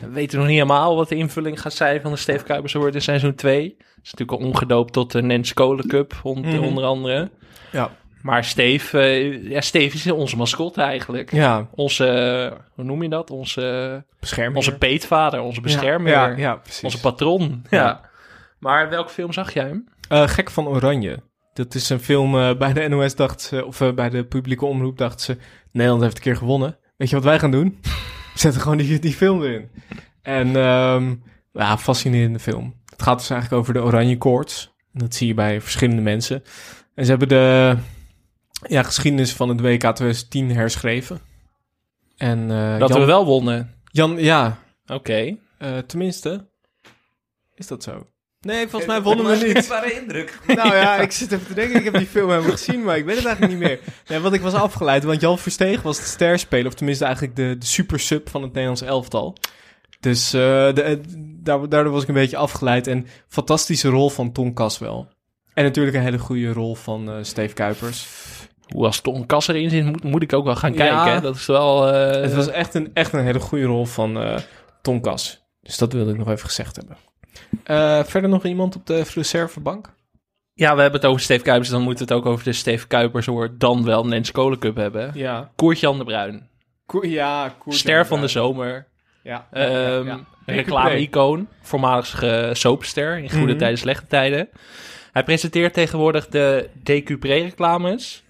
we 0.00 0.08
weten 0.12 0.38
nog 0.38 0.46
niet 0.46 0.56
helemaal 0.56 0.96
wat 0.96 1.08
de 1.08 1.14
invulling 1.16 1.60
gaat 1.60 1.72
zijn 1.72 2.00
van 2.00 2.10
de 2.10 2.16
Steve 2.16 2.44
Kuipers 2.44 2.76
Award 2.76 2.94
in 2.94 3.02
seizoen 3.02 3.34
2. 3.34 3.62
Het 3.78 4.04
is 4.04 4.10
natuurlijk 4.12 4.40
al 4.40 4.46
omgedoopt 4.46 4.92
tot 4.92 5.12
de 5.12 5.22
Nens 5.22 5.54
Kolen 5.54 5.88
Cup, 5.88 6.14
on- 6.22 6.40
Mhm. 6.40 6.58
onder 6.62 6.84
andere. 6.84 7.30
Ja. 7.72 7.90
Maar 8.22 8.44
Steve, 8.44 8.98
eh, 8.98 9.50
ja, 9.50 9.60
Steve 9.60 9.96
is 9.96 10.10
onze 10.10 10.36
mascotte 10.36 10.82
eigenlijk. 10.82 11.32
Ja. 11.32 11.68
Onze, 11.74 12.06
eh, 12.06 12.58
hoe 12.74 12.84
noem 12.84 13.02
je 13.02 13.08
dat? 13.08 13.30
Onze, 13.30 14.04
Beschermer. 14.20 14.56
onze 14.56 14.78
peetvader, 14.78 15.40
onze 15.40 15.60
beschermer. 15.60 16.12
Ja, 16.12 16.26
ja, 16.26 16.54
precies. 16.54 16.82
Onze 16.82 17.00
patron. 17.00 17.64
Ja. 17.70 17.78
Ja. 17.78 18.00
Maar 18.58 18.88
welke 18.88 19.10
film 19.10 19.32
zag 19.32 19.52
jij 19.52 19.64
hem? 19.64 19.88
Eh, 20.08 20.28
Gek 20.28 20.50
van 20.50 20.68
Oranje. 20.68 21.22
Dat 21.52 21.74
is 21.74 21.88
een 21.88 22.00
film 22.00 22.58
bij 22.58 22.72
de 22.72 22.88
NOS 22.88 23.14
dacht 23.14 23.40
ze, 23.40 23.64
of 23.64 23.78
bij 23.94 24.10
de 24.10 24.24
publieke 24.24 24.66
omroep 24.66 24.98
dacht 24.98 25.20
ze, 25.20 25.36
Nederland 25.72 26.02
heeft 26.02 26.16
een 26.16 26.22
keer 26.22 26.36
gewonnen. 26.36 26.78
Weet 26.96 27.08
je 27.08 27.16
wat 27.16 27.24
wij 27.24 27.38
gaan 27.38 27.50
doen? 27.50 27.78
We 27.82 28.38
zetten 28.44 28.60
gewoon 28.60 28.76
die, 28.76 28.98
die 28.98 29.12
film 29.12 29.42
erin. 29.42 29.68
En 30.22 30.56
ehm, 30.56 31.14
ja, 31.52 31.78
fascinerende 31.78 32.38
film. 32.38 32.74
Het 32.90 33.02
gaat 33.02 33.18
dus 33.18 33.30
eigenlijk 33.30 33.62
over 33.62 33.74
de 33.74 33.82
Oranje 33.82 34.18
Koorts. 34.18 34.74
En 34.92 34.98
dat 34.98 35.14
zie 35.14 35.26
je 35.26 35.34
bij 35.34 35.60
verschillende 35.60 36.02
mensen. 36.02 36.42
En 36.94 37.04
ze 37.04 37.10
hebben 37.10 37.28
de 37.28 37.76
ja, 38.62 38.82
geschiedenis 38.82 39.32
van 39.32 39.48
het 39.48 39.60
WK 39.60 39.80
2010 39.80 40.50
herschreven. 40.50 41.20
En, 42.16 42.50
eh, 42.50 42.78
Dat 42.78 42.88
Jan- 42.88 43.00
we 43.00 43.06
wel 43.06 43.24
wonnen. 43.24 43.74
Jan, 43.84 44.18
ja. 44.18 44.58
Oké. 44.86 45.36
Eh, 45.58 45.78
tenminste, 45.78 46.48
is 47.54 47.66
dat 47.66 47.82
zo? 47.82 48.06
Nee, 48.40 48.68
volgens 48.68 48.86
mij 48.90 49.02
wonnen 49.02 49.26
we 49.38 49.46
niet. 49.46 49.66
Ware 49.66 49.92
indruk. 50.00 50.38
Nou 50.46 50.74
ja, 50.74 50.96
ik 50.96 51.12
zit 51.12 51.32
even 51.32 51.46
te 51.46 51.54
denken. 51.54 51.78
Ik 51.78 51.84
heb 51.84 51.94
die 51.94 52.06
film 52.06 52.30
helemaal 52.30 52.50
gezien, 52.50 52.82
maar 52.84 52.96
ik 52.96 53.04
weet 53.04 53.16
het 53.16 53.26
eigenlijk 53.26 53.58
niet 53.58 53.68
meer. 53.68 53.80
Nee, 54.08 54.18
want 54.18 54.34
ik 54.34 54.40
was 54.40 54.52
afgeleid, 54.54 55.04
want 55.04 55.20
Jan 55.20 55.38
Versteeg 55.38 55.82
was 55.82 55.96
de 55.98 56.04
sterspeler. 56.04 56.66
Of 56.66 56.74
tenminste 56.74 57.04
eigenlijk 57.04 57.36
de, 57.36 57.56
de 57.58 57.66
super 57.66 58.00
sub 58.00 58.28
van 58.28 58.42
het 58.42 58.50
Nederlands 58.52 58.82
elftal. 58.82 59.36
Dus 60.00 60.32
eh, 60.32 60.40
de, 60.74 60.82
eh, 60.82 60.96
daar, 61.42 61.68
daardoor 61.68 61.92
was 61.92 62.02
ik 62.02 62.08
een 62.08 62.14
beetje 62.14 62.36
afgeleid. 62.36 62.86
En 62.86 63.06
fantastische 63.28 63.88
rol 63.88 64.10
van 64.10 64.32
Tom 64.32 64.54
Caswell. 64.54 65.06
En 65.54 65.64
natuurlijk 65.64 65.96
een 65.96 66.02
hele 66.02 66.18
goede 66.18 66.52
rol 66.52 66.74
van 66.74 67.08
eh 67.10 67.16
Steve 67.22 67.54
Kuipers. 67.54 68.06
Hoe 68.66 68.84
als 68.86 69.00
Tom 69.00 69.26
Kas 69.26 69.48
erin 69.48 69.70
zit, 69.70 69.84
moet, 69.84 70.02
moet 70.04 70.22
ik 70.22 70.32
ook 70.32 70.44
wel 70.44 70.56
gaan 70.56 70.74
kijken. 70.74 70.96
Ja. 70.96 71.08
hè? 71.14 71.20
Dat 71.20 71.34
is 71.36 71.46
wel... 71.46 71.88
eh, 71.92 72.22
Het 72.22 72.34
was 72.34 72.48
echt 72.48 72.74
een, 72.74 72.90
echt 72.94 73.12
een 73.12 73.24
hele 73.24 73.40
goede 73.40 73.64
rol 73.64 73.84
van 73.84 74.20
eh 74.20 74.36
Tom 74.82 75.00
Kas. 75.00 75.44
Dus 75.60 75.78
dat 75.78 75.92
wilde 75.92 76.10
ik 76.10 76.18
nog 76.18 76.28
even 76.30 76.46
gezegd 76.46 76.76
hebben. 76.76 76.96
Eh, 77.64 78.04
verder 78.04 78.30
nog 78.30 78.44
iemand 78.44 78.76
op 78.76 78.86
de 78.86 79.04
reservebank? 79.14 79.94
Ja, 80.52 80.74
we 80.74 80.82
hebben 80.82 81.00
het 81.00 81.08
over 81.10 81.22
Steve 81.22 81.42
Kuipers. 81.42 81.70
Dan 81.70 81.82
moeten 81.82 82.06
we 82.06 82.14
het 82.14 82.22
ook 82.22 82.32
over 82.32 82.44
de 82.44 82.52
Steve 82.52 82.86
Kuipers 82.86 83.28
Award 83.28 83.60
dan 83.60 83.84
wel 83.84 84.06
Nens 84.06 84.30
Kolen 84.32 84.58
Cup 84.58 84.76
hebben. 84.76 85.10
Ja. 85.14 85.50
Koert-Jan 85.56 85.98
de 85.98 86.04
Bruin. 86.04 86.48
Ko- 86.86 87.06
ja, 87.06 87.54
Koert 87.58 87.76
Ster 87.76 88.06
van 88.06 88.20
de 88.20 88.28
zomer. 88.28 88.86
Ja, 89.22 89.46
ja, 89.52 89.60
ja, 89.62 89.68
Ehm, 89.98 90.06
ja. 90.06 90.20
Reclame-icoon. 90.46 91.48
Voormalig 91.62 92.22
uh, 92.22 92.48
soapster 92.52 93.18
in 93.18 93.30
goede 93.30 93.46
Mhm. 93.46 93.58
tijden, 93.58 93.78
slechte 93.78 94.06
tijden. 94.06 94.48
Hij 95.12 95.24
presenteert 95.24 95.74
tegenwoordig 95.74 96.28
de 96.28 96.68
Decupré-reclames. 96.82 98.24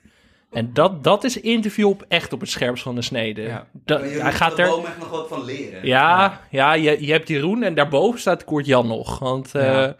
En 0.56 0.70
dat, 0.72 1.04
dat 1.04 1.24
is 1.24 1.40
interview 1.40 1.86
op 1.88 2.04
echt 2.08 2.32
op 2.32 2.40
het 2.40 2.50
scherpst 2.50 2.82
van 2.82 2.94
de 2.94 3.02
snede. 3.02 3.64
Dat- 3.72 4.00
Maar 4.00 4.08
je 4.08 4.22
hij 4.22 4.32
gaat 4.32 4.58
er 4.58 4.68
boom 4.68 4.84
echt 4.84 4.98
nog 4.98 5.10
wat 5.10 5.28
van 5.28 5.44
leren. 5.44 5.86
Ja, 5.86 6.40
ja. 6.50 6.72
je, 6.72 7.04
je 7.06 7.12
hebt 7.12 7.28
Jeroen 7.28 7.62
en 7.62 7.74
daarboven 7.74 8.20
staat 8.20 8.44
Koert 8.44 8.66
Jan 8.66 8.86
nog. 8.86 9.18
Want 9.18 9.54
eh, 9.54 9.62
ja. 9.64 9.94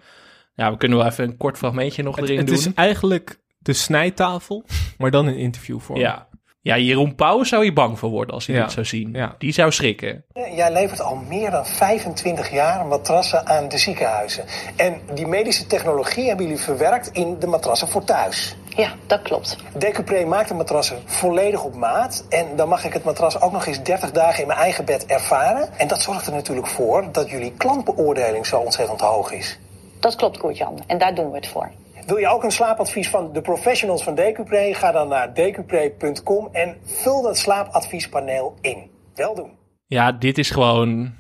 Ja. 0.54 0.70
we 0.70 0.76
kunnen 0.76 0.98
wel 0.98 1.07
even 1.07 1.24
een 1.24 1.36
kort 1.36 1.59
fragmentje 1.59 2.02
nog 2.02 2.16
Het, 2.16 2.24
erin 2.24 2.38
het 2.38 2.46
doen. 2.46 2.57
is 2.57 2.74
eigenlijk 2.74 3.38
de 3.59 3.72
snijtafel, 3.72 4.64
maar 4.98 5.11
dan 5.11 5.26
een 5.26 5.36
interviewvorm. 5.36 5.98
Ja. 5.98 6.28
Ja, 6.66 6.78
Jeroen 6.78 7.14
Pauw 7.14 7.44
zou 7.44 7.64
je 7.64 7.72
bang 7.72 7.98
voor 7.98 8.10
worden 8.10 8.34
als 8.34 8.46
hij 8.46 8.56
Ja. 8.56 8.62
dit 8.62 8.72
zou 8.72 8.86
zien. 8.86 9.10
Ja. 9.12 9.34
Die 9.38 9.52
zou 9.52 9.72
schrikken. 9.72 10.24
Jij 10.54 10.72
levert 10.72 11.00
al 11.00 11.16
meer 11.28 11.50
dan 11.50 11.66
25 11.66 12.50
jaar 12.50 12.86
matrassen 12.86 13.46
aan 13.46 13.68
de 13.68 13.78
ziekenhuizen. 13.78 14.44
En 14.76 15.00
die 15.14 15.26
medische 15.26 15.66
technologie 15.66 16.26
hebben 16.26 16.46
jullie 16.46 16.60
verwerkt 16.60 17.10
in 17.12 17.38
de 17.38 17.46
matrassen 17.46 17.88
voor 17.88 18.04
thuis. 18.04 18.56
Ja, 18.76 18.92
dat 19.06 19.22
klopt. 19.22 19.56
Decupré 19.78 20.24
maakt 20.24 20.48
de 20.48 20.54
matrassen 20.54 20.98
volledig 21.04 21.64
op 21.64 21.74
maat. 21.74 22.26
En 22.28 22.46
dan 22.56 22.68
mag 22.68 22.84
ik 22.84 22.92
het 22.92 23.04
matras 23.04 23.40
ook 23.40 23.52
nog 23.52 23.66
eens 23.66 23.82
30 23.82 24.10
dagen 24.10 24.40
in 24.40 24.46
mijn 24.46 24.58
eigen 24.58 24.84
bed 24.84 25.06
ervaren. 25.06 25.68
En 25.78 25.88
dat 25.88 26.02
zorgt 26.02 26.26
er 26.26 26.32
natuurlijk 26.32 26.66
voor 26.66 27.08
dat 27.12 27.30
jullie 27.30 27.52
klantbeoordeling 27.56 28.46
zo 28.46 28.58
ontzettend 28.58 29.00
hoog 29.00 29.32
is. 29.32 29.58
Dat 30.00 30.16
klopt, 30.16 30.38
Koert-Jan. 30.38 30.82
En 30.86 30.98
daar 30.98 31.14
doen 31.14 31.30
we 31.30 31.36
het 31.36 31.46
voor. 31.48 31.70
Wil 32.07 32.16
je 32.16 32.28
ook 32.28 32.42
een 32.44 32.50
slaapadvies 32.50 33.09
van 33.09 33.32
de 33.32 33.40
professionals 33.40 34.02
van 34.04 34.14
Decupre? 34.14 34.74
Ga 34.74 34.92
dan 34.92 35.09
naar 35.09 35.34
decupre.com 35.34 36.48
en 36.52 36.76
vul 36.84 37.22
dat 37.22 37.38
slaapadviespaneel 37.38 38.54
in. 38.61 38.90
Wel 39.14 39.34
doen. 39.34 39.50
Ja, 39.86 40.12
dit 40.12 40.38
is 40.38 40.50
gewoon... 40.50 41.14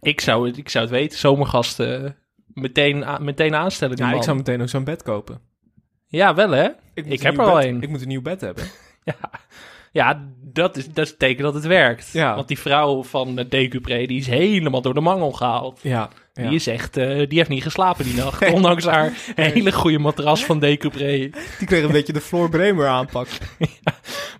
Ik 0.00 0.20
zou 0.20 0.46
het, 0.46 0.56
ik 0.56 0.68
zou 0.68 0.84
het 0.84 0.92
weten. 0.92 1.18
Zomergasten 1.18 2.16
meteen, 2.46 3.04
meteen 3.20 3.54
aanstellen. 3.54 3.96
Die 3.96 4.04
Ja, 4.06 4.12
ik 4.12 4.22
zou 4.22 4.36
meteen 4.36 4.60
ook 4.62 4.68
zo'n 4.68 4.84
bed 4.84 5.02
kopen. 5.02 5.40
Ja, 6.06 6.34
wel 6.34 6.50
hè? 6.50 6.64
Ik, 6.94 7.06
moet 7.06 7.18
een 7.18 7.26
heb 7.26 7.32
nieuw 7.34 7.42
er 7.42 7.50
al 7.50 7.56
bed- 7.56 7.64
een. 7.64 7.82
Ik 7.82 7.88
moet 7.88 8.00
een 8.02 8.08
nieuw 8.08 8.22
bed 8.22 8.40
hebben. 8.40 8.64
Ja, 9.92 10.28
dat 10.40 10.76
is, 10.76 10.86
dat 10.88 11.04
is 11.04 11.10
het 11.10 11.18
teken 11.18 11.42
dat 11.42 11.54
het 11.54 11.66
werkt. 11.66 12.12
Ja. 12.12 12.34
Want 12.34 12.48
die 12.48 12.58
vrouw 12.58 13.02
van 13.02 13.36
de 13.36 13.48
Decupre, 13.48 14.06
die 14.06 14.18
is 14.18 14.26
helemaal 14.26 14.80
door 14.82 14.94
de 14.94 15.00
mangel 15.00 15.32
gehaald. 15.32 15.80
Ja, 15.82 15.90
ja. 15.90 16.08
Die 16.34 16.54
is 16.54 16.66
echt, 16.66 16.96
eh, 16.96 17.06
die 17.28 17.38
heeft 17.38 17.48
niet 17.48 17.62
geslapen 17.62 18.04
die 18.04 18.14
nacht. 18.14 18.50
Ondanks 18.52 18.84
haar 18.84 19.12
hele 19.34 19.72
goede 19.72 19.98
matras 19.98 20.44
van 20.44 20.58
Decupre. 20.58 21.30
Die 21.58 21.66
kreeg 21.66 21.84
een 21.84 21.92
beetje 21.92 22.12
de 22.12 22.20
Floor 22.20 22.48
Bremer 22.48 22.86
aanpak. 22.86 23.28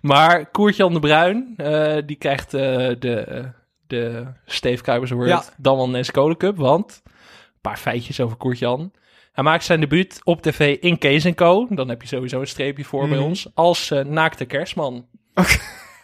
Maar 0.01 0.45
Koertjan 0.51 0.93
de 0.93 0.99
Bruin, 0.99 1.53
eh, 1.57 1.97
die 2.05 2.15
krijgt 2.15 2.53
eh, 2.53 2.61
de, 2.99 3.45
de 3.87 4.25
Steve 4.45 4.83
Kuipers 4.83 5.11
Award 5.11 5.29
Ja. 5.29 5.43
dan 5.57 5.77
wel 5.77 5.95
een 5.95 6.05
Skoda 6.05 6.35
Cup. 6.35 6.57
Want, 6.57 7.01
een 7.05 7.11
paar 7.61 7.77
feitjes 7.77 8.19
over 8.19 8.37
Koertjan. 8.37 8.91
Hij 9.31 9.43
maakt 9.43 9.63
zijn 9.63 9.79
debuut 9.79 10.21
op 10.23 10.41
tv 10.41 10.77
in 10.79 10.97
Kees 10.97 11.33
Co. 11.35 11.67
Dan 11.69 11.89
heb 11.89 12.01
je 12.01 12.07
sowieso 12.07 12.39
een 12.39 12.47
streepje 12.47 12.83
voor 12.85 13.07
bij 13.07 13.17
Mhm. 13.17 13.27
ons. 13.27 13.47
Als 13.53 13.93
naakte 14.05 14.45
kerstman. 14.45 15.05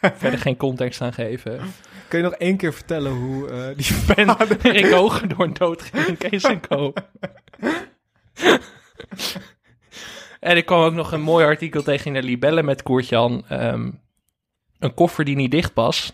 Verder 0.21 0.39
geen 0.39 0.57
context 0.57 1.01
aan 1.01 1.13
geven. 1.13 1.59
Kun 2.07 2.19
je 2.19 2.25
nog 2.25 2.33
één 2.33 2.57
keer 2.57 2.73
vertellen 2.73 3.11
hoe 3.11 3.49
eh, 3.49 3.77
die 3.77 3.95
ben 4.15 4.37
Rick 4.61 4.91
Hoogendoorn 4.91 5.53
doodging 5.53 6.05
in 6.05 6.17
Kees 6.17 6.47
Co. 6.67 6.93
en 10.39 10.57
ik 10.57 10.65
kwam 10.65 10.81
ook 10.81 10.93
nog 10.93 11.11
een 11.11 11.21
mooi 11.21 11.45
artikel 11.45 11.83
tegen 11.83 12.05
in 12.05 12.13
de 12.13 12.23
Libelle 12.23 12.63
met 12.63 12.83
Koertjan. 12.83 13.45
Ehm, 13.47 13.91
een 14.79 14.93
koffer 14.93 15.25
die 15.25 15.35
niet 15.35 15.51
dicht 15.51 15.73
past. 15.73 16.13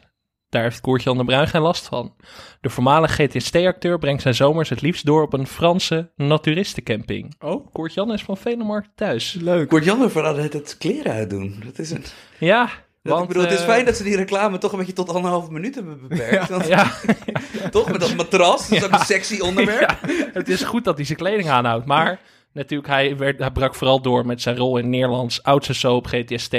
Daar 0.49 0.63
heeft 0.63 0.81
Koertjan 0.81 1.17
de 1.17 1.23
Bruin 1.23 1.47
geen 1.47 1.61
last 1.61 1.87
van. 1.87 2.15
De 2.61 2.69
voormalige 2.69 3.27
GTST-acteur 3.27 3.99
brengt 3.99 4.21
zijn 4.21 4.33
zomers 4.33 4.69
het 4.69 4.81
liefst 4.81 5.05
door 5.05 5.21
op 5.21 5.33
een 5.33 5.47
Franse 5.47 6.11
naturistencamping. 6.15 7.35
Oh, 7.39 7.71
Koertjan 7.71 8.13
is 8.13 8.23
van 8.23 8.37
Venemarkt 8.37 8.89
thuis. 8.95 9.33
Leuk. 9.33 9.69
Kort 9.69 9.83
Jan 9.83 10.09
vooral 10.09 10.35
het, 10.35 10.53
het 10.53 10.77
kleren 10.77 11.11
uitdoen. 11.11 11.61
Dat 11.65 11.79
is 11.79 11.91
een... 11.91 12.03
Ja, 12.39 12.69
want, 13.09 13.21
ik 13.21 13.27
bedoel, 13.27 13.43
het 13.43 13.51
is 13.51 13.59
eh, 13.59 13.65
fijn 13.65 13.85
dat 13.85 13.95
ze 13.97 14.03
die 14.03 14.15
reclame 14.15 14.57
toch 14.57 14.71
een 14.71 14.77
beetje 14.77 14.93
tot 14.93 15.09
anderhalve 15.13 15.51
minuut 15.51 15.75
hebben 15.75 16.07
beperkt. 16.07 16.49
want- 16.49 16.67
Ja. 16.67 16.91
toch, 17.71 17.91
met 17.91 17.99
dat 18.01 18.15
matras, 18.15 18.67
dat 18.67 18.77
is 18.77 18.83
ook 18.85 18.91
een 18.91 18.99
sexy 19.05 19.39
onderwerp. 19.39 19.79
Ja, 20.07 20.09
het 20.33 20.49
is 20.49 20.63
goed 20.63 20.83
dat 20.83 20.95
hij 20.95 21.05
zijn 21.05 21.17
kleding 21.17 21.49
aanhoudt. 21.49 21.85
Maar 21.85 22.19
natuurlijk, 22.53 22.89
hij, 22.89 23.17
werd, 23.17 23.39
hij 23.39 23.51
brak 23.51 23.75
vooral 23.75 24.01
door 24.01 24.25
met 24.25 24.41
zijn 24.41 24.57
rol 24.57 24.77
in 24.77 24.89
Nederlands 24.89 25.43
oudste 25.43 25.73
soap 25.73 26.07
GTST. 26.07 26.55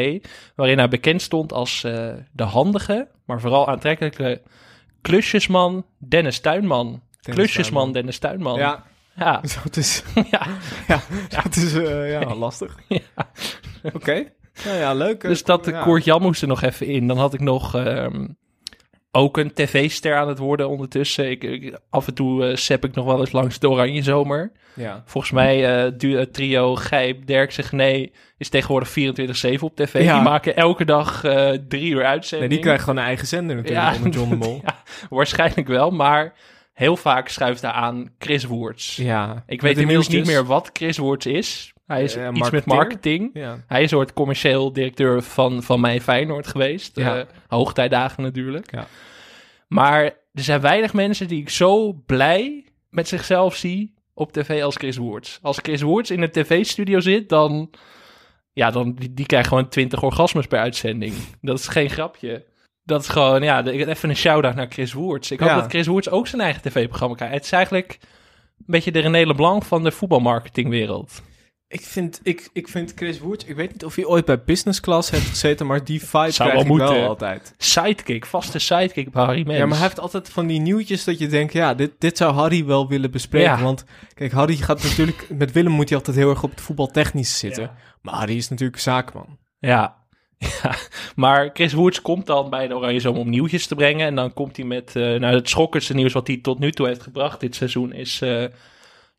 Waarin 0.55 0.78
hij 0.78 0.88
bekend 0.88 1.22
stond 1.22 1.53
als 1.53 1.84
eh, 1.84 2.09
de 2.32 2.42
handige, 2.42 3.09
maar 3.24 3.40
vooral 3.40 3.68
aantrekkelijke 3.68 4.42
klusjesman 5.03 5.84
Dennis 5.99 6.40
Tuinman. 6.40 7.03
klusjesman 7.22 7.64
Tuinman. 7.72 7.92
Dennis 7.92 8.18
Tuinman. 8.18 8.59
Ja. 8.59 8.84
Ja. 9.16 9.40
Zo, 9.49 9.59
het 9.62 9.76
is, 9.76 10.03
ja. 10.30 10.46
ja, 10.88 11.01
het 11.42 11.57
is 11.57 11.74
eh, 11.74 12.11
ja, 12.11 12.34
lastig. 12.34 12.76
Oké. 13.94 14.24
Nou 14.64 14.76
ja, 14.78 14.94
leuk. 14.94 15.20
Dus 15.20 15.44
dat 15.44 15.64
de 15.64 15.70
ja. 15.70 15.82
Koert 15.82 16.04
Jan 16.04 16.22
moest 16.22 16.42
er 16.42 16.48
nog 16.48 16.62
even 16.62 16.86
in. 16.86 17.06
Dan 17.06 17.18
had 17.18 17.34
ik 17.34 17.40
nog 17.40 17.74
ehm, 17.74 18.26
ook 19.11 19.36
een 19.36 19.52
tv-ster 19.52 20.16
aan 20.16 20.28
het 20.28 20.38
worden 20.38 20.68
ondertussen. 20.68 21.30
Ik, 21.30 21.42
ik- 21.44 21.78
af 21.90 22.06
en 22.06 22.14
toe 22.14 22.46
eh 22.46 22.56
sep 22.56 22.84
ik 22.84 22.94
nog 22.94 23.04
wel 23.04 23.20
eens 23.20 23.32
langs 23.32 23.59
de 23.59 23.70
Oranje 23.70 24.02
Zomer. 24.02 24.52
Ja. 24.74 25.02
Volgens 25.06 25.32
mij 25.32 25.96
du- 25.96 26.16
het 26.18 26.32
trio 26.32 26.74
Gijp, 26.74 27.22
Genee 27.48 28.12
is 28.36 28.48
tegenwoordig 28.48 28.88
24-7 28.88 29.61
op 29.61 29.76
tv. 29.76 30.02
Ja. 30.04 30.14
Die 30.14 30.22
maken 30.22 30.56
elke 30.56 30.84
dag 30.84 31.20
drie 31.68 31.90
uur 31.90 32.04
uitzending. 32.04 32.40
Nee, 32.50 32.59
die 32.59 32.59
krijgen 32.66 32.84
gewoon 32.84 32.98
een 32.98 33.06
eigen 33.09 33.26
zender 33.26 33.56
natuurlijk 33.56 33.96
onder 33.96 34.11
John 34.11 34.30
de 34.30 34.36
Mol. 34.36 34.61
ja, 34.66 34.82
waarschijnlijk 35.11 35.68
wel, 35.68 35.90
maar 35.90 36.34
heel 36.72 36.96
vaak 36.96 37.28
schuift 37.28 37.61
daar 37.62 37.72
aan 37.72 38.11
Chris 38.18 38.44
Woerts. 38.44 38.96
Ja, 38.96 39.44
Ik 39.46 39.61
weet 39.61 39.74
de 39.74 39.80
inmiddels 39.80 40.09
niet 40.09 40.26
meer 40.26 40.44
wat 40.44 40.70
Chris 40.72 40.98
Woerts 40.98 41.26
is. 41.26 41.72
Hij 41.89 42.03
is 42.03 42.16
Eh, 42.16 42.28
iets 42.32 42.51
met 42.51 42.64
marketing. 42.64 43.30
Ja. 43.32 43.64
Hij 43.66 43.82
is 43.82 43.91
een 43.91 43.99
soort 43.99 44.12
commercieel 44.12 44.72
directeur 44.72 45.22
van, 45.22 45.62
van 45.62 45.80
mijn 45.80 46.01
Feyenoord 46.01 46.47
geweest. 46.47 46.97
Ja. 46.97 47.18
Eh, 47.18 47.24
hoogtijdagen 47.47 48.22
natuurlijk. 48.22 48.72
Ja. 48.72 48.86
Maar 49.68 50.03
er 50.05 50.43
zijn 50.43 50.61
weinig 50.61 50.93
mensen 50.93 51.28
die 51.28 51.41
ik 51.41 51.49
zo 51.51 51.93
blij 51.93 52.64
met 52.91 53.09
zichzelf 53.09 53.57
zie 53.57 53.95
op 54.14 54.32
tv 54.32 54.62
als 54.62 54.76
Chris 54.76 54.97
Woerts. 54.97 55.39
Als 55.43 55.59
Chris 55.62 55.80
Woerts 55.82 56.11
in 56.11 56.22
een 56.22 56.30
tv-studio 56.30 57.01
zit, 57.01 57.28
dan... 57.28 57.70
Ja, 58.53 58.70
dan 58.70 58.95
die, 58.95 59.14
die 59.14 59.26
krijgt 59.26 59.49
gewoon 59.49 59.68
20 59.68 60.03
orgasmes 60.03 60.47
per 60.47 60.59
uitzending. 60.59 61.14
Dat 61.41 61.59
is 61.59 61.68
geen 61.68 61.91
grapje. 61.91 62.45
Dat 62.84 63.01
is 63.01 63.09
gewoon, 63.09 63.43
ja, 63.43 63.64
even 63.66 64.09
een 64.09 64.16
shout-out 64.16 64.55
naar 64.55 64.66
Chris 64.68 64.93
Woerts. 64.93 65.30
Ik 65.30 65.41
hoop 65.41 65.49
dat 65.49 65.70
Chris 65.70 65.86
Woerts 65.86 66.11
ook 66.11 66.26
zijn 66.26 66.43
eigen 66.43 66.62
tv-programma 66.62 67.14
krijgt. 67.14 67.34
Het 67.34 67.45
is 67.45 67.53
eigenlijk 67.53 67.99
een 68.59 68.64
beetje 68.66 68.93
de 68.93 68.99
René 69.01 69.26
Leblanc 69.26 69.64
van 69.64 69.82
de 69.82 69.91
voetbalmarketingwereld. 69.91 71.22
Ik 71.70 71.80
vind, 71.80 72.20
ik, 72.22 72.48
ik 72.52 72.68
vind 72.68 72.92
Chris 72.96 73.18
Woerts, 73.18 73.44
ik 73.44 73.56
weet 73.56 73.72
niet 73.72 73.84
of 73.84 73.94
hij 73.94 74.04
ooit 74.04 74.24
bij 74.24 74.42
business 74.42 74.80
class 74.80 75.10
heeft 75.10 75.28
gezeten, 75.28 75.66
maar 75.66 75.84
die 75.84 76.00
vibe 76.00 76.30
Zou 76.30 76.48
krijg 76.50 76.66
wel 76.66 76.76
ik 76.76 76.82
wel 76.82 77.08
altijd. 77.08 77.54
Sidekick, 77.58 78.26
vaste 78.26 78.58
sidekick 78.58 79.10
bij 79.10 79.24
Harry 79.24 79.46
Mens. 79.46 79.58
Ja, 79.58 79.66
maar 79.66 79.76
hij 79.78 79.86
heeft 79.86 80.00
altijd 80.00 80.28
van 80.28 80.46
die 80.46 80.60
nieuwtjes 80.60 81.04
dat 81.04 81.18
je 81.18 81.26
denkt, 81.26 81.52
ja, 81.52 81.74
dit, 81.74 81.92
dit 81.98 82.16
zou 82.16 82.34
Harry 82.34 82.64
wel 82.64 82.88
willen 82.88 83.10
bespreken. 83.10 83.56
Ja. 83.56 83.62
Want 83.62 83.84
kijk, 84.14 84.32
Harry 84.32 84.56
gaat 84.56 84.82
natuurlijk, 84.82 85.26
met 85.30 85.52
Willem 85.52 85.72
moet 85.72 85.88
hij 85.88 85.98
altijd 85.98 86.16
heel 86.16 86.30
erg 86.30 86.42
op 86.42 86.50
het 86.50 86.60
voetbaltechnische 86.60 87.36
zitten. 87.36 87.70
Maar 88.02 88.14
Harry 88.14 88.36
is 88.36 88.48
natuurlijk 88.48 88.80
zaakman. 88.80 89.38
Ja. 89.58 89.96
ja, 90.62 90.74
maar 91.14 91.50
Chris 91.52 91.72
Woerts 91.72 92.02
komt 92.02 92.26
dan 92.26 92.50
bij 92.50 92.68
de 92.68 92.76
Oranje 92.76 93.10
om 93.10 93.30
nieuwtjes 93.30 93.66
te 93.66 93.74
brengen. 93.74 94.06
En 94.06 94.14
dan 94.14 94.32
komt 94.32 94.56
hij 94.56 94.64
met, 94.64 94.96
eh, 94.96 95.02
nou 95.02 95.34
het 95.34 95.48
schokkendste 95.48 95.94
nieuws 95.94 96.12
wat 96.12 96.26
hij 96.26 96.36
tot 96.36 96.58
nu 96.58 96.72
toe 96.72 96.86
heeft 96.86 97.02
gebracht 97.02 97.40
dit 97.40 97.54
seizoen 97.54 97.92
is... 97.92 98.20
eh 98.20 98.44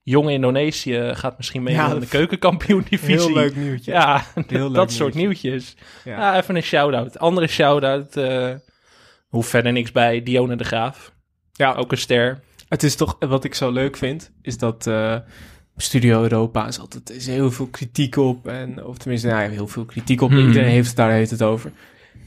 Jong 0.10 0.30
Indonesië 0.30 1.10
gaat 1.14 1.38
misschien 1.38 1.64
mee 1.64 1.74
Ja, 1.74 1.94
in 1.94 2.00
de 2.00 2.08
keukenkampioen-divisie. 2.08 3.18
heel 3.26 3.34
leuk 3.34 3.56
nieuwtje. 3.56 3.92
Ja, 3.92 4.24
Heel 4.48 4.66
leuk 4.68 4.74
dat 4.74 4.92
soort 4.92 5.14
nieuwtje. 5.14 5.50
nieuwtjes. 5.50 5.76
Ja. 6.04 6.18
Ja. 6.18 6.38
even 6.38 6.56
een 6.56 6.64
shout-out. 6.64 7.20
Andere 7.20 7.48
shout-out, 7.48 8.16
hoeft 9.28 9.50
verder 9.50 9.72
niks 9.72 9.92
bij, 9.92 10.24
Dione 10.24 10.56
de 10.56 10.64
Graaf. 10.64 11.14
Ja. 11.54 11.74
Ook 11.74 11.92
een 11.92 11.98
ster. 11.98 12.40
Het 12.70 12.84
is 12.84 12.96
toch, 12.96 13.16
wat 13.20 13.44
ik 13.44 13.56
zo 13.56 13.72
leuk 13.72 13.98
vind, 13.98 14.32
is 14.42 14.58
dat 14.58 14.88
eh, 14.88 15.16
Studio 15.76 16.22
Europa 16.22 16.68
is 16.68 16.80
altijd, 16.80 17.10
is 17.10 17.28
heel 17.28 17.52
veel 17.52 17.68
kritiek 17.68 18.16
op. 18.16 18.48
En, 18.48 18.86
of 18.86 18.98
tenminste, 18.98 19.28
nou, 19.28 19.42
ja, 19.42 19.50
heel 19.50 19.68
veel 19.68 19.86
kritiek 19.86 20.22
op. 20.22 20.30
Hmm. 20.30 20.48
Iedereen 20.48 20.70
heeft 20.70 20.88
het 20.88 20.96
daar 20.96 21.12
heeft 21.12 21.32
het 21.32 21.42
over. 21.42 21.72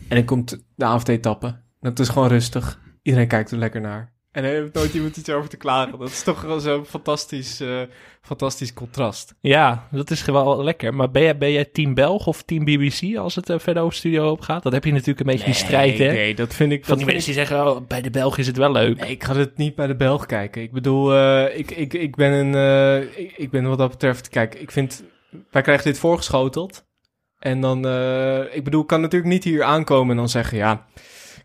En 0.09 0.16
dan 0.16 0.24
komt 0.24 0.64
de 0.74 0.84
avondetappe. 0.84 1.60
Dat 1.80 1.98
is 1.98 2.09
gewoon 2.09 2.28
rustig. 2.28 2.80
Iedereen 3.02 3.28
kijkt 3.28 3.50
er 3.50 3.59
lekker 3.59 3.80
naar. 3.80 4.12
En 4.32 4.44
er 4.44 4.50
heeft 4.50 4.74
nooit 4.74 4.94
iemand 4.94 5.16
iets 5.16 5.30
over 5.30 5.48
te 5.48 5.56
klagen. 5.56 5.98
Dat 5.98 6.09
is 6.09 6.22
toch 6.22 6.46
zo'n 6.59 6.84
fantastisch, 6.84 7.60
eh, 7.60 7.80
fantastisch 8.22 8.72
contrast. 8.72 9.34
Ja, 9.40 9.88
dat 9.90 10.10
is 10.10 10.24
wel 10.24 10.64
lekker. 10.64 10.94
Maar 10.94 11.10
ben 11.10 11.22
jij, 11.22 11.38
ben 11.38 11.52
jij 11.52 11.64
team 11.64 11.94
Belg 11.94 12.26
of 12.26 12.42
team 12.42 12.64
BBC 12.64 13.16
als 13.16 13.34
het 13.34 13.50
eh, 13.50 13.59
verder 13.59 13.82
over 13.82 13.96
studio 13.96 14.30
op 14.30 14.40
gaat? 14.40 14.62
Dat 14.62 14.72
heb 14.72 14.84
je 14.84 14.92
natuurlijk 14.92 15.20
een 15.20 15.26
beetje 15.26 15.44
die 15.44 15.54
strijd, 15.54 15.98
hè? 15.98 16.12
Nee, 16.12 16.34
dat 16.34 16.54
vind 16.54 16.72
ik... 16.72 16.84
Van 16.84 16.88
dat 16.88 17.06
die 17.06 17.06
vind 17.06 17.24
mensen 17.24 17.34
die 17.34 17.46
zeggen, 17.46 17.76
oh, 17.76 17.86
bij 17.86 18.02
de 18.02 18.10
Belg 18.10 18.38
is 18.38 18.46
het 18.46 18.56
wel 18.56 18.72
leuk. 18.72 19.00
Nee, 19.00 19.10
ik 19.10 19.24
ga 19.24 19.36
het 19.36 19.56
niet 19.56 19.74
bij 19.74 19.86
de 19.86 19.96
Belg 19.96 20.26
kijken. 20.26 20.62
Ik 20.62 20.72
bedoel, 20.72 21.14
eh, 21.14 21.59
ik, 21.59 21.70
ik, 21.70 21.94
ik 21.94 22.16
ben 22.16 22.32
een... 22.32 22.54
eh, 22.54 23.18
ik, 23.18 23.32
ik 23.36 23.50
ben 23.50 23.68
wat 23.68 23.78
dat 23.78 23.90
betreft... 23.90 24.28
Kijk, 24.28 24.54
ik 24.54 24.70
vind... 24.70 25.04
Wij 25.50 25.62
krijgen 25.62 25.84
dit 25.84 25.98
voorgeschoteld. 25.98 26.84
En 27.38 27.60
dan... 27.60 27.86
eh, 27.86 28.56
ik 28.56 28.64
bedoel, 28.64 28.82
ik 28.82 28.86
kan 28.86 29.00
natuurlijk 29.00 29.32
niet 29.32 29.44
hier 29.44 29.62
aankomen 29.62 30.10
en 30.10 30.16
dan 30.16 30.28
zeggen... 30.28 30.59
Ja, 30.59 30.86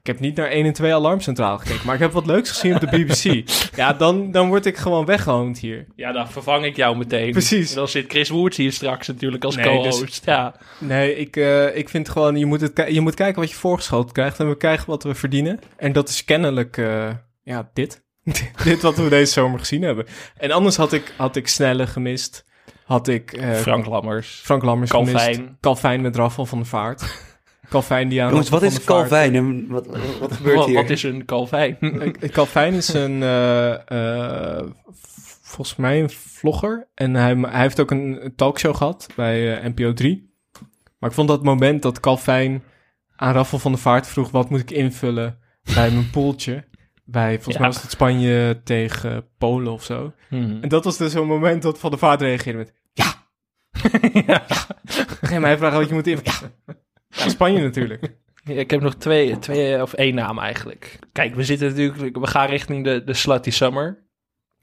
ik 0.07 0.13
heb 0.13 0.21
niet 0.21 0.35
naar 0.35 0.47
1 0.49 0.65
en 0.65 0.73
2 0.73 0.93
Alarmcentraal 0.93 1.57
gekeken. 1.57 1.85
Maar 1.85 1.95
ik 1.95 2.01
heb 2.01 2.11
wat 2.11 2.25
leuks 2.25 2.49
gezien 2.49 2.73
op 2.75 2.79
de 2.79 2.87
BBC. 2.87 3.49
ja, 3.75 3.93
dan, 3.93 4.31
dan 4.31 4.47
word 4.47 4.65
ik 4.65 4.77
gewoon 4.77 5.05
weggehoond 5.05 5.59
hier. 5.59 5.85
Ja, 5.95 6.11
dan 6.11 6.29
vervang 6.31 6.65
ik 6.65 6.75
jou 6.75 6.97
meteen. 6.97 7.31
Precies. 7.31 7.69
En 7.69 7.75
dan 7.75 7.87
zit 7.87 8.09
Chris 8.09 8.29
Woerts 8.29 8.57
hier 8.57 8.71
straks 8.71 9.07
natuurlijk 9.07 9.43
als 9.43 9.55
Nee, 9.55 9.65
co-host. 9.65 9.99
dus- 9.99 10.21
Ja. 10.25 10.55
Nee, 10.77 11.15
ik, 11.15 11.35
eh, 11.35 11.75
ik 11.75 11.89
vind 11.89 12.09
gewoon... 12.09 12.37
Je 12.37 12.45
moet, 12.45 12.61
het, 12.61 12.83
je 12.89 13.01
moet 13.01 13.13
kijken 13.15 13.41
wat 13.41 13.49
je 13.49 13.55
voorgeschoten 13.55 14.11
krijgt. 14.13 14.39
En 14.39 14.49
we 14.49 14.57
krijgen 14.57 14.89
wat 14.89 15.03
we 15.03 15.15
verdienen. 15.15 15.59
En 15.77 15.91
dat 15.91 16.09
is 16.09 16.23
kennelijk... 16.25 16.77
eh, 16.77 17.09
ja, 17.43 17.69
dit. 17.73 18.03
dit 18.63 18.81
wat 18.81 18.95
we 18.97 19.09
deze 19.09 19.31
zomer 19.31 19.59
gezien 19.59 19.81
hebben. 19.81 20.05
En 20.37 20.51
anders 20.51 20.75
had 20.75 20.93
ik, 20.93 21.13
had 21.17 21.35
ik 21.35 21.47
Snelle 21.47 21.87
gemist. 21.87 22.45
Had 22.83 23.07
ik... 23.07 23.33
eh, 23.33 23.53
Frank 23.53 23.85
Lammers. 23.85 24.41
Frank 24.43 24.63
Lammers 24.63 24.91
Calvijn. 24.91 25.33
gemist. 25.35 25.51
Calvijn 25.61 26.01
met 26.01 26.15
Raffel 26.15 26.45
van 26.45 26.59
de 26.59 26.65
Vaart. 26.65 27.25
Calvijn 27.69 28.09
die 28.09 28.23
aan 28.23 28.29
Jongens, 28.29 28.49
wat 28.49 28.63
is 28.63 28.83
Calvijn 28.83 29.35
en 29.35 29.67
wat, 29.67 29.85
wat, 30.19 30.31
gebeurt 30.31 30.55
Wat, 30.55 30.65
hier? 30.65 30.75
wat 30.75 30.89
is 30.89 31.03
een 31.03 31.25
Calvijn? 31.25 31.77
Eh, 32.19 32.29
Calvijn 32.29 32.73
is 32.73 32.93
een, 32.93 33.23
eh, 33.23 33.73
eh, 34.57 34.65
volgens 35.41 35.75
mij 35.75 36.01
een 36.01 36.09
vlogger. 36.09 36.87
En 36.93 37.13
hij, 37.15 37.35
hij 37.35 37.61
heeft 37.61 37.79
ook 37.79 37.91
een 37.91 38.33
talkshow 38.35 38.75
gehad 38.75 39.07
bij 39.15 39.57
eh, 39.57 39.65
NPO 39.65 39.93
3. 39.93 40.33
Maar 40.99 41.09
ik 41.09 41.15
vond 41.15 41.27
dat 41.27 41.43
moment 41.43 41.81
dat 41.81 41.99
Calvijn 41.99 42.63
aan 43.15 43.33
Raffel 43.33 43.59
van 43.59 43.71
de 43.71 43.77
Vaart 43.77 44.07
vroeg... 44.07 44.31
wat 44.31 44.49
moet 44.49 44.59
ik 44.59 44.71
invullen 44.71 45.39
bij 45.75 45.91
mijn 45.91 46.09
poeltje? 46.09 46.65
Bij, 47.05 47.33
volgens 47.33 47.55
Ja. 47.55 47.61
mij 47.61 47.69
was 47.71 47.81
het 47.81 47.91
Spanje 47.91 48.61
tegen 48.63 49.25
Polen 49.37 49.73
of 49.73 49.83
zo. 49.83 50.13
Hmm. 50.29 50.57
En 50.61 50.69
dat 50.69 50.83
was 50.83 50.97
dus 50.97 51.11
zo'n 51.11 51.27
moment 51.27 51.61
dat 51.61 51.79
Van 51.79 51.91
de 51.91 51.97
Vaart 51.97 52.21
reageerde 52.21 52.57
met... 52.57 52.73
Ja! 52.93 53.13
Ga 55.21 55.39
mij 55.39 55.57
vragen 55.57 55.79
wat 55.79 55.87
je 55.87 55.93
moet 55.93 56.07
invullen? 56.07 56.51
Ja, 56.65 56.73
Spanje 57.09 57.61
natuurlijk. 57.61 58.03
Ik 58.47 58.71
heb 58.71 58.81
nog 58.81 58.95
twee, 58.95 59.39
twee 59.39 59.81
of 59.81 59.93
één 59.93 60.15
naam 60.15 60.39
eigenlijk. 60.39 60.99
Kijk, 61.11 61.35
we 61.35 61.43
zitten 61.43 61.67
natuurlijk, 61.67 62.17
we 62.17 62.27
gaan 62.27 62.47
richting 62.47 62.83
de, 62.83 63.03
de 63.03 63.13
slutty 63.13 63.51
summer. 63.51 64.05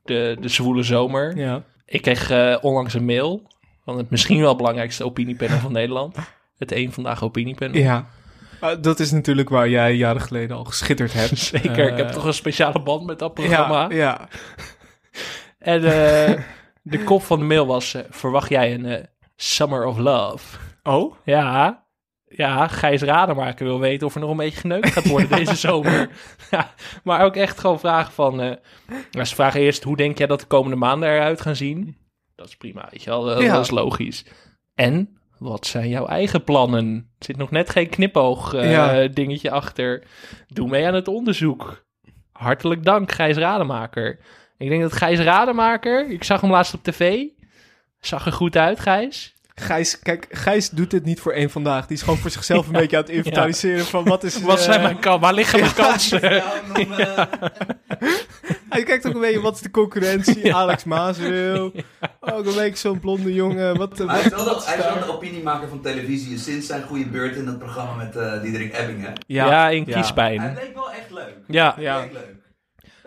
De, 0.03 0.37
de 0.41 0.49
zwoele 0.49 0.83
zomer. 0.83 1.37
Ja. 1.37 1.63
Ik 1.87 2.03
kreeg 2.03 2.31
eh, 2.31 2.57
onlangs 2.61 2.95
een 2.95 3.05
mail 3.05 3.51
van 3.85 3.99
het 3.99 4.11
misschien 4.11 4.41
wel 4.41 4.57
belangrijkste 4.57 5.05
opiniepanel 5.05 5.59
van 5.59 5.73
Nederland. 5.73 6.17
Het 6.59 6.73
één 6.73 6.93
vandaag 6.93 7.23
opiniepanel. 7.23 7.77
Ja. 7.77 8.07
Uh, 8.63 8.71
dat 8.81 9.01
is 9.01 9.11
natuurlijk 9.11 9.49
waar 9.49 9.69
jij 9.69 9.95
jaren 9.95 10.21
geleden 10.21 10.57
al 10.57 10.65
geschitterd 10.65 11.13
hebt. 11.13 11.39
Zeker, 11.55 11.89
ik 11.89 11.97
heb 11.97 12.09
toch 12.09 12.25
een 12.25 12.35
speciale 12.35 12.83
band 12.83 13.07
met 13.07 13.19
dat 13.19 13.35
programma. 13.35 13.89
Ja, 13.89 13.97
ja. 13.97 14.29
En 15.59 15.83
uh, 15.83 16.43
de 16.83 17.05
kop 17.05 17.23
van 17.23 17.39
de 17.39 17.45
mail 17.45 17.67
was, 17.67 17.97
verwacht 18.11 18.49
jij 18.49 18.75
een 18.75 19.07
Summer 19.37 19.85
of 19.85 19.99
Love? 19.99 20.59
Oh? 20.83 21.15
Ja, 21.25 21.84
ja, 22.37 22.69
Gijs 22.69 23.03
Rademaker 23.03 23.67
wil 23.67 23.81
weten 23.81 24.07
of 24.07 24.15
er 24.15 24.21
nog 24.21 24.31
een 24.31 24.37
beetje 24.37 24.61
geneukt 24.61 24.93
gaat 24.93 25.07
worden 25.09 25.29
deze 25.29 25.57
zomer. 25.69 26.09
Ja, 26.51 26.73
maar 27.05 27.25
ook 27.25 27.37
echt 27.37 27.59
gewoon 27.61 27.81
vragen 27.81 28.13
van... 28.13 28.45
Uh, 28.45 28.53
ze 29.23 29.35
vragen 29.35 29.61
eerst, 29.61 29.83
hoe 29.83 29.97
denk 29.97 30.19
jij 30.19 30.27
dat 30.27 30.41
de 30.41 30.47
komende 30.47 30.77
maanden 30.77 31.09
eruit 31.09 31.41
gaan 31.41 31.57
zien? 31.57 31.97
Dat 32.35 32.49
is 32.49 32.57
prima, 32.57 32.89
weet 32.91 33.03
je 33.03 33.11
wel, 33.11 33.25
dat, 33.25 33.43
Ja. 33.43 33.53
dat 33.53 33.65
is 33.65 33.71
logisch. 33.71 34.25
En, 34.75 35.19
wat 35.39 35.67
zijn 35.67 35.89
jouw 35.89 36.07
eigen 36.07 36.45
plannen? 36.45 37.11
Er 37.19 37.25
zit 37.25 37.37
nog 37.37 37.51
net 37.51 37.71
geen 37.71 37.89
knipoog 37.89 38.55
eh, 38.55 39.09
dingetje 39.13 39.51
achter. 39.51 40.03
Doe 40.47 40.69
mee 40.69 40.87
aan 40.87 40.95
het 40.95 41.09
onderzoek. 41.09 41.85
Hartelijk 42.33 42.85
dank, 42.85 43.13
Gijs 43.13 43.37
Rademaker. 43.37 44.19
Ik 44.59 44.69
denk 44.69 44.83
dat 44.83 44.93
Gijs 44.93 45.19
Rademaker, 45.19 46.11
ik 46.11 46.25
zag 46.25 46.41
hem 46.41 46.51
laatst 46.51 46.75
op 46.75 46.83
tv... 46.83 47.23
Zag 48.01 48.27
er 48.27 48.33
goed 48.33 48.57
uit, 48.57 48.81
Gijs. 48.81 49.34
Gijs, 49.55 49.99
kijk, 49.99 50.27
Gijs 50.31 50.71
doet 50.71 50.91
dit 50.91 51.05
niet 51.05 51.21
voor 51.21 51.33
één 51.33 51.51
vandaag. 51.51 51.87
Die 51.87 51.97
is 51.97 52.03
gewoon 52.03 52.19
voor 52.19 52.31
zichzelf 52.31 52.67
een 52.67 52.73
Ja. 52.73 52.79
beetje 52.79 52.97
aan 52.97 53.03
het 53.03 53.13
inventariseren 53.13 53.85
van 53.85 54.05
wat 54.05 54.25
is... 54.25 54.41
Wat 54.41 54.59
eh, 54.59 54.65
zijn 54.65 54.83
mijn 54.83 54.99
kan- 54.99 55.21
waar 55.21 55.35
liggen 55.35 55.61
mijn 55.61 55.75
kansen? 55.75 56.21
Hij 58.69 58.83
kijkt 58.83 59.07
ook 59.07 59.15
een 59.15 59.21
beetje, 59.21 59.41
wat 59.41 59.55
is 59.55 59.61
de 59.61 59.71
concurrentie? 59.71 60.55
Alex 60.55 60.85
Maasreel. 60.85 61.73
Ook 62.21 62.47
een 62.47 62.55
beetje 62.55 62.77
zo'n 62.77 63.01
blonde 63.01 63.33
jongen. 63.35 63.77
Wat, 63.77 64.01
eh, 64.01 64.07
hij 64.09 64.19
is 64.19 64.23
wat, 64.25 64.35
wel 64.35 64.45
wat 64.45 64.65
de, 64.65 64.71
hij 64.71 64.79
is 64.79 64.85
wel 64.85 65.07
de 65.07 65.13
opiniemaker 65.13 65.69
van 65.69 65.81
televisie 65.81 66.39
sinds 66.39 66.67
zijn 66.67 66.83
goede 66.83 67.07
beurt 67.07 67.37
in 67.37 67.45
dat 67.45 67.59
programma 67.59 67.95
met 67.95 68.17
eh 68.17 68.43
Diederik 68.43 68.77
Ebbing, 68.77 69.03
hè? 69.07 69.13
Ja, 69.27 69.69
in 69.69 69.85
kiespijn. 69.85 70.41
Hij 70.41 70.53
bleek 70.53 70.75
wel 70.75 70.91
echt 70.91 71.11
leuk. 71.11 71.35
Ja. 71.47 71.71
Bleek 71.71 72.13
leuk. 72.13 72.35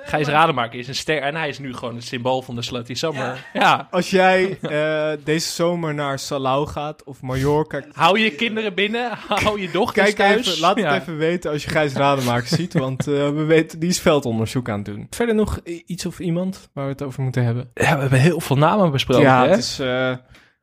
Gijs 0.08 0.28
Rademaker 0.28 0.80
is 0.80 0.88
een 0.88 0.96
ster 0.96 1.22
en 1.22 1.36
hij 1.36 1.50
is 1.50 1.60
nu 1.60 1.74
gewoon 1.74 1.96
het 1.96 2.04
symbool 2.04 2.42
van 2.42 2.56
de 2.56 2.62
Slutty 2.62 2.94
Summer. 2.94 3.46
Ja. 3.54 3.88
Als 3.92 4.10
jij 4.10 4.58
eh, 4.62 5.24
deze 5.24 5.52
zomer 5.52 5.94
naar 5.94 6.20
Salau 6.20 6.68
gaat 6.68 7.04
of 7.04 7.22
Mallorca... 7.22 7.84
Hou 7.92 8.20
je 8.20 8.32
kinderen 8.36 8.74
binnen, 8.74 9.12
hou 9.28 9.62
je 9.62 9.72
dochters 9.72 10.14
Kijk 10.14 10.16
thuis. 10.32 10.48
even, 10.48 10.60
laat 10.60 10.76
het 10.76 10.86
Ja. 10.86 11.00
even 11.00 11.18
weten 11.18 11.52
als 11.52 11.64
je 11.64 11.70
Gijs 11.70 11.94
Rademaker 11.94 12.48
ziet, 12.48 12.74
want 12.74 13.08
eh, 13.08 13.14
we 13.14 13.44
weten, 13.44 13.80
die 13.80 13.90
is 13.90 14.00
veldonderzoek 14.00 14.70
aan 14.70 14.76
het 14.78 14.86
doen. 14.86 15.08
Verder 15.10 15.36
nog 15.36 15.60
iets 15.86 16.06
of 16.06 16.20
iemand 16.20 16.70
waar 16.74 16.86
we 16.86 16.92
het 16.92 17.02
over 17.04 17.22
moeten 17.24 17.44
hebben? 17.44 17.70
Ja, 17.74 17.94
we 17.96 18.02
hebben 18.02 18.20
heel 18.20 18.40
veel 18.40 18.58
namen 18.58 18.92
besproken, 18.92 19.24
Ja, 19.24 19.44
hè? 19.44 19.50
het 19.50 19.60
is, 19.60 19.80
eh, 19.80 20.16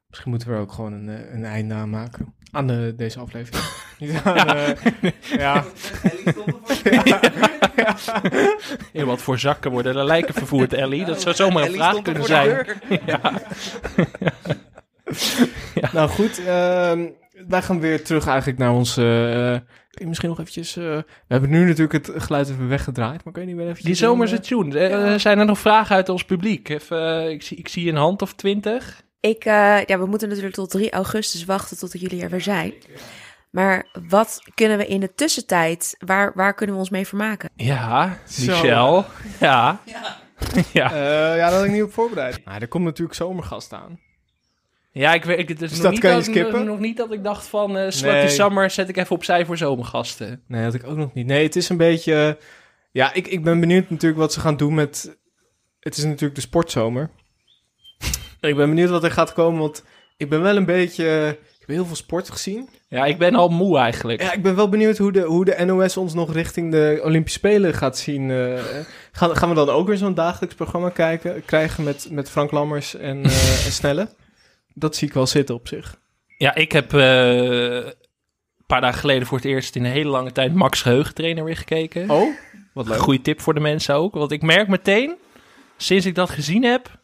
misschien 0.08 0.30
moeten 0.30 0.48
we 0.48 0.54
er 0.54 0.60
ook 0.60 0.72
gewoon 0.72 0.92
een, 0.92 1.34
een 1.34 1.44
einde 1.44 1.74
aan 1.74 1.90
maken. 1.90 2.34
Aan 2.54 2.66
de, 2.66 2.94
deze 2.96 3.18
aflevering. 3.20 3.64
Niet 3.98 4.20
aan, 4.24 4.46
eh, 4.56 5.10
ja. 5.44 5.64
In 8.92 9.06
wat 9.06 9.22
voor 9.22 9.38
zakken 9.38 9.70
worden 9.70 9.94
de 9.94 10.04
lijken 10.04 10.34
vervoerd, 10.34 10.72
Ellie? 10.72 11.04
Dat 11.04 11.20
zou 11.20 11.34
zomaar 11.34 11.62
een 11.62 11.68
Ellie 11.68 11.76
vraag 11.76 11.90
stond 11.90 12.04
kunnen 12.04 12.24
zijn. 12.24 12.66
Ja. 13.06 13.20
Nou 15.92 16.08
goed, 16.08 16.44
ehm, 16.44 17.06
wij 17.48 17.62
gaan 17.62 17.80
weer 17.80 18.04
terug 18.04 18.26
eigenlijk 18.26 18.58
naar 18.58 18.72
onze... 18.72 19.02
eh, 19.02 19.68
kun 19.90 20.02
je 20.02 20.06
misschien 20.06 20.28
nog 20.28 20.38
eventjes... 20.40 20.76
eh, 20.76 20.84
we 20.84 21.04
hebben 21.28 21.50
nu 21.50 21.64
natuurlijk 21.66 22.06
het 22.06 22.22
geluid 22.22 22.48
even 22.50 22.68
weggedraaid, 22.68 23.24
maar 23.24 23.32
kun 23.32 23.42
je 23.42 23.48
niet 23.48 23.56
weer 23.56 23.66
eventjes... 23.68 23.98
Die 23.98 24.06
zomerse 24.06 24.36
eh, 24.36 24.40
tune. 24.40 24.78
Eh, 24.78 25.18
zijn 25.18 25.38
er 25.38 25.44
nog 25.44 25.58
vragen 25.58 25.96
uit 25.96 26.08
ons 26.08 26.24
publiek? 26.24 26.68
Even, 26.68 27.18
eh, 27.22 27.30
ik, 27.30 27.42
zie, 27.42 27.56
ik 27.56 27.68
zie 27.68 27.88
een 27.88 27.96
hand 27.96 28.22
of 28.22 28.34
twintig. 28.34 29.02
Ik, 29.28 29.44
eh, 29.44 29.84
ja, 29.84 29.98
we 29.98 30.06
moeten 30.06 30.28
natuurlijk 30.28 30.54
tot 30.54 30.70
3 30.70 30.90
augustus 30.92 31.44
wachten 31.44 31.78
tot 31.78 32.00
jullie 32.00 32.22
er 32.22 32.30
weer 32.30 32.40
zijn. 32.40 32.74
Maar 33.50 33.86
wat 34.08 34.42
kunnen 34.54 34.78
we 34.78 34.86
in 34.86 35.00
de 35.00 35.14
tussentijd, 35.14 35.94
waar, 35.98 36.32
waar 36.34 36.54
kunnen 36.54 36.74
we 36.74 36.80
ons 36.80 36.90
mee 36.90 37.06
vermaken? 37.06 37.50
Ja, 37.56 38.18
Zo. 38.28 38.52
Michel. 38.52 39.04
Ja. 39.40 39.80
Ja. 39.84 40.22
Eh, 40.92 41.36
ja, 41.36 41.44
dat 41.44 41.52
had 41.52 41.64
ik 41.64 41.70
niet 41.70 41.82
op 41.82 41.92
voorbereid. 41.92 42.44
Maar 42.44 42.60
er 42.60 42.68
komt 42.68 42.84
natuurlijk 42.84 43.16
zomergast 43.16 43.72
aan. 43.72 44.00
Ja, 44.90 45.14
ik 45.14 45.24
weet, 45.24 45.48
het 45.48 45.62
is 45.62 45.68
Dus 45.68 45.70
nog, 45.70 45.80
dat 45.82 45.90
niet 45.90 46.00
kan 46.00 46.10
je 46.10 46.16
dat, 46.16 46.24
skippen? 46.24 46.64
nog 46.64 46.78
niet 46.78 46.96
dat 46.96 47.12
ik 47.12 47.24
dacht 47.24 47.46
van 47.46 47.76
uh, 47.76 47.90
Nee. 48.02 48.28
Summer 48.28 48.70
zet 48.70 48.88
ik 48.88 48.96
even 48.96 49.16
opzij 49.16 49.46
voor 49.46 49.56
zomergasten. 49.56 50.42
Nee, 50.48 50.64
dat 50.64 50.74
ik 50.74 50.86
ook 50.86 50.96
nog 50.96 51.14
niet. 51.14 51.26
Nee, 51.26 51.42
het 51.42 51.56
is 51.56 51.68
een 51.68 51.76
beetje... 51.76 52.38
Ja, 52.90 53.12
ik, 53.12 53.26
ik 53.26 53.44
ben 53.44 53.60
benieuwd 53.60 53.90
natuurlijk 53.90 54.20
wat 54.20 54.32
ze 54.32 54.40
gaan 54.40 54.56
doen 54.56 54.74
met... 54.74 55.16
Het 55.80 55.96
is 55.96 56.04
natuurlijk 56.04 56.34
de 56.34 56.40
sportzomer. 56.40 57.10
Ik 58.44 58.56
ben 58.56 58.68
benieuwd 58.68 58.90
wat 58.90 59.04
er 59.04 59.10
gaat 59.10 59.32
komen, 59.32 59.60
want 59.60 59.84
ik 60.16 60.28
ben 60.28 60.42
wel 60.42 60.56
een 60.56 60.64
beetje... 60.64 61.38
Ik 61.54 61.70
heb 61.70 61.76
heel 61.76 61.86
veel 61.86 61.96
sport 61.96 62.30
gezien. 62.30 62.68
Ja, 62.88 63.04
ik 63.04 63.18
ben 63.18 63.34
al 63.34 63.48
moe 63.48 63.78
eigenlijk. 63.78 64.22
Ja, 64.22 64.32
ik 64.32 64.42
ben 64.42 64.56
wel 64.56 64.68
benieuwd 64.68 64.98
hoe 64.98 65.12
de, 65.12 65.20
hoe 65.20 65.44
de 65.44 65.64
NOS 65.64 65.96
ons 65.96 66.14
nog 66.14 66.32
richting 66.32 66.70
de 66.70 67.00
Olympische 67.02 67.38
Spelen 67.38 67.74
gaat 67.74 67.98
zien. 67.98 68.30
eh. 68.30 68.62
gaan, 69.12 69.36
gaan 69.36 69.48
we 69.48 69.54
dan 69.54 69.68
ook 69.68 69.86
weer 69.86 69.96
zo'n 69.96 70.14
dagelijks 70.14 70.54
programma 70.54 70.88
kijken, 70.88 71.44
krijgen 71.44 71.84
met, 71.84 72.08
met 72.10 72.30
Frank 72.30 72.50
Lammers 72.50 72.94
en, 72.96 73.24
eh, 73.24 73.64
en 73.66 73.72
Snelle? 73.72 74.08
Dat 74.74 74.96
zie 74.96 75.08
ik 75.08 75.14
wel 75.14 75.26
zitten 75.26 75.54
op 75.54 75.68
zich. 75.68 75.96
Ja, 76.38 76.54
ik 76.54 76.72
heb 76.72 76.94
eh, 76.94 77.74
een 77.74 77.92
paar 78.66 78.80
dagen 78.80 79.00
geleden 79.00 79.26
voor 79.26 79.36
het 79.38 79.46
eerst 79.46 79.76
in 79.76 79.84
een 79.84 79.90
hele 79.90 80.10
lange 80.10 80.32
tijd 80.32 80.54
Max 80.54 80.82
Geheugentrainer 80.82 81.44
weer 81.44 81.56
gekeken. 81.56 82.10
Oh, 82.10 82.36
wat 82.74 82.88
leuk. 82.88 82.98
Goeie 82.98 83.20
tip 83.20 83.40
voor 83.40 83.54
de 83.54 83.60
mensen 83.60 83.94
ook. 83.94 84.14
Want 84.14 84.32
ik 84.32 84.42
merk 84.42 84.68
meteen, 84.68 85.16
sinds 85.76 86.06
ik 86.06 86.14
dat 86.14 86.30
gezien 86.30 86.64
heb, 86.64 87.02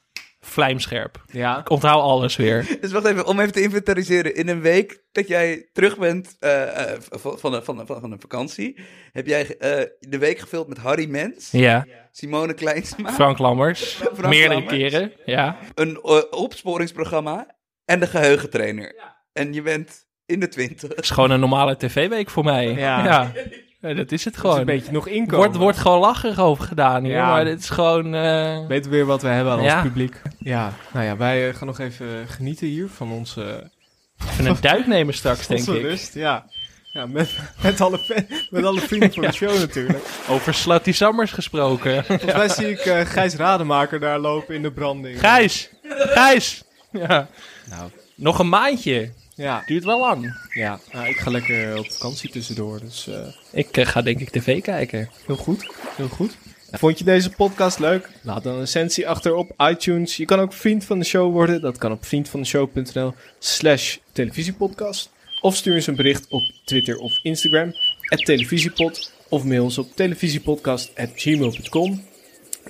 vlijmscherp. 0.51 1.25
Ja. 1.33 1.59
Ik 1.59 1.71
onthoud 1.71 2.03
alles 2.03 2.37
weer. 2.37 2.67
Dus 2.81 2.93
wacht 2.93 3.07
even, 3.07 3.27
om 3.27 3.41
even 3.41 3.53
te 3.53 3.63
inventariseren. 3.63 4.35
In 4.35 4.49
een 4.49 4.61
week 4.61 5.03
dat 5.13 5.29
jij 5.29 5.69
terug 5.73 5.99
bent 5.99 6.37
eh, 6.39 6.93
eh, 6.93 7.01
van, 7.11 7.39
van, 7.39 7.53
een- 7.55 7.65
van, 7.65 7.79
een- 7.79 7.87
van 7.87 8.13
een 8.13 8.21
vakantie, 8.21 8.79
heb 9.13 9.27
jij 9.27 9.57
eh, 9.57 9.85
de 10.01 10.19
week 10.19 10.39
gevuld 10.39 10.69
met 10.69 10.79
Harry 10.79 11.09
Mens, 11.09 11.51
Ja. 11.51 11.87
Simone 12.13 12.55
Kleinsma, 12.55 13.13
Frank 13.13 13.39
Lammers. 13.39 13.83
Frank 13.95 14.21
Meerdere 14.27 14.55
Lammers, 14.55 14.77
keren, 14.77 15.13
ja. 15.25 15.57
een 15.75 16.03
opsporingsprogramma 16.33 17.47
en 17.85 18.01
de 18.01 18.07
geheugentrainer. 18.07 18.95
En 19.33 19.53
je 19.53 19.63
bent 19.63 20.07
in 20.27 20.41
de 20.41 20.49
twintig. 20.49 20.89
Het 20.89 21.01
is 21.05 21.11
gewoon 21.11 21.31
een 21.31 21.41
normale 21.41 21.77
tv-week 21.77 22.31
voor 22.31 22.45
mij. 22.45 22.67
Ja. 22.69 23.05
Ja. 23.05 23.33
Ja, 23.81 23.95
dat 23.95 24.13
is 24.13 24.25
het 24.25 24.37
gewoon. 24.37 24.59
een 24.59 24.65
beetje 24.65 24.93
nog 24.93 25.07
inkomen. 25.09 25.37
Wordt, 25.37 25.57
wordt 25.57 25.79
gewoon 25.79 25.99
lacherig 26.01 26.39
over 26.39 26.65
gedaan 26.65 27.05
hier, 27.05 27.13
Ja. 27.13 27.27
maar 27.31 27.45
dit 27.45 27.59
is 27.61 27.69
gewoon... 27.71 28.15
eh, 28.15 28.67
Weten 28.67 28.91
we 28.91 28.97
weer 28.97 29.07
wat 29.07 29.23
we 29.23 29.29
hebben 29.29 29.53
aan 29.53 29.63
Ja. 29.63 29.75
ons 29.75 29.83
publiek. 29.89 30.21
Ja, 30.39 30.73
nou 30.93 31.05
ja, 31.07 31.17
wij 31.17 31.49
eh, 31.49 31.55
gaan 31.55 31.67
nog 31.67 31.79
even 31.79 32.07
genieten 32.29 32.67
hier 32.67 32.89
van 32.89 33.11
onze... 33.13 33.71
Even 34.31 34.47
een 34.47 34.57
duik 34.61 34.87
nemen 34.87 35.15
straks, 35.15 35.47
denk 35.47 35.67
ik. 35.67 35.83
rust, 35.83 36.15
ja. 36.15 36.47
Ja, 36.93 37.07
met, 37.07 37.39
met, 37.63 37.81
alle, 37.81 38.25
met 38.51 38.65
alle 38.65 38.81
vrienden 38.81 39.13
van 39.13 39.23
de 39.23 39.33
show 39.43 39.59
natuurlijk. 39.59 39.99
Over 40.29 40.55
Slutty 40.55 40.93
Summers 40.93 41.33
gesproken. 41.33 42.05
Volgens 42.05 42.33
mij 42.35 42.49
zie 42.49 42.71
ik 42.71 42.79
eh, 42.79 43.01
Gijs 43.07 43.35
Rademaker 43.35 44.01
daar 44.01 44.19
lopen 44.19 44.55
in 44.55 44.63
de 44.63 44.73
branding. 44.73 45.19
Gijs! 45.21 45.71
Gijs! 45.89 46.63
Ja. 46.93 47.29
Nou. 47.71 47.91
Nog 48.15 48.39
een 48.39 48.49
maandje. 48.49 49.11
Ja. 49.41 49.63
Duurt 49.67 49.85
wel 49.85 49.99
lang. 50.01 50.35
Ja, 50.55 50.81
nou, 50.93 51.09
ik 51.09 51.17
ga 51.17 51.31
lekker 51.31 51.79
op 51.79 51.93
vakantie 51.93 52.31
tussendoor, 52.31 52.81
dus... 52.81 53.07
eh, 53.07 53.27
Ik 53.53 53.77
eh, 53.77 53.87
ga 53.87 54.03
denk 54.03 54.21
ik 54.21 54.31
tv 54.31 54.61
kijken. 54.63 55.11
Heel 55.27 55.37
goed, 55.37 55.71
heel 55.97 56.09
goed. 56.09 56.37
Vond 56.73 56.99
je 56.99 57.05
deze 57.05 57.31
podcast 57.31 57.79
leuk? 57.79 58.09
Laat 58.23 58.43
dan 58.43 58.53
een 58.55 58.59
recensie 58.61 59.09
achter 59.09 59.35
op 59.35 59.53
iTunes. 59.71 60.17
Je 60.17 60.25
kan 60.25 60.41
ook 60.41 60.53
vriend 60.53 60.85
van 60.85 60.99
de 60.99 61.05
show 61.05 61.33
worden. 61.33 61.61
Dat 61.61 61.79
kan 61.79 61.93
op 61.93 62.05
vriendvandeshow.nl 62.07 63.15
slash 63.39 63.97
televisiepodcast. 64.13 65.11
Of 65.41 65.57
stuur 65.57 65.75
eens 65.75 65.87
een 65.87 65.97
bericht 65.97 66.27
op 66.29 66.43
Twitter 66.65 66.97
of 66.99 67.19
Instagram, 67.23 67.73
at 68.09 68.25
televisiepod. 68.25 69.13
Of 69.29 69.45
mail 69.45 69.63
ons 69.65 69.79
op 69.79 69.97
televisiepodcast.gmail.com. 69.97 72.05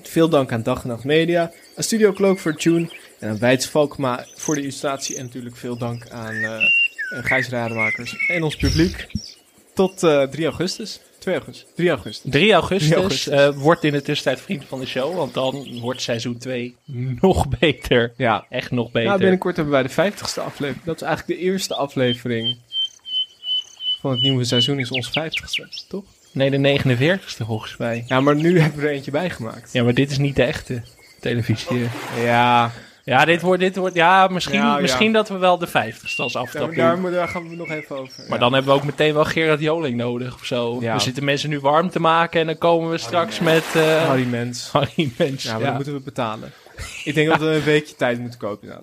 Veel 0.03 0.29
dank 0.29 0.53
aan 0.53 0.63
Dag 0.63 0.83
en 0.83 0.89
Nacht 0.89 1.05
Media, 1.05 1.53
aan 1.77 1.83
Studio 1.85 2.13
Cloak 2.13 2.39
voor 2.39 2.57
tune 2.57 2.91
en 3.21 3.29
aan 3.29 3.39
Weits 3.39 3.67
Valkma 3.67 4.27
voor 4.35 4.55
de 4.55 4.61
illustratie. 4.61 5.17
En 5.17 5.25
natuurlijk 5.25 5.57
veel 5.57 5.77
dank 5.77 6.09
aan 6.09 6.35
eh 6.35 6.55
eh, 6.55 7.25
Gijs 7.25 7.49
Rademakers 7.49 8.15
en 8.29 8.43
ons 8.43 8.57
publiek. 8.57 9.07
Tot 9.75 10.03
eh 10.03 10.23
3 10.23 10.45
augustus. 10.45 11.01
2 11.19 11.35
augustus. 11.35 11.67
3 11.75 11.89
augustus. 11.89 12.31
3 12.33 12.53
augustus, 12.53 12.89
3 12.89 13.01
augustus. 13.01 13.29
eh, 13.33 13.57
wordt 13.57 13.85
in 13.85 13.93
de 13.93 14.03
tussentijd 14.03 14.45
vriend 14.45 14.65
van 14.65 14.81
de 14.81 14.87
show, 14.87 15.17
want 15.17 15.35
dan 15.35 15.81
wordt 15.81 16.03
seizoen 16.03 16.39
2 16.39 16.77
nog 17.21 17.49
beter. 17.59 18.13
Ja. 18.17 18.47
Echt 18.51 18.71
nog 18.71 18.91
beter. 18.91 19.11
Ja, 19.11 19.17
binnenkort 19.19 19.57
hebben 19.57 19.75
wij 19.75 19.83
de 19.83 20.13
50ste 20.13 20.43
aflevering. 20.45 20.85
Dat 20.85 20.97
is 20.97 21.03
eigenlijk 21.03 21.41
de 21.41 21.47
eerste 21.47 21.75
aflevering 21.75 22.59
van 24.01 24.11
het 24.11 24.21
nieuwe 24.21 24.45
seizoen, 24.45 24.79
is 24.79 24.91
ons 24.91 25.09
50ste, 25.09 25.89
toch? 25.89 26.05
Nee, 26.33 26.51
de 26.51 26.79
49ste 26.83 27.45
volgens 27.47 27.77
mij. 27.77 28.05
Ja, 28.07 28.21
maar 28.21 28.37
nu 28.37 28.61
hebben 28.61 28.81
we 28.81 28.87
er 28.87 28.93
eentje 28.93 29.11
bijgemaakt. 29.11 29.73
Ja, 29.73 29.83
maar 29.83 29.95
dit 29.95 30.11
is 30.11 30.19
niet 30.19 30.37
de 30.37 30.43
echte 30.43 30.83
televisie. 31.21 31.89
Ja, 32.23 32.73
Ja, 33.05 33.25
dit 33.25 33.41
wordt, 33.43 33.61
dit 33.61 33.77
wordt, 33.77 33.95
ja, 33.95 34.27
misschien, 34.27 34.59
Ja, 34.59 34.75
ja. 34.75 34.81
misschien 34.81 35.13
dat 35.13 35.29
we 35.29 35.37
wel 35.39 35.59
de 35.59 35.69
50ste 35.69 36.17
als 36.17 36.37
aftrap 36.37 36.75
daar, 36.75 36.99
moet- 36.99 37.13
daar 37.13 37.29
gaan 37.29 37.49
we 37.49 37.57
nog 37.57 37.69
even 37.71 37.97
over. 37.99 38.13
Maar 38.19 38.27
ja. 38.29 38.39
dan 38.39 38.53
hebben 38.53 38.73
we 38.73 38.79
ook 38.79 38.85
meteen 38.87 39.15
wel 39.15 39.25
Gerard 39.25 39.61
Joling 39.61 39.97
nodig 39.97 40.35
of 40.35 40.45
zo. 40.45 40.79
Ja. 40.81 40.95
We 40.95 41.01
zitten 41.01 41.25
mensen 41.25 41.49
nu 41.51 41.61
warm 41.61 41.91
te 41.91 42.01
maken 42.01 42.41
en 42.41 42.47
dan 42.47 42.59
komen 42.59 42.91
we 42.91 42.99
straks 42.99 43.39
met... 43.41 43.65
eh, 43.75 44.07
Harry 44.07 44.27
Mens. 44.27 44.69
Harry 44.73 45.13
Mens, 45.19 45.43
Ja, 45.43 45.51
maar 45.53 45.61
ja. 45.61 45.67
dan 45.67 45.75
moeten 45.75 45.93
we 45.95 46.01
betalen. 46.01 46.53
Ik 47.05 47.15
denk 47.15 47.29
dat 47.29 47.41
we 47.41 47.47
een 47.47 47.63
weekje 47.63 47.95
tijd 47.95 48.19
moeten 48.21 48.39
kopen. 48.39 48.69
Nou, 48.69 48.81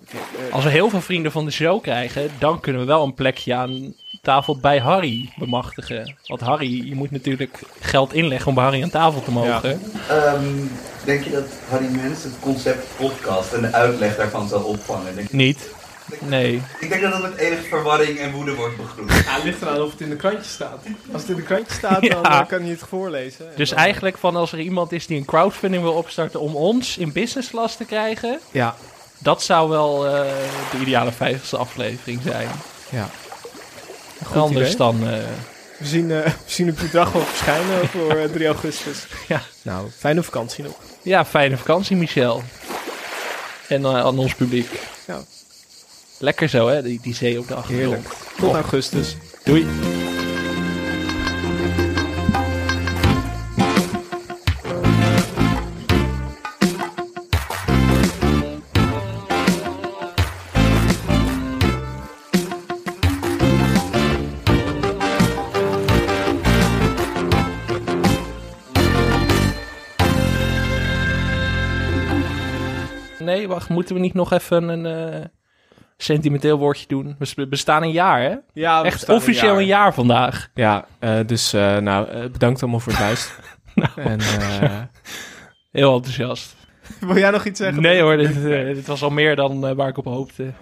Als 0.50 0.64
we 0.64 0.70
heel 0.70 0.90
veel 0.90 1.00
vrienden 1.00 1.32
van 1.32 1.44
de 1.44 1.50
show 1.50 1.82
krijgen, 1.82 2.30
dan 2.38 2.60
kunnen 2.60 2.80
we 2.80 2.86
wel 2.86 3.04
een 3.04 3.14
plekje 3.14 3.54
aan 3.54 3.94
tafel 4.22 4.56
bij 4.58 4.78
Harry 4.78 5.32
bemachtigen. 5.36 6.16
Want 6.26 6.40
Harry, 6.40 6.86
je 6.88 6.94
moet 6.94 7.10
natuurlijk 7.10 7.58
geld 7.80 8.12
inleggen 8.12 8.48
om 8.48 8.54
bij 8.54 8.64
Harry 8.64 8.82
aan 8.82 8.90
tafel 8.90 9.22
te 9.22 9.30
mogen. 9.30 9.80
Ehm, 10.08 10.44
denk 11.04 11.24
je 11.24 11.30
dat 11.30 11.46
Harry 11.68 11.90
Mens 11.90 12.22
het 12.22 12.32
concept 12.40 12.86
podcast 12.96 13.52
en 13.52 13.60
de 13.60 13.72
uitleg 13.72 14.16
daarvan 14.16 14.48
zal 14.48 14.60
opvangen? 14.62 15.14
Denk 15.14 15.32
Niet. 15.32 15.68
Nee. 16.20 16.62
Ik 16.80 16.88
denk 16.88 17.02
dat 17.02 17.12
het 17.12 17.22
met 17.22 17.36
enige 17.36 17.62
verwarring 17.62 18.18
en 18.18 18.32
woede 18.32 18.54
wordt 18.54 18.76
begroet. 18.76 19.08
Ja, 19.12 19.34
het 19.34 19.44
ligt 19.44 19.62
eraan 19.62 19.80
of 19.82 19.90
het 19.90 20.00
in 20.00 20.08
de 20.10 20.16
krantje 20.16 20.50
staat. 20.50 20.78
Als 21.12 21.20
het 21.22 21.30
in 21.30 21.36
de 21.36 21.42
krantje 21.42 21.72
staat, 21.74 22.00
dan 22.02 22.10
Ja. 22.22 22.40
eh, 22.40 22.46
kan 22.48 22.60
hij 22.60 22.70
het 22.70 22.82
voorlezen. 22.88 23.46
En 23.50 23.52
Dus 23.56 23.68
dan- 23.70 23.78
eigenlijk 23.78 24.18
van 24.18 24.36
als 24.36 24.52
er 24.52 24.58
iemand 24.60 24.92
is 24.92 25.06
die 25.06 25.18
een 25.18 25.24
crowdfunding 25.24 25.82
wil 25.82 25.92
opstarten 25.92 26.40
om 26.40 26.56
ons 26.56 26.98
in 26.98 27.12
business 27.12 27.50
class 27.50 27.76
te 27.76 27.84
krijgen, 27.84 28.38
Ja. 28.50 28.74
dat 29.18 29.42
zou 29.42 29.68
wel 29.68 30.06
eh, 30.06 30.20
de 30.70 30.78
ideale 30.80 31.12
vijftigste 31.12 31.56
aflevering 31.56 32.20
zijn. 32.24 32.48
Ja. 32.90 33.08
Goed 34.26 34.36
Anders 34.36 34.64
idee. 34.66 34.76
dan... 34.76 35.08
eh, 35.08 35.18
We 35.78 35.86
zien, 35.86 36.10
eh, 36.10 36.24
we 36.24 36.32
zien 36.46 36.66
het 36.66 36.76
bedrag 36.76 37.12
wel 37.12 37.22
verschijnen 37.22 37.88
voor 37.88 38.10
eh, 38.16 38.24
3 38.30 38.46
augustus. 38.46 39.06
Ja. 39.28 39.42
Nou, 39.62 39.88
fijne 39.98 40.22
vakantie 40.22 40.64
nog. 40.64 40.74
ja, 41.02 41.24
fijne 41.24 41.56
vakantie 41.56 41.96
Michel. 41.96 42.42
En 43.68 43.84
eh, 43.84 43.96
aan 43.96 44.18
ons 44.18 44.34
publiek. 44.34 44.80
Ja. 45.06 45.20
Lekker 46.18 46.48
zo 46.48 46.68
hè, 46.68 46.82
die, 46.82 47.00
die 47.02 47.14
zee 47.14 47.38
op 47.38 47.48
de 47.48 47.54
achtergrond. 47.54 47.88
Heerlijk. 47.94 48.14
Tot 48.38 48.48
Oh. 48.48 48.54
augustus. 48.54 49.16
Doei. 49.44 49.66
Wacht, 73.58 73.68
moeten 73.68 73.94
we 73.94 74.00
niet 74.00 74.14
nog 74.14 74.32
even 74.32 74.68
een 74.68 74.86
eh, 74.86 75.24
sentimenteel 75.96 76.58
woordje 76.58 76.86
doen? 76.86 77.16
We 77.34 77.46
bestaan 77.48 77.82
een 77.82 77.90
jaar, 77.90 78.20
hè? 78.20 78.34
Ja, 78.52 78.80
we 78.80 78.86
Echt 78.86 79.08
een 79.08 79.14
officieel 79.14 79.50
jaar. 79.50 79.60
een 79.60 79.66
jaar 79.66 79.94
vandaag. 79.94 80.48
Ja, 80.54 80.86
eh, 80.98 81.18
dus 81.26 81.52
eh, 81.52 81.76
nou, 81.76 82.28
bedankt 82.28 82.62
allemaal 82.62 82.80
voor 82.80 82.92
het 82.92 83.00
luisteren. 83.00 83.44
En, 83.96 84.20
eh, 84.20 84.80
Heel 85.70 85.94
enthousiast. 85.94 86.56
wil 87.00 87.18
jij 87.18 87.30
nog 87.30 87.44
iets 87.44 87.60
zeggen? 87.60 87.82
Nee 87.82 88.00
hoor, 88.00 88.16
dit, 88.16 88.42
dit 88.74 88.86
was 88.86 89.02
al 89.02 89.10
meer 89.10 89.36
dan 89.36 89.66
eh, 89.66 89.74
waar 89.74 89.88
ik 89.88 89.96
op 89.98 90.04
hoopte. 90.04 90.52